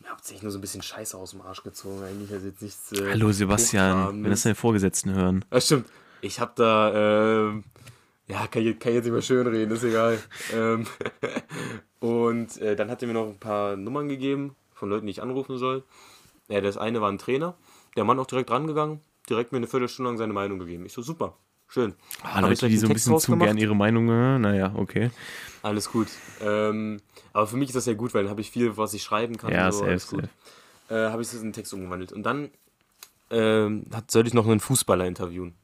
mir 0.00 0.10
hauptsächlich 0.10 0.42
nur 0.42 0.52
so 0.52 0.58
ein 0.58 0.60
bisschen 0.60 0.82
Scheiße 0.82 1.16
aus 1.16 1.32
dem 1.32 1.40
Arsch 1.40 1.62
gezogen. 1.62 2.02
Eigentlich 2.04 2.32
also 2.32 2.46
jetzt 2.46 2.62
nichts. 2.62 2.92
Äh, 2.92 3.10
Hallo 3.10 3.32
Sebastian, 3.32 4.22
wenn 4.22 4.30
das 4.30 4.42
deine 4.42 4.54
Vorgesetzten 4.54 5.12
hören. 5.12 5.44
Ah, 5.50 5.60
stimmt. 5.60 5.88
Ich 6.20 6.40
habe 6.40 6.52
da, 6.54 7.48
ähm, 7.48 7.64
ja, 8.28 8.46
kann 8.46 8.66
ich, 8.66 8.78
kann 8.78 8.90
ich 8.90 8.96
jetzt 8.96 9.04
nicht 9.04 9.12
mehr 9.12 9.22
schön 9.22 9.46
reden, 9.46 9.70
ist 9.72 9.84
egal. 9.84 10.18
ähm, 10.52 10.86
und 12.00 12.56
äh, 12.58 12.74
dann 12.76 12.90
hat 12.90 13.02
er 13.02 13.08
mir 13.08 13.14
noch 13.14 13.26
ein 13.26 13.38
paar 13.38 13.76
Nummern 13.76 14.08
gegeben 14.08 14.56
von 14.74 14.90
Leuten, 14.90 15.06
die 15.06 15.12
ich 15.12 15.22
anrufen 15.22 15.58
soll. 15.58 15.84
Ja, 16.48 16.60
das 16.60 16.76
eine 16.76 17.00
war 17.00 17.10
ein 17.10 17.18
Trainer, 17.18 17.54
der 17.96 18.04
Mann 18.04 18.18
auch 18.18 18.26
direkt 18.26 18.50
rangegangen, 18.50 19.00
direkt 19.28 19.52
mir 19.52 19.58
eine 19.58 19.66
Viertelstunde 19.66 20.10
lang 20.10 20.18
seine 20.18 20.32
Meinung 20.32 20.58
gegeben. 20.58 20.86
Ich 20.86 20.92
so, 20.92 21.02
super, 21.02 21.36
schön. 21.68 21.94
Ah, 22.22 22.40
Leute, 22.40 22.68
die 22.68 22.76
so 22.76 22.86
ein 22.86 22.92
bisschen 22.92 23.18
zu 23.18 23.36
gern 23.36 23.58
ihre 23.58 23.74
Meinung, 23.74 24.08
äh, 24.08 24.38
naja, 24.38 24.72
okay. 24.76 25.10
Alles 25.62 25.90
gut. 25.90 26.08
Ähm, 26.40 27.00
aber 27.32 27.46
für 27.46 27.56
mich 27.56 27.70
ist 27.70 27.76
das 27.76 27.86
ja 27.86 27.94
gut, 27.94 28.14
weil 28.14 28.22
dann 28.22 28.30
habe 28.30 28.40
ich 28.40 28.50
viel, 28.50 28.76
was 28.76 28.94
ich 28.94 29.02
schreiben 29.02 29.36
kann. 29.36 29.52
Ja, 29.52 29.70
so, 29.72 29.80
safe, 29.80 29.90
alles 29.90 30.08
gut. 30.08 30.24
Äh, 30.88 30.94
habe 31.10 31.22
ich 31.22 31.28
das 31.28 31.38
in 31.38 31.46
einen 31.46 31.52
Text 31.52 31.72
umgewandelt. 31.74 32.12
Und 32.12 32.22
dann 32.22 32.50
ähm, 33.30 33.86
hat, 33.92 34.10
sollte 34.10 34.28
ich 34.28 34.34
noch 34.34 34.46
einen 34.46 34.60
Fußballer 34.60 35.06
interviewen. 35.06 35.54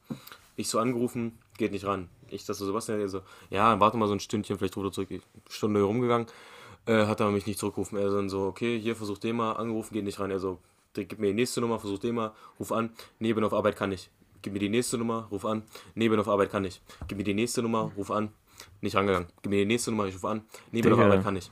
Ich 0.55 0.67
so 0.67 0.79
angerufen, 0.79 1.39
geht 1.57 1.71
nicht 1.71 1.85
ran. 1.85 2.09
Ich 2.33 2.45
das 2.45 2.57
so, 2.57 2.65
Sebastian, 2.65 3.07
so, 3.07 3.21
ja, 3.49 3.79
warte 3.79 3.97
mal 3.97 4.07
so 4.07 4.13
ein 4.13 4.19
Stündchen, 4.19 4.57
vielleicht 4.57 4.75
ruft 4.75 4.87
er 4.87 4.91
zurück. 4.91 5.09
Stunde 5.49 5.81
rumgegangen, 5.81 6.27
äh, 6.85 7.05
hat 7.05 7.21
aber 7.21 7.31
mich 7.31 7.45
nicht 7.45 7.59
zurückgerufen. 7.59 7.97
Er 7.97 8.09
dann 8.09 8.29
so, 8.29 8.43
okay, 8.43 8.79
hier, 8.79 8.95
versuch 8.95 9.17
den 9.17 9.35
mal, 9.35 9.53
angerufen, 9.53 9.93
geht 9.93 10.03
nicht 10.03 10.19
ran. 10.19 10.31
Er 10.31 10.39
so, 10.39 10.59
gib 10.93 11.19
mir 11.19 11.27
die 11.27 11.33
nächste 11.33 11.61
Nummer, 11.61 11.79
versuch 11.79 11.99
den 11.99 12.15
mal, 12.15 12.33
ruf 12.59 12.71
an. 12.71 12.89
Nee, 13.19 13.33
bin 13.33 13.43
auf 13.43 13.53
Arbeit, 13.53 13.75
kann 13.75 13.91
ich. 13.91 14.09
Gib 14.41 14.53
mir 14.53 14.59
die 14.59 14.69
nächste 14.69 14.97
Nummer, 14.97 15.27
ruf 15.31 15.45
an. 15.45 15.63
Nee, 15.95 16.09
bin 16.09 16.19
auf 16.19 16.27
Arbeit, 16.27 16.51
kann 16.51 16.65
ich. 16.65 16.81
Gib 17.07 17.17
mir 17.17 17.23
die 17.23 17.33
nächste 17.33 17.61
Nummer, 17.61 17.91
ruf 17.95 18.11
an. 18.11 18.29
Nicht 18.81 18.95
rangegangen. 18.95 19.29
Gib 19.41 19.49
mir 19.49 19.59
die 19.59 19.65
nächste 19.65 19.91
Nummer, 19.91 20.05
ich 20.05 20.15
rufe 20.15 20.27
an. 20.27 20.41
Nee, 20.71 20.81
bin 20.81 20.93
auf. 20.93 20.99
Arbeit, 20.99 21.23
kann 21.23 21.35
ich. 21.35 21.49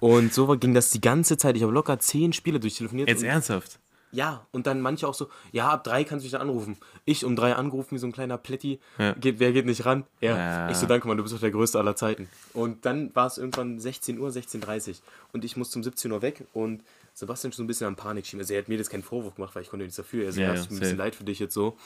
Und 0.00 0.32
so 0.34 0.46
ging 0.58 0.74
das 0.74 0.90
die 0.90 1.00
ganze 1.00 1.36
Zeit. 1.36 1.56
Ich 1.56 1.62
habe 1.62 1.72
locker 1.72 1.98
zehn 1.98 2.32
Spiele 2.32 2.58
durchtelefoniert. 2.58 3.08
Jetzt 3.08 3.22
ernsthaft? 3.22 3.78
Ja, 4.12 4.46
und 4.52 4.66
dann 4.66 4.80
manche 4.82 5.08
auch 5.08 5.14
so, 5.14 5.28
ja, 5.52 5.70
ab 5.70 5.84
drei 5.84 6.04
kannst 6.04 6.22
du 6.22 6.26
mich 6.26 6.32
dann 6.32 6.42
anrufen. 6.42 6.76
Ich 7.06 7.24
um 7.24 7.34
drei 7.34 7.54
angerufen 7.54 7.94
wie 7.94 7.98
so 7.98 8.06
ein 8.06 8.12
kleiner 8.12 8.36
Plätti. 8.36 8.78
Ja. 8.98 9.14
Geht, 9.14 9.40
wer 9.40 9.52
geht 9.52 9.64
nicht 9.64 9.86
ran? 9.86 10.04
Er. 10.20 10.36
Ja. 10.36 10.70
Ich 10.70 10.76
so, 10.76 10.86
danke 10.86 11.08
mal, 11.08 11.16
du 11.16 11.22
bist 11.22 11.34
doch 11.34 11.40
der 11.40 11.50
Größte 11.50 11.78
aller 11.78 11.96
Zeiten. 11.96 12.28
Und 12.52 12.84
dann 12.84 13.14
war 13.14 13.26
es 13.26 13.38
irgendwann 13.38 13.80
16 13.80 14.18
Uhr, 14.18 14.28
16.30 14.28 14.88
Uhr. 14.88 14.94
Und 15.32 15.44
ich 15.44 15.56
musste 15.56 15.78
um 15.78 15.82
17 15.82 16.12
Uhr 16.12 16.20
weg 16.20 16.44
und 16.52 16.82
Sebastian 17.14 17.52
schon 17.52 17.56
so 17.58 17.62
ein 17.64 17.66
bisschen 17.66 17.86
am 17.86 17.96
Panik 17.96 18.26
schieben. 18.26 18.40
Also 18.40 18.52
er 18.54 18.60
hat 18.60 18.68
mir 18.68 18.76
jetzt 18.76 18.90
keinen 18.90 19.02
Vorwurf 19.02 19.34
gemacht, 19.36 19.54
weil 19.54 19.62
ich 19.62 19.70
konnte 19.70 19.84
nichts 19.84 19.96
dafür. 19.96 20.26
Also 20.26 20.40
Ja, 20.40 20.48
ja, 20.48 20.54
ja, 20.54 20.60
mir 20.60 20.60
ein 20.60 20.68
safe. 20.68 20.80
bisschen 20.80 20.98
leid 20.98 21.14
für 21.14 21.24
dich 21.24 21.38
jetzt 21.38 21.54
so. 21.54 21.76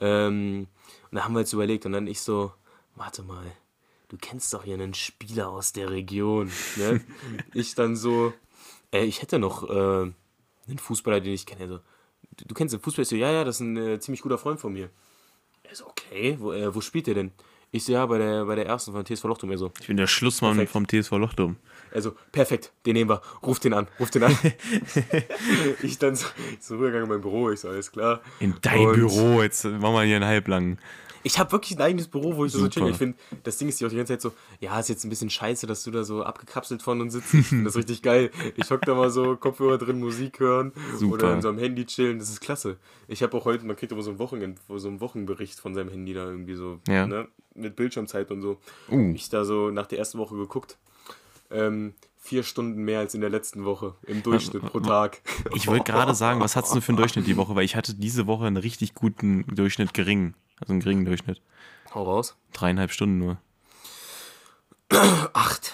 Ähm, 0.00 0.66
und 1.10 1.16
da 1.16 1.24
haben 1.24 1.34
wir 1.34 1.40
jetzt 1.40 1.52
überlegt 1.52 1.84
und 1.86 1.92
dann 1.92 2.06
ich 2.06 2.20
so, 2.22 2.52
warte 2.94 3.22
mal, 3.22 3.44
du 4.08 4.16
kennst 4.18 4.52
doch 4.54 4.64
hier 4.64 4.74
einen 4.74 4.94
Spieler 4.94 5.50
aus 5.50 5.72
der 5.72 5.90
Region. 5.90 6.50
Ne? 6.76 7.00
ich 7.54 7.74
dann 7.74 7.94
so, 7.96 8.32
ey, 8.90 9.04
ich 9.04 9.22
hätte 9.22 9.38
noch 9.38 9.68
äh, 9.68 10.10
einen 10.68 10.78
Fußballer, 10.78 11.20
den 11.20 11.32
ich 11.34 11.46
kenne. 11.46 11.62
Also, 11.62 11.80
du, 12.36 12.44
du 12.46 12.54
kennst 12.54 12.74
den 12.74 12.80
Fußballer? 12.80 13.02
Ich 13.02 13.08
so, 13.08 13.16
ja, 13.16 13.30
ja, 13.30 13.44
das 13.44 13.56
ist 13.56 13.60
ein 13.60 13.76
äh, 13.76 14.00
ziemlich 14.00 14.22
guter 14.22 14.38
Freund 14.38 14.60
von 14.60 14.72
mir. 14.72 14.90
Er 15.62 15.74
so, 15.74 15.86
okay, 15.86 16.36
wo, 16.38 16.52
äh, 16.52 16.74
wo 16.74 16.80
spielt 16.80 17.06
der 17.06 17.14
denn? 17.14 17.32
Ich 17.70 17.84
so, 17.84 17.92
ja, 17.92 18.06
bei 18.06 18.18
der, 18.18 18.44
bei 18.44 18.54
der 18.54 18.66
ersten 18.66 18.92
von 18.92 19.04
TSV 19.04 19.24
Lochtum. 19.24 19.50
Er 19.50 19.58
so, 19.58 19.72
Ich 19.80 19.88
bin 19.88 19.96
der 19.96 20.06
Schlussmann 20.06 20.56
Perfekt. 20.56 20.72
vom 20.72 20.86
TSV 20.86 21.12
Lochtum. 21.12 21.56
also, 21.92 22.12
perfekt, 22.30 22.72
den 22.86 22.94
nehmen 22.94 23.10
wir. 23.10 23.20
Ruf 23.42 23.58
den 23.58 23.72
an, 23.72 23.88
ruf 23.98 24.10
den 24.10 24.22
an. 24.22 24.38
ich 25.82 25.98
dann 25.98 26.14
so, 26.14 26.26
ich 26.52 26.64
so 26.64 26.74
rübergegangen 26.74 27.06
in 27.06 27.10
mein 27.10 27.20
Büro, 27.20 27.50
ich 27.50 27.60
so, 27.60 27.68
alles 27.68 27.90
klar. 27.90 28.20
In 28.38 28.54
dein 28.62 28.86
Und 28.86 28.94
Büro, 28.94 29.42
jetzt 29.42 29.64
machen 29.64 29.94
wir 29.94 30.02
hier 30.02 30.16
einen 30.16 30.24
halblangen. 30.24 30.78
Ich 31.24 31.38
habe 31.38 31.50
wirklich 31.52 31.76
ein 31.76 31.82
eigenes 31.82 32.06
Büro, 32.06 32.36
wo 32.36 32.44
ich 32.44 32.52
so 32.52 32.58
Super. 32.58 32.70
chill. 32.70 32.88
Ich 32.88 32.96
finde, 32.96 33.18
das 33.42 33.56
Ding 33.58 33.68
ist 33.68 33.80
die 33.80 33.86
auch 33.86 33.90
die 33.90 33.96
ganze 33.96 34.12
Zeit 34.12 34.20
so, 34.20 34.32
ja, 34.60 34.78
ist 34.78 34.88
jetzt 34.88 35.04
ein 35.04 35.08
bisschen 35.08 35.30
scheiße, 35.30 35.66
dass 35.66 35.82
du 35.82 35.90
da 35.90 36.04
so 36.04 36.22
abgekapselt 36.22 36.82
von 36.82 37.00
uns 37.00 37.14
sitzt. 37.14 37.34
Ich 37.34 37.46
finde 37.46 37.64
das 37.64 37.76
richtig 37.76 38.02
geil. 38.02 38.30
Ich 38.56 38.70
hock 38.70 38.82
da 38.82 38.94
mal 38.94 39.10
so, 39.10 39.34
Kopfhörer 39.36 39.78
drin, 39.78 39.98
Musik 39.98 40.38
hören 40.38 40.72
Super. 40.96 41.14
oder 41.14 41.32
in 41.34 41.42
so 41.42 41.48
einem 41.48 41.58
Handy 41.58 41.86
chillen. 41.86 42.18
Das 42.18 42.28
ist 42.28 42.40
klasse. 42.40 42.76
Ich 43.08 43.22
habe 43.22 43.36
auch 43.36 43.46
heute, 43.46 43.64
man 43.66 43.74
kriegt 43.74 43.90
immer 43.90 44.02
so 44.02 44.10
einen, 44.10 44.18
Wochenend, 44.18 44.60
so 44.68 44.86
einen 44.86 45.00
Wochenbericht 45.00 45.58
von 45.58 45.74
seinem 45.74 45.88
Handy 45.90 46.12
da 46.14 46.26
irgendwie 46.26 46.54
so, 46.54 46.78
Ja. 46.86 47.06
ne? 47.06 47.26
Mit 47.54 47.74
Bildschirmzeit 47.76 48.30
und 48.30 48.42
so. 48.42 48.58
Uh. 48.90 49.12
Ich 49.14 49.28
da 49.30 49.44
so 49.44 49.70
nach 49.70 49.86
der 49.86 49.98
ersten 49.98 50.18
Woche 50.18 50.36
geguckt. 50.36 50.76
Ähm, 51.50 51.94
vier 52.18 52.42
Stunden 52.42 52.82
mehr 52.82 52.98
als 53.00 53.14
in 53.14 53.20
der 53.20 53.30
letzten 53.30 53.64
Woche 53.64 53.94
im 54.06 54.22
Durchschnitt 54.22 54.62
pro 54.62 54.80
Tag. 54.80 55.20
Ich 55.54 55.66
wollte 55.68 55.84
gerade 55.84 56.14
sagen, 56.14 56.40
was 56.40 56.56
hast 56.56 56.74
du 56.74 56.80
für 56.80 56.88
einen 56.88 56.96
Durchschnitt 56.96 57.26
die 57.26 57.36
Woche? 57.36 57.54
Weil 57.54 57.64
ich 57.64 57.76
hatte 57.76 57.94
diese 57.94 58.26
Woche 58.26 58.46
einen 58.46 58.56
richtig 58.56 58.94
guten 58.94 59.44
Durchschnitt 59.54 59.94
gering. 59.94 60.34
Also 60.60 60.72
einen 60.72 60.80
geringen 60.80 61.04
Durchschnitt. 61.04 61.40
Hau 61.94 62.04
raus. 62.04 62.36
Dreieinhalb 62.52 62.90
Stunden 62.90 63.18
nur. 63.18 63.38
Acht. 65.32 65.72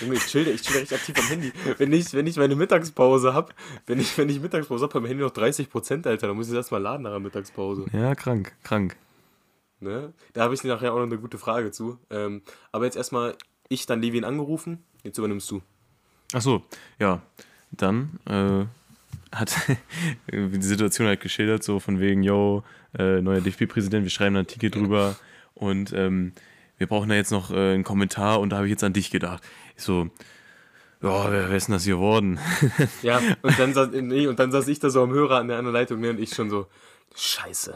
Junge, 0.00 0.14
ich 0.14 0.26
chill, 0.26 0.46
ich 0.46 0.62
chill 0.62 0.78
recht 0.78 0.92
aktiv 0.92 1.14
am 1.18 1.26
Handy. 1.26 1.52
Wenn 1.78 1.92
ich, 1.92 2.12
wenn 2.12 2.26
ich 2.26 2.36
meine 2.36 2.54
Mittagspause 2.54 3.34
habe, 3.34 3.52
wenn 3.86 3.98
ich, 3.98 4.16
wenn 4.16 4.28
ich 4.28 4.40
Mittagspause 4.40 4.84
habe, 4.84 4.94
beim 4.94 5.06
Handy 5.06 5.22
noch 5.22 5.32
30%, 5.32 6.06
Alter, 6.06 6.28
dann 6.28 6.36
muss 6.36 6.48
ich 6.48 6.54
das 6.54 6.70
mal 6.70 6.78
laden 6.78 7.02
nach 7.02 7.10
der 7.10 7.20
Mittagspause. 7.20 7.86
Ja, 7.92 8.14
krank, 8.14 8.54
krank. 8.62 8.96
Ne? 9.80 10.12
Da 10.32 10.42
habe 10.42 10.54
ich 10.54 10.64
nachher 10.64 10.92
auch 10.92 10.98
noch 10.98 11.04
eine 11.04 11.18
gute 11.18 11.38
Frage 11.38 11.70
zu. 11.70 11.98
Ähm, 12.10 12.42
aber 12.72 12.84
jetzt 12.84 12.96
erstmal, 12.96 13.36
ich 13.68 13.86
dann 13.86 14.02
Levin 14.02 14.24
angerufen, 14.24 14.84
jetzt 15.02 15.18
übernimmst 15.18 15.50
du. 15.50 15.62
Ach 16.32 16.42
so, 16.42 16.62
ja. 16.98 17.22
Dann 17.70 18.18
äh, 18.26 18.66
hat 19.32 19.54
die 20.32 20.62
Situation 20.62 21.08
halt 21.08 21.20
geschildert, 21.20 21.62
so 21.62 21.80
von 21.80 22.00
wegen, 22.00 22.22
yo, 22.22 22.64
äh, 22.98 23.20
neuer 23.20 23.40
DFB-Präsident, 23.40 24.04
wir 24.04 24.10
schreiben 24.10 24.36
einen 24.36 24.46
Artikel 24.46 24.70
drüber 24.70 25.16
und 25.54 25.92
ähm, 25.92 26.32
wir 26.78 26.86
brauchen 26.86 27.08
da 27.08 27.14
jetzt 27.14 27.32
noch 27.32 27.50
äh, 27.50 27.74
einen 27.74 27.84
Kommentar 27.84 28.40
und 28.40 28.50
da 28.50 28.56
habe 28.56 28.66
ich 28.66 28.70
jetzt 28.70 28.84
an 28.84 28.92
dich 28.92 29.10
gedacht. 29.10 29.42
Ich 29.76 29.82
so, 29.82 30.08
ja, 31.02 31.30
wer, 31.30 31.48
wer 31.48 31.56
ist 31.56 31.68
denn 31.68 31.74
das 31.74 31.84
hier 31.84 31.96
geworden? 31.96 32.38
Ja, 33.02 33.20
und 33.42 33.58
dann, 33.58 33.74
saß, 33.74 33.90
nee, 33.92 34.26
und 34.26 34.38
dann 34.38 34.50
saß 34.50 34.66
ich 34.68 34.78
da 34.78 34.90
so 34.90 35.02
am 35.02 35.12
Hörer 35.12 35.38
an 35.38 35.48
der 35.48 35.58
anderen 35.58 35.74
Leitung 35.74 36.00
ne, 36.00 36.10
und 36.10 36.20
ich 36.20 36.34
schon 36.34 36.50
so, 36.50 36.66
scheiße. 37.14 37.74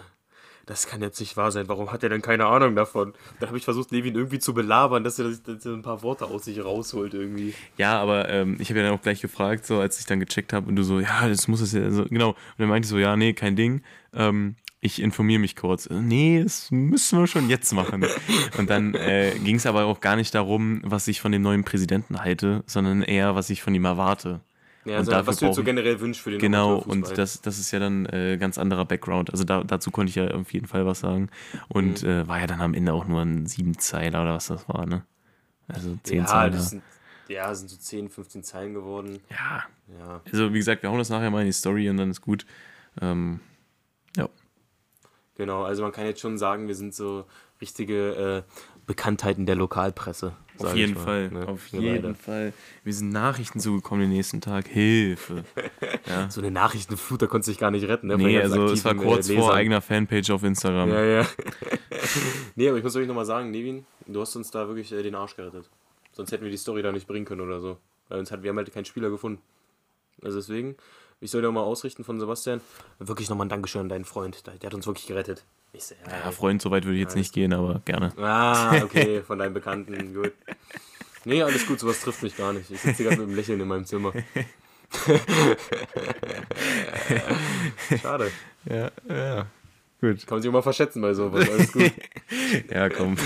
Das 0.66 0.86
kann 0.86 1.00
jetzt 1.02 1.18
nicht 1.20 1.36
wahr 1.36 1.50
sein. 1.50 1.68
Warum 1.68 1.90
hat 1.92 2.02
er 2.02 2.08
denn 2.08 2.22
keine 2.22 2.46
Ahnung 2.46 2.76
davon? 2.76 3.14
Dann 3.40 3.48
habe 3.48 3.58
ich 3.58 3.64
versucht, 3.64 3.90
Levin 3.90 4.14
irgendwie 4.14 4.38
zu 4.38 4.54
belabern, 4.54 5.04
dass 5.04 5.18
er, 5.18 5.30
dass 5.30 5.66
er 5.66 5.72
ein 5.72 5.82
paar 5.82 6.02
Worte 6.02 6.26
aus 6.26 6.44
sich 6.44 6.64
rausholt 6.64 7.14
irgendwie. 7.14 7.54
Ja, 7.78 8.00
aber 8.00 8.28
ähm, 8.28 8.56
ich 8.60 8.70
habe 8.70 8.80
ja 8.80 8.86
dann 8.86 8.94
auch 8.98 9.02
gleich 9.02 9.20
gefragt, 9.20 9.66
so 9.66 9.80
als 9.80 9.98
ich 9.98 10.06
dann 10.06 10.20
gecheckt 10.20 10.52
habe 10.52 10.68
und 10.68 10.76
du 10.76 10.82
so, 10.82 11.00
ja, 11.00 11.28
das 11.28 11.48
muss 11.48 11.60
es 11.60 11.72
ja, 11.72 11.90
so, 11.90 12.04
genau. 12.04 12.30
Und 12.30 12.36
dann 12.58 12.68
meinte 12.68 12.86
ich 12.86 12.90
so, 12.90 12.98
ja, 12.98 13.16
nee, 13.16 13.32
kein 13.32 13.56
Ding. 13.56 13.82
Ähm, 14.12 14.56
ich 14.84 15.00
informiere 15.00 15.40
mich 15.40 15.56
kurz. 15.56 15.86
Äh, 15.86 15.94
Nee, 15.94 16.42
das 16.42 16.70
müssen 16.70 17.20
wir 17.20 17.26
schon 17.26 17.48
jetzt 17.48 17.72
machen. 17.72 18.04
Und 18.58 18.68
dann 18.68 18.94
äh, 18.94 19.32
ging 19.42 19.56
es 19.56 19.64
aber 19.66 19.84
auch 19.84 20.00
gar 20.00 20.16
nicht 20.16 20.34
darum, 20.34 20.82
was 20.84 21.08
ich 21.08 21.20
von 21.20 21.32
dem 21.32 21.42
neuen 21.42 21.64
Präsidenten 21.64 22.20
halte, 22.20 22.64
sondern 22.66 23.02
eher, 23.02 23.34
was 23.34 23.48
ich 23.48 23.62
von 23.62 23.74
ihm 23.74 23.84
erwarte. 23.84 24.40
Ja, 24.84 24.96
also, 24.96 25.12
was 25.12 25.36
du 25.36 25.46
jetzt 25.46 25.54
so 25.56 25.62
generell 25.62 26.00
wünschst 26.00 26.22
für 26.22 26.30
den 26.32 26.40
Genau, 26.40 26.76
und 26.76 27.16
das, 27.16 27.40
das 27.40 27.58
ist 27.58 27.70
ja 27.70 27.78
dann 27.78 28.04
äh, 28.06 28.36
ganz 28.38 28.58
anderer 28.58 28.84
Background. 28.84 29.30
Also 29.30 29.44
da, 29.44 29.62
dazu 29.62 29.90
konnte 29.92 30.10
ich 30.10 30.16
ja 30.16 30.28
auf 30.32 30.52
jeden 30.52 30.66
Fall 30.66 30.84
was 30.86 31.00
sagen. 31.00 31.30
Und 31.68 32.02
Mhm. 32.02 32.08
äh, 32.08 32.28
war 32.28 32.40
ja 32.40 32.46
dann 32.48 32.60
am 32.60 32.74
Ende 32.74 32.92
auch 32.92 33.06
nur 33.06 33.22
ein 33.22 33.46
Siebenzeiler 33.46 34.22
oder 34.22 34.34
was 34.34 34.48
das 34.48 34.68
war, 34.68 34.86
ne? 34.86 35.04
Also 35.68 35.96
zehn 36.02 36.18
ja, 36.18 36.26
Zeiler. 36.26 36.50
das 36.50 36.70
sind, 36.70 36.82
ja, 37.28 37.54
sind 37.54 37.68
so 37.68 37.76
10, 37.76 38.08
15 38.10 38.42
Zeilen 38.42 38.74
geworden. 38.74 39.20
ja, 39.30 39.62
Ja. 39.98 40.20
Also, 40.30 40.52
wie 40.52 40.58
gesagt, 40.58 40.82
wir 40.82 40.90
hauen 40.90 40.98
das 40.98 41.10
nachher 41.10 41.30
mal 41.30 41.40
in 41.40 41.46
die 41.46 41.52
Story 41.52 41.88
und 41.88 41.96
dann 41.96 42.10
ist 42.10 42.20
gut. 42.20 42.44
Ähm, 43.00 43.40
ja. 44.16 44.28
Genau, 45.36 45.62
also 45.62 45.82
man 45.82 45.92
kann 45.92 46.04
jetzt 46.06 46.20
schon 46.20 46.36
sagen, 46.38 46.66
wir 46.68 46.74
sind 46.74 46.92
so 46.94 47.24
richtige 47.60 48.44
äh, 48.48 48.52
Bekanntheiten 48.86 49.46
der 49.46 49.54
Lokalpresse. 49.54 50.34
Auf 50.58 50.76
jeden 50.76 50.94
mal, 50.94 51.00
Fall, 51.00 51.30
ne? 51.30 51.48
auf 51.48 51.72
Wir 51.72 51.80
jeden. 51.80 52.14
Fall. 52.14 52.52
Wir 52.84 52.94
sind 52.94 53.10
Nachrichten 53.10 53.60
zugekommen 53.60 54.02
den 54.02 54.10
nächsten 54.10 54.40
Tag. 54.40 54.68
Hilfe. 54.68 55.44
Ja. 56.06 56.28
So 56.28 56.40
eine 56.40 56.50
Nachrichtenflut, 56.50 57.22
da 57.22 57.26
konntest 57.26 57.48
du 57.48 57.52
dich 57.52 57.60
gar 57.60 57.70
nicht 57.70 57.86
retten. 57.86 58.08
Ne? 58.08 58.16
Nee, 58.16 58.38
also 58.38 58.64
es 58.64 58.84
war 58.84 58.92
aktiven, 58.92 59.10
kurz 59.10 59.28
äh, 59.28 59.36
vor 59.36 59.54
eigener 59.54 59.80
Fanpage 59.80 60.30
auf 60.30 60.42
Instagram. 60.42 60.90
Ja, 60.90 61.04
ja. 61.04 61.26
nee, 62.56 62.68
aber 62.68 62.78
ich 62.78 62.84
muss 62.84 62.96
euch 62.96 63.06
nochmal 63.06 63.24
sagen, 63.24 63.50
Nevin, 63.52 63.86
du 64.06 64.20
hast 64.20 64.34
uns 64.34 64.50
da 64.50 64.66
wirklich 64.66 64.92
äh, 64.92 65.02
den 65.02 65.14
Arsch 65.14 65.36
gerettet. 65.36 65.70
Sonst 66.12 66.32
hätten 66.32 66.44
wir 66.44 66.50
die 66.50 66.56
Story 66.56 66.82
da 66.82 66.92
nicht 66.92 67.06
bringen 67.06 67.24
können 67.24 67.40
oder 67.40 67.60
so. 67.60 67.78
Weil 68.08 68.18
uns 68.18 68.30
hat, 68.32 68.42
wir 68.42 68.50
haben 68.50 68.56
halt 68.58 68.72
keinen 68.72 68.84
Spieler 68.84 69.10
gefunden. 69.10 69.40
Also 70.22 70.38
deswegen, 70.38 70.76
ich 71.20 71.30
soll 71.30 71.40
dir 71.40 71.50
mal 71.52 71.62
ausrichten 71.62 72.04
von 72.04 72.18
Sebastian, 72.18 72.60
wirklich 72.98 73.30
nochmal 73.30 73.46
ein 73.46 73.50
Dankeschön 73.50 73.82
an 73.82 73.88
deinen 73.88 74.04
Freund. 74.04 74.46
Der 74.46 74.54
der 74.54 74.68
hat 74.68 74.74
uns 74.74 74.86
wirklich 74.86 75.06
gerettet. 75.06 75.44
Ich 75.74 75.84
so, 75.84 75.94
ja, 76.06 76.24
Ja, 76.26 76.30
Freund, 76.32 76.60
so 76.60 76.70
weit 76.70 76.84
würde 76.84 76.96
ich 76.96 77.02
jetzt 77.02 77.16
nicht 77.16 77.32
gehen, 77.32 77.52
aber 77.54 77.80
gerne. 77.84 78.12
Ah, 78.18 78.82
okay, 78.82 79.22
von 79.26 79.38
deinen 79.38 79.54
Bekannten, 79.54 80.14
gut. 80.14 80.32
Nee, 81.24 81.42
alles 81.42 81.66
gut, 81.66 81.80
sowas 81.80 82.00
trifft 82.00 82.22
mich 82.22 82.36
gar 82.36 82.52
nicht. 82.52 82.70
Ich 82.70 82.80
sitze 82.80 83.04
gerade 83.04 83.16
mit 83.16 83.26
einem 83.28 83.36
Lächeln 83.36 83.60
in 83.60 83.68
meinem 83.68 83.84
Zimmer. 83.86 84.12
Schade. 88.00 88.30
Ja, 88.64 88.90
ja. 89.08 89.46
Gut. 90.00 90.26
Kann 90.26 90.36
man 90.36 90.42
sich 90.42 90.48
auch 90.48 90.52
mal 90.52 90.62
verschätzen 90.62 91.00
bei 91.00 91.14
sowas. 91.14 91.48
Alles 91.48 91.72
gut. 91.72 91.92
Ja, 92.70 92.88
komm. 92.88 93.16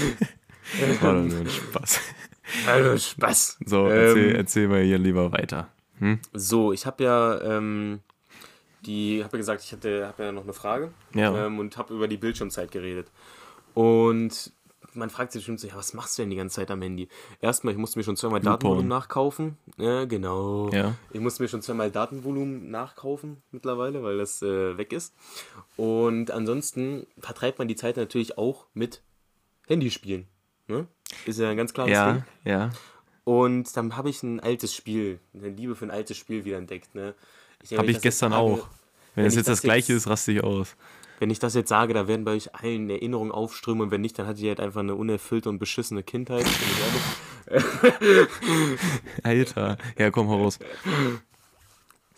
Das 0.81 1.01
war 1.03 1.15
doch 1.15 1.23
nur 1.23 1.41
ein 1.41 1.49
Spaß. 1.49 2.01
Also 2.67 2.99
Spaß. 2.99 3.59
So, 3.65 3.87
erzähl, 3.87 4.31
Ähm, 4.31 4.37
erzähl 4.37 4.69
mal 4.69 4.83
hier 4.83 4.99
lieber 4.99 5.33
weiter. 5.33 5.69
Hm? 6.01 6.19
So, 6.33 6.73
ich 6.73 6.85
habe 6.87 7.05
ja 7.05 7.41
ähm, 7.41 8.01
die, 8.87 9.23
habe 9.25 9.37
ja 9.37 9.39
gesagt, 9.39 9.63
ich 9.63 9.73
hatte, 9.73 10.07
habe 10.07 10.25
ja 10.25 10.33
noch 10.33 10.45
eine 10.45 10.53
Frage 10.53 10.91
Ja. 11.15 11.47
ähm, 11.47 11.59
und 11.59 11.77
habe 11.77 11.95
über 11.95 12.09
die 12.09 12.17
Bildschirmzeit 12.17 12.71
geredet. 12.71 13.09
Und 13.75 14.53
man 14.95 15.11
fragt 15.11 15.33
sich 15.33 15.41
bestimmt 15.41 15.61
so, 15.61 15.67
ja, 15.69 15.77
was 15.77 15.93
machst 15.93 16.17
du 16.17 16.23
denn 16.23 16.31
die 16.31 16.37
ganze 16.37 16.57
Zeit 16.57 16.71
am 16.71 16.81
Handy? 16.81 17.09
Erstmal, 17.43 17.75
ich 17.75 17.79
musste 17.79 17.99
mir 17.99 18.05
schon 18.05 18.17
zweimal 18.17 18.41
Datenvolumen 18.41 18.89
nachkaufen. 18.89 19.59
Ja, 19.77 20.07
genau. 20.07 20.71
Ja. 20.71 20.95
Ich 21.13 21.21
musste 21.21 21.43
mir 21.43 21.49
schon 21.51 21.61
zweimal 21.61 21.91
Datenvolumen 21.91 22.71
nachkaufen 22.71 23.43
mittlerweile, 23.51 24.03
weil 24.03 24.17
das 24.17 24.41
äh, 24.41 24.79
weg 24.79 24.93
ist. 24.95 25.15
Und 25.77 26.31
ansonsten 26.31 27.07
vertreibt 27.19 27.59
man 27.59 27.69
die 27.69 27.77
Zeit 27.77 27.99
natürlich 27.99 28.39
auch 28.39 28.67
mit 28.73 29.03
Handyspielen. 29.67 30.27
Ne? 30.69 30.87
Ist 31.27 31.39
ja 31.39 31.51
ein 31.51 31.57
ganz 31.59 31.75
klares 31.75 31.91
Ding. 31.93 32.25
Ja, 32.45 32.59
ja. 32.59 32.71
Und 33.25 33.77
dann 33.77 33.97
habe 33.97 34.09
ich 34.09 34.23
ein 34.23 34.41
altes 34.41 34.73
Spiel, 34.75 35.19
eine 35.35 35.49
Liebe 35.51 35.75
für 35.77 35.85
ein 35.85 35.91
altes 35.91 36.17
Spiel 36.17 36.45
wieder 36.47 36.57
entdeckt. 36.59 36.95
Ne? 36.95 37.15
Habe 37.77 37.91
ich 37.91 38.01
gestern 38.01 38.31
sage- 38.33 38.43
auch. 38.43 38.69
Wenn, 39.17 39.25
wenn 39.25 39.31
ich 39.31 39.37
jetzt 39.37 39.49
das 39.49 39.59
das 39.59 39.63
gleiche 39.63 39.93
jetzt- 39.95 40.03
ist, 40.05 40.09
raste 40.11 40.31
ich 40.33 40.45
aus. 40.45 40.77
Wenn 41.19 41.31
ich 41.31 41.39
das 41.39 41.55
jetzt 41.55 41.71
sage, 41.71 41.95
da 41.95 42.07
werden 42.09 42.25
bei 42.27 42.33
euch 42.33 42.55
allen 42.55 42.91
Erinnerungen 42.91 43.33
aufströmen 43.33 43.81
und 43.81 43.91
wenn 43.91 44.03
nicht, 44.03 44.19
dann 44.19 44.27
hatte 44.27 44.39
ich 44.41 44.47
halt 44.49 44.61
einfach 44.61 44.81
eine 44.81 44.95
unerfüllte 44.95 45.49
und 45.49 45.59
beschissene 45.59 46.03
Kindheit. 46.03 46.45
bin 46.45 47.57
ich. 48.29 49.25
Alter. 49.25 49.79
Ja, 49.99 50.11
komm, 50.11 50.29
hau 50.29 50.43
raus. 50.43 50.59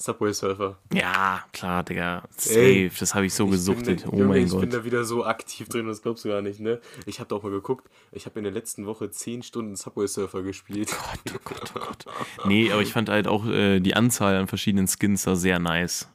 Subway 0.00 0.32
Surfer. 0.32 0.78
Ja, 0.92 1.44
klar, 1.52 1.82
Digga. 1.82 2.22
Safe. 2.36 2.58
Ey, 2.60 2.90
das 2.98 3.14
habe 3.16 3.26
ich 3.26 3.34
so 3.34 3.44
Ich 3.46 3.50
gesuchtet. 3.52 4.02
bin, 4.02 4.10
oh 4.10 4.16
Junge, 4.16 4.24
mein 4.28 4.44
ich 4.46 4.50
bin 4.52 4.60
Gott. 4.60 4.72
da 4.74 4.84
wieder 4.84 5.04
so 5.04 5.24
aktiv 5.24 5.68
drin, 5.68 5.86
das 5.88 6.02
glaubst 6.02 6.24
du 6.24 6.28
gar 6.28 6.40
nicht, 6.40 6.60
ne? 6.60 6.80
Ich 7.06 7.18
habe 7.18 7.28
da 7.28 7.34
auch 7.36 7.42
mal 7.42 7.50
geguckt, 7.50 7.88
ich 8.12 8.24
habe 8.26 8.38
in 8.38 8.44
der 8.44 8.52
letzten 8.52 8.86
Woche 8.86 9.10
10 9.10 9.42
Stunden 9.42 9.74
Subway 9.74 10.06
Surfer 10.06 10.42
gespielt. 10.42 10.90
Gott, 10.90 11.34
oh 11.36 11.40
Gott, 11.44 11.72
oh 11.74 11.80
Gott. 11.80 12.06
Nee, 12.46 12.70
aber 12.70 12.82
ich 12.82 12.92
fand 12.92 13.08
halt 13.08 13.26
auch 13.26 13.44
äh, 13.46 13.80
die 13.80 13.94
Anzahl 13.94 14.36
an 14.36 14.46
verschiedenen 14.46 14.86
Skins 14.86 15.24
da 15.24 15.34
sehr 15.34 15.58
nice. 15.58 16.08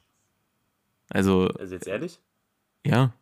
Also, 1.09 1.47
Also 1.59 1.73
jetzt 1.73 1.87
ehrlich? 1.87 2.19
ja, 2.85 3.13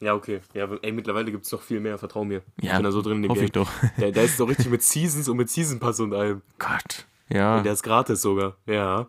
Ja, 0.00 0.14
okay. 0.14 0.40
Ja, 0.54 0.68
ey, 0.82 0.92
mittlerweile 0.92 1.30
gibt 1.32 1.44
es 1.46 1.52
noch 1.52 1.62
viel 1.62 1.80
mehr, 1.80 1.98
vertrau 1.98 2.24
mir. 2.24 2.42
ich 2.58 2.64
ja, 2.68 2.76
bin 2.76 2.84
da 2.84 2.92
so 2.92 3.02
drin 3.02 3.16
in 3.16 3.22
dem 3.24 3.30
hoffe 3.30 3.44
ich 3.44 3.52
Game. 3.52 3.64
doch. 3.64 3.70
Der, 3.98 4.12
der 4.12 4.24
ist 4.24 4.36
so 4.36 4.44
richtig 4.52 4.68
mit 4.70 4.82
Seasons 4.82 5.28
und 5.28 5.36
mit 5.36 5.50
Season 5.50 5.80
Pass 5.80 5.98
und 6.00 6.14
allem. 6.14 6.42
Gott, 6.58 7.06
ja, 7.28 7.58
Und 7.58 7.64
der 7.64 7.72
ist 7.72 7.82
gratis 7.82 8.22
sogar. 8.22 8.56
Ja. 8.66 9.06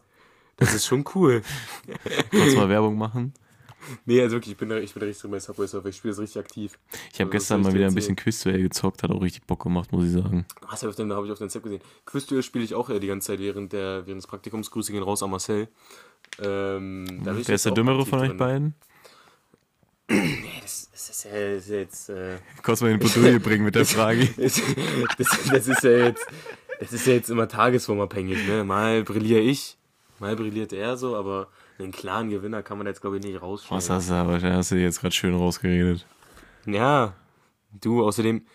Das 0.58 0.74
ist 0.74 0.86
schon 0.88 1.06
cool. 1.16 1.42
kurz 2.32 2.56
mal 2.56 2.68
Werbung 2.70 2.98
machen. 2.98 3.34
Nee, 4.06 4.22
also 4.22 4.36
wirklich, 4.36 4.52
ich 4.52 4.58
bin 4.58 4.68
da, 4.70 4.78
ich 4.78 4.94
bin 4.94 5.04
richtig 5.04 5.22
drin 5.22 5.32
bei 5.32 5.40
Subway 5.40 5.66
Surfer. 5.68 5.88
Ich 5.90 5.96
spiele 5.96 6.12
das 6.12 6.20
richtig 6.20 6.40
aktiv. 6.40 6.78
Ich 7.14 7.22
habe 7.22 7.24
Also, 7.24 7.26
was 7.28 7.32
gestern 7.32 7.62
mal 7.62 7.70
ich 7.70 7.76
wieder 7.76 7.88
ein 7.88 7.96
bisschen 7.96 8.16
Quizduell 8.18 8.62
gezockt, 8.62 9.04
hat 9.04 9.12
auch 9.12 9.22
richtig 9.22 9.46
Bock 9.48 9.64
gemacht, 9.64 9.92
muss 9.94 10.06
ich 10.06 10.12
sagen. 10.12 10.46
Du 10.62 10.92
dem, 10.96 11.14
habe 11.14 11.26
ich 11.26 11.32
auf 11.32 11.40
deinem 11.40 11.50
Set 11.50 11.64
gesehen. 11.64 11.82
Quizduell 12.06 12.44
spiele 12.44 12.66
ich 12.66 12.76
auch 12.76 12.90
äh, 12.90 13.00
die 13.00 13.08
ganze 13.08 13.28
Zeit 13.28 13.40
während, 13.40 13.72
der, 13.72 14.06
während 14.06 14.22
des 14.22 14.28
Praktikums. 14.28 14.70
Grüße 14.70 14.92
gehen 14.92 15.02
raus 15.02 15.24
an 15.24 15.32
Marcel. 15.32 15.70
Ähm, 16.42 17.22
da 17.24 17.36
Wer 17.36 17.56
ist 17.56 17.66
der 17.66 17.74
Dümmere 17.74 18.06
von 18.06 18.20
euch 18.20 18.38
beiden? 18.38 18.76
Nee, 20.08 20.60
das, 20.62 20.90
das 20.92 21.10
ist 21.10 21.24
ja 21.26 21.32
das 21.32 21.64
ist 21.64 21.70
jetzt. 21.70 22.10
Äh, 22.10 22.38
Kurz 22.64 22.82
mal 22.82 22.92
in 22.92 23.00
Bredouille 23.00 23.40
bringen 23.40 23.66
mit 23.66 23.76
der 23.76 23.86
Frage. 23.86 24.28
das, 24.38 24.62
das, 25.18 25.68
ist 25.68 25.84
ja 25.84 25.92
jetzt. 25.92 26.26
Das 26.80 26.94
ist 26.94 27.06
ja 27.06 27.14
jetzt 27.14 27.30
immer 27.30 27.48
tagesformabhängig, 27.48 28.48
ne? 28.48 28.64
Mal 28.64 29.04
brilliere 29.04 29.42
ich, 29.42 29.78
mal 30.20 30.36
brilliert 30.36 30.74
er 30.74 30.98
so, 30.98 31.16
aber 31.16 31.48
einen 31.78 31.92
klaren 31.92 32.30
Gewinner 32.30 32.64
kann 32.64 32.78
man 32.78 32.88
jetzt, 32.88 33.02
glaube 33.02 33.18
ich, 33.18 33.24
nicht 33.24 33.42
rausstellen. 33.42 33.78
Was 33.78 33.90
hast 33.90 34.10
du 34.10 34.14
aber? 34.14 34.42
Hast 34.42 34.72
du 34.72 34.76
dir 34.76 34.82
jetzt 34.82 35.02
gerade 35.02 35.14
schön 35.14 35.36
rausgeredet. 35.36 36.06
Ja, 36.66 37.14
du, 37.80 38.04
außerdem, 38.04 38.46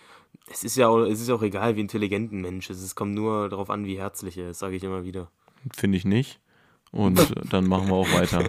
es 0.50 0.64
ist 0.64 0.76
ja 0.76 0.88
auch, 0.88 1.04
es 1.04 1.20
ist 1.20 1.30
auch 1.30 1.42
egal, 1.42 1.76
wie 1.76 1.80
intelligent 1.80 2.32
ein 2.32 2.40
Mensch 2.40 2.68
ist. 2.70 2.82
Es 2.82 2.94
kommt 2.94 3.14
nur 3.14 3.48
darauf 3.48 3.70
an, 3.70 3.86
wie 3.86 3.98
herzlich 3.98 4.36
er 4.38 4.50
ist, 4.50 4.58
sage 4.58 4.76
ich 4.76 4.84
immer 4.84 5.04
wieder. 5.04 5.30
Finde 5.74 5.96
ich 5.96 6.04
nicht. 6.04 6.40
Und 6.94 7.18
äh, 7.18 7.26
dann 7.50 7.66
machen 7.66 7.88
wir 7.88 7.94
auch 7.94 8.12
weiter. 8.12 8.48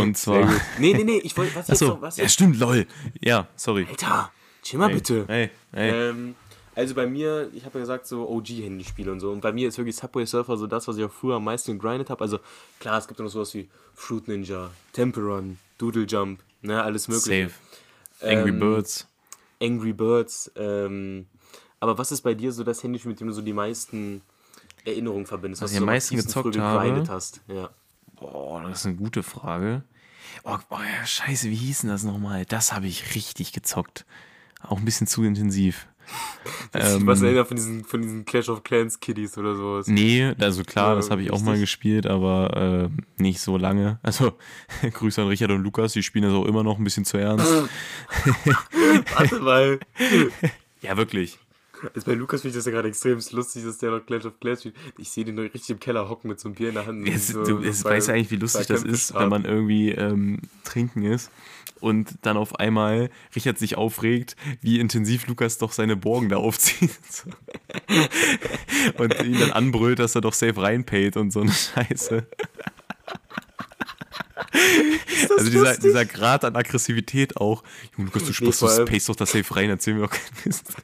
Und 0.00 0.18
zwar. 0.18 0.46
Nee, 0.78 0.92
nee, 0.92 1.02
nee, 1.04 1.18
ich 1.24 1.34
wollte, 1.36 1.54
was 1.54 1.68
jetzt 1.68 1.82
Achso, 1.82 1.94
noch, 1.94 2.02
was 2.02 2.18
ja, 2.18 2.24
jetzt? 2.24 2.34
stimmt, 2.34 2.58
lol. 2.60 2.86
Ja, 3.20 3.48
sorry. 3.56 3.86
Alter, 3.88 4.30
chill 4.62 4.78
mal 4.78 4.90
bitte. 4.92 5.24
Hey, 5.28 5.50
hey. 5.72 6.10
Ähm, 6.10 6.34
also 6.74 6.94
bei 6.94 7.06
mir, 7.06 7.48
ich 7.54 7.64
habe 7.64 7.78
ja 7.78 7.80
gesagt, 7.84 8.06
so 8.06 8.28
OG-Handyspiele 8.28 9.10
und 9.10 9.20
so. 9.20 9.30
Und 9.30 9.40
bei 9.40 9.50
mir 9.52 9.68
ist 9.68 9.78
wirklich 9.78 9.96
Subway 9.96 10.26
Surfer 10.26 10.58
so 10.58 10.66
das, 10.66 10.86
was 10.88 10.98
ich 10.98 11.04
auch 11.04 11.10
früher 11.10 11.36
am 11.36 11.44
meisten 11.44 11.72
gegrindet 11.78 12.10
habe. 12.10 12.20
Also 12.20 12.38
klar, 12.80 12.98
es 12.98 13.06
gibt 13.08 13.18
ja 13.18 13.24
noch 13.24 13.32
sowas 13.32 13.54
wie 13.54 13.66
Fruit 13.94 14.28
Ninja, 14.28 14.70
Temple 14.92 15.22
Run, 15.22 15.58
Doodle 15.78 16.04
Jump, 16.04 16.40
ne, 16.60 16.82
alles 16.82 17.08
mögliche. 17.08 17.48
Safe. 18.20 18.30
Angry 18.36 18.50
Ähm, 18.50 18.58
Birds. 18.60 19.08
Angry 19.62 19.92
Birds. 19.94 20.52
Ähm, 20.56 21.26
aber 21.80 21.96
was 21.96 22.12
ist 22.12 22.20
bei 22.20 22.34
dir 22.34 22.52
so 22.52 22.62
das 22.62 22.82
Handyspiel, 22.82 23.12
mit 23.12 23.20
dem 23.20 23.28
du 23.28 23.32
so 23.32 23.40
die 23.42 23.52
meisten 23.54 24.20
Erinnerungen 24.84 25.26
verbindest? 25.26 25.62
Was 25.62 25.70
du 25.70 25.76
ich 25.76 25.80
am 25.80 25.86
meisten 25.86 26.16
gezockt 26.16 26.58
habe? 26.58 27.04
hast? 27.08 27.40
Ja. 27.48 27.70
Boah, 28.16 28.62
das 28.62 28.80
ist 28.80 28.86
eine 28.86 28.96
gute 28.96 29.22
Frage. 29.22 29.82
Oh, 30.44 30.56
oh 30.70 30.76
ja, 30.78 31.06
scheiße, 31.06 31.50
wie 31.50 31.54
hieß 31.54 31.82
denn 31.82 31.90
das 31.90 32.02
nochmal? 32.04 32.44
Das 32.46 32.72
habe 32.72 32.86
ich 32.86 33.14
richtig 33.14 33.52
gezockt. 33.52 34.04
Auch 34.62 34.78
ein 34.78 34.84
bisschen 34.84 35.06
zu 35.06 35.22
intensiv. 35.24 35.86
Ähm, 36.74 37.06
was 37.06 37.22
erinnert 37.22 37.46
von 37.46 37.56
diesen, 37.56 37.84
von 37.84 38.02
diesen 38.02 38.24
Clash 38.24 38.48
of 38.48 38.62
Clans 38.64 38.98
Kiddies 38.98 39.38
oder 39.38 39.54
sowas? 39.54 39.86
Nee, 39.86 40.34
also 40.40 40.64
klar, 40.64 40.90
Ja, 40.90 40.94
das 40.96 41.10
habe 41.10 41.22
ich 41.22 41.30
auch 41.30 41.40
mal 41.40 41.52
richtig. 41.52 41.62
gespielt, 41.70 42.06
aber 42.06 42.90
äh, 43.18 43.22
nicht 43.22 43.40
so 43.40 43.56
lange. 43.56 44.00
Also, 44.02 44.32
Grüße 44.82 45.22
an 45.22 45.28
Richard 45.28 45.52
und 45.52 45.62
Lukas, 45.62 45.92
die 45.92 46.02
spielen 46.02 46.24
das 46.24 46.34
auch 46.34 46.44
immer 46.46 46.62
noch 46.64 46.76
ein 46.78 46.84
bisschen 46.84 47.04
zu 47.04 47.16
ernst. 47.16 47.46
Warte 49.14 49.40
mal. 49.40 49.78
ja, 50.82 50.96
wirklich. 50.96 51.38
Also 51.94 52.06
bei 52.06 52.14
Lukas 52.14 52.40
finde 52.42 52.50
ich 52.50 52.56
das 52.56 52.66
ja 52.66 52.72
gerade 52.72 52.88
extrem 52.88 53.18
lustig, 53.32 53.64
dass 53.64 53.78
der 53.78 53.90
noch 53.90 54.04
Clash 54.06 54.24
of 54.24 54.38
Clans 54.40 54.60
spielt. 54.60 54.74
Ich 54.98 55.10
sehe 55.10 55.24
den 55.24 55.38
richtig 55.38 55.70
im 55.70 55.80
Keller 55.80 56.08
hocken 56.08 56.28
mit 56.28 56.40
so 56.40 56.48
einem 56.48 56.54
Bier 56.54 56.68
in 56.68 56.74
der 56.74 56.86
Hand. 56.86 57.08
Es, 57.08 57.28
so, 57.28 57.44
du 57.44 57.58
es 57.62 57.82
bei- 57.82 57.90
weißt 57.90 58.08
ja 58.08 58.14
eigentlich, 58.14 58.30
wie 58.30 58.36
lustig 58.36 58.66
das 58.66 58.82
ist, 58.82 59.08
starten. 59.10 59.22
wenn 59.24 59.28
man 59.30 59.44
irgendwie 59.44 59.90
ähm, 59.90 60.40
trinken 60.64 61.04
ist 61.04 61.30
und 61.80 62.14
dann 62.22 62.36
auf 62.36 62.56
einmal 62.58 63.10
Richard 63.36 63.58
sich 63.58 63.76
aufregt, 63.76 64.36
wie 64.62 64.80
intensiv 64.80 65.26
Lukas 65.26 65.58
doch 65.58 65.72
seine 65.72 65.96
Borgen 65.96 66.28
da 66.28 66.36
aufzieht. 66.38 66.90
So. 67.10 67.28
und 69.02 69.22
ihn 69.24 69.38
dann 69.38 69.50
anbrüllt, 69.52 69.98
dass 69.98 70.14
er 70.14 70.20
doch 70.20 70.32
safe 70.32 70.60
reinpayt 70.60 71.16
und 71.16 71.32
so 71.32 71.40
eine 71.40 71.52
Scheiße. 71.52 72.26
Also 75.36 75.50
dieser, 75.50 75.60
lustig? 75.60 75.82
dieser 75.82 76.04
Grad 76.04 76.44
an 76.44 76.56
Aggressivität 76.56 77.36
auch. 77.36 77.62
Junge 77.96 78.08
Lukas, 78.08 78.24
du 78.24 78.32
sprichst 78.32 78.60
vor 78.60 78.74
du 78.74 78.84
payst 78.84 79.08
doch 79.08 79.16
da 79.16 79.26
safe 79.26 79.56
rein, 79.56 79.70
erzähl 79.70 79.94
mir 79.94 80.02
doch 80.02 80.10
keinen 80.10 80.36
Mist. 80.44 80.74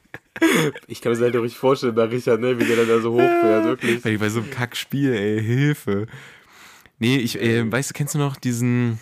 Ich 0.87 1.01
kann 1.01 1.11
mir 1.11 1.17
das 1.17 1.23
halt 1.23 1.35
auch 1.35 1.43
richtig 1.43 1.59
vorstellen, 1.59 1.93
bei 1.93 2.05
Richard, 2.05 2.39
ne, 2.39 2.59
wie 2.59 2.65
der 2.65 2.77
dann 2.77 2.87
da 2.87 2.99
so 2.99 3.13
hochfährt, 3.13 3.65
wirklich. 3.65 4.01
Bei, 4.01 4.17
bei 4.17 4.29
so 4.29 4.39
einem 4.39 4.49
Kackspiel, 4.49 5.13
ey, 5.13 5.43
Hilfe. 5.43 6.07
Nee, 6.99 7.17
ich, 7.17 7.39
äh, 7.39 7.69
weißt 7.69 7.89
du, 7.89 7.93
kennst 7.93 8.15
du 8.15 8.19
noch 8.19 8.37
diesen, 8.37 8.99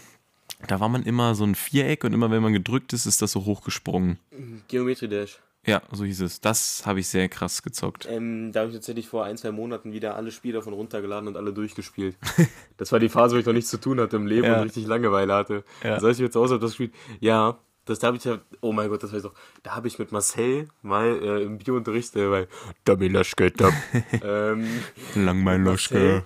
da 0.68 0.80
war 0.80 0.90
man 0.90 1.04
immer 1.04 1.36
so 1.36 1.46
ein 1.46 1.56
Viereck 1.56 2.04
und 2.04 2.14
immer 2.14 2.32
wenn 2.32 2.42
man 2.42 2.54
gedrückt 2.54 2.94
ist, 2.94 3.06
ist 3.06 3.22
das 3.22 3.32
so 3.32 3.46
hochgesprungen. 3.46 4.20
Geometry 4.68 5.08
Dash. 5.08 5.40
Ja, 5.66 5.82
so 5.92 6.06
hieß 6.06 6.22
es. 6.22 6.40
Das 6.42 6.84
habe 6.86 7.02
ich 7.02 7.08
sehr 7.08 7.28
krass 7.30 7.62
gezockt. 7.62 8.08
Ähm, 8.10 8.52
da 8.52 8.62
habe 8.62 8.70
ich 8.70 8.76
tatsächlich 8.76 9.08
vor 9.10 9.26
ein, 9.26 9.38
zwei 9.38 9.52
Monaten 9.52 9.92
wieder 9.92 10.16
alle 10.16 10.32
Spiele 10.32 10.56
davon 10.56 10.74
runtergeladen 10.74 11.28
und 11.28 11.38
alle 11.38 11.54
durchgespielt. 11.54 12.18
Das 12.78 12.94
war 12.94 13.00
die 13.00 13.10
Phase, 13.10 13.36
wo 13.36 13.40
ich 13.40 13.46
noch 13.46 13.52
nichts 13.54 13.70
zu 13.70 13.78
tun 13.78 14.00
hatte 14.00 14.16
im 14.16 14.26
Leben 14.26 14.46
Ja. 14.48 14.56
und 14.58 14.64
richtig 14.64 14.88
Langeweile 14.88 15.34
hatte. 15.34 15.66
Ja. 15.84 15.96
Das 15.96 16.04
heißt, 16.04 16.20
ich 16.20 16.24
jetzt 16.24 16.38
aus 16.38 16.50
habe 16.50 16.62
das 16.62 16.72
gespielt. 16.72 16.94
Ja, 17.20 17.58
das 17.84 18.00
da 18.00 18.08
habe 18.08 18.16
ich 18.18 18.24
ja, 18.24 18.40
oh 18.62 18.72
mein 18.72 18.88
Gott, 18.88 19.04
das 19.04 19.12
weiß 19.12 19.18
ich 19.18 19.24
doch. 19.30 19.34
Da 19.64 19.76
habe 19.76 19.90
ich 19.90 20.00
mit 20.00 20.14
Marcel 20.14 20.70
mal 20.82 21.08
äh, 21.22 21.44
im 21.44 21.58
Biounterricht, 21.58 22.16
äh, 22.16 22.32
weil 22.32 22.48
Damilaschke, 22.86 23.52
Dam, 23.52 23.74
ähm, 24.24 24.66
Lang 25.16 25.44
mein 25.44 25.66
Loschke, 25.66 26.24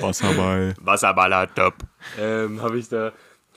Wasserball. 0.00 0.74
Wasserballer, 0.80 1.54
top. 1.54 1.74
Ähm, 2.18 2.60
habe 2.60 2.78
ich 2.78 2.88
da 2.88 3.12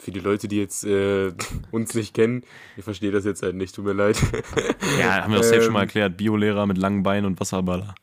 Für 0.05 0.11
die 0.11 0.19
Leute, 0.19 0.47
die 0.47 0.59
jetzt 0.59 0.83
äh, 0.85 1.33
uns 1.71 1.95
nicht 1.95 2.13
kennen, 2.13 2.43
ich 2.77 2.83
verstehe 2.83 3.11
das 3.11 3.25
jetzt 3.25 3.41
halt 3.41 3.55
nicht, 3.55 3.73
tut 3.75 3.85
mir 3.85 3.93
leid. 3.93 4.17
Ja, 4.99 5.23
haben 5.23 5.31
wir 5.33 5.39
das 5.39 5.49
safe 5.49 5.63
schon 5.63 5.73
mal 5.73 5.79
Ähm. 5.79 5.87
erklärt. 5.87 6.15
Biolehrer 6.17 6.67
mit 6.67 6.77
langen 6.77 7.01
Beinen 7.01 7.25
und 7.25 7.39
Wasserballer. 7.39 7.95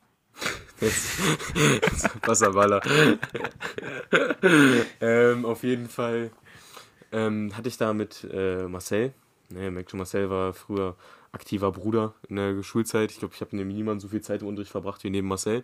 Das, 0.81 1.17
das 1.81 2.09
Wasserballer. 2.27 2.81
ähm, 5.01 5.45
auf 5.45 5.63
jeden 5.63 5.87
Fall 5.87 6.31
ähm, 7.13 7.55
hatte 7.55 7.69
ich 7.69 7.77
da 7.77 7.93
mit 7.93 8.27
äh, 8.31 8.63
Marcel. 8.67 9.13
Ne, 9.49 9.71
merkt 9.71 9.91
schon, 9.91 9.99
Marcel 9.99 10.29
war 10.29 10.53
früher 10.53 10.95
aktiver 11.31 11.71
Bruder 11.71 12.13
in 12.27 12.35
der 12.35 12.63
Schulzeit. 12.63 13.11
Ich 13.11 13.19
glaube, 13.19 13.33
ich 13.33 13.41
habe 13.41 13.55
neben 13.55 13.69
niemandem 13.69 14.01
so 14.01 14.07
viel 14.09 14.21
Zeit 14.21 14.41
im 14.41 14.47
Unterricht 14.49 14.71
verbracht 14.71 15.03
wie 15.03 15.09
neben 15.09 15.27
Marcel. 15.27 15.63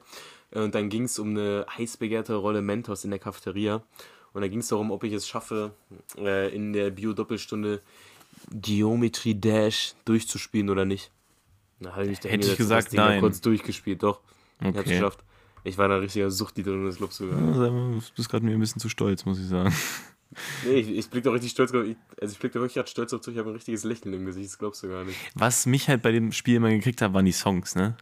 Äh, 0.52 0.62
Und 0.62 0.74
dann 0.74 0.90
ging 0.90 1.04
es 1.04 1.20
um 1.20 1.32
eine 1.32 1.66
heiß 1.78 1.98
begehrte 1.98 2.36
Rolle 2.36 2.62
Mentos 2.62 3.04
in 3.04 3.10
der 3.12 3.20
Cafeteria. 3.20 3.82
Und 4.34 4.42
da 4.42 4.48
ging 4.48 4.60
es 4.60 4.68
darum, 4.68 4.92
ob 4.92 5.04
ich 5.04 5.14
es 5.14 5.28
schaffe, 5.28 5.72
äh, 6.18 6.54
in 6.56 6.74
der 6.74 6.92
Bio-Doppelstunde 6.92 7.82
Geometry 8.52 9.36
Dash 9.36 9.94
durchzuspielen 10.06 10.70
oder 10.70 10.86
nicht. 10.86 11.12
Da 11.80 11.96
habe 11.96 12.08
ich 12.08 12.20
Hätte 12.24 12.48
ich 12.48 12.58
gesagt, 12.58 12.86
das 12.88 12.92
Ding 12.92 13.00
nein. 13.00 13.22
kurz 13.22 13.42
durchgespielt, 13.42 14.04
doch. 14.04 14.20
Ich 14.60 14.68
hab's 14.68 14.80
Okay. 14.80 14.90
geschafft. 14.92 15.24
Ich 15.64 15.78
war 15.78 15.88
da 15.88 15.98
richtiger 15.98 16.32
Sucht, 16.32 16.58
die 16.58 16.64
drin, 16.64 16.86
das 16.86 16.98
glaubst 16.98 17.20
du 17.20 17.30
gar 17.30 17.40
nicht. 17.40 18.10
Du 18.10 18.16
bist 18.16 18.30
gerade 18.30 18.46
mir 18.46 18.54
ein 18.54 18.60
bisschen 18.60 18.80
zu 18.80 18.90
stolz, 18.90 19.26
muss 19.26 19.40
ich 19.40 19.48
sagen. 19.48 19.74
Nee, 20.64 20.76
ich, 20.76 20.90
ich 20.90 21.10
blick 21.10 21.24
doch 21.24 21.34
richtig 21.34 21.50
stolz 21.50 21.74
also 21.74 21.88
ich 21.88 22.38
blick 22.38 22.52
da 22.52 22.60
wirklich 22.60 22.76
grad 22.76 22.88
stolz 22.88 23.10
drauf 23.10 23.22
zu. 23.22 23.32
Ich 23.32 23.38
habe 23.40 23.50
ein 23.50 23.56
richtiges 23.56 23.84
Lächeln 23.84 24.14
im 24.14 24.28
Gesicht, 24.28 24.46
das 24.52 24.60
glaubst 24.60 24.84
du 24.84 24.88
gar 24.88 25.04
nicht. 25.04 25.18
Was 25.34 25.66
mich 25.66 25.88
halt 25.90 26.04
bei 26.04 26.12
dem 26.12 26.32
Spiel 26.32 26.58
immer 26.58 26.70
gekriegt 26.70 27.02
hat, 27.02 27.14
waren 27.16 27.26
die 27.26 27.32
Songs, 27.32 27.74
ne? 27.74 27.98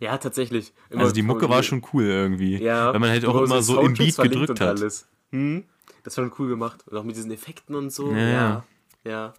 Ja, 0.00 0.16
tatsächlich. 0.16 0.72
Immer 0.88 1.02
Also 1.02 1.12
die 1.12 1.20
Mucke 1.20 1.50
war 1.50 1.62
schon 1.62 1.82
cool 1.92 2.04
irgendwie. 2.04 2.56
Ja. 2.56 2.92
Weil 2.94 3.00
man 3.00 3.10
halt 3.10 3.26
auch 3.26 3.42
immer 3.42 3.62
so 3.62 3.80
im 3.82 3.92
Beat 3.92 4.16
gedrückt 4.16 4.60
hat. 4.60 4.78
Alles. 4.78 5.06
Hm? 5.32 5.64
Das 6.04 6.16
war 6.16 6.24
schon 6.24 6.34
cool 6.38 6.48
gemacht. 6.48 6.86
Und 6.86 6.96
auch 6.96 7.04
mit 7.04 7.16
diesen 7.16 7.30
Effekten 7.32 7.74
und 7.74 7.90
so. 7.92 8.12
Ja, 8.12 8.28
Ja. 8.28 8.64
ja. 9.04 9.34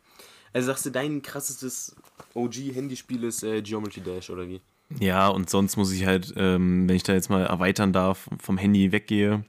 Also 0.52 0.68
sagst 0.68 0.86
du, 0.86 0.92
dein 0.92 1.22
krassestes 1.22 1.96
OG-Handyspiel 2.36 3.24
ist 3.24 3.44
äh, 3.44 3.62
Geometry 3.62 4.02
Dash, 4.02 4.30
oder 4.30 4.48
wie? 4.48 4.62
Ja, 5.00 5.28
und 5.30 5.50
sonst 5.50 5.78
muss 5.78 5.92
ich 5.92 6.06
halt, 6.06 6.34
ähm, 6.38 6.88
wenn 6.88 6.96
ich 6.96 7.02
da 7.04 7.14
jetzt 7.14 7.30
mal 7.30 7.44
erweitern 7.44 7.94
darf, 7.94 8.30
vom 8.40 8.58
Handy 8.60 8.92
weggehe 8.92 9.44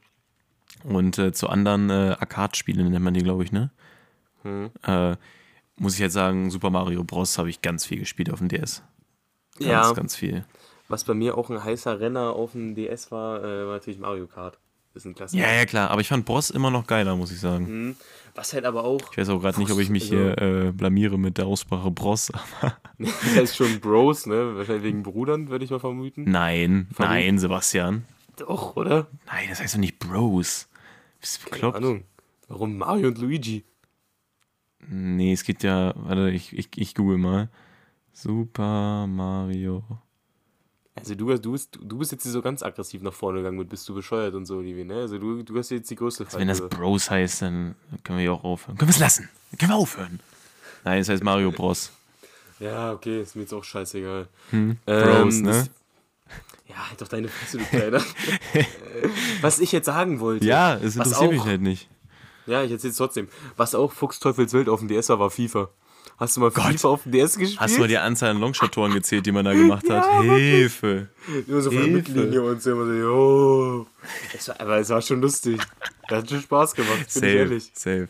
und 0.85 1.19
äh, 1.19 1.33
zu 1.33 1.49
anderen 1.49 1.91
äh, 1.91 2.17
Arcade-Spielen, 2.19 2.91
nennt 2.91 3.05
man 3.05 3.13
die, 3.13 3.21
glaube 3.23 3.45
ich, 3.45 3.53
ne? 3.53 3.71
Hm. 4.43 4.71
Äh, 4.87 5.17
muss 5.77 5.95
ich 5.97 6.01
halt 6.01 6.13
sagen, 6.13 6.51
Super 6.51 6.71
Mario 6.71 7.05
Bros. 7.05 7.37
habe 7.37 7.51
ich 7.51 7.61
ganz 7.61 7.85
viel 7.85 7.99
gespielt 7.99 8.31
auf 8.31 8.39
dem 8.39 8.49
DS. 8.49 8.83
Ganz, 9.59 9.69
Ja. 9.69 9.93
ganz 9.93 10.17
viel. 10.17 10.45
Was 10.89 11.05
bei 11.05 11.15
mir 11.15 11.37
auch 11.37 11.51
ein 11.51 11.63
heißer 11.63 12.01
Renner 12.01 12.31
auf 12.35 12.53
dem 12.53 12.75
DS 12.75 13.11
war, 13.11 13.43
äh, 13.45 13.67
war 13.67 13.75
natürlich 13.75 13.99
Mario 13.99 14.27
Kart. 14.27 14.59
Das 14.95 15.03
ist 15.03 15.07
ein 15.11 15.15
Klassiker. 15.15 15.43
Ja, 15.47 15.53
ja, 15.53 15.67
klar. 15.67 15.91
Aber 15.91 16.01
ich 16.01 16.09
fand 16.09 16.25
Bros 16.25 16.51
immer 16.51 16.71
noch 16.71 16.87
geiler, 16.87 17.17
muss 17.17 17.33
ich 17.33 17.41
sagen. 17.41 17.67
Hm. 17.67 17.97
Was 18.37 18.53
halt 18.53 18.65
aber 18.65 18.85
auch. 18.85 19.01
Ich 19.13 19.19
weiß 19.19 19.29
auch 19.29 19.41
gerade 19.41 19.59
nicht, 19.61 19.71
ob 19.73 19.79
ich 19.81 19.91
mich 19.91 20.05
Also- 20.05 20.17
hier 20.17 20.39
äh, 20.39 20.73
blamiere 20.73 21.19
mit 21.19 21.37
der 21.39 21.47
Aussprache 21.47 21.91
Bros. 21.91 22.31
aber- 22.33 22.77
Das 22.99 23.37
heißt 23.37 23.57
schon 23.57 23.81
Bros, 23.81 24.27
ne? 24.27 24.57
Wahrscheinlich 24.57 24.85
wegen 24.85 25.03
Brudern, 25.03 25.49
würde 25.49 25.65
ich 25.65 25.71
mal 25.73 25.81
vermuten. 25.81 26.25
Nein, 26.31 26.87
Verrückt. 26.93 27.11
nein, 27.13 27.39
Sebastian. 27.39 28.05
Doch, 28.37 28.77
oder? 28.77 29.09
Nein, 29.27 29.47
das 29.49 29.61
heißt 29.61 29.75
doch 29.75 29.81
nicht 29.81 29.99
Bros. 29.99 30.69
Bist 31.21 31.37
du 31.39 31.45
Keine 31.51 31.53
bekloppt? 31.55 31.77
Ahnung. 31.77 32.05
Warum 32.49 32.77
Mario 32.79 33.09
und 33.09 33.19
Luigi? 33.19 33.65
Nee, 34.87 35.33
es 35.33 35.45
geht 35.45 35.63
ja, 35.63 35.93
warte, 35.97 36.31
ich, 36.31 36.57
ich, 36.57 36.69
ich 36.77 36.95
google 36.95 37.19
mal. 37.19 37.49
Super 38.13 39.07
Mario. 39.09 39.83
Also 40.97 41.15
du, 41.17 41.37
du, 41.37 41.53
bist, 41.53 41.77
du 41.83 41.99
bist 41.99 42.13
jetzt 42.13 42.23
so 42.25 42.41
ganz 42.41 42.63
aggressiv 42.63 43.03
nach 43.03 43.13
vorne 43.13 43.39
gegangen 43.39 43.59
mit 43.59 43.69
bist 43.69 43.89
du 43.89 43.95
bescheuert 43.95 44.35
und 44.35 44.47
so, 44.47 44.61
Livi, 44.61 44.85
ne? 44.85 44.95
Also 45.01 45.19
du, 45.19 45.43
du 45.43 45.59
hast 45.59 45.71
jetzt 45.71 45.91
die 45.91 45.97
größte 45.97 46.25
Also 46.25 46.39
wenn 46.39 46.47
das. 46.49 46.61
Bros 46.69 47.11
heißt, 47.11 47.43
dann 47.43 47.75
können 48.05 48.19
wir 48.19 48.23
hier 48.23 48.33
auch 48.33 48.45
aufhören. 48.45 48.79
Können 48.79 48.89
wir 48.91 48.95
es 48.95 49.01
lassen? 49.01 49.29
Können 49.59 49.73
wir 49.73 49.77
aufhören. 49.77 50.21
Nein, 50.85 51.01
es 51.01 51.09
heißt 51.09 51.25
Mario 51.25 51.51
Bros. 51.51 51.91
Ja, 52.61 52.93
okay, 52.93 53.21
ist 53.23 53.35
mir 53.35 53.43
jetzt 53.43 53.53
auch 53.53 53.65
scheißegal. 53.65 54.29
Hm? 54.51 54.77
Ähm, 54.87 55.03
Bros, 55.23 55.35
ne? 55.41 55.49
das- 55.49 55.71
Ja, 56.69 56.89
halt 56.89 57.01
doch 57.01 57.09
deine 57.09 57.29
Fresse, 57.29 57.59
du 57.59 57.65
Kleiner. 57.65 58.01
Was 59.41 59.59
ich 59.59 59.73
jetzt 59.73 59.87
sagen 59.87 60.21
wollte. 60.21 60.47
Ja, 60.47 60.77
es 60.77 60.95
interessiert 60.97 61.31
mich 61.33 61.41
auch- 61.41 61.47
halt 61.47 61.61
nicht. 61.61 61.89
Ja, 62.47 62.63
ich 62.63 62.71
erzähl's 62.71 62.97
trotzdem. 62.97 63.29
Was 63.57 63.75
auch 63.75 63.91
Fuchsteufelswild 63.91 64.69
auf 64.69 64.79
dem 64.81 64.89
DS 64.89 65.09
war, 65.09 65.19
war 65.19 65.31
FIFA. 65.31 65.71
Hast 66.19 66.37
du 66.37 66.41
mal 66.41 66.51
FIFA 66.51 66.89
auf 66.89 67.03
dem 67.03 67.13
DS 67.13 67.37
gespielt? 67.39 67.61
Hast 67.61 67.77
du 67.77 67.81
mal 67.81 67.89
die 67.89 67.99
Anzahl 67.99 68.31
an 68.31 68.41
Longshot-Toren 68.41 68.93
gezählt, 68.93 69.27
die 69.27 69.33
man 69.33 69.45
da 69.45 69.53
gemacht 69.53 69.89
hat? 69.91 70.05
Ja. 70.25 70.35
Hilfe. 70.35 71.09
Immer 71.47 71.61
so 71.61 71.71
von 71.71 71.81
der. 71.83 71.89
Mittellinie 71.89 72.43
und 72.43 72.63
so 72.63 72.73
immer 72.73 72.87
so, 72.87 72.93
jo. 72.93 73.87
Es 74.37 74.49
war, 74.49 74.61
aber 74.61 74.79
es 74.79 74.89
war 74.91 75.03
schon 75.03 75.21
lustig. 75.21 75.61
Das 76.09 76.19
hat 76.23 76.31
schon 76.31 76.41
Spaß 76.41 76.75
gemacht, 76.75 76.97
bin 76.99 77.05
ich 77.07 77.13
Safe, 77.13 77.27
ehrlich. 77.29 77.71
safe. 77.75 78.09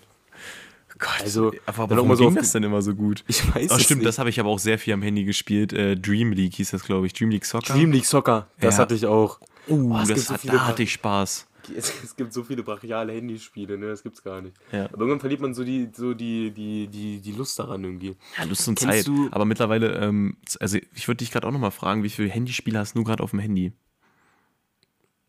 Gott, 0.99 1.11
Also, 1.23 1.53
aber 1.67 1.91
warum 1.91 2.09
mal 2.09 2.17
so 2.17 2.27
ging 2.27 2.37
das 2.37 2.53
denn 2.53 2.63
immer 2.63 2.81
so 2.81 2.95
gut? 2.95 3.25
Ich 3.27 3.43
weiß 3.55 3.71
Oh, 3.73 3.75
es 3.77 3.83
stimmt, 3.85 4.01
nicht. 4.03 4.09
das 4.09 4.19
habe 4.19 4.31
ich 4.31 4.39
aber 4.39 4.49
auch 4.49 4.59
sehr 4.61 4.79
viel 4.79 4.95
am 4.95 5.03
Handy 5.03 5.25
gespielt. 5.25 5.73
Äh, 5.73 5.97
Dream 5.97 6.33
League 6.33 6.55
hieß 6.55 6.71
das, 6.71 6.85
glaube 6.85 7.07
ich. 7.07 7.13
Dream 7.15 7.31
League 7.31 7.45
Soccer. 7.45 7.75
Dream 7.75 7.91
League 7.91 8.05
Soccer, 8.07 8.47
das 8.61 8.77
Ja. 8.77 8.83
hatte 8.83 8.95
ich 8.95 9.07
auch. 9.07 9.41
Uh, 9.69 9.97
gibt 10.05 10.11
das 10.11 10.27
so 10.27 10.35
hat, 10.35 10.41
viele 10.43 10.53
da 10.55 10.67
hatte 10.69 10.83
ich 10.85 10.93
Spaß. 10.93 11.47
Es, 11.77 12.17
gibt 12.17 12.33
so 12.33 12.45
viele 12.45 12.63
brachiale 12.63 13.13
Handyspiele, 13.13 13.79
ne? 13.79 13.89
Das 13.89 14.03
gibt's 14.03 14.23
gar 14.23 14.41
nicht. 14.41 14.57
Ja. 14.73 14.87
Aber 14.87 14.99
irgendwann 15.01 15.21
verliert 15.21 15.41
man 15.41 15.55
so 15.55 15.65
die, 15.65 15.89
so 15.93 16.15
die, 16.15 16.51
die, 16.51 16.89
die, 16.89 17.21
die 17.21 17.33
Lust 17.33 17.59
daran 17.59 17.85
irgendwie. 17.85 18.17
Ja, 18.39 18.45
Lust 18.45 18.69
und 18.69 18.79
Kennst 18.79 18.95
Zeit. 18.95 19.07
du- 19.07 19.29
Aber 19.31 19.45
mittlerweile, 19.45 19.95
ähm, 19.99 20.37
also 20.61 20.79
ich 20.95 21.09
würde 21.09 21.19
dich 21.19 21.31
gerade 21.31 21.47
auch 21.47 21.53
nochmal 21.53 21.71
fragen, 21.71 22.03
wie 22.03 22.11
viele 22.11 22.29
Handyspiele 22.29 22.79
hast 22.79 22.97
du 22.97 23.05
gerade 23.05 23.23
auf 23.23 23.31
dem 23.31 23.41
Handy? 23.41 23.73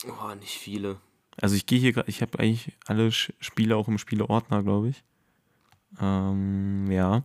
Oh, 0.08 0.36
nicht 0.36 0.58
viele. 0.58 0.98
Also 1.38 1.56
ich 1.56 1.66
gehe 1.66 1.80
hier 1.80 1.94
gerade, 1.94 2.10
ich 2.10 2.22
habe 2.22 2.40
eigentlich 2.40 2.74
alle 2.86 3.12
Spiele 3.12 3.76
auch 3.76 3.88
im 3.88 3.98
Spieleordner, 3.98 4.64
glaube 4.64 4.90
ich. 4.90 5.04
Ähm, 6.02 6.90
ja. 6.92 7.24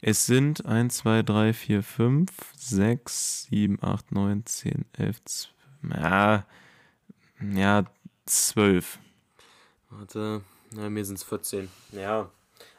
Es 0.00 0.26
sind 0.26 0.64
1, 0.66 0.96
2, 0.98 1.22
3, 1.22 1.52
4, 1.52 1.82
5, 1.82 2.30
6, 2.56 3.44
7, 3.50 3.78
8, 3.82 4.12
9, 4.12 4.46
10, 4.46 4.84
11, 4.92 5.24
12, 5.24 5.54
ja, 5.94 6.46
ja, 7.54 7.84
12. 8.26 8.98
Warte, 9.90 10.42
na, 10.74 10.90
mir 10.90 11.04
sind's 11.04 11.22
14. 11.22 11.68
Ja. 11.92 12.30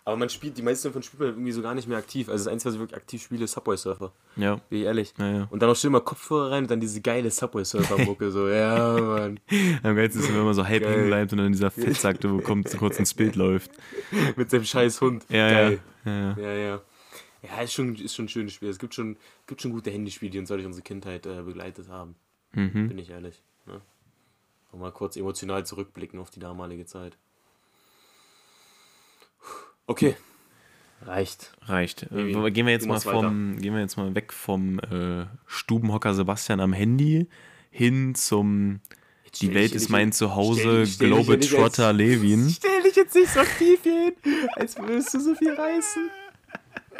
Aber 0.04 0.16
man 0.16 0.30
spielt, 0.30 0.58
die 0.58 0.62
meisten 0.62 0.88
davon 0.88 1.04
spielt 1.04 1.20
man 1.20 1.30
irgendwie 1.30 1.52
so 1.52 1.62
gar 1.62 1.76
nicht 1.76 1.88
mehr 1.88 1.98
aktiv. 1.98 2.30
Also 2.30 2.46
das 2.46 2.54
Einzige, 2.54 2.70
was 2.70 2.76
ich 2.76 2.80
wirklich 2.80 2.96
aktiv 2.98 3.22
spiele, 3.22 3.44
ist 3.44 3.52
Subway 3.52 3.76
Surfer. 3.76 4.14
Ja, 4.38 4.56
Bin 4.70 4.80
ich 4.80 4.86
ehrlich. 4.86 5.14
ja, 5.18 5.30
ja. 5.32 5.48
Und 5.50 5.62
dann 5.62 5.70
auch 5.70 5.76
schön 5.76 5.92
mal 5.92 6.00
Kopfhörer 6.00 6.52
rein 6.52 6.64
und 6.64 6.72
dann 6.72 6.80
diese 6.80 7.02
geile 7.02 7.30
Subway 7.30 7.66
Surfer-Mucke. 7.66 8.32
so, 8.32 8.48
ja, 8.48 8.94
Mann. 9.02 9.40
Am 9.84 9.96
geilsten 9.98 10.22
ist, 10.22 10.34
wenn 10.34 10.46
man 10.46 10.54
so 10.54 10.66
halb 10.66 10.84
Geil. 10.84 10.94
hängen 10.94 11.08
bleibt 11.08 11.32
und 11.34 11.40
dann 11.40 11.52
dieser 11.52 11.72
Fettsack, 11.72 12.22
der 12.22 12.32
kommt, 12.42 12.70
so 12.70 12.78
kurz 12.78 13.00
ins 13.00 13.14
Bild 13.14 13.36
läuft. 13.36 13.72
Mit 14.38 14.52
dem 14.54 14.64
scheiß 14.64 15.02
Hund. 15.02 15.26
Ja, 15.30 15.50
Geil. 15.50 15.80
ja, 16.06 16.12
ja, 16.12 16.20
ja. 16.20 16.38
Ja, 16.42 16.54
ja. 16.54 16.82
Ja, 17.44 17.62
ist 17.62 17.74
schon, 17.74 17.96
ist 17.96 18.16
schon 18.16 18.26
ein 18.26 18.30
schönes 18.30 18.54
Spiel. 18.54 18.70
Es 18.70 18.80
gibt 18.80 18.96
schon, 18.96 19.18
gibt 19.46 19.62
schon 19.62 19.72
gute 19.72 19.92
Handyspiele, 19.92 20.32
die 20.32 20.40
uns 20.40 20.48
durch 20.48 20.66
unsere 20.66 20.84
Kindheit 20.84 21.26
äh, 21.26 21.42
begleitet 21.44 21.90
haben. 21.90 22.16
Mhm. 22.54 22.88
Bin 22.88 22.98
ich 22.98 23.10
ehrlich. 23.10 23.42
Ne? 23.66 23.82
Und 24.72 24.80
mal 24.80 24.92
kurz 24.92 25.16
emotional 25.16 25.66
zurückblicken 25.66 26.20
auf 26.20 26.30
die 26.30 26.40
damalige 26.40 26.86
Zeit. 26.86 27.18
Okay. 29.86 30.16
Reicht. 31.02 31.54
Reicht. 31.62 32.04
Äh, 32.12 32.52
gehen 32.52 32.66
wir 32.66 32.74
jetzt 32.74 32.88
mal 32.88 33.00
vom, 33.00 33.58
gehen 33.60 33.74
wir 33.74 33.82
jetzt 33.82 33.98
mal 33.98 34.14
weg 34.16 34.34
vom 34.34 34.80
äh, 34.80 35.26
Stubenhocker 35.46 36.14
Sebastian 36.14 36.60
am 36.60 36.74
Handy 36.74 37.28
hin 37.70 38.16
zum 38.16 38.82
Jetzt 39.28 39.42
Die 39.42 39.54
Welt 39.54 39.76
ist 39.76 39.90
mein 39.90 40.12
Zuhause, 40.14 40.86
Globetrotter 40.98 41.92
Levin. 41.92 42.50
Stell 42.50 42.82
dich 42.84 42.96
jetzt 42.96 43.14
nicht 43.14 43.30
so 43.30 43.42
tief 43.58 43.84
hin, 43.84 44.14
als 44.56 44.78
würdest 44.78 45.14
du 45.14 45.20
so 45.20 45.36
viel 45.36 45.54
reißen. 45.54 46.10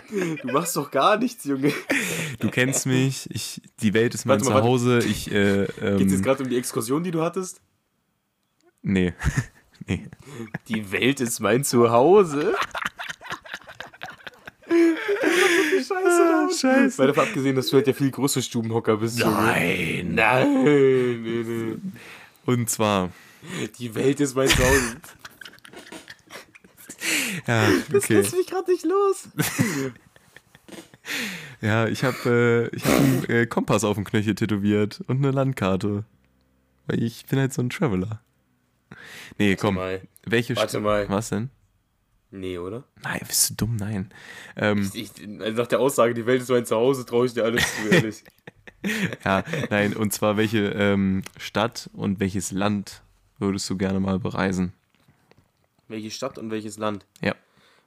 Du 0.10 0.48
machst 0.52 0.76
doch 0.76 0.90
gar 0.92 1.18
nichts, 1.18 1.44
Junge. 1.46 1.74
Du 2.40 2.50
kennst 2.50 2.86
mich, 2.86 3.28
ich, 3.32 3.62
die 3.82 3.94
Welt 3.94 4.14
ist 4.14 4.26
mein 4.26 4.40
Warte 4.40 4.52
mal. 4.54 4.62
Zuhause. 4.62 5.00
Ich, 5.00 5.32
äh, 5.32 5.66
Geht 5.66 5.70
es 5.78 6.00
jetzt 6.00 6.14
ähm, 6.14 6.22
gerade 6.24 6.44
um 6.44 6.50
die 6.50 6.58
Exkursion, 6.58 7.04
die 7.04 7.12
du 7.12 7.22
hattest? 7.22 7.62
nee. 8.82 9.14
nee. 9.88 10.08
Die 10.68 10.92
Welt 10.92 11.20
ist 11.22 11.40
mein 11.40 11.64
Zuhause. 11.64 12.56
Scheiße, 15.88 16.60
Scheiße. 16.60 16.98
Weil 16.98 17.08
davon 17.08 17.24
abgesehen, 17.26 17.56
dass 17.56 17.68
du 17.68 17.78
halt 17.78 17.88
der 17.88 17.96
viel 17.96 18.12
größere 18.12 18.44
Stubenhocker 18.44 18.98
bist. 18.98 19.20
Nein. 19.20 20.14
Nein, 20.16 20.64
nee, 20.64 21.44
nee. 21.46 21.76
Und 22.46 22.70
zwar, 22.70 23.10
Die 23.80 23.94
Welt 23.96 24.20
ist 24.20 24.36
mein 24.36 24.48
Zuhause. 24.50 24.98
Ja, 27.48 27.70
Das 27.92 28.04
okay. 28.04 28.14
lässt 28.16 28.36
mich 28.36 28.48
gerade 28.48 28.72
nicht 28.72 28.86
los. 28.86 29.30
Ja, 31.62 31.88
ich 31.88 32.04
habe 32.04 32.70
äh, 32.72 32.76
ich 32.76 32.86
hab 32.86 32.94
einen 33.00 33.24
äh, 33.30 33.46
Kompass 33.48 33.84
auf 33.84 33.96
dem 33.96 34.04
Knöchel 34.04 34.36
tätowiert 34.36 35.02
und 35.08 35.18
eine 35.18 35.32
Landkarte. 35.32 36.04
Weil 36.86 37.02
ich 37.02 37.26
bin 37.26 37.40
halt 37.40 37.54
so 37.54 37.62
ein 37.62 37.70
Traveler. 37.70 38.22
Nee, 39.38 39.56
komm. 39.56 39.76
mal. 39.76 40.02
Welche 40.26 40.56
Warte 40.56 40.78
St- 40.78 40.82
mal. 40.82 41.10
Was 41.10 41.30
denn? 41.30 41.50
Nee, 42.30 42.58
oder? 42.58 42.84
Nein, 43.04 43.22
bist 43.26 43.50
du 43.50 43.54
dumm? 43.56 43.78
Nein. 43.78 44.10
Ähm, 44.58 44.92
Ich, 44.94 45.12
also 45.40 45.62
nach 45.62 45.68
der 45.68 45.80
Aussage, 45.80 46.14
die 46.14 46.26
Welt 46.26 46.42
ist 46.42 46.50
mein 46.50 46.66
Zuhause, 46.66 47.06
traue 47.06 47.26
ich 47.26 47.34
dir 47.34 47.46
alles 47.46 47.64
zu, 47.76 47.88
ehrlich. 47.90 48.24
ja, 49.26 49.44
nein, 49.70 49.94
und 49.96 50.12
zwar 50.14 50.36
welche 50.36 50.66
ähm, 50.72 51.24
Stadt 51.38 51.90
und 51.94 52.20
welches 52.20 52.52
Land 52.52 53.02
würdest 53.40 53.70
du 53.70 53.78
gerne 53.78 54.02
mal 54.02 54.20
bereisen? 54.20 54.74
Welche 55.88 56.12
Stadt 56.12 56.38
und 56.38 56.52
welches 56.52 56.78
Land? 56.78 57.06
Ja. 57.22 57.36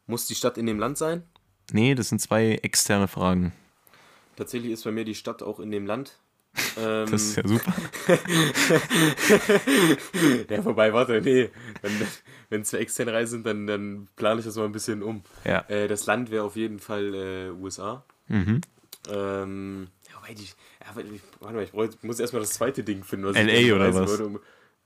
Muss 0.07 0.26
die 0.26 0.34
Stadt 0.34 0.59
in 0.59 0.66
dem 0.66 0.78
Land 0.78 0.98
sein? 0.98 1.22
Nee, 1.72 1.94
das 1.94 2.09
sind 2.09 2.20
zwei 2.20 2.53
externe 2.62 3.09
Fragen. 3.09 3.53
Tatsächlich 4.36 4.72
ist 4.72 4.84
bei 4.84 4.90
mir 4.90 5.05
die 5.05 5.14
Stadt 5.14 5.42
auch 5.42 5.61
in 5.61 5.70
dem 5.70 5.86
Land. 5.86 6.18
Ähm, 6.76 7.09
Das 7.11 7.22
ist 7.22 7.36
ja 7.36 7.46
super. 7.46 7.72
ja, 10.48 10.62
vorbei, 10.62 10.92
warte, 10.92 11.20
nee. 11.20 11.48
Wenn, 12.48 12.64
zwei 12.64 12.78
externe 12.78 13.12
Reisen 13.12 13.42
sind, 13.42 13.46
dann, 13.46 13.66
dann 13.66 14.09
plane 14.16 14.40
ich 14.40 14.46
das 14.46 14.57
mal 14.57 14.64
ein 14.64 14.72
bisschen 14.72 15.03
um. 15.03 15.22
Ja. 15.44 15.61
Äh, 15.68 15.86
das 15.88 16.07
Land 16.07 16.30
wäre 16.30 16.44
auf 16.44 16.57
jeden 16.57 16.80
Fall 16.80 17.14
äh, 17.14 17.51
USA. 17.51 18.05
Mhm. 18.28 18.61
Ähm, 19.09 19.88
ja, 20.09 20.34
die, 20.34 20.44
ja, 20.44 20.94
warte 20.94 21.09
warte 21.40 21.55
mal, 21.55 21.64
ich 21.64 21.72
brauch, 21.72 21.88
muss 22.03 22.20
erstmal 22.20 22.42
das 22.42 22.53
zweite 22.53 22.82
Ding 22.84 23.05
finden, 23.05 23.26
was 23.26 23.36
LA 23.36 23.53
ich 23.53 23.72
oder 23.72 23.94
was? 23.94 24.20
Um, 24.20 24.40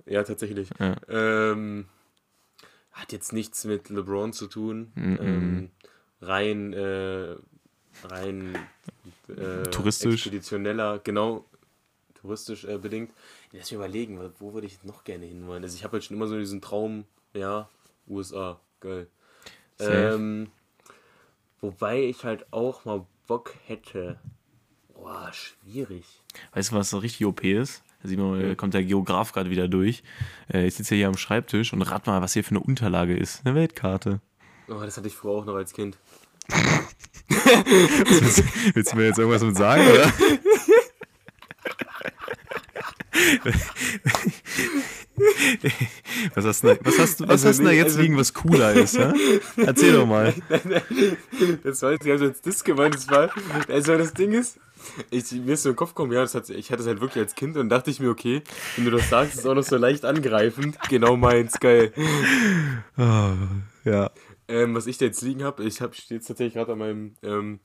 ja, 0.06 0.22
tatsächlich. 0.22 0.68
Ja. 0.78 0.96
Ähm, 1.08 1.86
hat 2.94 3.12
jetzt 3.12 3.32
nichts 3.32 3.64
mit 3.64 3.90
LeBron 3.90 4.32
zu 4.32 4.46
tun. 4.46 4.92
Mhm. 4.94 5.18
Ähm, 5.20 5.70
rein, 6.20 6.72
äh, 6.72 7.36
rein 8.04 8.54
äh, 9.28 9.70
Touristisch. 9.70 10.14
expeditioneller, 10.14 10.98
genau, 11.00 11.44
touristisch 12.14 12.64
äh, 12.64 12.78
bedingt. 12.78 13.12
Lass 13.52 13.70
mich 13.70 13.72
überlegen, 13.76 14.18
wo- 14.38 14.54
würde 14.54 14.66
ich 14.66 14.82
noch 14.84 15.04
gerne 15.04 15.26
hinwollen? 15.26 15.62
Also 15.62 15.76
ich 15.76 15.84
habe 15.84 15.92
halt 15.94 16.04
schon 16.04 16.16
immer 16.16 16.26
so 16.26 16.38
diesen 16.38 16.60
Traum, 16.62 17.04
ja, 17.34 17.68
USA, 18.08 18.58
geil. 18.80 19.08
Ähm, 19.78 20.50
wobei 21.60 22.04
ich 22.04 22.24
halt 22.24 22.46
auch 22.52 22.84
mal 22.84 23.06
Bock 23.26 23.54
hätte. 23.66 24.18
Boah, 24.94 25.30
schwierig. 25.32 26.04
Weißt 26.52 26.70
du, 26.70 26.76
was 26.76 26.90
so 26.90 26.98
richtig 26.98 27.26
OP 27.26 27.42
ist? 27.50 27.82
Da 28.04 28.10
sieht 28.10 28.18
man, 28.18 28.54
kommt 28.58 28.74
der 28.74 28.84
Geograf 28.84 29.32
gerade 29.32 29.48
wieder 29.48 29.66
durch. 29.66 30.02
Äh, 30.52 30.66
ich 30.66 30.74
sitze 30.74 30.94
hier 30.94 31.08
am 31.08 31.16
Schreibtisch 31.16 31.72
und 31.72 31.80
rat 31.80 32.06
mal, 32.06 32.20
was 32.20 32.34
hier 32.34 32.44
für 32.44 32.50
eine 32.50 32.60
Unterlage 32.60 33.16
ist. 33.16 33.40
Eine 33.46 33.54
Weltkarte. 33.54 34.20
Oh, 34.68 34.74
das 34.84 34.98
hatte 34.98 35.08
ich 35.08 35.14
früher 35.14 35.32
auch 35.32 35.46
noch 35.46 35.54
als 35.54 35.72
Kind. 35.72 35.96
Willst 38.74 38.92
du 38.92 38.96
mir 38.96 39.06
jetzt 39.06 39.18
irgendwas 39.18 39.42
mit 39.42 39.56
sagen, 39.56 39.90
oder? 39.90 40.12
was 46.34 46.44
hast 46.44 46.62
du, 46.64 46.68
denn- 46.68 46.78
was 46.82 46.98
hast 46.98 47.20
was 47.20 47.30
Also 47.30 47.48
hast 47.48 47.58
du 47.60 47.64
da 47.64 47.70
jetzt 47.70 47.84
also- 47.86 48.00
liegen, 48.02 48.16
was 48.16 48.32
cooler 48.34 48.72
ist? 48.74 48.94
Ja? 48.96 49.12
Erzähl 49.56 49.92
doch 49.92 50.06
mal. 50.06 50.34
Das 51.62 51.82
war 51.82 51.92
jetzt 51.92 52.04
gar 52.04 52.14
nicht 52.14 52.22
als 52.22 52.40
Diss 52.42 52.64
gemeint, 52.64 52.94
das 52.94 53.08
war, 53.08 53.30
also 53.68 53.96
das 53.96 54.12
Ding 54.14 54.32
ist, 54.32 54.58
ich, 55.10 55.32
mir 55.32 55.54
ist 55.54 55.62
so 55.62 55.70
im 55.70 55.76
Kopf 55.76 55.90
gekommen, 55.90 56.12
ja, 56.12 56.20
das 56.20 56.34
hat, 56.34 56.50
ich 56.50 56.70
hatte 56.70 56.82
es 56.82 56.88
halt 56.88 57.00
wirklich 57.00 57.22
als 57.22 57.34
Kind 57.34 57.56
und 57.56 57.68
dachte 57.70 57.90
ich 57.90 58.00
mir, 58.00 58.10
okay, 58.10 58.42
wenn 58.76 58.84
du 58.84 58.90
das 58.90 59.08
sagst, 59.08 59.34
ist 59.34 59.40
es 59.40 59.46
auch 59.46 59.54
noch 59.54 59.62
so 59.62 59.76
leicht 59.76 60.04
angreifend, 60.04 60.76
genau 60.90 61.16
meins, 61.16 61.58
geil. 61.60 61.92
Ja. 62.96 64.10
Ähm, 64.48 64.74
was 64.74 64.86
ich 64.86 64.98
da 64.98 65.06
jetzt 65.06 65.22
liegen 65.22 65.42
habe, 65.42 65.64
ich 65.64 65.80
habe 65.80 65.92
jetzt 66.08 66.26
tatsächlich 66.26 66.54
gerade 66.54 66.72
an 66.72 66.78
meinem 66.78 67.14
ähm, 67.22 67.60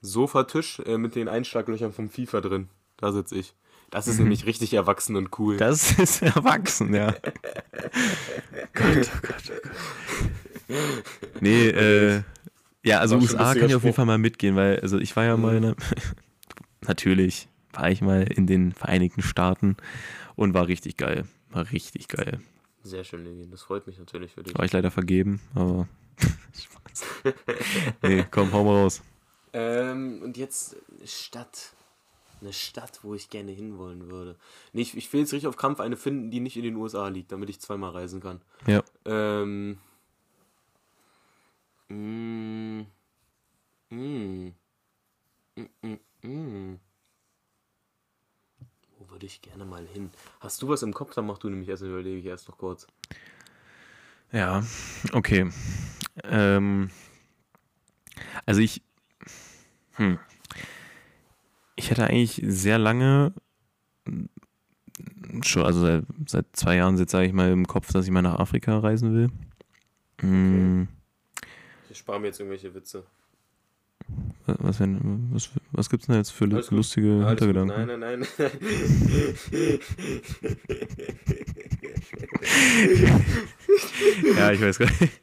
Sofatisch 0.00 0.80
äh, 0.86 0.98
mit 0.98 1.14
den 1.14 1.28
Einschlaglöchern 1.28 1.92
vom 1.92 2.10
FIFA 2.10 2.40
drin, 2.40 2.68
da 2.96 3.12
sitze 3.12 3.36
ich. 3.36 3.54
Das 3.92 4.08
ist 4.08 4.18
nämlich 4.18 4.46
richtig 4.46 4.72
erwachsen 4.72 5.16
und 5.16 5.38
cool. 5.38 5.58
Das 5.58 5.98
ist 5.98 6.22
erwachsen, 6.22 6.94
ja. 6.94 7.08
Gott, 8.72 9.10
oh 9.14 9.18
Gott, 9.20 9.52
oh 9.52 9.68
Gott. 9.68 10.72
Nee, 11.40 11.68
äh, 11.68 12.22
ja, 12.82 13.00
also 13.00 13.16
USA 13.16 13.54
kann 13.54 13.68
ich 13.68 13.74
auf 13.74 13.84
jeden. 13.84 13.94
Fall 13.94 14.06
mal 14.06 14.16
mitgehen, 14.16 14.56
weil, 14.56 14.80
also 14.80 14.98
ich 14.98 15.14
war 15.14 15.24
ja 15.24 15.36
mal, 15.36 15.56
in, 15.56 15.76
natürlich 16.80 17.48
war 17.74 17.90
ich 17.90 18.00
mal 18.00 18.22
in 18.22 18.46
den 18.46 18.72
Vereinigten 18.72 19.20
Staaten 19.20 19.76
und 20.36 20.54
war 20.54 20.68
richtig 20.68 20.96
geil. 20.96 21.26
War 21.50 21.70
richtig 21.70 22.08
geil. 22.08 22.40
Sehr 22.82 23.04
schön, 23.04 23.24
Levin, 23.24 23.50
das 23.50 23.60
freut 23.60 23.86
mich 23.86 23.98
natürlich 23.98 24.32
für 24.32 24.42
dich. 24.42 24.56
War 24.56 24.64
ich 24.64 24.72
leider 24.72 24.90
vergeben, 24.90 25.42
aber. 25.54 25.86
Spaß. 26.58 27.34
nee, 28.02 28.24
komm, 28.30 28.52
hau 28.52 28.64
mal 28.64 28.80
raus. 28.84 29.02
Ähm, 29.52 30.22
und 30.22 30.38
jetzt 30.38 30.76
Stadt. 31.04 31.74
Eine 32.42 32.52
Stadt, 32.52 32.98
wo 33.02 33.14
ich 33.14 33.30
gerne 33.30 33.52
hinwollen 33.52 34.10
würde. 34.10 34.36
Nee, 34.72 34.82
ich, 34.82 34.96
ich 34.96 35.12
will 35.12 35.20
jetzt 35.20 35.32
richtig 35.32 35.46
auf 35.46 35.56
Krampf 35.56 35.78
eine 35.78 35.96
finden, 35.96 36.30
die 36.32 36.40
nicht 36.40 36.56
in 36.56 36.64
den 36.64 36.74
USA 36.74 37.06
liegt, 37.06 37.30
damit 37.30 37.48
ich 37.48 37.60
zweimal 37.60 37.92
reisen 37.92 38.20
kann. 38.20 38.40
Ja. 38.66 38.82
Ähm. 39.04 39.78
Mm, 41.88 42.80
mm, 43.90 44.52
mm, 45.54 45.68
mm, 45.82 45.98
mm. 46.22 46.80
Wo 48.98 49.10
würde 49.10 49.26
ich 49.26 49.40
gerne 49.40 49.64
mal 49.64 49.86
hin? 49.86 50.10
Hast 50.40 50.62
du 50.62 50.68
was 50.68 50.82
im 50.82 50.92
Kopf? 50.92 51.14
Dann 51.14 51.26
mach 51.26 51.38
du 51.38 51.48
nämlich 51.48 51.68
erst, 51.68 51.82
überlege 51.82 52.18
ich 52.18 52.26
erst 52.26 52.48
noch 52.48 52.58
kurz. 52.58 52.88
Ja, 54.32 54.64
okay. 55.12 55.48
Ähm, 56.24 56.90
also 58.46 58.60
ich, 58.60 58.82
hm, 59.92 60.18
ich 61.76 61.90
hatte 61.90 62.04
eigentlich 62.04 62.40
sehr 62.44 62.78
lange, 62.78 63.32
schon, 65.42 65.64
also 65.64 65.80
seit, 65.80 66.04
seit 66.26 66.46
zwei 66.52 66.76
Jahren 66.76 66.96
sage 67.06 67.26
ich 67.26 67.32
mal 67.32 67.50
im 67.50 67.66
Kopf, 67.66 67.92
dass 67.92 68.04
ich 68.04 68.10
mal 68.10 68.22
nach 68.22 68.38
Afrika 68.38 68.78
reisen 68.78 69.14
will. 69.14 69.30
Hm, 70.20 70.88
Ich 71.90 71.98
spare 71.98 72.20
mir 72.20 72.28
jetzt 72.28 72.40
irgendwelche 72.40 72.74
Witze. 72.74 73.04
was, 74.46 74.80
wenn, 74.80 75.28
was, 75.32 75.50
was 75.72 75.90
gibt's 75.90 76.06
denn 76.06 76.16
jetzt 76.16 76.30
für 76.30 76.44
Alles 76.44 76.68
gut. 76.68 76.76
lustige 76.76 77.18
gut. 77.18 77.28
Hintergedanken? 77.28 77.86
Nein, 77.86 78.00
nein, 78.00 78.20
nein. 78.20 78.26
Ja, 84.36 84.52
ich 84.52 84.60
weiß 84.60 84.78
gar 84.78 84.86
nicht. 85.00 85.20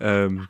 Ähm, 0.00 0.48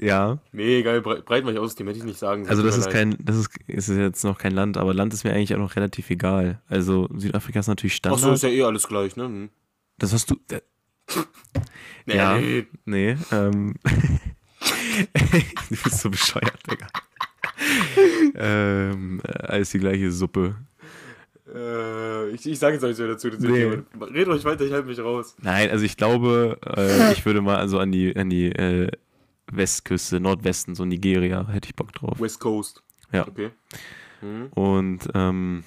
ja, 0.00 0.38
nee, 0.52 0.82
geil, 0.82 1.00
breit, 1.00 1.24
breit 1.24 1.44
mal 1.44 1.56
aus, 1.58 1.74
dem 1.74 1.86
hätte 1.86 1.98
ich 1.98 2.04
nicht 2.04 2.18
sagen 2.18 2.44
sollen. 2.44 2.50
Also 2.50 2.62
das 2.62 2.76
ist 2.78 2.90
kein, 2.90 3.16
das 3.20 3.36
ist, 3.36 3.50
ist 3.66 3.88
jetzt 3.88 4.24
noch 4.24 4.38
kein 4.38 4.52
Land, 4.52 4.76
aber 4.76 4.94
Land 4.94 5.12
ist 5.14 5.24
mir 5.24 5.32
eigentlich 5.32 5.54
auch 5.54 5.58
noch 5.58 5.76
relativ 5.76 6.10
egal. 6.10 6.60
Also 6.68 7.08
Südafrika 7.16 7.60
ist 7.60 7.68
natürlich 7.68 7.94
Standard. 7.96 8.20
so, 8.20 8.32
ist 8.32 8.42
ja 8.42 8.48
eh 8.50 8.62
alles 8.62 8.86
gleich, 8.88 9.16
ne? 9.16 9.24
Hm. 9.24 9.48
das 9.98 10.12
hast 10.12 10.30
du. 10.30 10.36
Äh, 10.50 10.60
Nee, 12.06 12.16
Ja. 12.16 12.38
nee. 12.38 12.66
nee, 12.84 13.16
ähm. 13.32 13.74
du 15.14 15.76
bist 15.82 16.00
so 16.00 16.10
bescheuert, 16.10 16.58
Digga. 16.70 16.86
ähm, 18.34 19.20
äh, 19.24 19.32
alles 19.46 19.70
die 19.70 19.78
gleiche 19.78 20.10
Suppe. 20.10 20.56
Äh, 21.54 22.30
ich, 22.30 22.46
ich 22.46 22.58
sage 22.58 22.74
jetzt 22.74 22.82
nichts 22.82 22.98
mehr 22.98 23.08
dazu. 23.08 23.30
Das 23.30 23.40
Nee. 23.40 23.82
Red 24.00 24.28
ruhig 24.28 24.44
weiter, 24.44 24.64
ich 24.64 24.72
halte 24.72 24.88
mich 24.88 24.98
raus. 25.00 25.36
Nein, 25.40 25.70
also 25.70 25.84
ich 25.84 25.96
glaube, 25.96 26.58
äh, 26.76 27.12
ich 27.12 27.24
würde 27.24 27.40
mal 27.40 27.56
also 27.56 27.78
an 27.78 27.92
die, 27.92 28.14
an 28.16 28.30
die 28.30 28.46
äh, 28.46 28.90
Westküste, 29.50 30.20
Nordwesten, 30.20 30.74
so 30.74 30.84
Nigeria, 30.84 31.46
hätte 31.48 31.68
ich 31.68 31.76
Bock 31.76 31.92
drauf. 31.92 32.20
West 32.20 32.40
Coast. 32.40 32.82
Ja. 33.12 33.26
Okay. 33.26 33.50
Hm. 34.20 34.48
Und 34.52 35.08
ähm, 35.14 35.64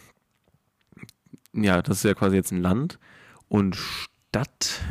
ja, 1.54 1.82
das 1.82 1.98
ist 1.98 2.04
ja 2.04 2.14
quasi 2.14 2.36
jetzt 2.36 2.52
ein 2.52 2.62
Land. 2.62 3.00
Und 3.48 3.76
Stadt. 3.76 4.82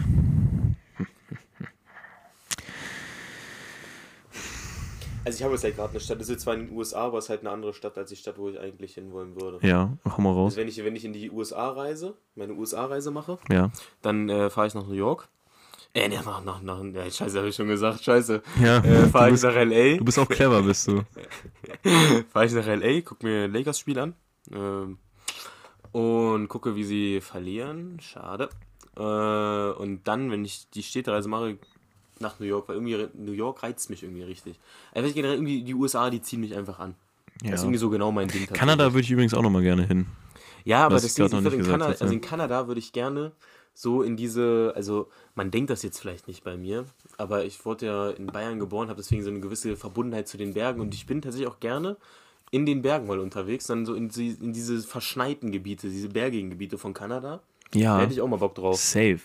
Also 5.25 5.37
ich 5.39 5.43
habe 5.45 5.53
jetzt 5.55 5.65
halt 5.65 5.77
gerade 5.77 5.91
eine 5.91 6.01
Stadt, 6.01 6.17
das 6.19 6.25
ist 6.29 6.31
jetzt 6.31 6.43
zwar 6.43 6.55
in 6.55 6.67
den 6.67 6.77
USA, 6.77 7.03
aber 7.03 7.19
es 7.19 7.25
ist 7.27 7.31
halt 7.31 7.41
eine 7.41 7.51
andere 7.51 7.75
Stadt 7.75 7.97
als 7.99 8.09
die 8.11 8.17
Stadt, 8.17 8.39
wo 8.39 8.49
ich 8.49 8.59
eigentlich 8.59 8.95
hinwollen 8.95 9.39
würde. 9.41 9.59
Ja, 9.67 9.93
hau 10.05 10.23
mal 10.23 10.33
raus. 10.33 10.53
Also 10.53 10.61
wenn 10.63 10.69
ich, 10.69 10.83
wenn 10.85 10.97
ich 10.97 11.05
in 11.05 11.13
die 11.13 11.31
USA 11.31 11.69
reise, 11.71 12.15
meine 12.35 12.55
USA-Reise 12.55 13.11
mache, 13.11 13.39
Ja. 13.51 13.71
dann 14.03 14.29
äh, 14.31 14.49
fahre 14.51 14.67
ich 14.69 14.75
nach 14.75 14.87
New 14.87 14.95
York. 14.95 15.29
Äh, 15.93 16.09
nee, 16.09 16.17
nach, 16.25 16.43
nach, 16.45 16.63
nach, 16.63 16.83
ja, 16.85 17.11
scheiße, 17.11 17.37
habe 17.39 17.49
ich 17.49 17.57
schon 17.57 17.67
gesagt, 17.69 18.03
scheiße. 18.05 18.43
Ja, 18.63 18.79
Äh, 18.79 19.09
fahre 19.09 19.31
ich 19.33 19.43
nach 19.43 19.55
L.A., 19.55 19.99
du 19.99 20.05
bist 20.05 20.19
auch 20.19 20.29
clever, 20.29 20.63
bist 20.63 20.87
du. 20.89 21.03
fahre 22.33 22.47
ich 22.47 22.53
nach 22.53 22.67
L.A., 22.67 23.01
gucke 23.03 23.27
mir 23.27 23.49
Lakers-Spiel 23.49 23.99
an 23.99 24.15
ähm, 24.53 24.99
und 25.93 26.49
gucke, 26.49 26.77
wie 26.77 26.85
sie 26.85 27.21
verlieren. 27.21 27.99
Schade. 28.01 28.49
Äh, 28.97 29.01
und 29.03 30.03
dann, 30.05 30.31
wenn 30.31 30.45
ich 30.45 30.71
die 30.71 30.83
Städtereise 30.83 31.29
mache, 31.29 31.59
nach 32.21 32.39
New 32.39 32.47
York, 32.47 32.69
weil 32.69 32.77
irgendwie 32.77 33.09
New 33.15 33.33
York 33.33 33.63
reizt 33.63 33.91
mich 33.91 34.03
irgendwie 34.03 34.23
richtig. 34.23 34.59
Einfach 34.93 35.13
generell 35.15 35.37
irgendwie 35.37 35.63
die 35.63 35.75
USA, 35.75 36.11
die 36.11 36.21
ziehen 36.23 36.41
mich 36.41 36.55
einfach 36.55 36.79
an. 36.79 36.95
Ja. 37.43 37.53
Das 37.53 37.61
ist 37.61 37.65
irgendwie 37.65 37.79
so 37.79 37.91
genau 37.91 38.13
mein 38.13 38.29
Ding. 38.29 38.47
Kanada 38.47 38.93
würde 38.93 39.01
ich 39.01 39.11
übrigens 39.11 39.35
auch 39.35 39.43
noch 39.43 39.51
mal 39.51 39.63
gerne 39.63 39.87
hin. 39.87 40.07
Ja, 40.65 40.85
aber 40.85 40.97
das 40.97 41.15
Ding 41.15 41.25
ist, 41.27 41.33
in 41.33 41.63
Kanada, 41.63 41.89
hatte. 41.93 42.03
also 42.03 42.13
in 42.13 42.21
Kanada 42.21 42.67
würde 42.69 42.79
ich 42.79 42.93
gerne 42.93 43.33
so 43.73 44.03
in 44.03 44.17
diese, 44.17 44.73
also 44.77 45.09
man 45.35 45.51
denkt 45.51 45.71
das 45.71 45.83
jetzt 45.83 45.99
vielleicht 45.99 46.29
nicht 46.29 46.45
bei 46.45 46.57
mir, 46.57 46.85
aber 47.17 47.45
ich 47.47 47.65
wurde 47.65 47.87
ja 47.87 48.11
in 48.11 48.27
Bayern 48.27 48.59
geboren, 48.59 48.89
habe 48.89 49.01
deswegen 49.01 49.23
so 49.23 49.31
eine 49.31 49.41
gewisse 49.41 49.75
Verbundenheit 49.77 50.29
zu 50.29 50.37
den 50.37 50.53
Bergen 50.53 50.81
und 50.83 50.93
ich 50.95 51.07
bin 51.07 51.23
tatsächlich 51.23 51.49
auch 51.49 51.61
gerne 51.61 51.97
in 52.51 52.67
den 52.67 52.83
Bergen 52.83 53.07
mal 53.07 53.21
unterwegs, 53.21 53.67
dann 53.69 53.87
so 53.87 53.95
in, 53.95 54.09
die, 54.11 54.37
in 54.41 54.53
diese 54.53 54.83
verschneiten 54.83 55.51
Gebiete, 55.51 55.89
diese 55.89 56.09
bergigen 56.09 56.51
Gebiete 56.51 56.77
von 56.77 56.93
Kanada. 56.93 57.41
Da 57.71 57.79
Ja, 57.79 57.99
hätte 58.01 58.13
ich 58.13 58.21
auch 58.21 58.29
mal 58.29 58.37
Bock 58.37 58.55
drauf. 58.57 58.77
safe. 58.77 59.21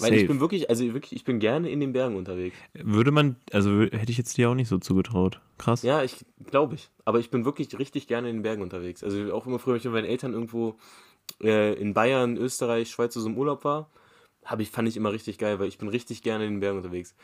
Weil 0.00 0.10
safe. 0.10 0.20
ich 0.22 0.28
bin 0.28 0.40
wirklich, 0.40 0.70
also 0.70 0.84
wirklich, 0.92 1.12
ich 1.12 1.24
bin 1.24 1.38
gerne 1.40 1.70
in 1.70 1.80
den 1.80 1.92
Bergen 1.92 2.16
unterwegs. 2.16 2.56
Würde 2.74 3.10
man, 3.10 3.36
also 3.52 3.80
hätte 3.80 4.10
ich 4.10 4.18
jetzt 4.18 4.36
dir 4.36 4.50
auch 4.50 4.54
nicht 4.54 4.68
so 4.68 4.78
zugetraut. 4.78 5.40
Krass. 5.58 5.82
Ja, 5.82 6.02
ich 6.02 6.24
glaube 6.46 6.76
ich. 6.76 6.90
Aber 7.04 7.18
ich 7.18 7.30
bin 7.30 7.44
wirklich 7.44 7.78
richtig 7.78 8.06
gerne 8.06 8.30
in 8.30 8.36
den 8.36 8.42
Bergen 8.42 8.62
unterwegs. 8.62 9.02
Also 9.02 9.32
auch 9.32 9.46
immer 9.46 9.58
früher, 9.58 9.74
wenn 9.74 9.78
ich 9.78 9.84
mit 9.84 9.92
meinen 9.94 10.04
Eltern 10.06 10.32
irgendwo 10.32 10.76
äh, 11.42 11.74
in 11.74 11.94
Bayern, 11.94 12.36
Österreich, 12.36 12.90
Schweiz 12.90 13.14
so 13.14 13.26
im 13.26 13.36
Urlaub 13.36 13.64
war, 13.64 13.90
Hab 14.44 14.60
ich, 14.60 14.70
fand 14.70 14.88
ich 14.88 14.96
immer 14.96 15.12
richtig 15.12 15.38
geil, 15.38 15.58
weil 15.58 15.68
ich 15.68 15.78
bin 15.78 15.88
richtig 15.88 16.22
gerne 16.22 16.46
in 16.46 16.54
den 16.54 16.60
Bergen 16.60 16.78
unterwegs. 16.78 17.14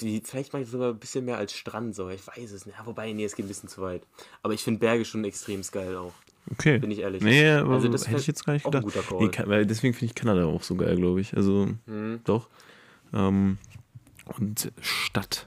Die, 0.00 0.20
vielleicht 0.24 0.52
mache 0.52 0.62
ich 0.62 0.70
sogar 0.70 0.90
ein 0.90 0.98
bisschen 0.98 1.24
mehr 1.24 1.36
als 1.36 1.52
Strand, 1.52 1.94
so, 1.94 2.08
ich 2.08 2.26
weiß 2.26 2.50
es 2.50 2.66
nicht. 2.66 2.78
Ja, 2.78 2.86
wobei, 2.86 3.12
nee, 3.12 3.24
es 3.24 3.36
geht 3.36 3.44
ein 3.44 3.48
bisschen 3.48 3.68
zu 3.68 3.82
weit. 3.82 4.02
Aber 4.42 4.54
ich 4.54 4.62
finde 4.62 4.80
Berge 4.80 5.04
schon 5.04 5.22
extrem 5.24 5.62
geil 5.70 5.96
auch, 5.96 6.14
Okay. 6.50 6.78
bin 6.78 6.90
ich 6.90 6.98
ehrlich. 7.00 7.22
Nee, 7.22 7.48
aber 7.50 7.74
Also 7.74 7.88
das 7.88 8.08
hätte 8.08 8.20
ich 8.20 8.26
jetzt 8.26 8.44
gar 8.44 8.54
nicht 8.54 8.64
gedacht. 8.64 8.84
Nee, 9.18 9.30
weil 9.46 9.64
deswegen 9.64 9.94
finde 9.94 10.06
ich 10.06 10.14
Kanada 10.14 10.44
auch 10.44 10.62
so 10.62 10.74
geil, 10.74 10.96
glaube 10.96 11.20
ich. 11.20 11.36
Also, 11.36 11.68
Mhm. 11.86 12.20
doch. 12.24 12.48
Ähm, 13.14 13.58
und 14.38 14.72
Stadt. 14.80 15.46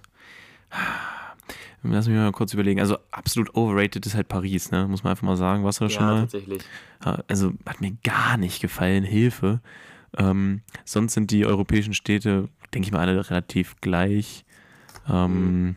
Lass 1.84 2.08
mich 2.08 2.16
mal 2.18 2.32
kurz 2.32 2.54
überlegen. 2.54 2.80
Also, 2.80 2.98
absolut 3.12 3.54
overrated 3.56 4.06
ist 4.06 4.16
halt 4.16 4.28
Paris, 4.28 4.72
ne? 4.72 4.88
Muss 4.88 5.04
man 5.04 5.12
einfach 5.12 5.24
mal 5.24 5.38
sagen. 5.38 5.64
Warst 5.64 5.80
du 5.80 5.86
da 5.86 5.92
Ja, 5.92 5.98
schon 5.98 6.06
mal? 6.06 6.22
tatsächlich. 6.22 6.62
Ja, 7.06 7.24
Also, 7.28 7.54
hat 7.66 7.82
mir 7.82 7.96
gar 8.04 8.38
nicht 8.38 8.62
gefallen. 8.62 9.04
Hilfe. 9.04 9.62
Ähm, 10.18 10.62
sonst 10.86 11.14
sind 11.14 11.30
die 11.30 11.46
europäischen 11.46 11.94
Städte, 11.94 12.50
denke 12.74 12.88
ich 12.88 12.92
mal, 12.92 13.02
alle 13.02 13.30
relativ 13.30 13.76
gleich. 13.82 14.46
Ähm, 15.08 15.76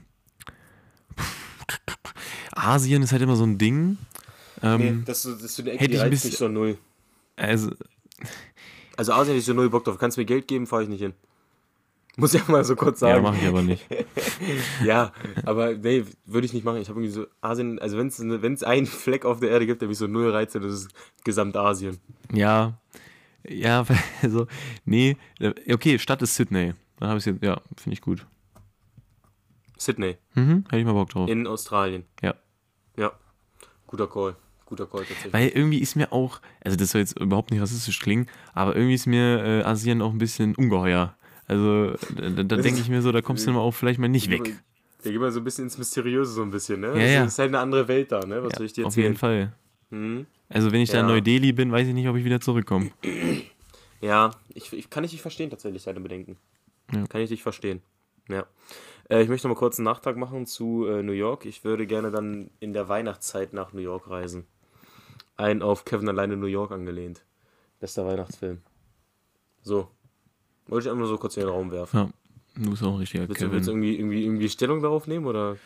Asien 2.52 3.02
ist 3.02 3.12
halt 3.12 3.22
immer 3.22 3.36
so 3.36 3.44
ein 3.44 3.58
Ding. 3.58 3.98
Ähm, 4.62 4.80
nee, 4.80 5.02
das, 5.04 5.22
das 5.22 5.42
ist 5.42 5.56
so 5.56 5.62
eine 5.62 5.72
Ecke, 5.72 5.80
hätte 5.84 5.92
die 5.92 5.96
reizt 5.98 6.24
mich 6.24 6.36
so 6.36 6.48
null. 6.48 6.78
Also, 7.36 7.70
Also 8.96 9.12
Asien 9.12 9.28
hätte 9.28 9.38
ich 9.38 9.44
so 9.44 9.52
null 9.54 9.70
Bock 9.70 9.84
drauf. 9.84 9.98
Kannst 9.98 10.16
du 10.16 10.20
mir 10.20 10.26
Geld 10.26 10.48
geben, 10.48 10.66
fahre 10.66 10.82
ich 10.82 10.88
nicht 10.88 11.00
hin. 11.00 11.14
Muss 12.16 12.34
ich 12.34 12.48
mal 12.48 12.64
so 12.64 12.74
kurz 12.74 13.00
ja, 13.00 13.10
sagen. 13.10 13.22
mache 13.22 13.36
ich 13.40 13.46
aber 13.46 13.62
nicht. 13.62 13.86
Ja, 14.84 15.12
aber 15.44 15.74
nee, 15.74 16.04
würde 16.26 16.44
ich 16.46 16.52
nicht 16.52 16.64
machen. 16.64 16.80
Ich 16.80 16.88
habe 16.88 17.00
irgendwie 17.00 17.12
so 17.14 17.26
Asien, 17.40 17.78
also 17.80 17.96
wenn 17.96 18.08
es 18.52 18.62
einen 18.64 18.86
Fleck 18.86 19.24
auf 19.24 19.40
der 19.40 19.50
Erde 19.50 19.66
gibt, 19.66 19.82
der 19.82 19.88
mich 19.88 19.98
so 19.98 20.06
null 20.06 20.30
reizt, 20.30 20.54
dann 20.54 20.62
ist 20.64 20.72
es 20.74 20.88
Gesamtasien. 21.24 21.98
Ja, 22.32 22.78
ja, 23.48 23.84
also, 24.22 24.46
nee, 24.84 25.16
äh, 25.40 25.72
okay, 25.72 25.98
Stadt 25.98 26.22
ist 26.22 26.34
Sydney. 26.34 26.74
Dann 26.98 27.08
habe 27.10 27.18
ich 27.18 27.24
jetzt, 27.26 27.42
ja, 27.42 27.60
finde 27.76 27.94
ich 27.94 28.00
gut. 28.00 28.26
Sydney 29.76 30.16
Mhm, 30.34 30.64
hätte 30.68 30.78
ich 30.78 30.84
mal 30.84 30.92
Bock 30.92 31.10
drauf. 31.10 31.28
in 31.28 31.46
Australien. 31.46 32.04
Ja. 32.20 32.34
Ja. 32.96 33.12
Guter 33.86 34.08
Call. 34.08 34.34
Guter 34.68 34.86
Call 34.86 35.00
tatsächlich. 35.00 35.32
Weil 35.32 35.48
irgendwie 35.48 35.78
ist 35.78 35.96
mir 35.96 36.12
auch, 36.12 36.40
also 36.62 36.76
das 36.76 36.90
soll 36.90 37.00
jetzt 37.00 37.18
überhaupt 37.18 37.50
nicht 37.50 37.60
rassistisch 37.60 38.00
klingen, 38.00 38.28
aber 38.54 38.76
irgendwie 38.76 38.94
ist 38.94 39.06
mir 39.06 39.42
äh, 39.44 39.62
Asien 39.64 40.02
auch 40.02 40.12
ein 40.12 40.18
bisschen 40.18 40.54
ungeheuer. 40.54 41.14
Also 41.46 41.92
da, 42.16 42.42
da 42.42 42.56
denke 42.56 42.80
ich 42.80 42.88
mir 42.90 43.00
so, 43.00 43.10
da 43.10 43.22
kommst 43.22 43.46
du 43.46 43.50
mal 43.52 43.60
auch 43.60 43.72
vielleicht 43.72 43.98
mal 43.98 44.08
nicht 44.08 44.30
weg. 44.30 44.54
Der 45.04 45.12
geht 45.12 45.20
mal 45.20 45.32
so 45.32 45.40
ein 45.40 45.44
bisschen 45.44 45.64
ins 45.64 45.78
Mysteriöse, 45.78 46.32
so 46.32 46.42
ein 46.42 46.50
bisschen, 46.50 46.80
ne? 46.80 46.88
Ja, 46.88 46.92
Also, 46.94 47.04
ja. 47.06 47.22
Das 47.24 47.32
ist 47.32 47.38
halt 47.38 47.48
eine 47.48 47.60
andere 47.60 47.88
Welt 47.88 48.12
da, 48.12 48.20
ne? 48.26 48.42
Was 48.42 48.54
soll 48.56 48.66
ich 48.66 48.72
dir 48.74 48.84
Auf 48.86 48.92
erzählen? 48.92 49.04
jeden 49.06 49.16
Fall. 49.16 49.52
Hm? 49.90 50.26
Also 50.50 50.72
wenn 50.72 50.80
ich 50.82 50.90
da 50.90 51.00
in 51.00 51.06
Ja. 51.06 51.12
Neu-Delhi 51.12 51.52
bin, 51.52 51.72
weiß 51.72 51.88
ich 51.88 51.94
nicht, 51.94 52.08
ob 52.08 52.16
ich 52.16 52.24
wieder 52.24 52.40
zurückkomme. 52.40 52.90
Ja, 54.00 54.30
ich, 54.54 54.72
ich 54.72 54.90
kann 54.90 55.02
ich 55.02 55.10
dich 55.10 55.22
verstehen 55.22 55.50
tatsächlich, 55.50 55.82
deine 55.82 55.98
Bedenken. 56.00 56.36
Ja. 56.94 57.04
Kann 57.08 57.20
ich 57.20 57.30
dich 57.30 57.42
verstehen. 57.42 57.82
Ja. 58.28 58.46
Äh, 59.10 59.22
ich 59.22 59.28
möchte 59.28 59.48
noch 59.48 59.56
mal 59.56 59.58
kurz 59.58 59.78
einen 59.78 59.86
Nachtrag 59.86 60.16
machen 60.16 60.46
zu 60.46 60.86
äh, 60.86 61.02
New 61.02 61.10
York. 61.12 61.46
Ich 61.46 61.64
würde 61.64 61.84
gerne 61.84 62.12
dann 62.12 62.50
in 62.60 62.72
der 62.72 62.88
Weihnachtszeit 62.88 63.52
nach 63.52 63.72
New 63.72 63.80
York 63.80 64.08
reisen. 64.08 64.46
Ein 65.38 65.62
auf 65.62 65.84
Kevin 65.84 66.08
alleine 66.08 66.36
New 66.36 66.46
York 66.46 66.72
angelehnt. 66.72 67.24
Bester 67.80 68.04
Weihnachtsfilm. 68.06 68.58
So. 69.62 69.88
Wollte 70.66 70.86
ich 70.86 70.90
einfach 70.90 70.98
nur 70.98 71.08
so 71.08 71.16
kurz 71.16 71.36
in 71.36 71.44
den 71.44 71.48
Raum 71.50 71.70
werfen. 71.70 71.96
Ja, 71.96 72.08
du 72.56 72.70
bist 72.70 72.82
auch 72.82 72.92
ein 72.92 72.98
richtiger 72.98 73.26
Willst 73.28 73.40
du, 73.40 73.50
willst 73.52 73.68
du 73.68 73.72
Kevin. 73.72 73.82
irgendwie, 73.84 73.98
irgendwie, 74.00 74.24
irgendwie 74.24 74.48
Stellung 74.48 74.82
darauf 74.82 75.06
nehmen 75.06 75.26
oder, 75.26 75.56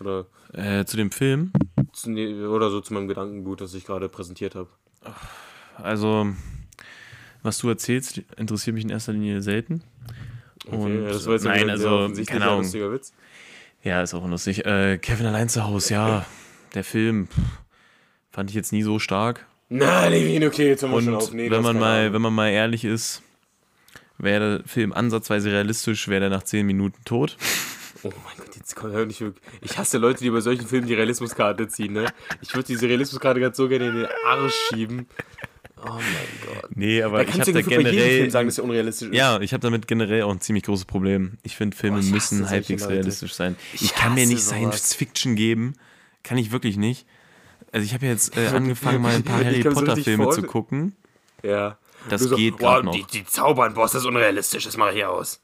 oder, 0.00 0.26
Äh, 0.52 0.84
zu 0.84 0.96
dem 0.96 1.10
Film, 1.10 1.52
zu, 1.92 2.10
oder 2.10 2.70
so 2.70 2.80
zu 2.80 2.92
meinem 2.92 3.08
Gedankengut, 3.08 3.60
das 3.62 3.72
ich 3.74 3.84
gerade 3.86 4.08
präsentiert 4.08 4.54
habe? 4.54 4.68
also 5.76 6.26
was 7.42 7.58
du 7.58 7.68
erzählst, 7.68 8.18
interessiert 8.36 8.74
mich 8.74 8.84
in 8.84 8.90
erster 8.90 9.12
Linie 9.12 9.40
selten. 9.42 9.82
Und, 10.66 11.02
ja, 11.04 11.08
das 11.12 11.26
war 11.26 11.32
jetzt 11.34 11.44
nein, 11.44 11.68
also, 11.70 12.08
keine 12.26 12.44
Ahnung. 12.46 12.58
lustiger 12.62 12.92
Witz. 12.92 13.12
Ja, 13.82 14.02
ist 14.02 14.14
auch 14.14 14.26
lustig. 14.28 14.64
Äh, 14.64 14.98
Kevin 14.98 15.26
allein 15.26 15.48
zu 15.48 15.64
Hause, 15.64 15.94
ja, 15.94 16.26
der 16.74 16.84
Film 16.84 17.26
pff, 17.26 17.36
fand 18.32 18.50
ich 18.50 18.56
jetzt 18.56 18.72
nie 18.72 18.82
so 18.82 18.98
stark. 18.98 19.46
Na, 19.68 20.06
Levin, 20.08 20.44
okay, 20.44 20.68
jetzt 20.68 20.82
hören 20.82 20.90
wir 20.92 20.96
Und 20.98 21.04
schon 21.04 21.14
auf. 21.14 21.32
Nee, 21.32 21.48
du 21.48 21.54
wenn 21.56 21.62
man 21.62 21.78
mal, 21.78 22.00
Ahnung. 22.00 22.12
wenn 22.14 22.22
man 22.22 22.34
mal 22.34 22.50
ehrlich 22.50 22.84
ist, 22.84 23.22
wäre 24.18 24.58
der 24.58 24.68
Film 24.68 24.92
ansatzweise 24.92 25.50
realistisch, 25.50 26.08
wäre 26.08 26.20
der 26.20 26.30
nach 26.30 26.42
10 26.42 26.66
Minuten 26.66 27.00
tot. 27.04 27.36
Oh 28.02 28.08
mein 28.24 28.36
Gott, 28.36 28.56
jetzt 28.56 28.74
komm, 28.74 28.90
hör 28.90 29.06
nicht 29.06 29.20
wirklich. 29.20 29.44
Ich 29.60 29.78
hasse 29.78 29.96
Leute, 29.98 30.24
die 30.24 30.30
bei 30.30 30.40
solchen 30.40 30.66
Filmen 30.66 30.88
die 30.88 30.94
Realismuskarte 30.94 31.68
ziehen, 31.68 31.92
ne? 31.92 32.06
Ich 32.40 32.52
würde 32.54 32.66
diese 32.66 32.88
Realismuskarte 32.88 33.38
gerade 33.38 33.54
so 33.54 33.68
gerne 33.68 33.88
in 33.88 33.94
den 33.94 34.06
Arsch 34.26 34.54
schieben. 34.68 35.06
Oh 35.84 35.88
mein 35.94 36.02
Gott. 36.60 36.70
Nee, 36.76 37.02
aber 37.02 37.22
ich 37.22 37.32
habe 37.40 37.52
da 37.52 37.60
generell. 37.60 38.30
Sagen, 38.30 38.48
dass 38.48 38.58
er 38.58 38.64
unrealistisch 38.64 39.08
ist. 39.08 39.14
ja, 39.16 39.40
ich 39.40 39.52
habe 39.52 39.62
damit 39.62 39.86
generell 39.88 40.22
auch 40.22 40.30
ein 40.30 40.40
ziemlich 40.40 40.64
großes 40.64 40.84
Problem. 40.84 41.38
Ich 41.42 41.56
finde, 41.56 41.76
Filme 41.76 41.98
Boah, 41.98 42.04
ich 42.04 42.10
müssen 42.12 42.48
halbwegs 42.48 42.88
realistisch 42.88 43.34
sein. 43.34 43.56
Ich, 43.72 43.82
Ich 43.82 43.94
kann 43.94 44.14
mir 44.14 44.26
nicht. 44.26 44.42
Science 44.42 44.94
Fiction 44.94 45.34
geben. 45.34 45.74
Kann 46.22 46.38
ich 46.38 46.52
wirklich 46.52 46.76
nicht. 46.76 47.06
Also 47.72 47.84
ich 47.84 47.94
habe 47.94 48.06
jetzt 48.06 48.36
äh, 48.36 48.46
angefangen, 48.54 49.02
mal 49.02 49.14
ein 49.14 49.24
paar 49.24 49.44
Harry 49.44 49.62
kann 49.62 49.74
so 49.74 49.80
Potter 49.80 49.92
richtig 49.96 50.04
Filme 50.04 50.24
vor- 50.24 50.32
zu 50.34 50.42
gucken. 50.42 50.94
Ja. 51.42 51.78
Das 52.08 52.20
so, 52.22 52.36
geht 52.36 52.54
wow, 52.54 52.58
gerade 52.60 52.84
noch. 52.86 52.94
Die, 52.94 53.04
die 53.04 53.24
zaubern, 53.24 53.76
ist 53.76 53.94
das 53.94 54.04
unrealistisch, 54.04 54.64
das 54.64 54.76
mache 54.76 54.90
ich 54.90 54.96
hier 54.96 55.10
aus. 55.10 55.40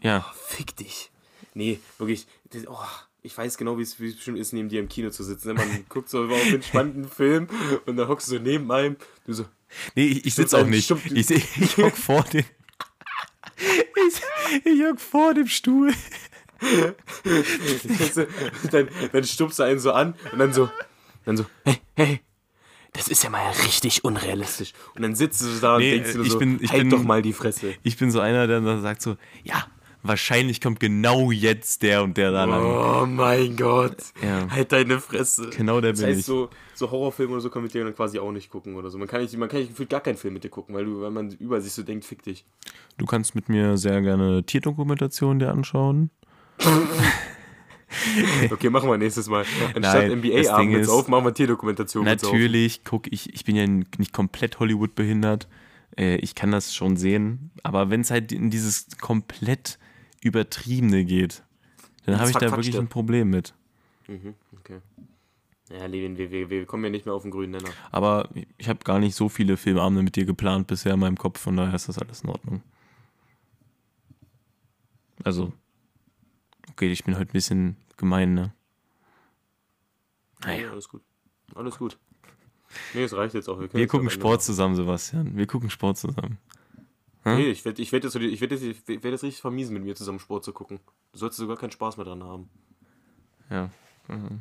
Ja, 0.00 0.24
Fick 0.48 0.76
dich. 0.76 1.10
Nee, 1.54 1.80
wirklich. 1.98 2.26
Das, 2.50 2.66
oh, 2.68 2.76
ich 3.22 3.36
weiß 3.36 3.56
genau, 3.58 3.76
wie 3.78 3.82
es 3.82 3.94
bestimmt 3.96 4.38
ist, 4.38 4.52
neben 4.52 4.68
dir 4.68 4.78
im 4.80 4.88
Kino 4.88 5.10
zu 5.10 5.24
sitzen. 5.24 5.54
Man 5.54 5.84
guckt 5.88 6.08
so 6.08 6.24
auf 6.24 6.42
einen 6.44 6.62
spannenden 6.62 7.08
Film 7.10 7.48
und 7.86 7.96
dann 7.96 8.06
hockst 8.08 8.28
du 8.28 8.36
so 8.36 8.38
neben 8.42 8.70
einem. 8.70 8.96
Du 9.26 9.32
so, 9.32 9.46
nee, 9.96 10.06
ich, 10.06 10.26
ich 10.26 10.34
sitze 10.34 10.58
auch 10.58 10.66
nicht. 10.66 10.88
Stumpf- 10.90 11.12
Ich, 11.12 11.30
ich 11.30 11.76
hock 11.78 11.96
vor 11.96 12.22
dem. 12.24 12.44
Ich, 13.58 14.64
ich 14.64 14.82
hock 14.84 15.00
vor 15.00 15.34
dem 15.34 15.46
Stuhl. 15.48 15.92
Dann, 18.70 18.88
dann 19.12 19.24
stupst 19.24 19.58
du 19.58 19.62
einen 19.62 19.78
so 19.80 19.92
an 19.92 20.14
und 20.32 20.38
dann 20.38 20.52
so, 20.52 20.70
dann 21.26 21.36
so, 21.36 21.44
hey, 21.64 21.76
hey, 21.94 22.20
das 22.94 23.08
ist 23.08 23.22
ja 23.22 23.28
mal 23.28 23.50
richtig 23.64 24.04
unrealistisch. 24.04 24.72
Und 24.94 25.02
dann 25.02 25.14
sitzt 25.14 25.42
du 25.42 25.46
da 25.60 25.78
Nee, 25.78 25.96
und 25.98 26.04
denkst 26.04 26.18
ich 26.24 26.32
so, 26.32 26.38
bin- 26.38 26.58
ich 26.62 26.70
halt 26.70 26.80
bin- 26.82 26.90
doch 26.90 27.02
mal 27.02 27.20
die 27.20 27.34
Fresse. 27.34 27.74
Ich 27.82 27.98
bin 27.98 28.10
so 28.10 28.20
einer, 28.20 28.46
der 28.46 28.62
dann 28.62 28.80
sagt 28.80 29.02
so, 29.02 29.16
ja, 29.44 29.66
wahrscheinlich 30.02 30.60
kommt 30.60 30.78
genau 30.80 31.30
jetzt 31.32 31.82
der 31.82 32.02
und 32.04 32.16
der 32.16 32.30
da 32.30 32.44
lang. 32.44 32.64
Oh 32.64 33.04
mein 33.06 33.56
Gott. 33.56 33.96
Ja. 34.22 34.48
Halt 34.50 34.70
deine 34.72 35.00
Fresse. 35.00 35.50
Genau 35.50 35.80
der 35.80 35.90
Das 35.92 36.00
bin 36.00 36.08
heißt, 36.10 36.20
ich. 36.20 36.24
so, 36.26 36.48
so 36.74 36.90
Horrorfilme 36.90 37.32
oder 37.32 37.40
so 37.42 37.50
kann 37.50 37.62
mit 37.64 37.74
dir 37.74 37.84
dann 37.84 37.94
quasi 37.94 38.18
auch 38.20 38.30
nicht 38.32 38.48
gucken 38.48 38.76
oder 38.76 38.88
so. 38.88 38.96
Man 38.98 39.08
kann 39.08 39.20
nicht, 39.20 39.36
man 39.36 39.48
kann 39.48 39.58
nicht 39.60 39.70
gefühlt 39.70 39.90
gar 39.90 40.00
keinen 40.00 40.16
Film 40.16 40.32
mit 40.34 40.44
dir 40.44 40.48
gucken, 40.50 40.74
weil 40.74 40.84
du, 40.84 41.00
weil 41.02 41.10
man 41.10 41.32
über 41.32 41.60
sich 41.60 41.72
so 41.72 41.82
denkt, 41.82 42.04
fick 42.04 42.22
dich. 42.22 42.44
Du 42.98 43.04
kannst 43.04 43.34
mit 43.34 43.48
mir 43.48 43.76
sehr 43.76 44.00
gerne 44.00 44.42
Tierdokumentationen 44.44 45.40
dir 45.40 45.50
anschauen. 45.50 46.10
Okay, 48.50 48.70
machen 48.70 48.88
wir 48.88 48.98
nächstes 48.98 49.28
Mal. 49.28 49.44
Anstatt 49.74 50.10
NBA-Abend 50.10 50.72
jetzt 50.72 50.88
auf, 50.88 51.08
machen 51.08 51.24
wir 51.24 51.34
Tierdokumentation. 51.34 52.04
Natürlich 52.04 52.84
gucke 52.84 53.10
ich, 53.10 53.32
ich 53.34 53.44
bin 53.44 53.56
ja 53.56 53.66
nicht 53.66 54.12
komplett 54.12 54.58
Hollywood 54.58 54.94
behindert. 54.94 55.48
Äh, 55.96 56.16
ich 56.16 56.34
kann 56.34 56.50
das 56.50 56.74
schon 56.74 56.96
sehen. 56.96 57.50
Aber 57.62 57.90
wenn 57.90 58.00
es 58.00 58.10
halt 58.10 58.32
in 58.32 58.50
dieses 58.50 58.88
komplett 59.00 59.78
Übertriebene 60.22 61.04
geht, 61.04 61.42
dann 62.04 62.18
habe 62.18 62.30
ich 62.30 62.36
da 62.36 62.50
wirklich 62.50 62.78
ein 62.78 62.88
Problem 62.88 63.30
mit. 63.30 63.54
Mhm, 64.08 64.34
okay. 64.58 64.80
Ja, 65.70 65.86
Levin, 65.86 66.16
wir, 66.16 66.30
wir, 66.30 66.48
wir 66.48 66.64
kommen 66.64 66.84
ja 66.84 66.90
nicht 66.90 67.06
mehr 67.06 67.14
auf 67.14 67.22
den 67.22 67.32
grünen 67.32 67.52
Nenner. 67.52 67.70
Aber 67.90 68.28
ich 68.56 68.68
habe 68.68 68.84
gar 68.84 69.00
nicht 69.00 69.16
so 69.16 69.28
viele 69.28 69.56
Filmabende 69.56 70.02
mit 70.02 70.14
dir 70.14 70.24
geplant 70.24 70.68
bisher 70.68 70.94
in 70.94 71.00
meinem 71.00 71.18
Kopf, 71.18 71.40
von 71.40 71.56
daher 71.56 71.74
ist 71.74 71.88
das 71.88 71.98
alles 71.98 72.22
in 72.22 72.30
Ordnung. 72.30 72.62
Also, 75.24 75.52
okay, 76.76 76.92
ich 76.92 77.04
bin 77.04 77.16
heute 77.16 77.30
ein 77.30 77.32
bisschen 77.32 77.76
gemein, 77.96 78.34
ne? 78.34 78.52
Naja. 80.44 80.66
Ja, 80.66 80.70
alles 80.72 80.88
gut. 80.88 81.02
Alles 81.54 81.78
gut. 81.78 81.98
Nee, 82.92 83.04
es 83.04 83.14
reicht 83.14 83.34
jetzt 83.34 83.48
auch. 83.48 83.58
Wir 83.58 83.68
jetzt 83.72 83.90
gucken 83.90 84.10
Sport 84.10 84.42
zusammen, 84.42 84.74
Sebastian. 84.74 85.36
Wir 85.36 85.46
gucken 85.46 85.70
Sport 85.70 85.96
zusammen. 85.96 86.38
machen. 87.24 87.38
Nee, 87.38 87.50
ich 87.50 87.64
werde 87.64 87.80
ich 87.80 87.92
werd 87.92 88.04
jetzt, 88.04 88.14
ich 88.14 88.40
werd 88.40 88.52
jetzt, 88.52 88.62
ich 88.62 88.86
werd 88.86 89.04
jetzt 89.04 89.22
richtig 89.22 89.40
vermiesen, 89.40 89.72
mit 89.72 89.84
mir 89.84 89.96
zusammen 89.96 90.18
Sport 90.18 90.44
zu 90.44 90.52
gucken. 90.52 90.80
Du 91.12 91.18
solltest 91.18 91.38
sogar 91.38 91.56
keinen 91.56 91.70
Spaß 91.70 91.96
mehr 91.96 92.04
dran 92.04 92.22
haben. 92.22 92.50
Ja. 93.48 93.70
Mhm. 94.08 94.40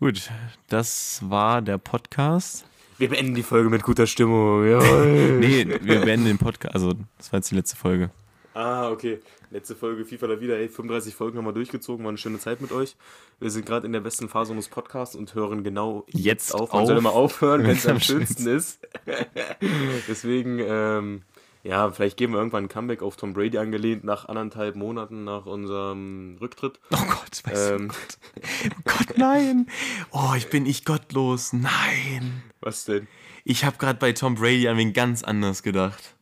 Gut, 0.00 0.30
das 0.66 1.20
war 1.28 1.62
der 1.62 1.78
Podcast. 1.78 2.66
Wir 2.98 3.10
beenden 3.10 3.34
die 3.34 3.42
Folge 3.42 3.70
mit 3.70 3.82
guter 3.82 4.06
Stimmung. 4.06 4.64
Nee, 5.38 5.66
wir 5.80 6.00
beenden 6.00 6.26
den 6.26 6.38
Podcast. 6.38 6.74
Also, 6.74 6.94
das 7.18 7.32
war 7.32 7.38
jetzt 7.38 7.50
die 7.50 7.54
letzte 7.54 7.76
Folge. 7.76 8.10
Ah, 8.56 8.88
okay. 8.88 9.20
Letzte 9.50 9.76
Folge 9.76 10.06
FIFA 10.06 10.28
da 10.28 10.40
wieder. 10.40 10.56
Ey, 10.56 10.70
35 10.70 11.14
Folgen 11.14 11.36
haben 11.36 11.44
wir 11.44 11.52
durchgezogen. 11.52 12.02
War 12.06 12.08
eine 12.08 12.16
schöne 12.16 12.38
Zeit 12.38 12.62
mit 12.62 12.72
euch. 12.72 12.96
Wir 13.38 13.50
sind 13.50 13.66
gerade 13.66 13.86
in 13.86 13.92
der 13.92 14.00
besten 14.00 14.30
Phase 14.30 14.52
unseres 14.52 14.70
Podcasts 14.70 15.14
und 15.14 15.34
hören 15.34 15.62
genau 15.62 16.06
Jetzt 16.08 16.54
auf. 16.54 16.72
Man 16.72 16.80
auf, 16.80 16.86
soll 16.88 16.96
immer 16.96 17.12
aufhören, 17.12 17.64
wenn 17.64 17.76
es 17.76 17.86
am 17.86 18.00
schönsten 18.00 18.46
ist. 18.46 18.80
Deswegen, 20.08 20.58
ähm, 20.60 21.22
ja, 21.64 21.90
vielleicht 21.90 22.16
geben 22.16 22.32
wir 22.32 22.38
irgendwann 22.38 22.64
ein 22.64 22.68
Comeback 22.70 23.02
auf 23.02 23.16
Tom 23.16 23.34
Brady 23.34 23.58
angelehnt 23.58 24.04
nach 24.04 24.24
anderthalb 24.26 24.74
Monaten 24.74 25.24
nach 25.24 25.44
unserem 25.44 26.38
Rücktritt. 26.40 26.80
Oh 26.92 26.96
Gott, 26.96 27.42
weißt 27.44 27.72
Ähm, 27.72 27.88
du, 27.88 28.40
oh 28.70 28.80
Gott, 28.86 29.18
nein. 29.18 29.66
Oh, 30.12 30.32
ich 30.34 30.48
bin 30.48 30.64
ich 30.64 30.86
gottlos. 30.86 31.52
Nein. 31.52 32.42
was 32.60 32.86
denn? 32.86 33.06
Ich 33.44 33.66
habe 33.66 33.76
gerade 33.76 33.98
bei 33.98 34.12
Tom 34.12 34.36
Brady 34.36 34.66
an 34.66 34.78
wen 34.78 34.94
ganz 34.94 35.22
anders 35.22 35.62
gedacht. 35.62 36.16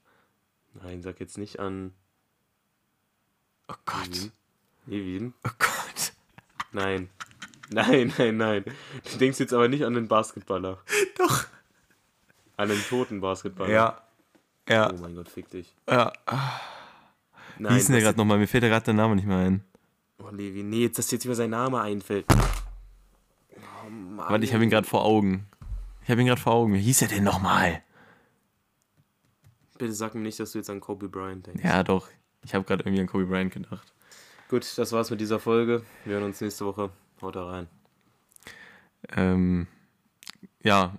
Nein, 0.83 1.01
sag 1.01 1.21
jetzt 1.21 1.39
nicht 1.39 1.61
an 1.61 1.93
Oh 3.69 3.75
Gott. 3.85 4.09
Levin. 4.09 4.33
Levin. 4.87 5.35
Oh 5.47 5.51
Gott. 5.59 6.13
Nein. 6.73 7.09
Nein, 7.71 8.13
nein, 8.19 8.37
nein. 8.37 8.65
Du 9.11 9.19
denkst 9.19 9.41
jetzt 9.41 9.53
aber 9.55 9.69
nicht 9.69 9.85
an 9.85 9.95
den 9.95 10.07
Basketballer. 10.09 10.79
Doch. 11.19 11.47
An 12.57 12.69
den 12.69 12.81
toten 12.83 13.21
Basketballer. 13.21 13.71
Ja. 13.73 14.03
Ja. 14.69 14.91
Oh 14.93 14.97
mein 15.01 15.15
Gott, 15.15 15.29
fick 15.29 15.49
dich. 15.51 15.75
ja. 15.89 16.13
Nein, 17.59 17.71
Wie 17.73 17.77
hieß 17.77 17.87
denn 17.87 17.95
der 17.95 18.03
gerade 18.03 18.19
nochmal? 18.19 18.39
Mir 18.39 18.49
fällt 18.49 18.65
der 18.65 18.71
gerade 18.71 18.85
der 18.87 18.95
Name 18.95 19.15
nicht 19.15 19.27
mehr 19.27 19.39
ein. 19.39 19.63
Oh, 20.19 20.29
Levi, 20.31 20.63
nee, 20.65 20.83
jetzt, 20.83 20.99
dass 20.99 21.07
dir 21.07 21.17
jetzt 21.17 21.25
über 21.25 21.35
seinen 21.37 21.51
Name 21.51 21.81
einfällt. 21.81 22.27
Oh, 23.87 23.91
Mann. 23.91 24.29
Warte, 24.29 24.45
ich 24.45 24.53
habe 24.53 24.65
ihn 24.65 24.71
gerade 24.71 24.87
vor 24.87 25.05
Augen. 25.05 25.47
Ich 26.03 26.11
habe 26.11 26.21
ihn 26.21 26.27
gerade 26.27 26.41
vor 26.41 26.53
Augen. 26.55 26.75
Wie 26.75 26.81
hieß 26.81 27.03
er 27.03 27.09
denn 27.09 27.23
nochmal? 27.25 27.83
Bitte 29.79 29.93
sag 29.93 30.15
mir 30.15 30.21
nicht, 30.23 30.39
dass 30.41 30.53
du 30.53 30.59
jetzt 30.59 30.71
an 30.71 30.81
Kobe 30.81 31.09
Bryant 31.09 31.47
denkst. 31.47 31.63
Ja, 31.65 31.83
doch. 31.83 32.09
Ich 32.45 32.55
habe 32.55 32.65
gerade 32.65 32.83
irgendwie 32.85 33.01
an 33.01 33.07
Kobe 33.07 33.27
Bryant 33.27 33.53
gedacht. 33.53 33.93
Gut, 34.49 34.67
das 34.77 34.93
war's 34.93 35.11
mit 35.11 35.21
dieser 35.21 35.41
Folge. 35.41 35.83
Wir 36.05 36.15
hören 36.15 36.25
uns 36.25 36.41
nächste 36.41 36.67
Woche. 36.67 36.91
Haut 37.21 37.37
da 37.37 37.47
rein. 37.47 37.67
Ähm, 39.17 39.67
ja. 40.63 40.97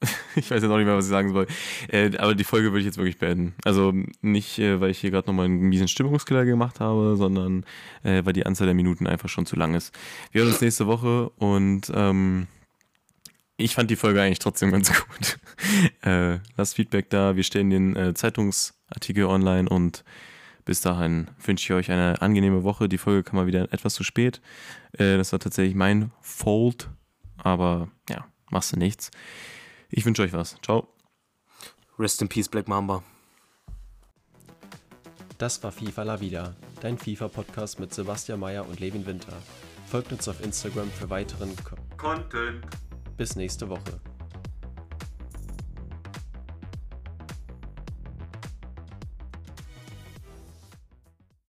ich 0.36 0.50
weiß 0.50 0.62
jetzt 0.62 0.70
auch 0.70 0.76
nicht 0.76 0.86
mehr, 0.86 0.96
was 0.96 1.06
ich 1.06 1.10
sagen 1.10 1.32
soll. 1.32 1.46
Äh, 1.88 2.16
aber 2.18 2.34
die 2.34 2.44
Folge 2.44 2.68
würde 2.68 2.80
ich 2.80 2.86
jetzt 2.86 2.98
wirklich 2.98 3.18
beenden. 3.18 3.54
Also 3.64 3.92
nicht, 4.20 4.58
äh, 4.58 4.80
weil 4.80 4.90
ich 4.90 4.98
hier 4.98 5.10
gerade 5.10 5.26
nochmal 5.26 5.46
einen 5.46 5.60
miesen 5.60 5.88
Stimmungskiller 5.88 6.44
gemacht 6.44 6.80
habe, 6.80 7.16
sondern 7.16 7.64
äh, 8.02 8.24
weil 8.24 8.34
die 8.34 8.44
Anzahl 8.44 8.66
der 8.66 8.74
Minuten 8.74 9.06
einfach 9.06 9.28
schon 9.28 9.46
zu 9.46 9.56
lang 9.56 9.74
ist. 9.74 9.96
Wir 10.32 10.42
hören 10.42 10.52
uns 10.52 10.60
nächste 10.60 10.86
Woche 10.86 11.30
und 11.30 11.90
ähm, 11.94 12.46
ich 13.56 13.74
fand 13.74 13.90
die 13.90 13.96
Folge 13.96 14.20
eigentlich 14.20 14.38
trotzdem 14.38 14.70
ganz 14.70 14.92
gut. 15.08 15.38
äh, 16.02 16.38
lasst 16.56 16.74
Feedback 16.76 17.10
da. 17.10 17.36
Wir 17.36 17.42
stellen 17.42 17.70
den 17.70 17.96
äh, 17.96 18.14
Zeitungsartikel 18.14 19.24
online 19.24 19.68
und 19.68 20.04
bis 20.64 20.80
dahin 20.80 21.28
wünsche 21.44 21.64
ich 21.72 21.76
euch 21.76 21.90
eine 21.90 22.20
angenehme 22.20 22.64
Woche. 22.64 22.88
Die 22.88 22.98
Folge 22.98 23.22
kam 23.22 23.36
mal 23.36 23.46
wieder 23.46 23.72
etwas 23.72 23.94
zu 23.94 24.04
spät. 24.04 24.40
Äh, 24.92 25.16
das 25.16 25.32
war 25.32 25.38
tatsächlich 25.38 25.74
mein 25.74 26.10
Fault. 26.20 26.90
Aber 27.38 27.88
ja, 28.10 28.26
machst 28.50 28.72
du 28.72 28.78
nichts. 28.78 29.10
Ich 29.90 30.04
wünsche 30.04 30.22
euch 30.22 30.32
was. 30.32 30.56
Ciao. 30.62 30.88
Rest 31.98 32.20
in 32.20 32.28
Peace, 32.28 32.48
Black 32.48 32.68
Mamba. 32.68 33.02
Das 35.38 35.62
war 35.62 35.70
FIFA 35.70 36.02
La 36.02 36.20
Vida, 36.20 36.56
dein 36.80 36.96
FIFA-Podcast 36.98 37.78
mit 37.78 37.92
Sebastian 37.92 38.40
Mayer 38.40 38.66
und 38.66 38.80
Levin 38.80 39.04
Winter. 39.04 39.34
Folgt 39.86 40.10
uns 40.12 40.26
auf 40.28 40.42
Instagram 40.42 40.90
für 40.90 41.08
weiteren 41.10 41.54
Ko 41.62 41.76
Content. 41.96 42.64
Bis 43.16 43.34
nächste 43.34 43.68
Woche. 43.70 44.00